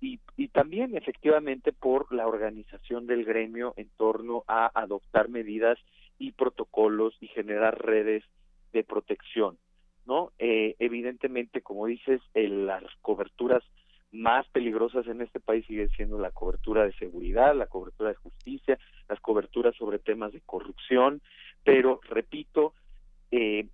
y, 0.00 0.20
y 0.36 0.48
también 0.48 0.96
efectivamente 0.96 1.72
por 1.72 2.12
la 2.12 2.26
organización 2.26 3.06
del 3.06 3.24
gremio 3.24 3.74
en 3.76 3.88
torno 3.96 4.44
a 4.46 4.70
adoptar 4.74 5.28
medidas 5.28 5.78
y 6.18 6.32
protocolos 6.32 7.16
y 7.20 7.28
generar 7.28 7.84
redes 7.84 8.24
de 8.72 8.84
protección. 8.84 9.58
¿no? 10.06 10.32
Eh, 10.38 10.74
evidentemente, 10.78 11.60
como 11.60 11.86
dices, 11.86 12.20
las 12.34 12.82
coberturas 13.02 13.62
más 14.10 14.48
peligrosas 14.48 15.06
en 15.06 15.20
este 15.20 15.38
país 15.38 15.66
siguen 15.66 15.90
siendo 15.90 16.18
la 16.18 16.30
cobertura 16.30 16.84
de 16.84 16.94
seguridad, 16.94 17.54
la 17.54 17.66
cobertura 17.66 18.08
de 18.08 18.16
justicia, 18.16 18.78
las 19.06 19.20
coberturas 19.20 19.76
sobre 19.76 19.98
temas 19.98 20.32
de 20.32 20.40
corrupción, 20.40 21.20
pero 21.62 22.00
repito, 22.08 22.72
eh, 23.30 23.66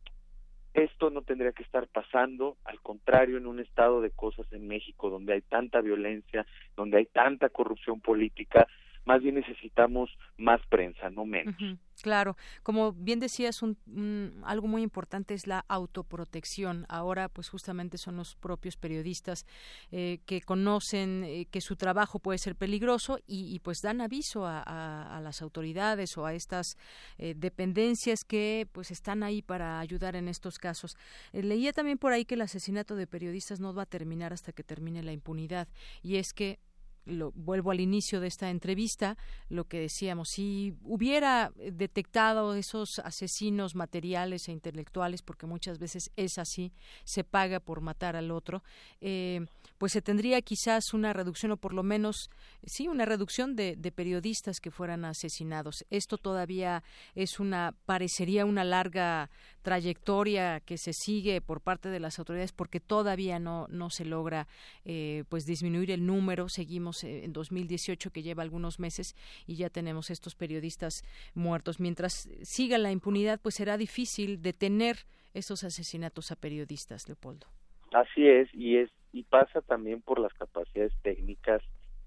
esto 0.74 1.08
no 1.08 1.22
tendría 1.22 1.52
que 1.52 1.62
estar 1.62 1.86
pasando, 1.86 2.56
al 2.64 2.80
contrario, 2.80 3.38
en 3.38 3.46
un 3.46 3.60
estado 3.60 4.00
de 4.00 4.10
cosas 4.10 4.52
en 4.52 4.66
México 4.66 5.08
donde 5.08 5.32
hay 5.32 5.40
tanta 5.40 5.80
violencia, 5.80 6.44
donde 6.76 6.98
hay 6.98 7.06
tanta 7.06 7.48
corrupción 7.48 8.00
política, 8.00 8.66
más 9.04 9.22
bien 9.22 9.34
necesitamos 9.36 10.10
más 10.38 10.60
prensa, 10.68 11.10
no 11.10 11.24
menos. 11.24 11.54
Claro, 12.02 12.36
como 12.62 12.92
bien 12.92 13.20
decías, 13.20 13.62
un, 13.62 14.42
algo 14.44 14.66
muy 14.66 14.82
importante 14.82 15.34
es 15.34 15.46
la 15.46 15.64
autoprotección. 15.68 16.86
Ahora, 16.88 17.28
pues 17.28 17.48
justamente 17.48 17.98
son 17.98 18.16
los 18.16 18.34
propios 18.34 18.76
periodistas 18.76 19.46
eh, 19.92 20.18
que 20.26 20.40
conocen 20.40 21.24
eh, 21.24 21.46
que 21.50 21.60
su 21.60 21.76
trabajo 21.76 22.18
puede 22.18 22.38
ser 22.38 22.56
peligroso 22.56 23.18
y, 23.26 23.58
pues 23.60 23.78
dan 23.82 24.00
aviso 24.00 24.44
a, 24.46 25.20
las 25.22 25.40
autoridades 25.40 26.18
o 26.18 26.26
a 26.26 26.34
estas 26.34 26.76
eh, 27.18 27.34
dependencias 27.36 28.24
que 28.24 28.66
pues 28.72 28.90
están 28.90 29.22
ahí 29.22 29.40
para 29.40 29.78
ayudar 29.78 30.16
en 30.16 30.28
estos 30.28 30.58
casos. 30.58 30.96
leía 31.32 31.72
también 31.72 31.98
por 31.98 32.12
ahí 32.12 32.24
que 32.24 32.34
el 32.34 32.42
asesinato 32.42 32.96
de 32.96 33.06
periodistas 33.06 33.60
no 33.60 33.72
va 33.72 33.82
a 33.82 33.86
terminar 33.86 34.32
hasta 34.32 34.52
que 34.52 34.64
termine 34.64 35.02
la 35.02 35.12
impunidad 35.12 35.68
y 36.02 36.16
es 36.16 36.32
que 36.34 36.58
lo, 37.04 37.32
vuelvo 37.32 37.70
al 37.70 37.80
inicio 37.80 38.20
de 38.20 38.28
esta 38.28 38.50
entrevista, 38.50 39.16
lo 39.48 39.64
que 39.64 39.80
decíamos, 39.80 40.28
si 40.30 40.74
hubiera 40.82 41.52
detectado 41.56 42.54
esos 42.54 42.98
asesinos 42.98 43.74
materiales 43.74 44.48
e 44.48 44.52
intelectuales, 44.52 45.22
porque 45.22 45.46
muchas 45.46 45.78
veces 45.78 46.10
es 46.16 46.38
así, 46.38 46.72
se 47.04 47.24
paga 47.24 47.60
por 47.60 47.80
matar 47.80 48.16
al 48.16 48.30
otro, 48.30 48.62
eh, 49.00 49.46
pues 49.78 49.92
se 49.92 50.02
tendría 50.02 50.40
quizás 50.42 50.94
una 50.94 51.12
reducción 51.12 51.52
o 51.52 51.56
por 51.56 51.74
lo 51.74 51.82
menos, 51.82 52.30
sí, 52.64 52.88
una 52.88 53.04
reducción 53.04 53.56
de, 53.56 53.76
periodistas 53.94 54.60
que 54.60 54.70
fueran 54.70 55.04
asesinados. 55.04 55.84
Esto 55.90 56.18
todavía 56.18 56.82
es 57.14 57.38
una, 57.38 57.74
parecería 57.86 58.44
una 58.44 58.64
larga 58.64 59.30
trayectoria 59.62 60.60
que 60.60 60.78
se 60.78 60.92
sigue 60.92 61.40
por 61.40 61.60
parte 61.60 61.88
de 61.88 62.00
las 62.00 62.18
autoridades 62.18 62.52
porque 62.52 62.80
todavía 62.80 63.38
no, 63.38 63.66
no 63.68 63.90
se 63.90 64.04
logra 64.04 64.46
eh, 64.84 65.24
pues 65.28 65.44
disminuir 65.44 65.90
el 65.90 66.06
número. 66.06 66.48
Seguimos 66.48 67.04
eh, 67.04 67.24
en 67.24 67.32
2018 67.32 68.10
que 68.10 68.22
lleva 68.22 68.42
algunos 68.42 68.78
meses 68.78 69.14
y 69.46 69.56
ya 69.56 69.70
tenemos 69.70 70.10
estos 70.10 70.34
periodistas 70.34 71.02
muertos. 71.34 71.80
Mientras 71.80 72.28
siga 72.42 72.78
la 72.78 72.90
impunidad, 72.90 73.40
pues 73.40 73.56
será 73.56 73.76
difícil 73.76 74.42
detener 74.42 74.98
esos 75.34 75.64
asesinatos 75.64 76.30
a 76.30 76.36
periodistas, 76.36 77.08
Leopoldo. 77.08 77.46
Así 77.92 78.26
es, 78.26 78.48
y 78.52 78.76
es 78.76 78.90
y 79.14 79.22
pasa 79.22 79.62
también 79.62 80.02
por 80.02 80.18
las 80.18 80.34
capacidades 80.34 80.92
técnicas 81.02 81.62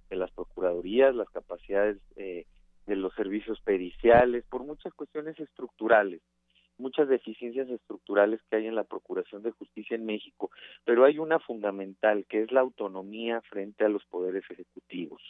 de 0.09 0.17
las 0.17 0.29
procuradurías, 0.31 1.15
las 1.15 1.29
capacidades 1.29 1.97
eh, 2.17 2.45
de 2.85 2.95
los 2.95 3.13
servicios 3.15 3.59
periciales, 3.61 4.43
por 4.49 4.63
muchas 4.63 4.93
cuestiones 4.93 5.39
estructurales 5.39 6.21
muchas 6.77 7.07
deficiencias 7.07 7.67
estructurales 7.69 8.39
que 8.49 8.57
hay 8.57 8.67
en 8.67 8.75
la 8.75 8.83
Procuración 8.83 9.41
de 9.43 9.51
Justicia 9.51 9.95
en 9.95 10.05
México, 10.05 10.51
pero 10.85 11.05
hay 11.05 11.17
una 11.17 11.39
fundamental 11.39 12.25
que 12.29 12.43
es 12.43 12.51
la 12.51 12.61
autonomía 12.61 13.41
frente 13.41 13.83
a 13.83 13.89
los 13.89 14.05
poderes 14.05 14.43
ejecutivos. 14.49 15.21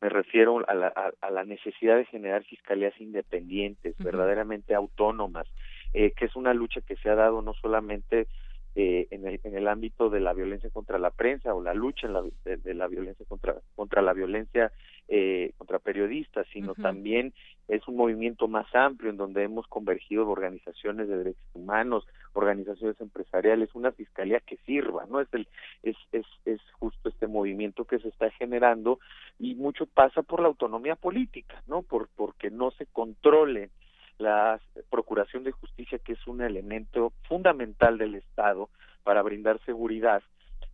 Me 0.00 0.08
refiero 0.10 0.62
a 0.68 0.74
la, 0.74 0.88
a, 1.20 1.30
la 1.30 1.44
necesidad 1.44 1.96
de 1.96 2.04
generar 2.04 2.44
fiscalías 2.44 2.94
independientes, 3.00 3.96
verdaderamente 3.98 4.74
autónomas, 4.74 5.46
eh, 5.94 6.12
que 6.12 6.26
es 6.26 6.36
una 6.36 6.52
lucha 6.52 6.82
que 6.82 6.96
se 6.96 7.08
ha 7.08 7.14
dado 7.14 7.40
no 7.40 7.54
solamente 7.54 8.28
eh, 8.78 9.08
en, 9.10 9.26
el, 9.26 9.40
en 9.42 9.56
el 9.56 9.68
ámbito 9.68 10.10
de 10.10 10.20
la 10.20 10.34
violencia 10.34 10.68
contra 10.68 10.98
la 10.98 11.10
prensa 11.10 11.54
o 11.54 11.62
la 11.62 11.72
lucha 11.72 12.08
en 12.08 12.12
la, 12.12 12.22
de, 12.44 12.74
la 12.74 12.86
violencia 12.88 13.24
contra, 13.26 13.56
contra 13.74 14.02
la 14.02 14.12
violencia 14.12 14.70
eh, 15.08 15.52
contra 15.56 15.78
periodistas, 15.78 16.46
sino 16.52 16.74
también 16.74 17.32
es 17.68 17.88
un 17.88 17.96
movimiento 17.96 18.48
más 18.48 18.66
amplio 18.74 19.10
en 19.10 19.16
donde 19.16 19.44
hemos 19.44 19.66
convergido 19.68 20.28
organizaciones 20.28 21.08
de 21.08 21.16
derechos 21.16 21.48
humanos, 21.54 22.06
organizaciones 22.34 23.00
empresariales, 23.00 23.74
una 23.74 23.92
fiscalía 23.92 24.40
que 24.40 24.58
sirva, 24.66 25.06
¿no? 25.06 25.22
Es, 25.22 25.32
el, 25.32 25.48
es, 25.82 25.96
es, 26.12 26.26
es 26.44 26.60
justo 26.72 27.08
este 27.08 27.28
movimiento 27.28 27.86
que 27.86 27.98
se 27.98 28.08
está 28.08 28.30
generando 28.32 28.98
y 29.38 29.54
mucho 29.54 29.86
pasa 29.86 30.20
por 30.20 30.42
la 30.42 30.48
autonomía 30.48 30.96
política, 30.96 31.62
¿no? 31.66 31.80
Por, 31.80 32.08
porque 32.14 32.50
no 32.50 32.72
se 32.72 32.84
controle 32.84 33.70
la 34.18 34.60
Procuración 34.90 35.44
de 35.44 35.52
Justicia, 35.52 35.98
que 35.98 36.12
es 36.12 36.26
un 36.26 36.40
elemento 36.40 37.12
fundamental 37.28 37.98
del 37.98 38.14
Estado 38.14 38.70
para 39.04 39.22
brindar 39.22 39.60
seguridad, 39.64 40.22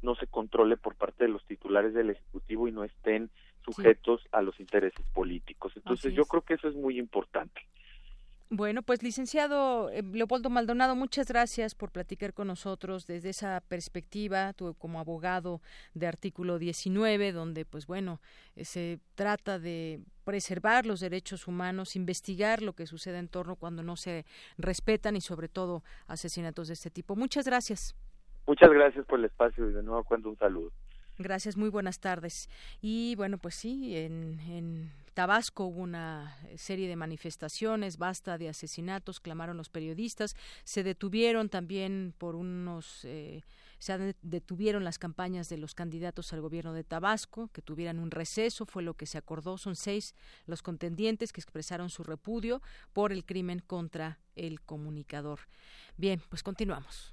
no 0.01 0.15
se 0.15 0.27
controle 0.27 0.77
por 0.77 0.97
parte 0.97 1.25
de 1.25 1.31
los 1.31 1.45
titulares 1.45 1.95
del 1.95 2.11
Ejecutivo 2.11 2.69
y 2.69 2.73
no 2.73 2.85
estén 2.85 3.31
sujetos 3.65 4.27
a 4.33 4.43
los 4.43 4.59
intereses 4.59 5.05
políticos. 5.15 5.73
Entonces 5.77 6.15
yo 6.15 6.25
creo 6.25 6.43
que 6.43 6.55
eso 6.55 6.69
es 6.69 6.75
muy 6.75 6.99
importante. 6.99 7.63
Bueno, 8.55 8.83
pues 8.83 9.03
licenciado 9.03 9.89
eh, 9.89 10.03
Leopoldo 10.03 10.51
Maldonado, 10.51 10.95
muchas 10.95 11.27
gracias 11.27 11.75
por 11.75 11.91
platicar 11.91 12.35
con 12.35 12.49
nosotros 12.49 13.07
desde 13.07 13.31
esa 13.31 13.63
perspectiva, 13.67 14.53
tú 14.53 14.75
como 14.75 15.01
abogado 15.01 15.63
de 15.95 16.07
artículo 16.07 16.59
19, 16.59 17.33
donde 17.33 17.65
pues 17.65 17.87
bueno, 17.87 18.21
eh, 18.55 18.67
se 18.67 19.01
trata 19.15 19.59
de 19.59 20.01
preservar 20.25 20.85
los 20.85 21.01
derechos 21.01 21.49
humanos, 21.49 21.97
investigar 21.97 22.61
lo 22.61 22.75
que 22.75 22.87
sucede 22.87 23.17
en 23.17 23.29
torno 23.29 23.57
cuando 23.57 23.83
no 23.83 23.97
se 23.97 24.27
respetan 24.59 25.17
y 25.17 25.23
sobre 25.23 25.49
todo 25.49 25.83
asesinatos 26.07 26.69
de 26.69 26.75
este 26.75 26.91
tipo. 26.91 27.17
Muchas 27.17 27.47
gracias. 27.47 27.97
Muchas 28.47 28.71
gracias 28.71 29.07
por 29.07 29.19
el 29.19 29.25
espacio 29.25 29.71
y 29.71 29.73
de 29.73 29.83
nuevo 29.83 30.05
cuento 30.05 30.29
un 30.29 30.37
saludo. 30.37 30.71
Gracias, 31.17 31.57
muy 31.57 31.71
buenas 31.71 32.01
tardes. 32.01 32.51
Y 32.83 33.15
bueno, 33.17 33.39
pues 33.39 33.55
sí, 33.55 33.97
en, 33.97 34.41
en 34.41 34.91
Tabasco 35.15 35.65
hubo 35.65 35.81
una 35.81 36.37
serie 36.57 36.89
de 36.89 36.97
manifestaciones, 36.97 37.99
basta 37.99 38.39
de 38.39 38.49
asesinatos, 38.49 39.21
clamaron 39.21 39.57
los 39.57 39.69
periodistas, 39.69 40.37
se 40.65 40.83
detuvieron 40.83 41.49
también 41.49 42.15
por 42.19 42.35
unos... 42.35 43.05
Eh, 43.05 43.43
se 43.79 44.15
detuvieron 44.23 44.85
las 44.85 45.01
campañas 45.01 45.49
de 45.49 45.59
los 45.59 45.75
candidatos 45.75 46.33
al 46.33 46.41
gobierno 46.41 46.73
de 46.73 46.85
Tabasco, 46.85 47.49
que 47.49 47.63
tuvieran 47.63 47.99
un 47.99 48.13
receso, 48.13 48.65
fue 48.65 48.85
lo 48.85 48.95
que 48.95 49.07
se 49.07 49.19
acordó. 49.19 49.59
Son 49.59 49.75
seis 49.75 50.15
los 50.47 50.63
contendientes 50.63 51.33
que 51.33 51.41
expresaron 51.41 51.91
su 51.91 52.05
repudio 52.05 52.63
por 52.93 53.11
el 53.11 53.25
crimen 53.25 53.59
contra 53.59 54.21
el 54.37 54.61
comunicador. 54.61 55.41
Bien, 55.97 56.23
pues 56.29 56.45
continuamos. 56.45 57.13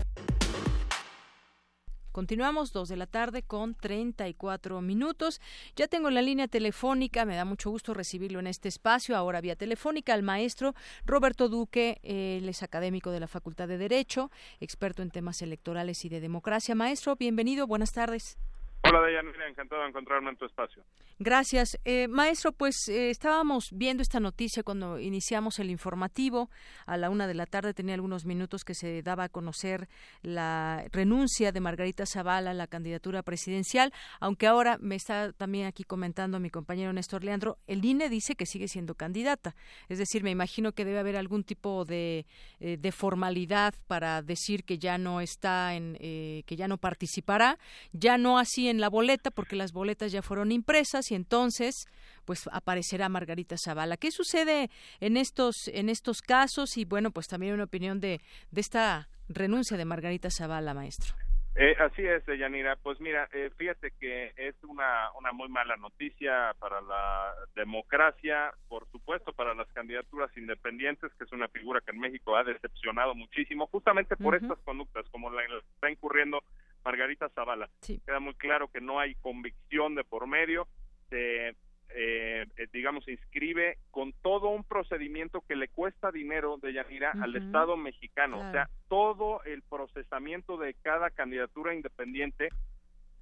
Continuamos 2.11 2.73
dos 2.73 2.89
de 2.89 2.97
la 2.97 3.07
tarde 3.07 3.41
con 3.41 3.73
34 3.73 4.81
minutos. 4.81 5.39
Ya 5.75 5.87
tengo 5.87 6.09
en 6.09 6.15
la 6.15 6.21
línea 6.21 6.47
telefónica, 6.47 7.23
me 7.23 7.35
da 7.35 7.45
mucho 7.45 7.69
gusto 7.69 7.93
recibirlo 7.93 8.39
en 8.39 8.47
este 8.47 8.67
espacio, 8.67 9.15
ahora 9.15 9.39
vía 9.39 9.55
telefónica, 9.55 10.13
al 10.13 10.23
maestro 10.23 10.75
Roberto 11.05 11.47
Duque, 11.47 11.99
él 12.03 12.49
es 12.49 12.63
académico 12.63 13.11
de 13.11 13.21
la 13.21 13.27
Facultad 13.27 13.67
de 13.67 13.77
Derecho, 13.77 14.29
experto 14.59 15.01
en 15.01 15.11
temas 15.11 15.41
electorales 15.41 16.03
y 16.03 16.09
de 16.09 16.19
democracia. 16.19 16.75
Maestro, 16.75 17.15
bienvenido, 17.15 17.65
buenas 17.65 17.93
tardes. 17.93 18.37
Hola, 18.83 18.99
Dayanira, 19.01 19.47
encantado 19.47 19.83
de 19.83 19.89
encontrarme 19.89 20.31
en 20.31 20.37
tu 20.37 20.45
espacio. 20.45 20.83
Gracias. 21.19 21.77
Eh, 21.85 22.07
maestro, 22.07 22.51
pues 22.51 22.87
eh, 22.87 23.11
estábamos 23.11 23.69
viendo 23.71 24.01
esta 24.01 24.19
noticia 24.19 24.63
cuando 24.63 24.97
iniciamos 24.97 25.59
el 25.59 25.69
informativo. 25.69 26.49
A 26.87 26.97
la 26.97 27.11
una 27.11 27.27
de 27.27 27.35
la 27.35 27.45
tarde 27.45 27.75
tenía 27.75 27.93
algunos 27.93 28.25
minutos 28.25 28.63
que 28.63 28.73
se 28.73 29.03
daba 29.03 29.25
a 29.25 29.29
conocer 29.29 29.87
la 30.23 30.83
renuncia 30.91 31.51
de 31.51 31.59
Margarita 31.59 32.07
Zavala 32.07 32.51
a 32.51 32.53
la 32.55 32.65
candidatura 32.65 33.21
presidencial, 33.21 33.93
aunque 34.19 34.47
ahora 34.47 34.79
me 34.81 34.95
está 34.95 35.31
también 35.31 35.67
aquí 35.67 35.83
comentando 35.83 36.39
mi 36.39 36.49
compañero 36.49 36.91
Néstor 36.91 37.23
Leandro, 37.23 37.59
el 37.67 37.85
INE 37.85 38.09
dice 38.09 38.33
que 38.33 38.47
sigue 38.47 38.67
siendo 38.67 38.95
candidata. 38.95 39.55
Es 39.89 39.99
decir, 39.99 40.23
me 40.23 40.31
imagino 40.31 40.71
que 40.71 40.85
debe 40.85 40.97
haber 40.97 41.17
algún 41.17 41.43
tipo 41.43 41.85
de, 41.85 42.25
eh, 42.59 42.91
formalidad 42.91 43.75
para 43.87 44.23
decir 44.23 44.63
que 44.63 44.79
ya 44.79 44.97
no 44.97 45.21
está 45.21 45.75
en, 45.75 45.97
que 46.01 46.55
ya 46.57 46.67
no 46.67 46.77
participará, 46.79 47.59
ya 47.93 48.17
no 48.17 48.39
así 48.39 48.70
en 48.71 48.81
la 48.81 48.89
boleta, 48.89 49.31
porque 49.31 49.55
las 49.55 49.71
boletas 49.71 50.11
ya 50.11 50.21
fueron 50.21 50.51
impresas 50.51 51.11
y 51.11 51.15
entonces 51.15 51.87
pues 52.25 52.49
aparecerá 52.51 53.09
Margarita 53.09 53.55
Zavala. 53.57 53.97
¿Qué 53.97 54.11
sucede 54.11 54.69
en 54.99 55.17
estos 55.17 55.67
en 55.67 55.89
estos 55.89 56.21
casos 56.21 56.77
y 56.77 56.85
bueno, 56.85 57.11
pues 57.11 57.27
también 57.27 57.53
una 57.53 57.65
opinión 57.65 57.99
de 57.99 58.21
de 58.49 58.61
esta 58.61 59.09
renuncia 59.29 59.77
de 59.77 59.85
Margarita 59.85 60.29
Zavala, 60.31 60.73
maestro? 60.73 61.15
Eh, 61.55 61.75
así 61.79 62.01
es, 62.05 62.23
Yanira. 62.25 62.77
Pues 62.77 62.99
mira, 63.01 63.27
eh, 63.33 63.51
fíjate 63.57 63.91
que 63.99 64.31
es 64.37 64.55
una, 64.63 65.11
una 65.19 65.33
muy 65.33 65.49
mala 65.49 65.75
noticia 65.75 66.55
para 66.59 66.79
la 66.79 67.33
democracia, 67.55 68.53
por 68.69 68.89
supuesto, 68.89 69.33
para 69.33 69.53
las 69.53 69.67
candidaturas 69.73 70.35
independientes, 70.37 71.11
que 71.17 71.25
es 71.25 71.31
una 71.33 71.49
figura 71.49 71.81
que 71.81 71.91
en 71.91 71.99
México 71.99 72.37
ha 72.37 72.45
decepcionado 72.45 73.15
muchísimo, 73.15 73.67
justamente 73.67 74.15
por 74.15 74.35
estas 74.35 74.59
conductas, 74.59 75.05
como 75.11 75.29
la, 75.29 75.45
la 75.49 75.57
está 75.57 75.91
incurriendo 75.91 76.41
Margarita 76.83 77.29
Zavala. 77.29 77.69
Queda 77.81 78.19
muy 78.19 78.33
claro 78.35 78.67
que 78.67 78.81
no 78.81 78.99
hay 78.99 79.15
convicción 79.15 79.95
de 79.95 80.03
por 80.03 80.27
medio, 80.27 80.67
se 81.09 81.55
eh, 81.93 82.47
digamos, 82.71 83.07
inscribe 83.07 83.77
con 83.91 84.13
todo 84.21 84.49
un 84.49 84.63
procedimiento 84.63 85.41
que 85.41 85.55
le 85.55 85.67
cuesta 85.67 86.11
dinero 86.11 86.57
de 86.61 86.73
Yanira 86.73 87.11
al 87.21 87.35
Estado 87.35 87.75
mexicano. 87.75 88.47
O 88.47 88.51
sea, 88.51 88.69
todo 88.87 89.43
el 89.43 89.61
procesamiento 89.63 90.57
de 90.57 90.73
cada 90.75 91.09
candidatura 91.09 91.73
independiente 91.73 92.49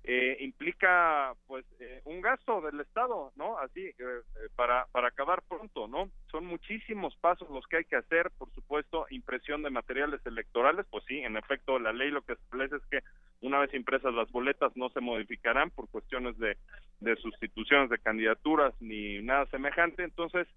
eh, 0.03 0.37
implica 0.39 1.33
pues 1.45 1.65
eh, 1.79 2.01
un 2.05 2.21
gasto 2.21 2.61
del 2.61 2.79
Estado, 2.79 3.31
¿no? 3.35 3.59
Así, 3.59 3.81
eh, 3.81 4.21
para, 4.55 4.85
para 4.91 5.09
acabar 5.09 5.41
pronto, 5.47 5.87
¿no? 5.87 6.09
Son 6.31 6.45
muchísimos 6.45 7.15
pasos 7.17 7.49
los 7.49 7.67
que 7.67 7.77
hay 7.77 7.85
que 7.85 7.97
hacer, 7.97 8.31
por 8.37 8.49
supuesto, 8.53 9.05
impresión 9.09 9.61
de 9.61 9.69
materiales 9.69 10.25
electorales, 10.25 10.85
pues 10.89 11.03
sí, 11.05 11.19
en 11.19 11.35
efecto, 11.37 11.79
la 11.79 11.91
ley 11.91 12.11
lo 12.11 12.21
que 12.21 12.33
establece 12.33 12.77
es 12.77 12.85
que 12.89 12.99
una 13.41 13.59
vez 13.59 13.73
impresas 13.73 14.13
las 14.13 14.31
boletas 14.31 14.75
no 14.75 14.89
se 14.89 15.01
modificarán 15.01 15.69
por 15.69 15.89
cuestiones 15.89 16.37
de, 16.37 16.57
de 17.01 17.15
sustituciones 17.17 17.89
de 17.89 17.99
candidaturas 17.99 18.73
ni 18.79 19.21
nada 19.21 19.45
semejante, 19.47 20.03
entonces 20.03 20.47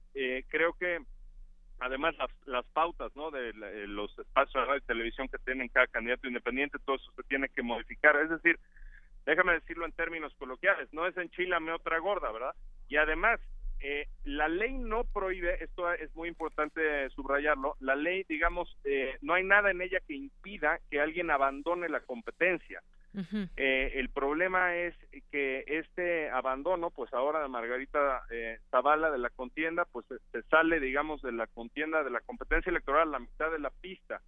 creo 0.48 0.72
que 0.74 0.98
además 1.78 2.16
las, 2.16 2.30
las 2.46 2.64
pautas 2.66 3.14
no 3.16 3.30
de 3.30 3.52
los 3.86 4.16
espacios 4.18 4.54
de 4.54 4.64
radio 4.66 4.78
y 4.78 4.86
televisión 4.86 5.28
que 5.28 5.38
tienen 5.38 5.68
cada 5.68 5.86
candidato 5.88 6.28
independiente 6.28 6.78
todo 6.84 6.96
eso 6.96 7.10
se 7.16 7.22
tiene 7.24 7.48
que 7.48 7.62
modificar 7.62 8.16
es 8.16 8.30
decir 8.30 8.58
déjame 9.26 9.54
decirlo 9.54 9.84
en 9.86 9.92
términos 9.92 10.34
coloquiales, 10.34 10.92
no 10.92 11.06
es 11.06 11.16
enchilame 11.16 11.72
otra 11.72 11.98
gorda, 11.98 12.30
¿verdad? 12.32 12.54
Y 12.88 12.96
además, 12.96 13.40
eh, 13.80 14.06
la 14.24 14.48
ley 14.48 14.74
no 14.74 15.04
prohíbe, 15.04 15.62
esto 15.62 15.92
es 15.92 16.14
muy 16.14 16.28
importante 16.28 17.10
subrayarlo, 17.10 17.76
la 17.80 17.96
ley, 17.96 18.24
digamos, 18.28 18.76
eh, 18.84 19.16
no 19.22 19.34
hay 19.34 19.44
nada 19.44 19.70
en 19.70 19.82
ella 19.82 19.98
que 20.06 20.14
impida 20.14 20.78
que 20.90 21.00
alguien 21.00 21.30
abandone 21.30 21.88
la 21.88 22.00
competencia. 22.00 22.82
eh, 23.56 23.92
el 23.96 24.08
problema 24.08 24.74
es 24.74 24.94
que 25.30 25.64
este 25.66 26.30
abandono, 26.30 26.90
pues 26.90 27.12
ahora 27.12 27.42
de 27.42 27.48
Margarita 27.48 28.22
eh, 28.30 28.58
Zavala 28.70 29.10
de 29.10 29.18
la 29.18 29.28
contienda, 29.28 29.84
pues 29.84 30.06
se 30.06 30.42
sale, 30.44 30.80
digamos, 30.80 31.20
de 31.20 31.32
la 31.32 31.46
contienda 31.46 32.02
de 32.02 32.10
la 32.10 32.20
competencia 32.20 32.70
electoral 32.70 33.08
a 33.08 33.12
la 33.12 33.18
mitad 33.18 33.50
de 33.50 33.58
la 33.58 33.70
pista 33.70 34.22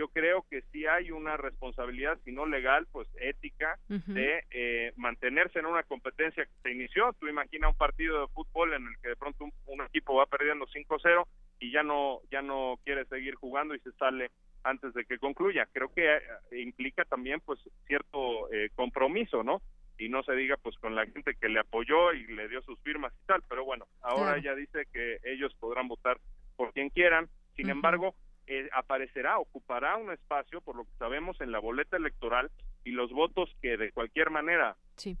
yo 0.00 0.08
creo 0.08 0.46
que 0.48 0.62
sí 0.72 0.86
hay 0.86 1.10
una 1.10 1.36
responsabilidad, 1.36 2.18
si 2.24 2.32
no 2.32 2.46
legal, 2.46 2.86
pues 2.90 3.06
ética, 3.20 3.78
de 3.86 4.44
eh, 4.50 4.94
mantenerse 4.96 5.58
en 5.58 5.66
una 5.66 5.82
competencia 5.82 6.46
que 6.46 6.62
se 6.62 6.72
inició. 6.72 7.12
Tú 7.20 7.28
imagina 7.28 7.68
un 7.68 7.76
partido 7.76 8.22
de 8.22 8.28
fútbol 8.28 8.72
en 8.72 8.86
el 8.86 8.96
que 9.02 9.10
de 9.10 9.16
pronto 9.16 9.44
un, 9.66 9.82
equipo 9.82 10.14
va 10.14 10.24
perdiendo 10.24 10.66
5-0 10.66 11.26
y 11.58 11.70
ya 11.70 11.82
no, 11.82 12.20
ya 12.30 12.40
no 12.40 12.78
quiere 12.82 13.04
seguir 13.06 13.34
jugando 13.34 13.74
y 13.74 13.80
se 13.80 13.92
sale 13.92 14.30
antes 14.64 14.94
de 14.94 15.04
que 15.04 15.18
concluya. 15.18 15.68
Creo 15.70 15.92
que 15.92 16.16
eh, 16.16 16.62
implica 16.62 17.04
también 17.04 17.40
pues 17.44 17.60
cierto 17.86 18.50
eh, 18.54 18.70
compromiso, 18.74 19.42
¿no? 19.42 19.60
Y 19.98 20.08
no 20.08 20.22
se 20.22 20.32
diga 20.32 20.56
pues 20.56 20.78
con 20.78 20.94
la 20.94 21.04
gente 21.04 21.34
que 21.34 21.50
le 21.50 21.60
apoyó 21.60 22.14
y 22.14 22.26
le 22.28 22.48
dio 22.48 22.62
sus 22.62 22.80
firmas 22.80 23.12
y 23.22 23.26
tal, 23.26 23.42
pero 23.50 23.66
bueno, 23.66 23.86
ahora 24.00 24.38
ella 24.38 24.54
dice 24.54 24.86
que 24.94 25.18
ellos 25.24 25.54
podrán 25.60 25.88
votar 25.88 26.18
por 26.56 26.72
quien 26.72 26.88
quieran. 26.88 27.28
Sin 27.54 27.68
embargo, 27.68 28.14
eh, 28.52 28.68
aparecerá, 28.72 29.38
ocupará 29.38 29.96
un 29.96 30.10
espacio, 30.10 30.60
por 30.60 30.74
lo 30.74 30.82
que 30.82 30.96
sabemos, 30.98 31.40
en 31.40 31.52
la 31.52 31.60
boleta 31.60 31.96
electoral 31.96 32.50
y 32.82 32.90
los 32.90 33.12
votos 33.12 33.48
que 33.62 33.76
de 33.76 33.92
cualquier 33.92 34.30
manera 34.30 34.74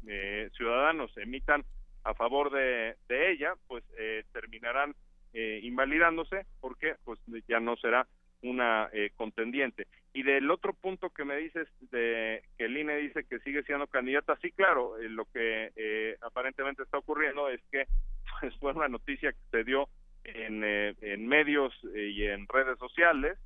eh, 0.08 0.50
ciudadanos 0.56 1.16
emitan 1.16 1.64
a 2.02 2.12
favor 2.14 2.50
de, 2.50 2.96
ella, 3.08 3.54
pues 3.68 3.84
eh, 3.96 4.24
terminarán 4.32 4.96
invalidándose 5.32 6.44
porque 6.60 6.96
pues 7.04 7.20
ya 7.46 7.60
no 7.60 7.76
será 7.76 8.08
una 8.42 8.90
contendiente. 9.14 9.86
Y 10.12 10.24
del 10.24 10.50
otro 10.50 10.72
punto 10.72 11.10
que 11.10 11.24
me 11.24 11.36
dices 11.36 11.68
de 11.92 12.42
que 12.58 12.64
el 12.64 12.76
INE 12.76 12.96
dice 12.96 13.22
que 13.22 13.38
sigue 13.38 13.62
siendo 13.62 13.86
candidata, 13.86 14.36
sí, 14.42 14.50
claro, 14.50 14.96
lo 14.98 15.26
que 15.26 16.16
aparentemente 16.20 16.82
está 16.82 16.98
ocurriendo 16.98 17.48
es 17.48 17.60
que 17.70 17.86
pues, 18.40 18.56
fue 18.58 18.72
una 18.72 18.88
noticia 18.88 19.30
que 19.30 19.38
se 19.52 19.62
dio 19.62 19.88
en, 20.24 20.62
eh, 20.64 20.94
en 21.00 21.26
medios 21.26 21.72
eh, 21.94 22.08
y 22.08 22.24
en 22.26 22.46
redes 22.48 22.78
sociales, 22.78 23.38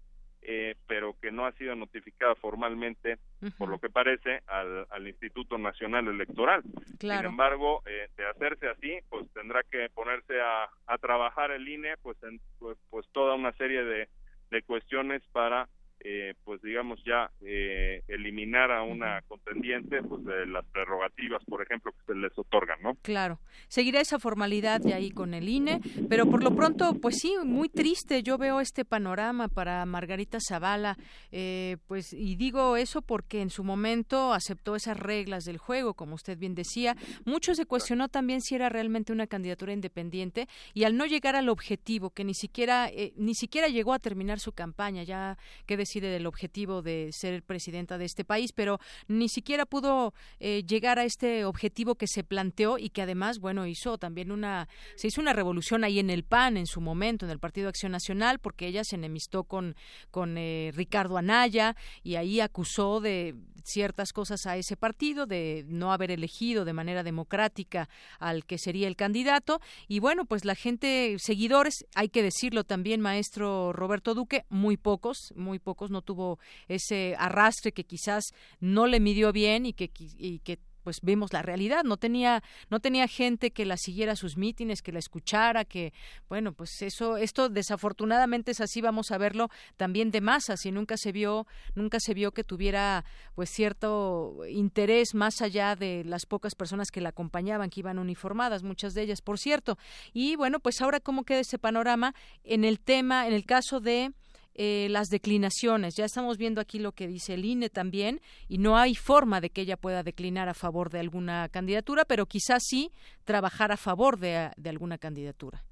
eh, 0.42 0.74
pero 0.86 1.16
que 1.20 1.32
no 1.32 1.46
ha 1.46 1.52
sido 1.52 1.74
notificada 1.74 2.34
formalmente, 2.34 3.18
por 3.56 3.70
lo 3.70 3.78
que 3.78 3.88
parece, 3.88 4.42
al, 4.46 4.86
al 4.90 5.09
Instituto 5.09 5.56
Nacional 5.56 6.06
Electoral. 6.09 6.62
Sin 7.01 7.10
embargo, 7.30 7.82
de 7.84 8.26
hacerse 8.26 8.68
así, 8.68 8.98
pues 9.09 9.26
tendrá 9.32 9.62
que 9.62 9.88
ponerse 9.94 10.38
a, 10.40 10.68
a 10.86 10.98
trabajar 10.98 11.51
el 11.51 11.66
INE, 11.66 11.96
pues, 12.02 12.22
en, 12.22 12.40
pues, 12.59 12.76
pues 12.90 13.06
toda 13.12 13.34
una 13.34 13.52
serie 13.52 13.84
de, 13.84 14.09
de 14.51 14.62
cuestiones 14.62 15.22
para 15.32 15.66
eh, 16.07 16.35
pues 16.45 16.61
digamos 16.61 17.03
ya 17.03 17.31
eh, 17.41 18.03
eliminar 18.09 18.71
a 18.71 18.83
una 18.83 19.23
contendiente 19.23 20.03
pues 20.03 20.23
de 20.27 20.45
las 20.47 20.66
prerrogativas 20.66 21.43
por 21.47 21.62
ejemplo 21.62 21.93
que 21.93 22.12
se 22.12 22.15
les 22.15 22.39
otorgan 22.39 22.79
no 22.83 22.95
claro. 23.01 23.41
Seguirá 23.69 24.03
esa 24.03 24.19
formalidad 24.19 24.83
ya 24.85 24.97
ahí 24.97 25.11
con 25.11 25.33
el 25.33 25.49
INE 25.49 25.81
pero 26.11 26.27
por 26.27 26.43
lo 26.43 26.55
pronto 26.55 26.93
pues 27.01 27.16
sí 27.21 27.35
muy 27.43 27.71
triste. 27.71 28.23
Yo 28.23 28.37
veo 28.37 28.61
este 28.61 28.85
panorama 28.85 29.49
para 29.49 29.87
Margarita 29.87 30.39
Zavala 30.47 30.99
eh, 31.33 31.79
pues 31.87 32.12
y 32.12 32.37
digo 32.37 32.77
eso 32.77 33.01
porque 33.01 33.41
en 33.41 33.49
su 33.49 33.65
momento 33.65 34.35
aceptó 34.35 34.77
esas 34.77 35.01
reglas 35.01 35.45
del 35.45 35.57
juego 35.57 35.95
como 35.95 36.16
usted 36.16 36.37
bien 36.37 36.55
decía. 36.55 36.97
Mucho 37.25 37.55
se 37.55 37.65
cuestionó 37.65 38.09
también 38.11 38.43
si 38.43 38.57
era 38.57 38.69
realmente 38.69 39.11
una 39.11 39.27
candidatura 39.27 39.73
independiente 39.73 40.49
y 40.75 40.85
al 40.85 40.99
no 40.99 41.07
llegar 41.07 41.35
al 41.35 41.49
objetivo 41.49 42.11
que 42.11 42.25
ni 42.25 42.35
siquiera 42.35 42.91
ni 43.16 43.35
siquiera 43.35 43.69
llegó 43.69 43.95
a 43.95 43.99
terminar 43.99 44.39
su 44.39 44.53
campaña 44.53 45.03
ya 45.03 45.39
que 45.65 45.79
decía 45.79 45.94
del 46.01 46.27
objetivo 46.27 46.83
de 46.83 47.11
ser 47.12 47.43
presidenta 47.43 47.99
de 47.99 48.05
este 48.05 48.25
país, 48.25 48.53
pero 48.53 48.79
ni 49.09 49.29
siquiera 49.29 49.66
pudo 49.66 50.15
eh, 50.41 50.62
llegar 50.66 50.99
a 50.99 51.05
este 51.05 51.45
objetivo 51.45 51.95
que 51.95 52.07
se 52.07 52.25
planteó 52.25 52.79
y 52.79 52.91
que 52.91 53.03
además, 53.03 53.39
bueno, 53.39 53.66
hizo 53.66 53.99
también 53.99 54.31
una, 54.31 54.69
se 54.97 55.09
hizo 55.09 55.21
una 55.21 55.33
revolución 55.33 55.85
ahí 55.85 55.99
en 55.99 56.11
el 56.11 56.25
PAN 56.25 56.57
en 56.57 56.66
su 56.66 56.81
momento, 56.81 57.27
en 57.27 57.33
el 57.33 57.39
Partido 57.39 57.69
Acción 57.69 57.93
Nacional, 57.93 58.39
porque 58.39 58.66
ella 58.66 58.85
se 58.85 58.97
enemistó 58.97 59.45
con, 59.45 59.77
con 60.11 60.39
eh, 60.39 60.73
Ricardo 60.75 61.19
Anaya 61.19 61.77
y 62.03 62.16
ahí 62.16 62.41
acusó 62.41 63.01
de 63.01 63.35
ciertas 63.65 64.12
cosas 64.12 64.47
a 64.47 64.57
ese 64.57 64.77
partido, 64.77 65.27
de 65.27 65.65
no 65.66 65.93
haber 65.93 66.11
elegido 66.11 66.65
de 66.65 66.73
manera 66.73 67.03
democrática 67.03 67.89
al 68.19 68.45
que 68.45 68.59
sería 68.59 68.89
el 68.89 68.97
candidato. 68.97 69.61
Y 69.89 69.99
bueno, 69.99 70.24
pues 70.24 70.45
la 70.45 70.55
gente, 70.55 71.16
seguidores, 71.19 71.86
hay 71.95 72.09
que 72.09 72.23
decirlo 72.23 72.65
también, 72.65 73.01
maestro 73.01 73.73
Roberto 73.73 74.15
Duque, 74.15 74.45
muy 74.49 74.77
pocos, 74.77 75.32
muy 75.35 75.59
pocos, 75.59 75.91
no 75.91 76.03
tuvo 76.03 76.39
ese 76.69 77.16
arrastre 77.19 77.73
que 77.73 77.85
quizás 77.85 78.24
no 78.61 78.86
le 78.86 79.01
midió 79.01 79.32
bien 79.32 79.66
y 79.66 79.73
que, 79.73 79.91
y 80.19 80.39
que 80.41 80.59
pues 80.85 80.98
vemos 81.02 81.32
la 81.32 81.43
realidad. 81.43 81.82
No 81.82 81.97
tenía 81.97 82.43
no 82.70 82.78
tenía 82.78 83.09
gente 83.09 83.51
que 83.51 83.65
la 83.65 83.77
siguiera 83.77 84.12
a 84.12 84.16
sus 84.16 84.36
mítines 84.36 84.82
que 84.82 84.93
la 84.93 84.98
escuchara 84.98 85.65
que 85.65 85.93
bueno 86.28 86.52
pues 86.52 86.82
eso 86.82 87.16
esto 87.16 87.48
desafortunadamente 87.48 88.52
es 88.52 88.61
así 88.61 88.81
vamos 88.81 89.11
a 89.11 89.19
verlo 89.19 89.48
también 89.77 90.11
de 90.11 90.20
masas 90.20 90.65
y 90.66 90.70
nunca 90.70 90.97
se 90.97 91.11
vio 91.11 91.47
nunca 91.74 91.98
se 91.98 92.15
vio 92.15 92.32
que 92.32 92.44
tuviera 92.44 93.05
pues 93.35 93.51
cierto 93.51 94.43
interés 94.48 95.15
más 95.15 95.40
allá 95.40 95.74
de 95.74 96.05
las 96.05 96.27
pocas 96.27 96.55
personas 96.55 96.90
que 96.90 97.01
la 97.01 97.09
acompañaban 97.09 97.70
que 97.70 97.81
iban 97.81 97.98
uniformadas 97.98 98.62
muchas 98.62 98.94
de 98.94 99.02
ellas 99.02 99.23
por 99.23 99.39
cierto. 99.39 99.78
Y 100.12 100.36
bueno 100.36 100.61
pues 100.61 100.81
ahora 100.82 101.01
cómo 101.01 101.24
queda 101.24 101.40
ese 101.40 101.59
panorama 101.59 102.15
en 102.44 102.65
el 102.65 102.78
tema 102.78 103.27
en 103.27 103.32
el 103.32 103.47
caso 103.47 103.81
de 103.81 104.12
eh, 104.55 104.89
las 104.90 105.09
declinaciones. 105.09 105.97
Ya 105.97 106.05
estamos 106.05 106.39
viendo 106.39 106.60
aquí 106.60 106.78
lo 106.78 106.93
que 106.93 107.09
dice 107.09 107.35
el 107.35 107.44
INE 107.44 107.70
también 107.70 108.20
y 108.48 108.59
no 108.59 108.76
hay 108.76 108.94
forma 108.94 109.40
de 109.40 109.51
que 109.51 109.62
ella 109.62 109.76
pueda 109.76 110.02
declinar 110.02 110.48
a 110.48 110.55
favor 110.55 110.90
de 110.90 111.01
alguna 111.01 111.48
candidatura, 111.48 112.05
pero 112.05 112.26
quizás 112.26 112.62
sí 112.64 112.90
trabajar 113.24 113.72
a 113.72 113.76
favor 113.76 114.18
de, 114.18 114.51
alguna 114.66 114.98
candidatura. 114.98 115.62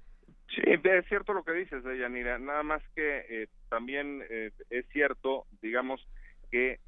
Sí, 0.55 0.63
es 0.67 1.07
cierto 1.07 1.33
lo 1.33 1.45
que 1.45 1.53
dices, 1.53 1.83
Yanira. 1.85 2.39
Nada 2.39 2.63
más 2.63 2.83
que 2.95 3.25
eh, 3.29 3.47
también 3.69 4.23
eh, 4.29 4.51
es 4.69 4.87
cierto, 4.93 5.47
digamos, 5.63 6.07
que 6.51 6.81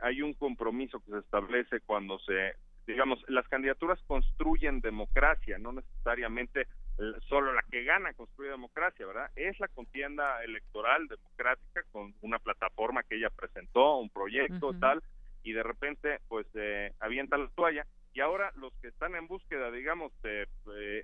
hay 0.00 0.22
un 0.22 0.34
compromiso 0.34 0.98
que 1.04 1.12
se 1.12 1.18
establece 1.18 1.78
cuando 1.86 2.18
se, 2.18 2.54
digamos, 2.88 3.22
las 3.28 3.46
candidaturas 3.48 4.00
construyen 4.06 4.80
democracia, 4.80 5.58
no 5.58 5.72
necesariamente 5.72 6.66
solo 7.28 7.52
la 7.52 7.62
que 7.70 7.84
gana 7.84 8.14
construye 8.14 8.50
democracia, 8.50 9.06
¿verdad? 9.06 9.30
Es 9.36 9.60
la 9.60 9.68
contienda 9.68 10.42
electoral 10.42 11.06
democrática 11.06 11.82
con 11.92 12.14
una 12.22 12.38
plataforma 12.38 13.02
que 13.02 13.16
ella 13.16 13.28
presentó, 13.28 13.98
un 13.98 14.08
proyecto, 14.08 14.72
tal, 14.80 15.02
y 15.44 15.52
de 15.52 15.62
repente, 15.62 16.18
pues, 16.28 16.46
eh, 16.54 16.92
avienta 16.98 17.36
la 17.36 17.48
toalla. 17.48 17.86
Y 18.14 18.20
ahora 18.20 18.52
los 18.56 18.72
que 18.80 18.88
están 18.88 19.14
en 19.14 19.28
búsqueda, 19.28 19.70
digamos, 19.70 20.10
de 20.22 20.48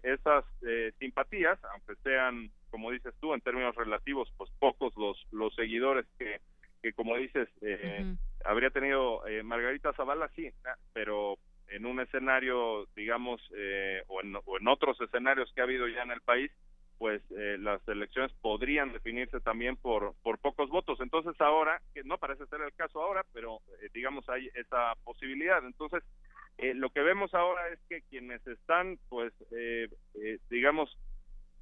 esas 0.02 0.44
eh, 0.66 0.90
simpatías, 0.98 1.62
aunque 1.64 1.94
sean, 2.02 2.50
como 2.70 2.90
dices 2.90 3.14
tú, 3.20 3.34
en 3.34 3.42
términos 3.42 3.76
relativos, 3.76 4.32
pues 4.38 4.50
pocos 4.58 4.96
los, 4.96 5.24
los 5.30 5.54
seguidores 5.54 6.06
que, 6.18 6.40
que 6.82 6.92
como 6.94 7.16
dices, 7.16 7.48
eh, 7.60 8.16
habría 8.44 8.70
tenido 8.70 9.24
eh, 9.26 9.42
Margarita 9.42 9.92
Zavala, 9.92 10.28
sí, 10.34 10.50
ah, 10.64 10.76
pero 10.92 11.38
en 11.68 11.86
un 11.86 12.00
escenario, 12.00 12.86
digamos, 12.94 13.40
eh, 13.56 14.02
o, 14.08 14.20
en, 14.20 14.36
o 14.36 14.58
en 14.58 14.68
otros 14.68 15.00
escenarios 15.00 15.52
que 15.54 15.60
ha 15.60 15.64
habido 15.64 15.88
ya 15.88 16.02
en 16.02 16.10
el 16.10 16.20
país, 16.20 16.50
pues 16.98 17.22
eh, 17.32 17.56
las 17.58 17.86
elecciones 17.88 18.32
podrían 18.40 18.92
definirse 18.92 19.40
también 19.40 19.76
por, 19.76 20.14
por 20.22 20.38
pocos 20.38 20.70
votos. 20.70 21.00
Entonces 21.00 21.38
ahora, 21.40 21.80
que 21.92 22.04
no 22.04 22.18
parece 22.18 22.46
ser 22.46 22.60
el 22.60 22.72
caso 22.74 23.02
ahora, 23.02 23.24
pero 23.32 23.60
eh, 23.82 23.88
digamos 23.92 24.28
hay 24.28 24.48
esa 24.54 24.94
posibilidad. 25.02 25.64
Entonces, 25.66 26.02
eh, 26.58 26.72
lo 26.74 26.90
que 26.90 27.00
vemos 27.00 27.34
ahora 27.34 27.68
es 27.68 27.80
que 27.88 28.02
quienes 28.02 28.46
están, 28.46 28.98
pues, 29.08 29.32
eh, 29.50 29.88
digamos, 30.50 30.96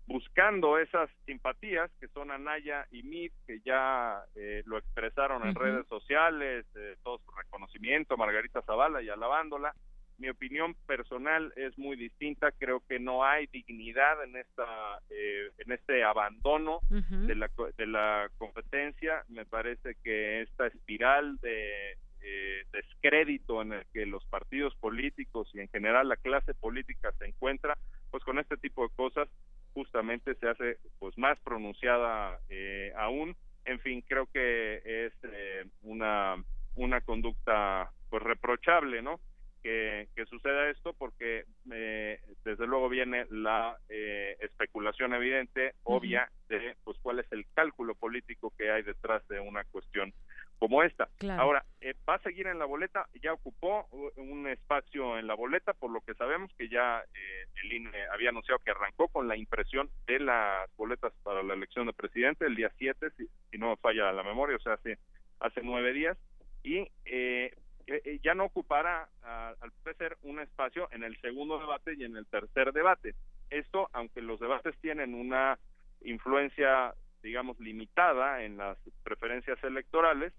buscando 0.07 0.79
esas 0.79 1.09
simpatías, 1.25 1.91
que 1.99 2.09
son 2.09 2.31
Anaya 2.31 2.87
y 2.91 3.03
Mid, 3.03 3.33
que 3.47 3.61
ya 3.61 4.23
eh, 4.35 4.63
lo 4.67 4.77
expresaron 4.77 5.47
en 5.47 5.55
redes 5.55 5.87
sociales, 5.87 6.67
eh, 6.75 6.97
todo 7.03 7.19
su 7.19 7.31
reconocimiento, 7.31 8.17
Margarita 8.17 8.63
Zavala 8.63 9.01
y 9.01 9.09
alabándola, 9.09 9.73
mi 10.19 10.29
opinión 10.29 10.75
personal 10.87 11.53
es 11.57 11.77
muy 11.79 11.97
distinta. 11.97 12.53
Creo 12.53 12.83
que 12.89 12.99
no 12.99 13.25
hay 13.25 13.47
dignidad 13.47 14.23
en 14.25 14.37
esta, 14.37 15.01
eh, 15.11 15.51
en 15.59 15.73
este 15.73 16.05
abandono 16.05 16.81
de 16.89 17.35
la 17.35 17.51
de 17.77 17.87
la 17.87 18.31
competencia. 18.39 19.25
Me 19.29 19.45
parece 19.45 19.97
que 20.03 20.43
esta 20.43 20.67
espiral 20.67 21.39
de 21.39 21.97
eh, 22.25 22.65
descrédito 22.73 23.63
en 23.63 23.73
el 23.73 23.85
que 23.93 24.07
los 24.07 24.25
partidos 24.27 24.75
políticos 24.77 25.49
y 25.55 25.61
en 25.61 25.69
general 25.69 26.09
la 26.09 26.17
clase 26.17 26.55
política 26.55 27.11
se 27.19 27.27
encuentra, 27.27 27.77
pues 28.13 28.23
con 28.23 28.39
este 28.39 28.57
tipo 28.57 28.85
de 28.85 28.95
cosas 28.95 29.29
justamente 29.75 30.35
se 30.37 30.49
hace 30.49 30.79
pues 31.01 31.19
más 31.19 31.39
pronunciada 31.41 32.39
eh, 32.49 32.93
aún. 32.97 33.35
En 33.65 33.81
fin, 33.81 34.05
creo 34.07 34.27
que 34.27 34.77
es 34.85 35.13
eh, 35.25 35.65
una 35.83 36.37
una 36.75 37.01
conducta 37.01 37.91
pues 38.09 38.23
reprochable, 38.23 39.03
¿no? 39.03 39.19
Que, 39.63 40.09
que 40.15 40.27
suceda 40.27 40.71
esto 40.71 40.93
porque 40.93 41.45
eh, 41.71 42.21
desde 42.45 42.67
luego 42.67 42.89
viene 42.89 43.27
la 43.31 43.77
eh, 43.89 44.37
especulación 44.41 45.15
evidente, 45.15 45.75
obvia, 45.85 46.31
de 46.49 46.77
pues 46.85 46.99
cuál 47.01 47.21
es 47.21 47.31
el 47.33 47.47
cálculo 47.55 47.95
político 47.95 48.53
que 48.57 48.71
hay 48.71 48.83
detrás 48.83 49.27
de 49.29 49.41
una 49.41 49.65
cuestión 49.65 50.13
como 50.59 50.85
esta. 50.85 51.09
Claro. 51.19 51.43
Ahora, 51.43 51.65
eh, 51.81 51.95
va 52.09 52.15
a 52.15 52.23
seguir 52.23 52.47
en 52.47 52.61
la 52.61 52.67
boleta, 52.67 53.09
ya 53.21 53.33
ocupó 53.33 53.89
un 54.17 54.47
espacio 54.47 55.19
en 55.19 55.27
la 55.27 55.35
boleta, 55.35 55.73
por 55.73 55.91
lo 55.91 56.01
que 56.03 56.15
sabemos 56.15 56.53
que 56.57 56.69
ya 56.69 57.01
eh, 57.01 57.47
el 57.65 57.73
INE 57.73 58.07
había 58.13 58.29
anunciado 58.29 58.61
que 58.61 58.71
arrancó 58.71 59.09
con 59.09 59.27
la 59.27 59.37
impresión 59.37 59.91
de 60.07 60.21
las 60.21 60.71
boletas 60.77 61.13
para 61.25 61.43
la 61.43 61.55
elección 61.55 61.87
de 61.87 61.93
presidente 61.93 62.47
el 62.47 62.55
día 62.55 62.71
7, 62.79 63.09
si, 63.17 63.27
si 63.51 63.59
no 63.59 63.77
falla 63.77 64.13
la 64.13 64.23
memoria, 64.23 64.57
o 64.57 64.61
sea, 64.61 64.75
hace, 64.75 64.99
hace 65.41 65.63
nueve 65.65 65.93
días, 65.93 66.17
y 66.63 66.87
eh, 67.07 67.57
eh, 67.87 68.03
eh, 68.05 68.21
ya 68.23 68.35
no 68.35 68.45
ocupará 68.45 69.09
al 69.23 69.73
parecer 69.83 70.17
un 70.23 70.41
espacio 70.41 70.89
en 70.93 71.05
el 71.05 71.21
segundo 71.21 71.59
debate 71.59 71.95
y 71.97 72.05
en 72.05 72.17
el 72.17 72.27
tercer 72.27 72.73
debate. 72.73 73.15
Esto, 73.51 73.89
aunque 73.93 74.23
los 74.23 74.41
debates 74.41 74.75
tienen 74.81 75.15
una 75.15 75.59
influencia, 76.01 76.95
digamos, 77.23 77.59
limitada 77.61 78.43
en 78.43 78.57
las 78.57 78.79
preferencias 79.05 79.63
electorales, 79.63 80.33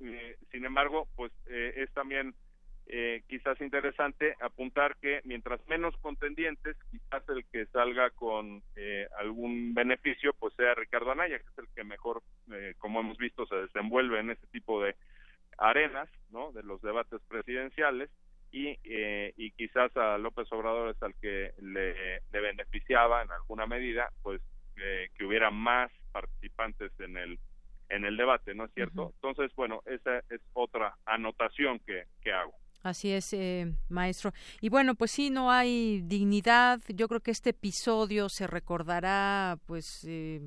eh, 0.00 0.36
sin 0.50 0.64
embargo, 0.64 1.08
pues 1.16 1.32
eh, 1.46 1.74
es 1.76 1.92
también 1.92 2.34
eh, 2.86 3.22
quizás 3.28 3.60
interesante 3.60 4.36
apuntar 4.40 4.96
que 4.96 5.20
mientras 5.24 5.66
menos 5.68 5.96
contendientes, 5.98 6.76
quizás 6.90 7.28
el 7.28 7.44
que 7.46 7.66
salga 7.66 8.10
con 8.10 8.62
algún 9.18 9.74
beneficio, 9.74 10.32
pues 10.38 10.54
sea 10.54 10.74
Ricardo 10.74 11.10
Anaya, 11.10 11.38
que 11.38 11.46
es 11.50 11.58
el 11.58 11.68
que 11.74 11.84
mejor, 11.84 12.22
como 12.78 13.00
hemos 13.00 13.16
visto, 13.18 13.46
se 13.46 13.56
desenvuelve 13.56 14.20
en 14.20 14.30
este 14.30 14.46
tipo 14.48 14.82
de 14.82 14.94
arenas, 15.58 16.08
¿no? 16.30 16.52
De 16.52 16.62
los 16.62 16.80
debates 16.82 17.20
presidenciales 17.28 18.10
y, 18.52 18.78
eh, 18.84 19.32
y 19.36 19.50
quizás 19.52 19.96
a 19.96 20.18
López 20.18 20.50
Obrador 20.52 20.94
es 20.94 21.02
al 21.02 21.14
que 21.16 21.52
le, 21.60 22.20
le 22.32 22.40
beneficiaba 22.40 23.22
en 23.22 23.30
alguna 23.32 23.66
medida, 23.66 24.10
pues 24.22 24.40
eh, 24.76 25.08
que 25.16 25.24
hubiera 25.24 25.50
más 25.50 25.90
participantes 26.12 26.92
en 27.00 27.16
el 27.16 27.38
en 27.88 28.04
el 28.04 28.16
debate, 28.16 28.54
¿no 28.54 28.64
es 28.64 28.72
cierto? 28.74 29.12
Entonces, 29.14 29.54
bueno, 29.54 29.80
esa 29.86 30.18
es 30.28 30.40
otra 30.54 30.96
anotación 31.04 31.78
que, 31.86 32.04
que 32.20 32.32
hago. 32.32 32.52
Así 32.82 33.12
es, 33.12 33.32
eh, 33.32 33.72
maestro. 33.88 34.32
Y 34.60 34.68
bueno, 34.68 34.94
pues 34.94 35.10
sí, 35.10 35.30
no 35.30 35.50
hay 35.50 36.02
dignidad. 36.02 36.80
Yo 36.88 37.08
creo 37.08 37.20
que 37.20 37.32
este 37.32 37.50
episodio 37.50 38.28
se 38.28 38.46
recordará, 38.46 39.58
pues, 39.66 40.04
eh, 40.08 40.40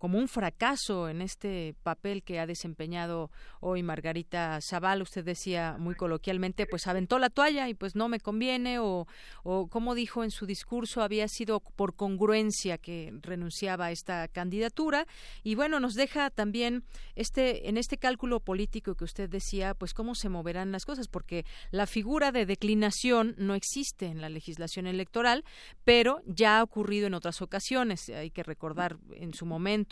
como 0.00 0.18
un 0.18 0.28
fracaso 0.28 1.10
en 1.10 1.20
este 1.20 1.74
papel 1.82 2.22
que 2.22 2.40
ha 2.40 2.46
desempeñado 2.46 3.30
hoy 3.60 3.82
Margarita 3.82 4.58
Zaval. 4.62 5.02
Usted 5.02 5.22
decía 5.22 5.76
muy 5.78 5.94
coloquialmente, 5.94 6.64
pues 6.64 6.86
aventó 6.86 7.18
la 7.18 7.28
toalla 7.28 7.68
y 7.68 7.74
pues 7.74 7.94
no 7.94 8.08
me 8.08 8.18
conviene 8.18 8.78
o, 8.78 9.06
o 9.42 9.66
como 9.66 9.94
dijo 9.94 10.24
en 10.24 10.30
su 10.30 10.46
discurso, 10.46 11.02
había 11.02 11.28
sido 11.28 11.60
por 11.60 11.96
congruencia 11.96 12.78
que 12.78 13.12
renunciaba 13.20 13.86
a 13.86 13.90
esta 13.90 14.26
candidatura. 14.28 15.06
Y 15.42 15.54
bueno, 15.54 15.80
nos 15.80 15.92
deja 15.92 16.30
también 16.30 16.82
este, 17.14 17.68
en 17.68 17.76
este 17.76 17.98
cálculo 17.98 18.40
político 18.40 18.94
que 18.94 19.04
usted 19.04 19.28
decía, 19.28 19.74
pues 19.74 19.92
cómo 19.92 20.14
se 20.14 20.30
moverán 20.30 20.72
las 20.72 20.86
cosas, 20.86 21.08
porque 21.08 21.44
la 21.72 21.86
figura 21.86 22.32
de 22.32 22.46
declinación 22.46 23.34
no 23.36 23.54
existe 23.54 24.06
en 24.06 24.22
la 24.22 24.30
legislación 24.30 24.86
electoral, 24.86 25.44
pero 25.84 26.22
ya 26.24 26.60
ha 26.60 26.62
ocurrido 26.62 27.06
en 27.06 27.12
otras 27.12 27.42
ocasiones. 27.42 28.08
Hay 28.08 28.30
que 28.30 28.42
recordar 28.42 28.96
en 29.12 29.34
su 29.34 29.44
momento 29.44 29.89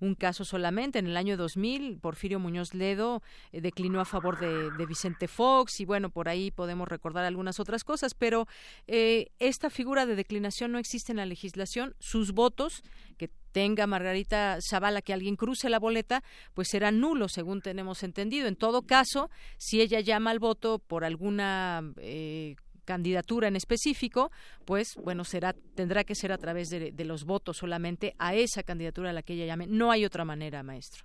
un 0.00 0.14
caso 0.14 0.44
solamente. 0.44 0.98
En 0.98 1.06
el 1.06 1.16
año 1.16 1.36
2000, 1.36 1.98
Porfirio 1.98 2.38
Muñoz 2.38 2.74
Ledo 2.74 3.22
eh, 3.52 3.60
declinó 3.60 4.00
a 4.00 4.04
favor 4.04 4.38
de, 4.38 4.86
Vicente 4.86 5.26
Fox 5.26 5.80
y 5.80 5.84
bueno, 5.84 6.10
por 6.10 6.28
ahí 6.28 6.50
podemos 6.50 6.86
recordar 6.88 7.24
algunas 7.24 7.58
otras 7.58 7.82
cosas, 7.82 8.14
pero 8.14 8.46
eh, 8.86 9.32
esta 9.40 9.68
figura 9.68 10.06
de 10.06 10.14
declinación 10.14 10.70
no 10.70 10.78
existe 10.78 11.12
en 11.12 11.18
la 11.18 11.26
legislación. 11.26 11.94
Sus 11.98 12.32
votos 12.32 12.82
que 13.16 13.30
tenga 13.52 13.86
Margarita 13.86 14.58
Zavala 14.60 15.02
que 15.02 15.12
alguien 15.12 15.36
cruce 15.36 15.70
la 15.70 15.78
boleta, 15.78 16.22
pues 16.54 16.68
serán 16.68 17.00
nulos, 17.00 17.32
según 17.32 17.62
tenemos 17.62 18.02
entendido. 18.02 18.48
En 18.48 18.56
todo 18.56 18.82
caso, 18.82 19.30
si 19.56 19.80
ella 19.80 20.00
llama 20.00 20.30
al 20.30 20.38
voto 20.38 20.78
por 20.78 21.04
alguna 21.04 21.82
eh, 21.96 22.56
candidatura 22.86 23.48
en 23.48 23.56
específico, 23.56 24.30
pues 24.64 24.96
bueno, 24.96 25.24
será 25.24 25.52
tendrá 25.74 26.04
que 26.04 26.14
ser 26.14 26.32
a 26.32 26.38
través 26.38 26.70
de, 26.70 27.04
los 27.04 27.24
votos 27.24 27.58
solamente 27.58 28.14
a 28.18 28.34
esa 28.34 28.62
candidatura 28.62 29.10
a 29.10 29.12
la 29.12 29.22
que 29.22 29.34
ella 29.34 29.46
llame. 29.46 29.66
No 29.66 29.90
hay 29.90 30.04
otra 30.04 30.24
manera, 30.24 30.62
maestro. 30.62 31.04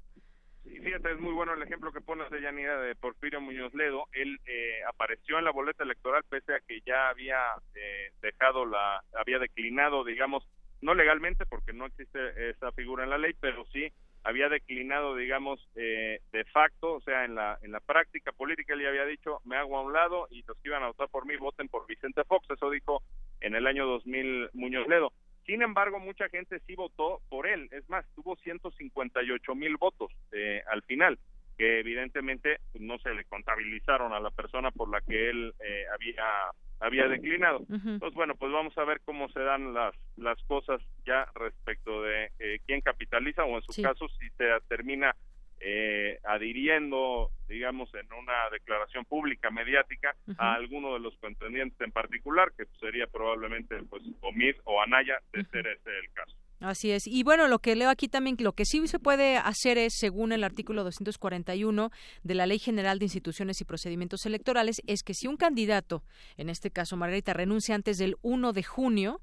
Y 0.64 0.80
fíjate, 0.80 1.12
es 1.12 1.20
muy 1.20 1.34
bueno 1.34 1.54
el 1.54 1.62
ejemplo 1.62 1.92
que 1.92 2.02
pones 2.02 2.30
de 2.30 2.42
Yanira 2.42 2.80
de 2.80 2.96
Porfirio 2.96 3.42
Muñoz 3.42 3.74
Ledo. 3.74 4.06
Él 4.14 4.40
eh, 4.46 4.80
apareció 4.88 5.40
en 5.40 5.46
la 5.46 5.52
boleta 5.52 5.84
electoral 5.84 6.24
pese 6.30 6.54
a 6.54 6.60
que 6.60 6.82
ya 6.86 7.10
había 7.10 7.38
eh, 7.76 8.12
dejado 8.22 8.66
la, 8.66 9.04
había 9.20 9.40
declinado, 9.40 10.04
digamos, 10.04 10.48
no 10.82 10.94
legalmente 10.94 11.46
porque 11.46 11.74
no 11.74 11.88
existe 11.88 12.50
esa 12.50 12.72
figura 12.72 13.04
en 13.04 13.10
la 13.10 13.18
ley, 13.18 13.34
pero 13.40 13.66
sí 13.74 13.92
había 14.24 14.50
declinado, 14.50 15.16
digamos, 15.16 15.60
eh, 15.76 16.20
de 16.32 16.44
facto, 16.46 16.94
o 16.94 17.02
sea, 17.02 17.26
en 17.26 17.36
la 17.36 17.58
en 17.62 17.72
la 17.72 17.80
práctica 17.80 18.32
política 18.32 18.74
él 18.74 18.82
ya 18.82 18.90
había 18.90 19.06
dicho, 19.06 19.42
me 19.46 19.56
hago 19.56 19.78
a 19.78 19.82
un 19.82 19.94
lado 19.94 20.28
y 20.30 20.44
los 20.44 20.58
que 20.58 20.70
iban 20.70 20.84
a 20.84 20.88
votar 20.88 21.10
por 21.10 21.26
mí 21.26 21.36
voten 21.38 21.68
por 21.70 21.88
Vicente 21.88 22.24
Fox, 22.24 22.48
eso 22.50 22.70
dijo 22.70 23.02
en 23.40 23.56
el 23.56 23.66
año 23.68 23.86
2000 23.86 24.50
Muñoz 24.54 24.88
Ledo. 24.88 25.12
Sin 25.46 25.64
embargo, 25.64 26.00
mucha 26.00 26.30
gente 26.30 26.60
sí 26.68 26.76
votó 26.76 27.22
por 27.30 27.48
él, 27.48 27.68
es 27.72 27.90
más, 27.90 28.06
tuvo 28.16 28.36
158 28.38 29.56
mil 29.56 29.76
votos 29.78 30.12
eh, 30.32 30.62
al 30.72 30.84
final, 30.84 31.18
que 31.58 31.80
evidentemente 31.80 32.60
pues, 32.72 32.84
no 32.84 33.00
se 33.00 33.14
le 33.14 33.26
contabilizaron 33.26 34.14
a 34.14 34.20
la 34.20 34.30
persona 34.30 34.72
por 34.72 34.90
la 34.90 35.02
que 35.02 35.30
él 35.30 35.54
eh, 35.60 35.86
había 35.94 36.24
había 36.82 37.08
declinado. 37.08 37.62
Entonces, 37.70 38.14
bueno, 38.14 38.36
pues 38.36 38.52
vamos 38.52 38.78
a 38.78 38.84
ver 38.84 39.00
cómo 39.06 39.30
se 39.30 39.40
dan 39.40 39.74
las 39.74 39.94
las 40.18 40.42
cosas 40.44 40.82
ya 41.06 41.28
respecto 41.36 42.02
de 42.04 42.32
eh, 42.40 42.60
quién 42.66 42.82
capitaliza 42.82 43.46
o 43.46 43.56
en 43.56 43.62
su 43.64 43.72
Sí. 43.72 43.82
caso 43.84 44.08
si 44.20 44.30
se 44.32 44.46
termina 44.68 45.16
eh, 45.64 46.20
adhiriendo, 46.24 47.30
digamos, 47.48 47.94
en 47.94 48.12
una 48.14 48.50
declaración 48.52 49.06
pública 49.06 49.52
mediática 49.52 50.16
a 50.40 50.56
alguno 50.56 50.94
de 50.96 51.00
los 51.00 51.16
contendientes 51.18 51.80
en 51.82 51.92
particular, 51.92 52.52
que 52.58 52.66
sería 52.80 53.06
probablemente 53.08 53.78
pues 53.84 54.02
o 54.22 54.32
Mid 54.32 54.56
o 54.64 54.82
Anaya, 54.82 55.20
de 55.32 55.44
ser 55.46 55.68
ese 55.68 55.90
el 56.00 56.12
caso. 56.14 56.36
Así 56.62 56.92
es. 56.92 57.08
Y 57.08 57.24
bueno, 57.24 57.48
lo 57.48 57.58
que 57.58 57.76
leo 57.76 57.90
aquí 57.90 58.08
también, 58.08 58.38
lo 58.40 58.54
que 58.54 58.66
sí 58.66 58.88
se 58.88 59.00
puede 59.00 59.38
hacer 59.38 59.80
es, 59.80 59.96
según 59.98 60.32
el 60.32 60.44
artículo 60.44 60.84
241 60.84 61.90
de 62.22 62.36
la 62.36 62.46
Ley 62.46 62.60
General 62.60 63.00
de 63.00 63.06
Instituciones 63.06 63.60
y 63.62 63.66
Procedimientos 63.66 64.28
Electorales, 64.28 64.80
es 64.86 65.02
que 65.02 65.16
si 65.16 65.28
un 65.28 65.38
candidato, 65.38 66.04
en 66.38 66.50
este 66.50 66.70
caso 66.70 66.96
Margarita, 66.98 67.34
renuncia 67.34 67.74
antes 67.74 67.98
del 67.98 68.16
1 68.22 68.54
de 68.54 68.62
junio, 68.62 69.22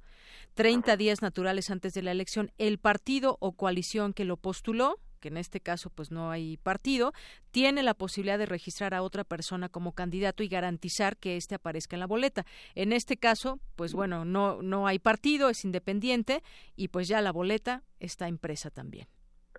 30 0.54 0.96
días 0.96 1.22
naturales 1.22 1.70
antes 1.70 1.92
de 1.92 2.02
la 2.02 2.10
elección, 2.10 2.50
el 2.58 2.78
partido 2.78 3.36
o 3.40 3.52
coalición 3.52 4.14
que 4.14 4.24
lo 4.24 4.36
postuló, 4.36 4.98
que 5.18 5.28
en 5.28 5.36
este 5.36 5.60
caso 5.60 5.90
pues 5.90 6.10
no 6.10 6.30
hay 6.30 6.56
partido, 6.58 7.12
tiene 7.50 7.82
la 7.82 7.94
posibilidad 7.94 8.38
de 8.38 8.46
registrar 8.46 8.94
a 8.94 9.02
otra 9.02 9.24
persona 9.24 9.68
como 9.68 9.94
candidato 9.94 10.42
y 10.42 10.48
garantizar 10.48 11.16
que 11.16 11.36
éste 11.36 11.54
aparezca 11.54 11.96
en 11.96 12.00
la 12.00 12.06
boleta. 12.06 12.44
En 12.74 12.92
este 12.92 13.16
caso, 13.16 13.60
pues 13.76 13.92
bueno, 13.92 14.24
no 14.24 14.62
no 14.62 14.86
hay 14.86 14.98
partido, 14.98 15.48
es 15.48 15.64
independiente 15.64 16.42
y 16.76 16.88
pues 16.88 17.08
ya 17.08 17.20
la 17.20 17.32
boleta 17.32 17.82
está 18.00 18.28
impresa 18.28 18.70
también. 18.70 19.08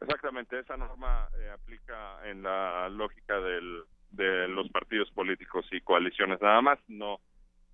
Exactamente, 0.02 0.60
esa 0.60 0.78
norma 0.78 1.28
eh, 1.38 1.50
aplica 1.50 2.26
en 2.26 2.42
la 2.42 2.88
lógica 2.90 3.40
del, 3.40 3.84
de 4.12 4.48
los 4.48 4.70
partidos 4.70 5.12
políticos 5.12 5.66
y 5.72 5.82
coaliciones 5.82 6.42
nada 6.42 6.62
más, 6.62 6.80
no 6.88 7.20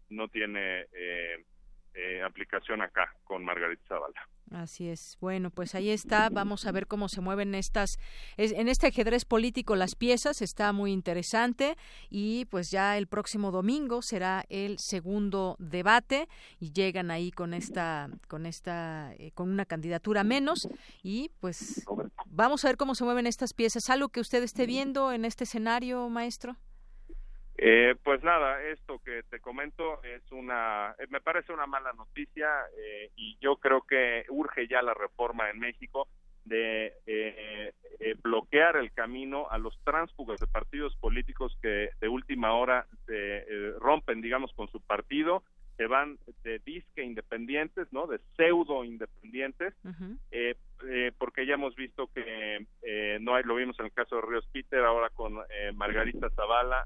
no 0.10 0.28
tiene 0.28 0.86
eh, 0.94 1.46
eh, 1.94 2.22
aplicación 2.24 2.82
acá 2.82 3.14
con 3.24 3.44
Margarita 3.44 3.84
Zavala. 3.88 4.28
Así 4.52 4.88
es. 4.88 5.18
Bueno, 5.20 5.50
pues 5.50 5.74
ahí 5.74 5.90
está. 5.90 6.30
Vamos 6.30 6.66
a 6.66 6.72
ver 6.72 6.88
cómo 6.88 7.10
se 7.10 7.20
mueven 7.20 7.56
estas 7.56 7.98
en 8.38 8.68
este 8.68 8.88
ajedrez 8.88 9.26
político 9.26 9.76
las 9.76 9.96
piezas. 9.96 10.42
Está 10.42 10.72
muy 10.72 10.92
interesante 10.92 11.76
y 12.10 12.46
pues 12.46 12.70
ya 12.70 12.98
el 12.98 13.08
próximo 13.08 13.52
domingo 13.52 14.02
será 14.02 14.46
el 14.50 14.78
segundo 14.80 15.56
debate 15.60 16.28
y 16.60 16.72
llegan 16.72 17.10
ahí 17.10 17.32
con 17.32 17.54
esta 17.54 18.10
con 18.28 18.46
esta 18.46 19.14
eh, 19.18 19.32
con 19.34 19.50
una 19.50 19.66
candidatura 19.66 20.24
menos 20.24 20.68
y 21.02 21.32
pues 21.40 21.84
vamos 22.28 22.64
a 22.64 22.68
ver 22.68 22.78
cómo 22.78 22.94
se 22.94 23.04
mueven 23.04 23.28
estas 23.28 23.54
piezas. 23.54 23.90
Algo 23.90 24.10
que 24.10 24.20
usted 24.20 24.44
esté 24.44 24.68
viendo 24.68 25.12
en 25.12 25.26
este 25.26 25.46
escenario, 25.46 26.08
maestro. 26.10 26.56
Eh, 27.58 27.96
pues 28.04 28.22
nada, 28.22 28.62
esto 28.64 29.00
que 29.00 29.24
te 29.30 29.40
comento 29.40 30.04
es 30.04 30.30
una, 30.32 30.94
eh, 31.00 31.08
me 31.10 31.22
parece 31.22 31.54
una 31.54 31.66
mala 31.66 31.94
noticia 31.94 32.50
eh, 32.78 33.12
y 33.16 33.38
yo 33.40 33.56
creo 33.58 33.82
que 33.84 34.26
urge 34.30 34.68
ya 34.68 34.82
la 34.82 34.94
reforma 34.94 35.50
en 35.50 35.60
México 35.60 36.10
de 36.44 36.94
eh, 37.08 37.74
bloquear 38.22 38.76
el 38.76 38.92
camino 38.92 39.48
a 39.50 39.58
los 39.58 39.80
tránsfugas 39.84 40.40
de 40.40 40.48
partidos 40.48 40.96
políticos 40.98 41.58
que 41.62 41.90
de 42.00 42.08
última 42.10 42.54
hora 42.54 42.86
se 43.08 43.46
rompen, 43.80 44.22
digamos, 44.22 44.54
con 44.54 44.68
su 44.68 44.82
partido 44.82 45.44
se 45.78 45.88
van 45.88 46.18
de 46.44 46.60
disque 46.60 47.04
independientes, 47.04 47.88
¿no? 47.92 48.08
De 48.08 48.20
pseudo 48.36 48.84
independientes, 48.84 49.74
eh, 50.32 50.56
eh, 50.88 51.12
porque 51.18 51.46
ya 51.46 51.56
hemos 51.56 51.76
visto 51.76 52.08
que 52.14 52.66
eh, 52.82 53.18
no 53.22 53.36
hay, 53.36 53.44
lo 53.44 53.56
vimos 53.56 53.78
en 53.80 53.86
el 53.86 53.92
caso 53.92 54.16
de 54.16 54.22
Ríos 54.22 54.48
Peter, 54.52 54.80
ahora 54.80 55.10
con 55.10 55.38
Margarita 55.74 56.30
Zavala, 56.32 56.86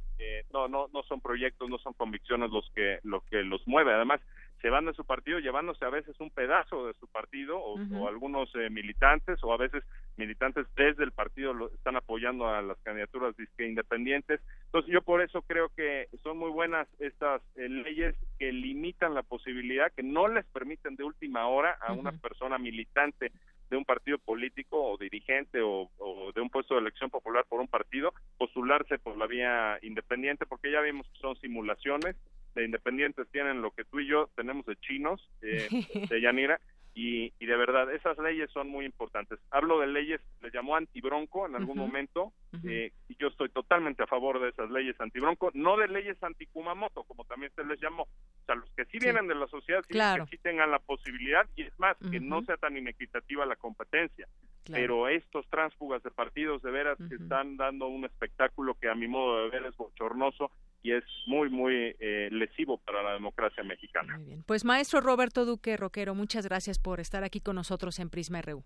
no, 0.52 0.68
no, 0.68 0.88
no 0.94 1.04
son 1.04 1.22
proyectos, 1.22 1.70
no 1.70 1.78
son 1.80 1.94
convicciones 1.94 2.50
los 2.52 2.70
que, 2.74 3.00
lo 3.04 3.22
que 3.22 3.44
los 3.44 3.66
mueve. 3.68 3.94
Además, 3.94 4.22
se 4.62 4.70
van 4.70 4.86
de 4.86 4.94
su 4.94 5.06
partido 5.06 5.40
llevándose 5.40 5.86
a 5.86 5.90
veces 5.90 6.20
un 6.20 6.30
pedazo 6.30 6.88
de 6.88 6.94
su 6.96 7.08
partido 7.08 7.58
o, 7.60 8.08
algunos 8.08 8.54
eh, 8.56 8.70
militantes 8.70 9.40
o 9.44 9.54
a 9.54 9.58
veces 9.58 9.84
militantes 10.18 10.66
desde 10.76 11.04
el 11.04 11.12
partido 11.12 11.54
lo, 11.54 11.72
están 11.72 11.96
apoyando 11.96 12.48
a 12.48 12.62
las 12.62 12.78
candidaturas 12.80 13.36
independientes. 13.58 14.42
Entonces 14.66 14.92
yo 14.92 15.02
por 15.02 15.22
eso 15.22 15.42
creo 15.44 15.70
que 15.70 16.10
son 16.24 16.38
muy 16.38 16.50
buenas 16.50 16.88
estas 17.00 17.42
eh, 17.56 17.70
leyes 17.70 18.16
que 18.38 18.52
limitan 18.52 19.14
la 19.14 19.24
posibilidad, 19.24 19.92
que 19.94 20.04
no 20.04 20.28
les 20.28 20.46
permiten 20.48 20.96
de 20.96 21.04
última 21.04 21.48
hora 21.48 21.78
a 21.80 21.94
una 21.94 22.12
persona 22.12 22.58
militante 22.58 23.32
de 23.70 23.78
un 23.78 23.86
partido 23.86 24.18
político 24.18 24.84
o 24.84 24.98
dirigente 24.98 25.62
o, 25.62 25.90
o, 26.00 26.32
de 26.34 26.42
un 26.42 26.50
puesto 26.50 26.74
de 26.74 26.82
elección 26.82 27.10
popular 27.10 27.46
por 27.48 27.62
un 27.62 27.68
partido 27.68 28.14
postularse 28.38 28.98
por 28.98 29.16
la 29.16 29.28
vía 29.28 29.78
independiente 29.84 30.48
porque 30.48 30.72
ya 30.72 30.82
vimos 30.82 31.08
que 31.08 31.20
son 31.20 31.36
simulaciones 31.38 32.16
de 32.56 32.66
independientes 32.66 33.28
tienen 33.32 33.62
lo 33.62 33.72
que 33.72 33.86
tú 33.86 34.00
y 34.00 34.08
yo 34.08 34.30
tenemos 34.36 34.66
de 34.66 34.76
chinos, 34.78 35.30
eh, 35.42 35.68
de 36.10 36.22
Yanira, 36.22 36.60
y, 36.96 37.32
y, 37.40 37.46
de 37.46 37.56
verdad, 37.56 37.94
esas 37.94 38.18
leyes 38.18 38.50
son 38.52 38.68
muy 38.68 38.84
importantes. 38.84 39.40
Hablo 39.52 39.80
de 39.80 39.88
leyes, 39.88 40.20
le 40.42 40.50
llamó 40.52 40.76
antibronco 40.76 41.46
en 41.46 41.56
algún 41.56 41.78
momento, 41.78 42.34
eh, 42.64 42.92
y 43.08 43.16
yo 43.18 43.28
estoy 43.28 43.50
totalmente 43.50 44.04
a 44.04 44.08
favor 44.08 44.40
de 44.40 44.50
esas 44.50 44.70
leyes 44.72 45.00
antibronco, 45.00 45.52
no 45.54 45.78
de 45.78 45.88
leyes 45.88 46.22
anti-Kumamoto, 46.22 47.04
como 47.04 47.24
también 47.26 47.52
se 47.56 47.64
les 47.64 47.80
llamó. 47.80 48.04
O 48.04 48.46
sea, 48.46 48.56
los 48.56 48.70
que 48.72 48.86
sí 48.86 48.98
vienen 49.00 49.28
de 49.28 49.36
la 49.36 49.48
sociedad, 49.48 49.84
sí, 49.88 49.94
que 49.94 50.26
sí 50.30 50.38
tengan 50.42 50.72
la 50.72 50.80
posibilidad, 50.80 51.48
y 51.56 51.64
es 51.64 51.80
más, 51.80 51.96
que 52.12 52.20
no 52.20 52.42
sea 52.44 52.58
tan 52.58 52.76
inequitativa 52.78 53.46
la 53.46 53.56
competencia. 53.56 54.28
Pero 54.66 55.08
estos 55.08 55.48
tránsfugas 55.50 56.04
de 56.04 56.12
partidos, 56.12 56.62
de 56.62 56.72
veras, 56.72 56.98
que 57.10 57.16
están 57.16 57.58
dando 57.58 57.88
un 57.88 58.06
espectáculo 58.06 58.76
que 58.76 58.90
a 58.90 58.96
mi 58.96 59.08
modo 59.08 59.44
de 59.44 59.50
ver 59.50 59.66
es 59.66 59.76
bochornoso 59.76 60.52
y 60.84 60.92
es 60.92 61.04
muy, 61.26 61.50
muy 61.50 61.96
eh, 62.00 62.30
lesivo 62.32 62.78
para 62.78 63.04
la 63.04 63.14
democracia 63.14 63.64
mexicana. 63.64 64.18
Muy 64.18 64.26
bien. 64.26 64.44
Pues 64.44 64.66
maestro 64.66 65.02
Roberto 65.02 65.46
Duque 65.46 65.76
Roquero, 65.76 66.16
muchas 66.16 66.46
gracias 66.46 66.80
por 66.80 67.00
estar 67.00 67.24
aquí 67.24 67.42
con 67.42 67.56
nosotros 67.56 68.00
en 68.00 68.10
Prisma 68.10 68.42
RU. 68.42 68.64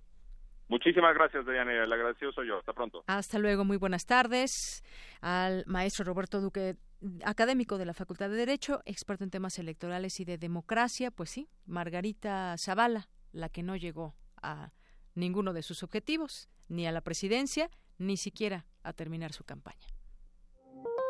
Muchísimas 0.68 1.14
gracias, 1.14 1.46
Diana. 1.46 1.72
El 1.72 1.92
agradecido 1.92 2.32
soy 2.32 2.48
yo. 2.48 2.58
Hasta 2.58 2.74
pronto. 2.74 3.04
Hasta 3.08 3.40
luego. 3.40 3.66
Muy 3.66 3.78
buenas 3.78 4.06
tardes. 4.06 4.84
Al 5.22 5.64
maestro 5.68 6.06
Roberto 6.06 6.42
Duque, 6.42 6.76
académico 7.24 7.78
de 7.78 7.86
la 7.86 7.94
Facultad 7.94 8.30
de 8.30 8.36
Derecho, 8.36 8.82
experto 8.86 9.24
en 9.24 9.30
temas 9.30 9.60
electorales 9.60 10.20
y 10.20 10.26
de 10.26 10.38
democracia. 10.38 11.12
Pues 11.12 11.30
sí, 11.30 11.48
Margarita 11.66 12.56
Zavala, 12.58 13.10
la 13.32 13.50
que 13.50 13.64
no 13.64 13.76
llegó 13.76 14.16
a 14.42 14.72
ninguno 15.16 15.54
de 15.54 15.64
sus 15.64 15.84
objetivos, 15.84 16.50
ni 16.70 16.88
a 16.88 16.92
la 16.92 17.02
presidencia, 17.02 17.70
ni 17.98 18.18
siquiera 18.18 18.66
a 18.84 18.94
terminar 18.94 19.32
su 19.34 19.44
campaña. 19.44 19.88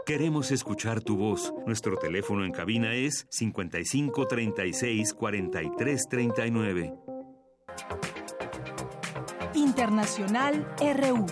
Queremos 0.05 0.51
escuchar 0.51 1.01
tu 1.01 1.15
voz. 1.15 1.53
Nuestro 1.65 1.97
teléfono 1.97 2.43
en 2.43 2.51
cabina 2.51 2.93
es 2.93 3.25
55 3.29 4.27
36 4.27 5.13
43 5.13 6.01
39. 6.09 6.93
Internacional 9.73 10.67
RU. 10.79 11.25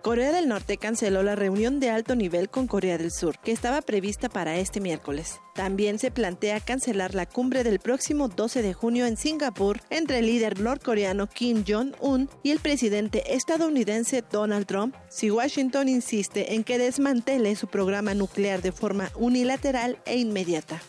Corea 0.00 0.30
del 0.30 0.46
Norte 0.46 0.76
canceló 0.76 1.24
la 1.24 1.34
reunión 1.34 1.80
de 1.80 1.90
alto 1.90 2.14
nivel 2.14 2.48
con 2.48 2.68
Corea 2.68 2.98
del 2.98 3.10
Sur, 3.10 3.36
que 3.40 3.50
estaba 3.50 3.82
prevista 3.82 4.28
para 4.28 4.58
este 4.58 4.78
miércoles. 4.78 5.40
También 5.56 5.98
se 5.98 6.12
plantea 6.12 6.60
cancelar 6.60 7.16
la 7.16 7.26
cumbre 7.26 7.64
del 7.64 7.80
próximo 7.80 8.28
12 8.28 8.62
de 8.62 8.74
junio 8.74 9.06
en 9.06 9.16
Singapur 9.16 9.80
entre 9.90 10.20
el 10.20 10.26
líder 10.26 10.60
norcoreano 10.60 11.26
Kim 11.26 11.64
Jong-un 11.66 12.30
y 12.44 12.52
el 12.52 12.60
presidente 12.60 13.34
estadounidense 13.34 14.22
Donald 14.30 14.66
Trump 14.66 14.94
si 15.08 15.32
Washington 15.32 15.88
insiste 15.88 16.54
en 16.54 16.62
que 16.62 16.78
desmantele 16.78 17.56
su 17.56 17.66
programa 17.66 18.14
nuclear 18.14 18.62
de 18.62 18.70
forma 18.70 19.10
unilateral 19.16 19.98
e 20.06 20.16
inmediata. 20.16 20.80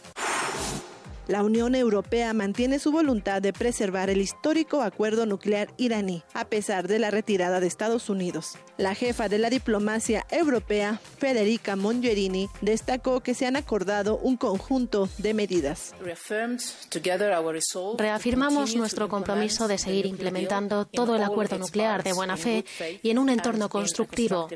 La 1.28 1.44
Unión 1.44 1.76
Europea 1.76 2.32
mantiene 2.32 2.80
su 2.80 2.90
voluntad 2.94 3.41
de 3.41 3.52
preservar 3.52 4.10
el 4.10 4.22
histórico 4.22 4.82
acuerdo 4.82 5.26
nuclear 5.26 5.74
iraní, 5.76 6.24
a 6.34 6.45
pesar 6.45 6.88
de 6.88 6.99
la 6.99 7.12
retirada 7.12 7.60
de 7.60 7.68
Estados 7.68 8.10
Unidos. 8.10 8.58
La 8.78 8.94
jefa 8.94 9.28
de 9.28 9.40
la 9.40 9.49
diplomacia 9.49 10.28
europea, 10.30 11.02
Federica 11.18 11.76
Mogherini, 11.76 12.48
destacó 12.62 13.22
que 13.22 13.34
se 13.34 13.48
han 13.48 13.56
acordado 13.56 14.18
un 14.18 14.38
conjunto 14.38 15.10
de 15.18 15.34
medidas. 15.34 15.95
Reafirmamos 17.98 18.76
nuestro 18.76 19.10
compromiso 19.10 19.68
de 19.68 19.80
seguir 19.80 20.06
implementando 20.06 20.86
todo 20.86 21.16
el 21.16 21.24
acuerdo 21.24 21.58
nuclear 21.58 22.04
de 22.04 22.14
buena 22.14 22.38
fe 22.38 22.66
y 23.02 23.10
en 23.10 23.18
un 23.18 23.30
entorno 23.30 23.68
constructivo. 23.68 24.48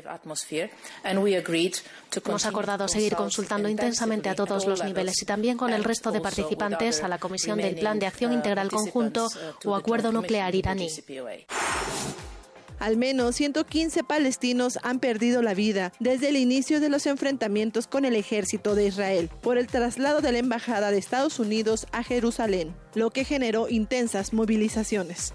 Hemos 2.24 2.46
acordado 2.46 2.86
seguir 2.86 3.16
consultando 3.16 3.68
intensamente 3.68 4.28
a 4.28 4.36
todos 4.36 4.66
los 4.66 4.84
niveles 4.84 5.20
y 5.20 5.26
también 5.26 5.56
con 5.56 5.72
el 5.72 5.82
resto 5.82 6.12
de 6.12 6.20
participantes 6.20 7.02
a 7.02 7.08
la 7.08 7.18
Comisión 7.18 7.58
del 7.58 7.74
Plan 7.74 7.98
de 7.98 8.06
Acción 8.06 8.32
Integral 8.32 8.70
Conjunto 8.70 9.28
o 9.64 9.74
Acuerdo 9.74 10.12
Nuclear 10.12 10.54
iraní. 10.54 10.88
Al 12.82 12.96
menos 12.96 13.36
115 13.36 14.02
palestinos 14.02 14.76
han 14.82 14.98
perdido 14.98 15.40
la 15.40 15.54
vida 15.54 15.92
desde 16.00 16.30
el 16.30 16.36
inicio 16.36 16.80
de 16.80 16.88
los 16.88 17.06
enfrentamientos 17.06 17.86
con 17.86 18.04
el 18.04 18.16
ejército 18.16 18.74
de 18.74 18.88
Israel 18.88 19.30
por 19.40 19.56
el 19.56 19.68
traslado 19.68 20.20
de 20.20 20.32
la 20.32 20.38
embajada 20.38 20.90
de 20.90 20.98
Estados 20.98 21.38
Unidos 21.38 21.86
a 21.92 22.02
Jerusalén, 22.02 22.74
lo 22.96 23.10
que 23.10 23.24
generó 23.24 23.68
intensas 23.68 24.32
movilizaciones. 24.32 25.32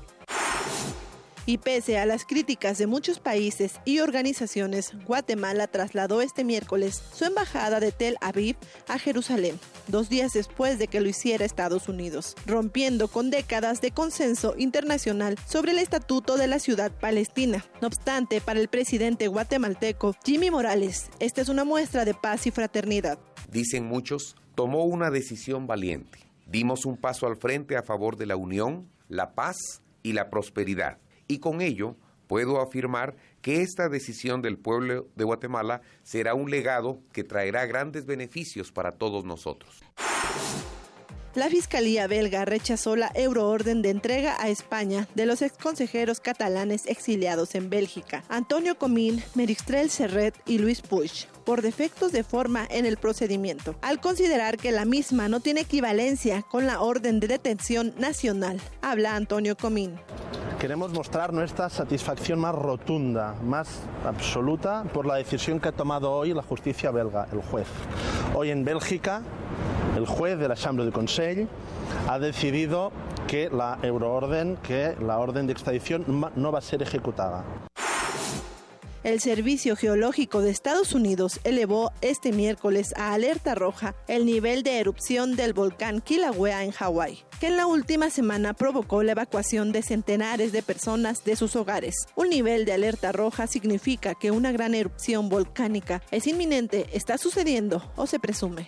Y 1.49 1.59
pese 1.59 1.97
a 1.97 2.05
las 2.05 2.25
críticas 2.25 2.77
de 2.77 2.87
muchos 2.87 3.21
países 3.21 3.79
y 3.85 3.99
organizaciones, 3.99 4.91
Guatemala 5.05 5.67
trasladó 5.67 6.21
este 6.21 6.43
miércoles 6.43 7.01
su 7.13 7.23
embajada 7.23 7.79
de 7.79 7.93
Tel 7.93 8.17
Aviv 8.19 8.57
a 8.89 8.99
Jerusalén, 8.99 9.57
dos 9.87 10.09
días 10.09 10.33
después 10.33 10.77
de 10.77 10.89
que 10.89 10.99
lo 10.99 11.07
hiciera 11.07 11.45
Estados 11.45 11.87
Unidos, 11.87 12.35
rompiendo 12.45 13.07
con 13.07 13.29
décadas 13.29 13.79
de 13.79 13.91
consenso 13.91 14.55
internacional 14.57 15.37
sobre 15.47 15.71
el 15.71 15.77
estatuto 15.77 16.35
de 16.35 16.47
la 16.47 16.59
ciudad 16.59 16.91
palestina. 16.91 17.63
No 17.79 17.87
obstante, 17.87 18.41
para 18.41 18.59
el 18.59 18.67
presidente 18.67 19.29
guatemalteco 19.29 20.17
Jimmy 20.25 20.51
Morales, 20.51 21.09
esta 21.21 21.39
es 21.39 21.47
una 21.47 21.63
muestra 21.63 22.03
de 22.03 22.13
paz 22.13 22.45
y 22.45 22.51
fraternidad. 22.51 23.19
Dicen 23.49 23.85
muchos, 23.85 24.35
tomó 24.53 24.83
una 24.83 25.11
decisión 25.11 25.65
valiente. 25.65 26.19
Dimos 26.45 26.83
un 26.83 26.97
paso 26.97 27.25
al 27.25 27.37
frente 27.37 27.77
a 27.77 27.83
favor 27.83 28.17
de 28.17 28.25
la 28.25 28.35
unión, 28.35 28.89
la 29.07 29.33
paz 29.33 29.55
y 30.03 30.11
la 30.11 30.29
prosperidad 30.29 30.97
y 31.27 31.39
con 31.39 31.61
ello 31.61 31.95
puedo 32.27 32.61
afirmar 32.61 33.15
que 33.41 33.61
esta 33.61 33.89
decisión 33.89 34.41
del 34.41 34.57
pueblo 34.57 35.07
de 35.15 35.23
Guatemala 35.23 35.81
será 36.03 36.33
un 36.33 36.51
legado 36.51 36.99
que 37.13 37.23
traerá 37.23 37.65
grandes 37.65 38.05
beneficios 38.05 38.71
para 38.71 38.93
todos 38.93 39.25
nosotros. 39.25 39.81
La 41.37 41.49
Fiscalía 41.49 42.07
belga 42.07 42.45
rechazó 42.45 42.95
la 42.95 43.11
euroorden 43.13 43.83
de 43.83 43.91
entrega 43.91 44.35
a 44.39 44.49
España 44.49 45.07
de 45.13 45.27
los 45.27 45.43
exconsejeros 45.43 46.19
catalanes 46.19 46.87
exiliados 46.87 47.53
en 47.53 47.69
Bélgica, 47.69 48.23
Antonio 48.27 48.75
Comín, 48.79 49.21
Meristrel 49.35 49.91
Serret 49.91 50.33
y 50.47 50.57
Luis 50.57 50.81
Puig, 50.81 51.27
por 51.45 51.61
defectos 51.61 52.11
de 52.11 52.23
forma 52.23 52.67
en 52.71 52.87
el 52.87 52.97
procedimiento, 52.97 53.75
al 53.83 54.01
considerar 54.01 54.57
que 54.57 54.71
la 54.71 54.85
misma 54.85 55.29
no 55.29 55.39
tiene 55.39 55.61
equivalencia 55.61 56.41
con 56.41 56.65
la 56.65 56.81
orden 56.81 57.19
de 57.19 57.27
detención 57.27 57.93
nacional. 57.99 58.59
Habla 58.81 59.15
Antonio 59.15 59.55
Comín. 59.55 59.99
Queremos 60.59 60.91
mostrar 60.91 61.33
nuestra 61.33 61.69
satisfacción 61.69 62.39
más 62.39 62.55
rotunda, 62.55 63.35
más 63.43 63.81
absoluta 64.03 64.85
por 64.91 65.05
la 65.05 65.13
decisión 65.15 65.59
que 65.59 65.69
ha 65.69 65.71
tomado 65.71 66.11
hoy 66.11 66.33
la 66.33 66.41
justicia 66.41 66.89
belga, 66.89 67.27
el 67.31 67.43
juez. 67.43 67.67
Hoy 68.33 68.49
en 68.49 68.65
Bélgica, 68.65 69.21
el 69.95 70.07
juez 70.07 70.39
de 70.39 70.47
la 70.47 70.55
Chambre 70.55 70.83
du 70.83 70.91
Conseil 70.91 71.47
ha 72.07 72.17
decidido 72.17 72.91
que 73.27 73.51
la 73.51 73.77
euroorden, 73.83 74.57
que 74.63 74.95
la 74.99 75.19
orden 75.19 75.45
de 75.45 75.53
extradición 75.53 76.03
no 76.35 76.51
va 76.51 76.57
a 76.57 76.63
ser 76.63 76.81
ejecutada. 76.81 77.43
El 79.07 79.21
Servicio 79.21 79.77
Geológico 79.77 80.41
de 80.41 80.49
Estados 80.49 80.91
Unidos 80.91 81.39
elevó 81.45 81.93
este 82.01 82.33
miércoles 82.33 82.93
a 82.97 83.13
alerta 83.13 83.55
roja 83.55 83.95
el 84.09 84.25
nivel 84.25 84.63
de 84.63 84.79
erupción 84.79 85.37
del 85.37 85.53
volcán 85.53 86.01
Kilauea 86.01 86.65
en 86.65 86.71
Hawái, 86.71 87.23
que 87.39 87.47
en 87.47 87.55
la 87.55 87.67
última 87.67 88.09
semana 88.09 88.53
provocó 88.53 89.03
la 89.03 89.13
evacuación 89.13 89.71
de 89.71 89.81
centenares 89.81 90.51
de 90.51 90.61
personas 90.61 91.23
de 91.23 91.37
sus 91.37 91.55
hogares. 91.55 91.95
Un 92.17 92.31
nivel 92.31 92.65
de 92.65 92.73
alerta 92.73 93.13
roja 93.13 93.47
significa 93.47 94.13
que 94.13 94.31
una 94.31 94.51
gran 94.51 94.75
erupción 94.75 95.29
volcánica 95.29 96.01
es 96.11 96.27
inminente, 96.27 96.87
está 96.91 97.17
sucediendo 97.17 97.89
o 97.95 98.07
se 98.07 98.19
presume. 98.19 98.67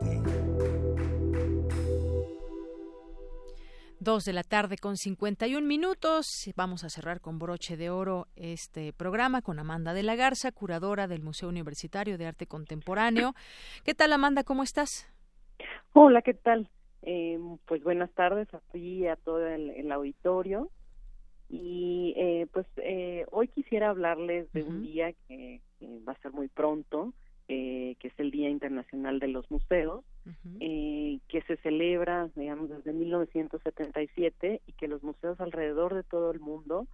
Dos 4.03 4.25
de 4.25 4.33
la 4.33 4.41
tarde 4.41 4.77
con 4.77 4.97
51 4.97 5.67
minutos. 5.67 6.25
Vamos 6.55 6.83
a 6.83 6.89
cerrar 6.89 7.21
con 7.21 7.37
broche 7.37 7.77
de 7.77 7.91
oro 7.91 8.25
este 8.35 8.93
programa 8.93 9.43
con 9.43 9.59
Amanda 9.59 9.93
de 9.93 10.01
la 10.01 10.15
Garza, 10.15 10.51
curadora 10.51 11.07
del 11.07 11.21
Museo 11.21 11.47
Universitario 11.47 12.17
de 12.17 12.25
Arte 12.25 12.47
Contemporáneo. 12.47 13.33
¿Qué 13.85 13.93
tal, 13.93 14.11
Amanda? 14.13 14.43
¿Cómo 14.43 14.63
estás? 14.63 15.07
Hola, 15.93 16.23
¿qué 16.23 16.33
tal? 16.33 16.67
Eh, 17.03 17.37
pues 17.67 17.83
buenas 17.83 18.09
tardes 18.13 18.51
a 18.55 18.59
ti 18.71 18.79
y 18.79 19.07
a 19.07 19.17
todo 19.17 19.45
el, 19.45 19.91
auditorio. 19.91 20.71
Y 21.47 22.15
eh, 22.17 22.47
pues 22.51 22.65
eh, 22.77 23.27
hoy 23.29 23.49
quisiera 23.49 23.91
hablarles 23.91 24.51
de 24.51 24.63
un 24.63 24.81
día 24.81 25.13
que, 25.27 25.61
va 26.07 26.13
a 26.13 26.21
ser 26.23 26.31
muy 26.31 26.47
pronto, 26.47 27.13
que 27.51 28.07
es 28.07 28.13
el 28.17 28.31
Día 28.31 28.49
Internacional 28.49 29.19
de 29.19 29.27
los 29.27 29.49
Museos, 29.51 30.05
eh, 30.59 31.19
que 31.27 31.41
se 31.43 31.57
celebra, 31.57 32.29
digamos, 32.35 32.69
desde 32.69 32.93
1977 32.93 34.61
y 34.65 34.71
que 34.73 34.87
los 34.87 35.03
museos 35.03 35.39
alrededor 35.41 35.93
de 35.93 36.03
todo 36.03 36.31
el 36.31 36.39
mundo 36.39 36.87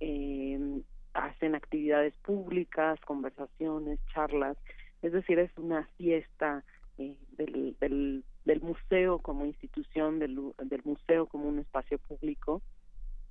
eh, 0.00 0.82
hacen 1.14 1.54
actividades 1.54 2.14
públicas, 2.18 3.00
conversaciones, 3.00 4.00
charlas, 4.12 4.56
es 5.02 5.12
decir, 5.12 5.38
es 5.38 5.50
una 5.56 5.86
fiesta 5.96 6.64
eh, 6.98 7.16
del, 7.38 7.76
del, 7.80 8.24
del, 8.44 8.60
museo 8.60 9.18
como 9.18 9.46
institución, 9.46 10.18
del, 10.18 10.38
del 10.62 10.82
museo 10.84 11.26
como 11.26 11.48
un 11.48 11.58
espacio 11.58 11.98
público. 11.98 12.62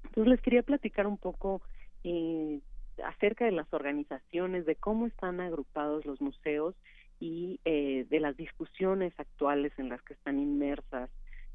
Entonces 0.03 0.31
les 0.31 0.41
quería 0.41 0.63
platicar 0.63 1.05
un 1.05 1.17
poco 1.17 1.61
eh, 2.03 2.59
acerca 3.05 3.45
de 3.45 3.51
las 3.51 3.71
organizaciones, 3.73 4.65
de 4.65 4.75
cómo 4.75 5.07
están 5.07 5.39
agrupados 5.39 6.05
los 6.05 6.21
museos 6.21 6.75
y 7.19 7.59
eh, 7.65 8.05
de 8.09 8.19
las 8.19 8.35
discusiones 8.37 9.13
actuales 9.17 9.71
en 9.77 9.89
las 9.89 10.01
que 10.01 10.13
están 10.13 10.39
inmersas 10.39 11.09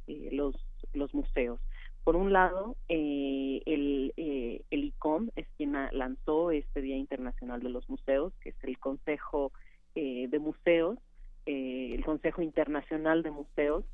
eh, 0.07 0.29
los, 0.33 0.55
los 0.93 1.13
museos. 1.15 1.61
Por 2.07 2.15
un 2.15 2.33
lado, 2.33 2.77
eh, 2.89 3.63
el, 3.67 4.13
eh, 4.17 4.63
el 4.71 4.85
ICOM 4.85 5.31
es 5.35 5.45
quien 5.57 5.73
lanzó 5.91 6.53
este 6.53 6.81
Día 6.81 6.97
Internacional 6.97 7.61
de 7.61 7.69
los 7.69 7.91
Museos, 7.91 8.33
que 8.41 8.51
es 8.51 8.55
el 8.63 8.79
Consejo 8.79 9.51
eh, 9.97 10.29
de 10.29 10.39
Museos, 10.39 11.01
el 11.47 12.05
Consejo 12.05 12.43
Internacional 12.43 13.25
de 13.25 13.33
Museos, 13.33 13.85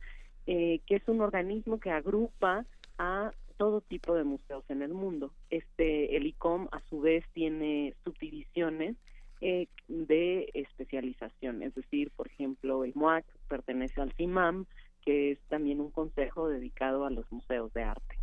que 0.45 0.83
es 0.89 1.09
un 1.09 1.23
organismo 1.23 1.81
que 1.81 1.91
agrupa 1.91 2.67
a 2.99 3.33
todo 3.53 3.81
tipo 3.81 4.15
de 4.15 4.25
museos 4.25 4.65
en 4.69 4.83
el 4.83 4.93
mundo. 4.93 5.33
Este, 5.51 6.17
el 6.17 6.27
ICOM 6.27 6.69
a 6.73 6.81
su 6.89 7.01
vez 7.01 7.25
tiene 7.33 7.95
subdivisiones 8.05 8.97
eh, 9.41 9.67
de 9.89 10.51
especialización, 10.55 11.63
es 11.63 11.75
decir, 11.75 12.13
por 12.15 12.29
ejemplo, 12.29 12.85
el 12.85 12.93
MUAC 12.95 13.25
pertenece 13.49 14.01
al 14.01 14.13
CIMAM, 14.13 14.67
que 15.05 15.33
es 15.33 15.39
también 15.49 15.81
un 15.81 15.91
consejo 15.91 16.49
dedicado 16.49 17.05
a 17.05 17.11
los 17.11 17.31
museos 17.33 17.73
de 17.73 17.83
arte. 17.83 18.19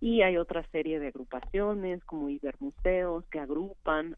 Y 0.00 0.22
hay 0.22 0.36
otra 0.36 0.66
serie 0.72 0.98
de 0.98 1.08
agrupaciones 1.08 2.02
como 2.04 2.28
Ibermuseos 2.28 3.24
que 3.26 3.38
agrupan 3.38 4.16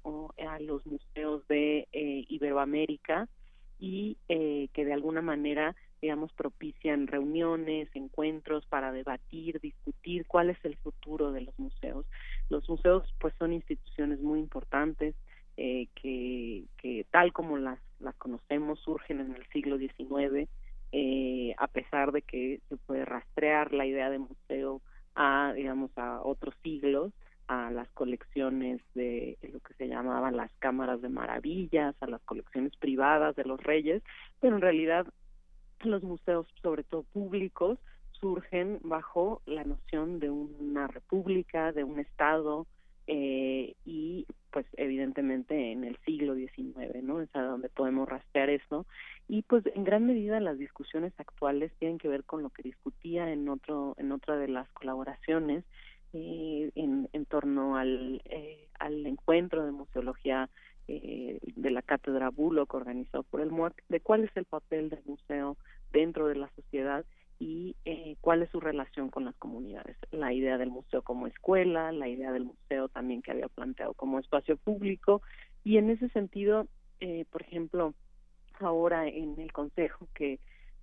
a 0.48 0.58
los 0.60 0.84
museos 0.86 1.46
de 1.48 1.86
eh, 1.92 2.24
Iberoamérica 2.28 3.28
y 3.78 4.16
eh, 4.28 4.68
que 4.72 4.84
de 4.84 4.94
alguna 4.94 5.20
manera 5.20 5.76
digamos, 6.06 6.32
propician 6.34 7.08
reuniones, 7.08 7.88
encuentros 7.94 8.64
para 8.66 8.92
debatir, 8.92 9.58
discutir 9.60 10.24
cuál 10.28 10.50
es 10.50 10.64
el 10.64 10.76
futuro 10.76 11.32
de 11.32 11.40
los 11.40 11.58
museos. 11.58 12.06
Los 12.48 12.68
museos, 12.68 13.02
pues, 13.18 13.34
son 13.40 13.52
instituciones 13.52 14.20
muy 14.20 14.38
importantes 14.38 15.16
eh, 15.56 15.88
que, 15.96 16.62
que, 16.76 17.06
tal 17.10 17.32
como 17.32 17.58
las, 17.58 17.80
las 17.98 18.14
conocemos, 18.14 18.78
surgen 18.78 19.18
en 19.18 19.34
el 19.34 19.44
siglo 19.48 19.78
XIX, 19.78 20.48
eh, 20.92 21.56
a 21.58 21.66
pesar 21.66 22.12
de 22.12 22.22
que 22.22 22.60
se 22.68 22.76
puede 22.76 23.04
rastrear 23.04 23.72
la 23.72 23.84
idea 23.84 24.08
de 24.08 24.20
museo 24.20 24.82
a, 25.16 25.54
digamos, 25.56 25.90
a 25.98 26.20
otros 26.22 26.54
siglos, 26.62 27.12
a 27.48 27.72
las 27.72 27.88
colecciones 27.88 28.80
de 28.94 29.38
lo 29.52 29.58
que 29.58 29.74
se 29.74 29.88
llamaban 29.88 30.36
las 30.36 30.52
cámaras 30.60 31.02
de 31.02 31.08
maravillas, 31.08 31.96
a 32.00 32.06
las 32.06 32.22
colecciones 32.22 32.76
privadas 32.76 33.34
de 33.34 33.44
los 33.44 33.60
reyes, 33.60 34.04
pero 34.40 34.54
en 34.54 34.62
realidad 34.62 35.04
los 35.86 36.02
museos, 36.02 36.46
sobre 36.62 36.84
todo 36.84 37.02
públicos, 37.02 37.78
surgen 38.12 38.80
bajo 38.82 39.42
la 39.46 39.64
noción 39.64 40.18
de 40.20 40.30
una 40.30 40.86
república, 40.88 41.72
de 41.72 41.84
un 41.84 42.00
estado 42.00 42.66
eh, 43.06 43.74
y 43.84 44.26
pues 44.50 44.66
evidentemente 44.76 45.70
en 45.70 45.84
el 45.84 45.96
siglo 46.04 46.34
XIX, 46.34 47.02
¿no? 47.02 47.20
Es 47.20 47.28
a 47.36 47.42
donde 47.42 47.68
podemos 47.68 48.08
rastrear 48.08 48.50
esto 48.50 48.86
y 49.28 49.42
pues 49.42 49.64
en 49.74 49.84
gran 49.84 50.06
medida 50.06 50.40
las 50.40 50.58
discusiones 50.58 51.12
actuales 51.18 51.72
tienen 51.78 51.98
que 51.98 52.08
ver 52.08 52.24
con 52.24 52.42
lo 52.42 52.50
que 52.50 52.62
discutía 52.62 53.30
en 53.30 53.48
otro 53.48 53.94
en 53.98 54.12
otra 54.12 54.36
de 54.36 54.48
las 54.48 54.68
colaboraciones 54.70 55.64
eh, 56.12 56.70
en, 56.74 57.08
en 57.12 57.26
torno 57.26 57.76
al 57.76 58.22
eh, 58.24 58.66
al 58.78 59.04
encuentro 59.06 59.64
de 59.64 59.72
museología 59.72 60.48
eh, 60.88 61.38
de 61.42 61.70
la 61.70 61.82
cátedra 61.82 62.30
Bullock 62.30 62.72
organizado 62.74 63.24
por 63.24 63.40
el 63.40 63.50
MUAC 63.50 63.74
de 63.88 64.00
cuál 64.00 64.24
es 64.24 64.30
el 64.36 64.44
papel 64.44 64.88
del 64.88 65.02
museo 65.04 65.56
dentro 65.96 66.28
de 66.28 66.36
la 66.36 66.50
sociedad 66.54 67.06
y 67.38 67.74
eh, 67.86 68.16
cuál 68.20 68.42
es 68.42 68.50
su 68.50 68.60
relación 68.60 69.08
con 69.10 69.24
las 69.24 69.34
comunidades. 69.36 69.96
La 70.10 70.32
idea 70.32 70.58
del 70.58 70.70
museo 70.70 71.00
como 71.02 71.26
escuela, 71.26 71.90
la 71.92 72.08
idea 72.08 72.32
del 72.32 72.44
museo 72.44 72.88
también 72.88 73.22
que 73.22 73.30
había 73.30 73.48
planteado 73.48 73.94
como 73.94 74.18
espacio 74.18 74.58
público 74.58 75.22
y 75.64 75.78
en 75.78 75.88
ese 75.88 76.10
sentido, 76.10 76.66
eh, 77.00 77.24
por 77.30 77.42
ejemplo, 77.42 77.94
ahora 78.60 79.08
en 79.08 79.40
el 79.40 79.52
consejo 79.52 80.06
que 80.14 80.38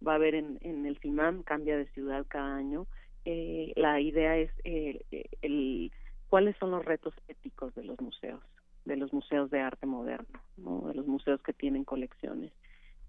va 0.06 0.14
a 0.14 0.16
haber 0.16 0.34
en, 0.36 0.86
el 0.86 0.98
CIMAM, 1.00 1.44
cambia 1.44 1.78
de 1.78 1.86
ciudad 1.92 2.26
cada 2.28 2.56
año, 2.56 2.88
eh, 3.26 3.72
la 3.76 4.02
idea 4.02 4.36
es 4.38 4.52
eh, 4.64 5.06
el, 5.42 5.92
cuáles 6.28 6.58
son 6.58 6.72
los 6.72 6.84
retos 6.84 7.14
éticos 7.28 7.74
de 7.76 7.84
los 7.84 8.02
museos 8.02 8.42
de 8.86 8.98
los 8.98 9.14
museos 9.14 9.50
de 9.50 9.62
arte 9.62 9.86
moderno, 9.86 10.40
¿no? 10.58 10.88
de 10.88 10.94
los 10.94 11.08
museos 11.08 11.42
que 11.42 11.54
tienen 11.54 11.84
colecciones. 11.86 12.52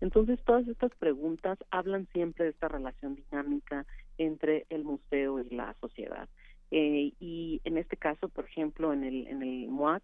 Entonces, 0.01 0.39
todas 0.45 0.67
estas 0.69 0.93
preguntas 0.97 1.59
hablan 1.71 2.07
siempre 2.13 2.45
de 2.45 2.51
esta 2.51 2.69
relación 2.69 3.17
dinámica 3.17 3.87
entre 4.19 4.67
el 4.71 4.85
museo 4.85 5.41
y 5.41 5.55
la 5.55 5.75
sociedad. 5.81 6.29
Eh, 6.71 7.13
y 7.21 7.61
en 7.65 7.79
este 7.79 7.97
caso, 7.97 8.29
por 8.29 8.45
ejemplo, 8.47 8.93
en 8.93 9.05
el, 9.05 9.27
en 9.29 9.43
el 9.43 9.69
MUAC, 9.69 10.03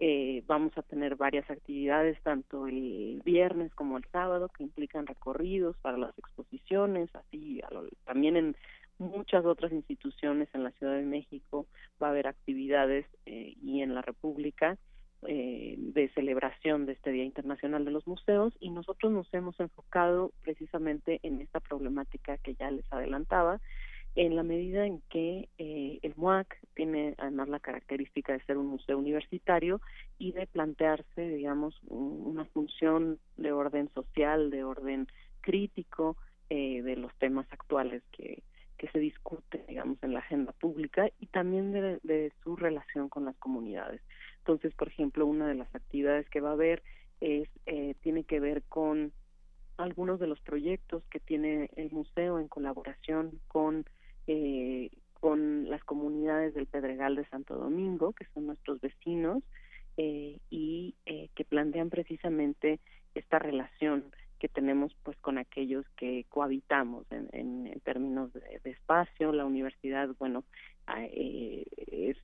eh, 0.00 0.44
vamos 0.46 0.76
a 0.78 0.82
tener 0.82 1.16
varias 1.16 1.50
actividades, 1.50 2.20
tanto 2.22 2.68
el 2.68 3.20
viernes 3.24 3.74
como 3.74 3.98
el 3.98 4.04
sábado, 4.12 4.48
que 4.48 4.62
implican 4.62 5.06
recorridos 5.06 5.76
para 5.78 5.98
las 5.98 6.16
exposiciones, 6.16 7.10
así 7.14 7.60
también 8.04 8.36
en 8.36 8.56
muchas 8.98 9.44
otras 9.44 9.72
instituciones 9.72 10.48
en 10.54 10.62
la 10.62 10.70
Ciudad 10.72 10.94
de 10.94 11.04
México 11.04 11.66
va 12.02 12.08
a 12.08 12.10
haber 12.10 12.28
actividades 12.28 13.06
eh, 13.26 13.54
y 13.60 13.82
en 13.82 13.94
la 13.94 14.02
República 14.02 14.78
eh, 15.26 15.74
de 15.78 16.08
celebración 16.10 16.86
de 16.86 16.92
este 16.92 17.10
Día 17.10 17.24
Internacional 17.24 17.84
de 17.84 17.90
los 17.90 18.06
Museos 18.06 18.54
y 18.60 18.70
nosotros 18.70 19.12
nos 19.12 19.32
hemos 19.34 19.58
enfocado 19.58 20.32
precisamente 20.42 21.18
en 21.24 21.40
esta 21.40 21.58
problemática 21.58 22.38
que 22.38 22.54
ya 22.54 22.70
les 22.70 22.84
adelantaba, 22.92 23.60
en 24.14 24.36
la 24.36 24.42
medida 24.42 24.86
en 24.86 25.00
que 25.10 25.48
eh, 25.58 25.98
el 26.02 26.14
MUAC 26.16 26.58
tiene 26.74 27.14
además 27.18 27.48
la 27.48 27.60
característica 27.60 28.32
de 28.32 28.44
ser 28.44 28.58
un 28.58 28.66
museo 28.66 28.96
universitario 28.96 29.80
y 30.18 30.32
de 30.32 30.46
plantearse, 30.46 31.28
digamos, 31.28 31.80
una 31.88 32.44
función 32.46 33.18
de 33.36 33.52
orden 33.52 33.90
social, 33.94 34.50
de 34.50 34.64
orden 34.64 35.08
crítico 35.40 36.16
eh, 36.50 36.82
de 36.82 36.96
los 36.96 37.14
temas 37.16 37.46
actuales 37.52 38.02
que, 38.12 38.42
que 38.78 38.88
se 38.88 38.98
discuten, 38.98 39.66
digamos, 39.66 39.98
en 40.02 40.14
la 40.14 40.20
agenda 40.20 40.52
pública 40.52 41.10
y 41.18 41.26
también 41.26 41.72
de, 41.72 41.98
de 42.02 42.32
su 42.42 42.56
relación 42.56 43.08
con 43.08 43.24
las 43.24 43.36
comunidades. 43.36 44.00
Entonces, 44.38 44.72
por 44.74 44.88
ejemplo, 44.88 45.26
una 45.26 45.46
de 45.48 45.54
las 45.54 45.74
actividades 45.74 46.28
que 46.30 46.40
va 46.40 46.50
a 46.50 46.52
haber 46.52 46.82
es 47.20 47.48
eh, 47.66 47.94
tiene 48.00 48.24
que 48.24 48.40
ver 48.40 48.62
con 48.68 49.12
algunos 49.76 50.18
de 50.20 50.26
los 50.28 50.40
proyectos 50.40 51.04
que 51.10 51.20
tiene 51.20 51.70
el 51.76 51.90
museo 51.90 52.38
en 52.38 52.48
colaboración 52.48 53.40
con 53.48 53.84
eh, 54.26 54.90
con 55.20 55.68
las 55.68 55.82
comunidades 55.84 56.54
del 56.54 56.66
Pedregal 56.66 57.16
de 57.16 57.26
Santo 57.26 57.56
Domingo, 57.56 58.12
que 58.12 58.24
son 58.34 58.46
nuestros 58.46 58.80
vecinos, 58.80 59.42
eh, 59.96 60.38
y 60.48 60.94
eh, 61.06 61.28
que 61.34 61.44
plantean 61.44 61.90
precisamente 61.90 62.78
esta 63.14 63.40
relación 63.40 64.04
que 64.38 64.48
tenemos 64.48 64.94
pues 65.02 65.16
con 65.18 65.38
aquellos 65.38 65.86
que 65.96 66.24
cohabitamos 66.28 67.06
en, 67.10 67.28
en, 67.32 67.80
términos 67.80 68.32
de, 68.32 68.60
espacio. 68.64 69.32
La 69.32 69.44
universidad, 69.44 70.08
bueno, 70.18 70.44
eh, 70.96 71.64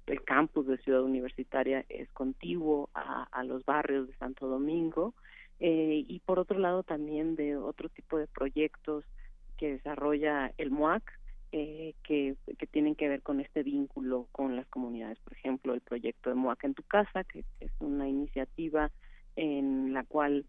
el 0.07 0.24
campus 0.24 0.66
de 0.66 0.78
Ciudad 0.78 1.03
Universitaria 1.03 1.85
es 1.89 2.11
contiguo 2.12 2.91
a, 2.95 3.24
a 3.31 3.45
los 3.45 3.65
barrios 3.65 4.09
de 4.09 4.16
Santo 4.16 4.47
Domingo 4.47 5.15
eh, 5.61 6.05
y 6.07 6.20
por 6.20 6.39
otro 6.39 6.59
lado 6.59 6.82
también 6.82 7.36
de 7.36 7.57
otro 7.57 7.89
tipo 7.89 8.19
de 8.19 8.27
proyectos 8.27 9.05
que 9.57 9.73
desarrolla 9.73 10.53
el 10.59 10.70
MUAC, 10.70 11.03
eh, 11.53 11.95
que, 12.03 12.35
que, 12.59 12.66
tienen 12.66 12.97
que 12.97 13.09
ver 13.09 13.23
con 13.23 13.41
este 13.41 13.62
vínculo 13.62 14.27
con 14.32 14.57
las 14.57 14.66
comunidades. 14.66 15.19
Por 15.20 15.35
ejemplo, 15.35 15.74
el 15.74 15.81
proyecto 15.81 16.31
de 16.31 16.36
MUAC 16.36 16.65
en 16.65 16.74
tu 16.74 16.82
casa, 16.82 17.23
que 17.23 17.45
es 17.61 17.70
una 17.78 18.09
iniciativa 18.09 18.91
en 19.36 19.93
la 19.93 20.05
cual 20.05 20.45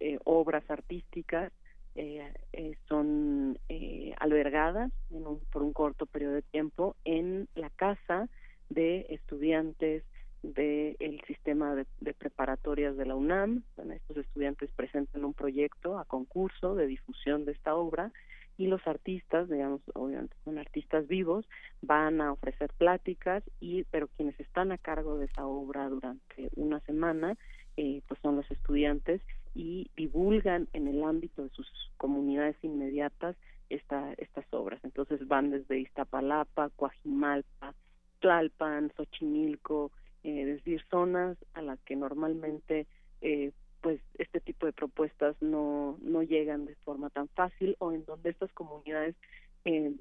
eh, 0.00 0.18
obras 0.24 0.68
artísticas 0.70 1.52
eh, 1.94 2.32
eh, 2.54 2.76
son 2.88 3.58
eh, 3.68 4.14
albergadas 4.18 4.90
en 5.10 5.26
un, 5.26 5.40
por 5.50 5.62
un 5.62 5.74
corto 5.74 6.06
periodo 6.06 6.34
de 6.34 6.42
tiempo 6.42 6.96
en 7.04 7.48
la 7.54 7.68
casa 7.68 8.28
de 8.70 9.06
estudiantes 9.10 10.02
del 10.42 11.20
sistema 11.26 11.74
de, 11.74 11.86
de, 12.00 12.14
preparatorias 12.14 12.96
de 12.96 13.06
la 13.06 13.14
UNAM. 13.14 13.62
Estos 13.94 14.16
estudiantes 14.16 14.70
presentan 14.72 15.24
un 15.24 15.34
proyecto 15.34 15.98
a 15.98 16.06
concurso 16.06 16.74
de 16.74 16.86
difusión 16.86 17.44
de 17.44 17.52
esta 17.52 17.74
obra 17.74 18.10
y 18.56 18.66
los 18.66 18.84
artistas, 18.86 19.48
digamos, 19.48 19.82
obviamente 19.94 20.34
son 20.44 20.58
artistas 20.58 21.06
vivos, 21.06 21.46
van 21.82 22.20
a 22.20 22.32
ofrecer 22.32 22.70
pláticas 22.78 23.42
y 23.60 23.84
pero 23.84 24.08
quienes 24.08 24.38
están 24.40 24.72
a 24.72 24.78
cargo 24.78 25.18
de 25.18 25.26
esa 25.26 25.46
obra 25.46 25.88
durante 25.88 26.48
una 26.56 26.80
semana 26.80 27.36
eh, 27.76 28.02
pues 28.08 28.20
son 28.20 28.36
los 28.36 28.50
estudiantes 28.50 29.20
y 29.54 29.90
divulgan 29.96 30.68
en 30.72 30.88
el 30.88 31.02
ámbito 31.04 31.42
de 31.42 31.50
sus 31.50 31.68
comunidades 31.96 32.56
inmediatas 32.62 33.36
esta, 33.68 34.12
estas 34.14 34.46
obras. 34.52 34.80
Entonces 34.84 35.26
van 35.26 35.50
desde 35.50 35.78
Iztapalapa, 35.80 36.70
Coajimalpa, 36.70 37.74
Tlalpan, 38.20 38.92
Xochimilco, 38.96 39.90
eh, 40.24 40.42
es 40.42 40.46
decir, 40.56 40.82
zonas 40.90 41.36
a 41.54 41.62
las 41.62 41.80
que 41.80 41.96
normalmente 41.96 42.86
eh, 43.20 43.52
pues 43.80 44.00
este 44.18 44.40
tipo 44.40 44.66
de 44.66 44.72
propuestas 44.72 45.36
no, 45.40 45.98
no 46.02 46.22
llegan 46.22 46.66
de 46.66 46.76
forma 46.76 47.10
tan 47.10 47.28
fácil 47.28 47.76
o 47.80 47.92
en 47.92 48.04
donde 48.04 48.30
estas 48.30 48.52
comunidades 48.52 49.16
eh, 49.64 49.92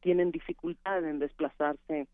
tienen 0.00 0.32
dificultad 0.32 1.04
en 1.04 1.20
desplazarse 1.20 2.08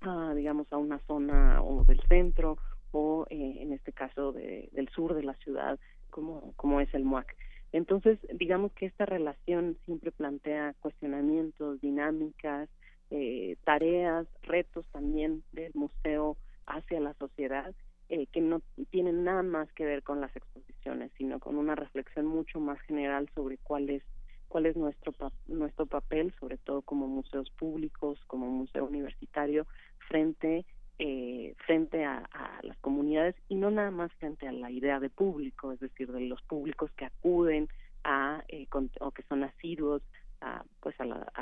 a, 0.00 0.34
digamos, 0.34 0.72
a 0.72 0.76
una 0.76 0.98
zona 1.00 1.62
o 1.62 1.84
del 1.84 2.00
centro 2.08 2.58
o 2.94 3.26
eh, 3.28 3.56
en 3.60 3.72
este 3.72 3.92
caso 3.92 4.32
de, 4.32 4.68
del 4.72 4.88
sur 4.88 5.14
de 5.14 5.24
la 5.24 5.34
ciudad 5.34 5.78
como, 6.10 6.54
como 6.56 6.80
es 6.80 6.92
el 6.94 7.04
MUAC. 7.04 7.34
Entonces, 7.72 8.20
digamos 8.32 8.72
que 8.72 8.86
esta 8.86 9.04
relación 9.04 9.76
siempre 9.84 10.12
plantea 10.12 10.76
cuestionamientos, 10.78 11.80
dinámicas, 11.80 12.68
eh, 13.10 13.56
tareas, 13.64 14.28
retos 14.42 14.86
también 14.92 15.42
del 15.50 15.72
museo 15.74 16.36
hacia 16.66 17.00
la 17.00 17.14
sociedad, 17.14 17.74
eh, 18.10 18.28
que 18.28 18.40
no 18.40 18.62
tienen 18.90 19.24
nada 19.24 19.42
más 19.42 19.72
que 19.72 19.84
ver 19.84 20.04
con 20.04 20.20
las 20.20 20.34
exposiciones, 20.36 21.10
sino 21.18 21.40
con 21.40 21.56
una 21.56 21.74
reflexión 21.74 22.26
mucho 22.26 22.60
más 22.60 22.80
general 22.82 23.28
sobre 23.34 23.58
cuál 23.58 23.90
es 23.90 24.04
cuál 24.46 24.66
es 24.66 24.76
nuestro 24.76 25.12
nuestro 25.48 25.86
papel, 25.86 26.32
sobre 26.38 26.58
todo 26.58 26.82
como 26.82 27.08
museos 27.08 27.50
públicos, 27.58 28.20
como 28.28 28.46
museo 28.46 28.84
universitario, 28.84 29.66
frente 30.06 30.64
eh, 30.98 31.54
frente 31.66 32.04
a, 32.04 32.28
las 32.62 32.78
comunidades 32.78 33.34
y 33.48 33.56
no 33.56 33.70
nada 33.70 33.90
más 33.90 34.12
frente 34.14 34.46
a 34.48 34.52
la 34.52 34.70
idea 34.70 35.00
de 35.00 35.10
público, 35.10 35.72
es 35.72 35.80
decir, 35.80 36.10
de 36.12 36.20
los 36.20 36.40
públicos 36.42 36.90
que 36.96 37.04
acuden 37.04 37.68
a 38.04 38.44
eh, 38.48 38.66
o 39.00 39.10
que 39.10 39.22
son 39.24 39.44
asiduos 39.44 40.02
a, 40.40 40.64
pues 40.80 40.98
a, 41.00 41.04
la, 41.04 41.32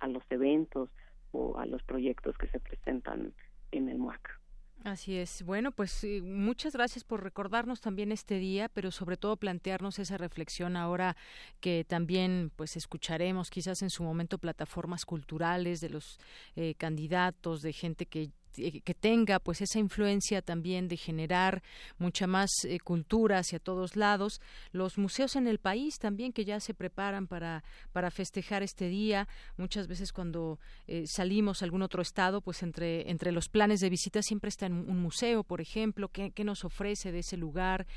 a 0.00 0.08
los 0.08 0.22
eventos 0.30 0.90
o 1.32 1.58
a 1.58 1.66
los 1.66 1.82
proyectos 1.82 2.36
que 2.38 2.48
se 2.48 2.60
presentan 2.60 3.32
en 3.72 3.88
el 3.88 3.98
MUAC. 3.98 4.40
Así 4.84 5.16
es. 5.16 5.42
Bueno, 5.42 5.72
pues 5.72 6.06
muchas 6.22 6.74
gracias 6.74 7.02
por 7.02 7.24
recordarnos 7.24 7.80
también 7.80 8.12
este 8.12 8.38
día, 8.38 8.68
pero 8.68 8.92
sobre 8.92 9.16
todo 9.16 9.36
plantearnos 9.36 9.98
esa 9.98 10.16
reflexión 10.16 10.76
ahora 10.76 11.16
que 11.60 11.84
también 11.84 12.52
pues 12.54 12.76
escucharemos 12.76 13.50
quizás 13.50 13.82
en 13.82 13.90
su 13.90 14.04
momento 14.04 14.38
plataformas 14.38 15.04
culturales 15.04 15.80
de 15.80 15.90
los 15.90 16.20
eh, 16.54 16.74
candidatos, 16.76 17.62
de 17.62 17.72
gente 17.72 18.06
que 18.06 18.22
eh, 18.22 18.30
que 18.56 18.94
tenga 18.94 19.38
pues 19.38 19.60
esa 19.60 19.78
influencia 19.78 20.42
también 20.42 20.88
de 20.88 20.96
generar 20.96 21.62
mucha 21.98 22.26
más 22.26 22.50
eh, 22.64 22.78
cultura 22.80 23.38
hacia 23.38 23.58
todos 23.58 23.96
lados. 23.96 24.40
Los 24.72 24.98
museos 24.98 25.36
en 25.36 25.46
el 25.46 25.58
país 25.58 25.98
también 25.98 26.32
que 26.32 26.44
ya 26.44 26.60
se 26.60 26.74
preparan 26.74 27.26
para 27.26 27.64
para 27.92 28.10
festejar 28.10 28.62
este 28.62 28.88
día. 28.88 29.28
Muchas 29.56 29.86
veces 29.86 30.12
cuando 30.12 30.58
eh, 30.86 31.04
salimos 31.06 31.62
a 31.62 31.64
algún 31.64 31.82
otro 31.82 32.02
estado 32.02 32.40
pues 32.40 32.62
entre 32.62 33.10
entre 33.10 33.32
los 33.32 33.48
planes 33.48 33.80
de 33.80 33.90
visita 33.90 34.22
siempre 34.22 34.48
está 34.48 34.66
un 34.66 35.00
museo 35.00 35.44
por 35.44 35.60
ejemplo. 35.60 36.08
Qué, 36.08 36.32
nos 36.44 36.64
ofrece 36.64 37.10
de 37.10 37.18
ese 37.20 37.36
lugar 37.36 37.88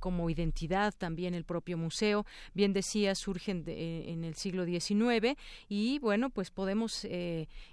como 0.00 0.28
identidad 0.28 0.92
también 0.92 1.34
el 1.34 1.44
propio 1.44 1.78
museo 1.78 2.26
bien 2.52 2.72
decía 2.72 3.14
surgen 3.14 3.62
en 3.66 4.24
el 4.24 4.34
siglo 4.34 4.64
XIX 4.64 5.38
y 5.68 6.00
bueno 6.00 6.30
pues 6.30 6.50
podemos 6.50 7.06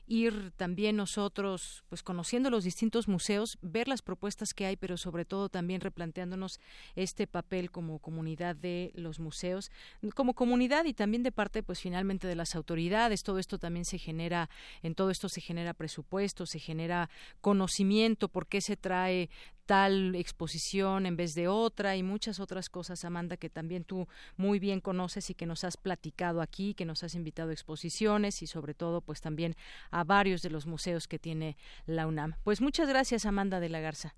ir 0.07 0.51
también 0.55 0.95
nosotros 0.95 1.83
pues 1.89 2.03
conociendo 2.13 2.51
los 2.51 2.63
distintos 2.63 3.07
museos, 3.07 3.57
ver 3.63 3.87
las 3.87 4.03
propuestas 4.03 4.53
que 4.53 4.67
hay, 4.67 4.75
pero 4.75 4.97
sobre 4.97 5.25
todo 5.25 5.49
también 5.49 5.81
replanteándonos 5.81 6.59
este 6.95 7.25
papel 7.25 7.71
como 7.71 7.97
comunidad 7.97 8.55
de 8.55 8.91
los 8.93 9.19
museos, 9.19 9.71
como 10.13 10.35
comunidad 10.35 10.85
y 10.85 10.93
también 10.93 11.23
de 11.23 11.31
parte, 11.31 11.63
pues 11.63 11.79
finalmente 11.79 12.27
de 12.27 12.35
las 12.35 12.53
autoridades. 12.53 13.23
Todo 13.23 13.39
esto 13.39 13.57
también 13.57 13.83
se 13.83 13.97
genera, 13.97 14.47
en 14.83 14.93
todo 14.93 15.09
esto 15.09 15.27
se 15.27 15.41
genera 15.41 15.73
presupuesto, 15.73 16.45
se 16.45 16.59
genera 16.59 17.09
conocimiento, 17.41 18.29
por 18.29 18.45
qué 18.45 18.61
se 18.61 18.77
trae 18.77 19.31
tal 19.65 20.15
exposición 20.15 21.05
en 21.05 21.15
vez 21.15 21.33
de 21.33 21.47
otra 21.47 21.95
y 21.95 22.03
muchas 22.03 22.39
otras 22.39 22.69
cosas, 22.69 23.05
Amanda, 23.05 23.37
que 23.37 23.49
también 23.49 23.83
tú 23.83 24.07
muy 24.35 24.59
bien 24.59 24.81
conoces 24.81 25.29
y 25.29 25.35
que 25.35 25.45
nos 25.45 25.63
has 25.63 25.77
platicado 25.77 26.41
aquí, 26.41 26.73
que 26.73 26.85
nos 26.85 27.03
has 27.03 27.15
invitado 27.15 27.49
a 27.49 27.53
exposiciones 27.53 28.41
y 28.41 28.47
sobre 28.47 28.73
todo 28.73 29.01
pues 29.01 29.21
también 29.21 29.55
a 29.89 30.03
varios 30.03 30.41
de 30.41 30.49
los 30.49 30.65
museos 30.65 31.07
que 31.07 31.19
tiene 31.19 31.57
la 32.03 32.07
UNAM. 32.07 32.33
Pues 32.43 32.61
muchas 32.61 32.89
gracias, 32.89 33.25
Amanda 33.25 33.59
de 33.59 33.69
la 33.69 33.79
Garza. 33.79 34.13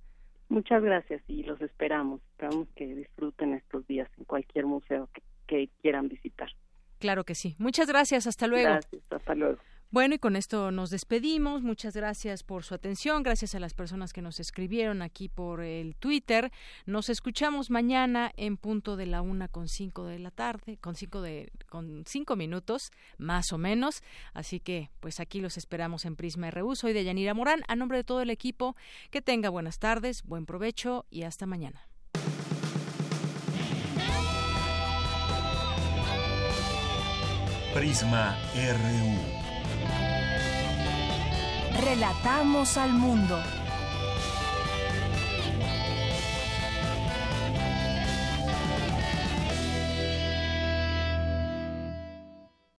Muchas 0.49 0.83
gracias 0.83 1.21
y 1.27 1.43
los 1.43 1.61
esperamos. 1.61 2.21
Esperamos 2.31 2.67
que 2.75 2.85
disfruten 2.85 3.53
estos 3.53 3.85
días 3.87 4.09
en 4.17 4.25
cualquier 4.25 4.65
museo 4.65 5.09
que, 5.13 5.21
que 5.47 5.69
quieran 5.81 6.07
visitar. 6.07 6.49
Claro 6.99 7.23
que 7.23 7.35
sí. 7.35 7.55
Muchas 7.59 7.87
gracias. 7.87 8.27
Hasta 8.27 8.47
luego. 8.47 8.69
Gracias. 8.69 9.03
Hasta 9.11 9.35
luego. 9.35 9.59
Bueno, 9.95 10.15
y 10.15 10.19
con 10.19 10.35
esto 10.35 10.71
nos 10.71 10.89
despedimos. 10.89 11.61
Muchas 11.61 11.95
gracias 11.95 12.43
por 12.43 12.65
su 12.65 12.75
atención. 12.75 13.23
Gracias 13.23 13.55
a 13.55 13.61
las 13.61 13.73
personas 13.73 14.11
que 14.11 14.21
nos 14.21 14.41
escribieron 14.41 15.01
aquí 15.01 15.29
por 15.29 15.61
el 15.61 15.95
Twitter. 15.95 16.51
Nos 16.85 17.07
escuchamos 17.07 17.69
mañana 17.69 18.29
en 18.35 18.57
punto 18.57 18.97
de 18.97 19.05
la 19.05 19.21
una 19.21 19.47
con 19.47 19.69
cinco 19.69 20.03
de 20.03 20.19
la 20.19 20.31
tarde, 20.31 20.75
con 20.81 20.95
cinco 20.95 21.21
de, 21.21 21.49
con 21.69 22.03
cinco 22.05 22.35
minutos, 22.35 22.91
más 23.17 23.53
o 23.53 23.57
menos. 23.57 24.03
Así 24.33 24.59
que, 24.59 24.89
pues 24.99 25.21
aquí 25.21 25.39
los 25.39 25.55
esperamos 25.55 26.03
en 26.03 26.17
Prisma 26.17 26.51
RU. 26.51 26.75
Soy 26.75 26.91
de 26.91 27.05
Yanira 27.05 27.33
Morán. 27.33 27.61
A 27.69 27.77
nombre 27.77 27.99
de 27.99 28.03
todo 28.03 28.21
el 28.21 28.31
equipo, 28.31 28.75
que 29.11 29.21
tenga 29.21 29.47
buenas 29.47 29.79
tardes, 29.79 30.23
buen 30.23 30.45
provecho 30.45 31.05
y 31.09 31.23
hasta 31.23 31.45
mañana. 31.45 31.87
Prisma 37.73 38.37
RU. 38.53 39.44
Relatamos 41.81 42.77
al 42.77 42.93
mundo. 42.93 43.37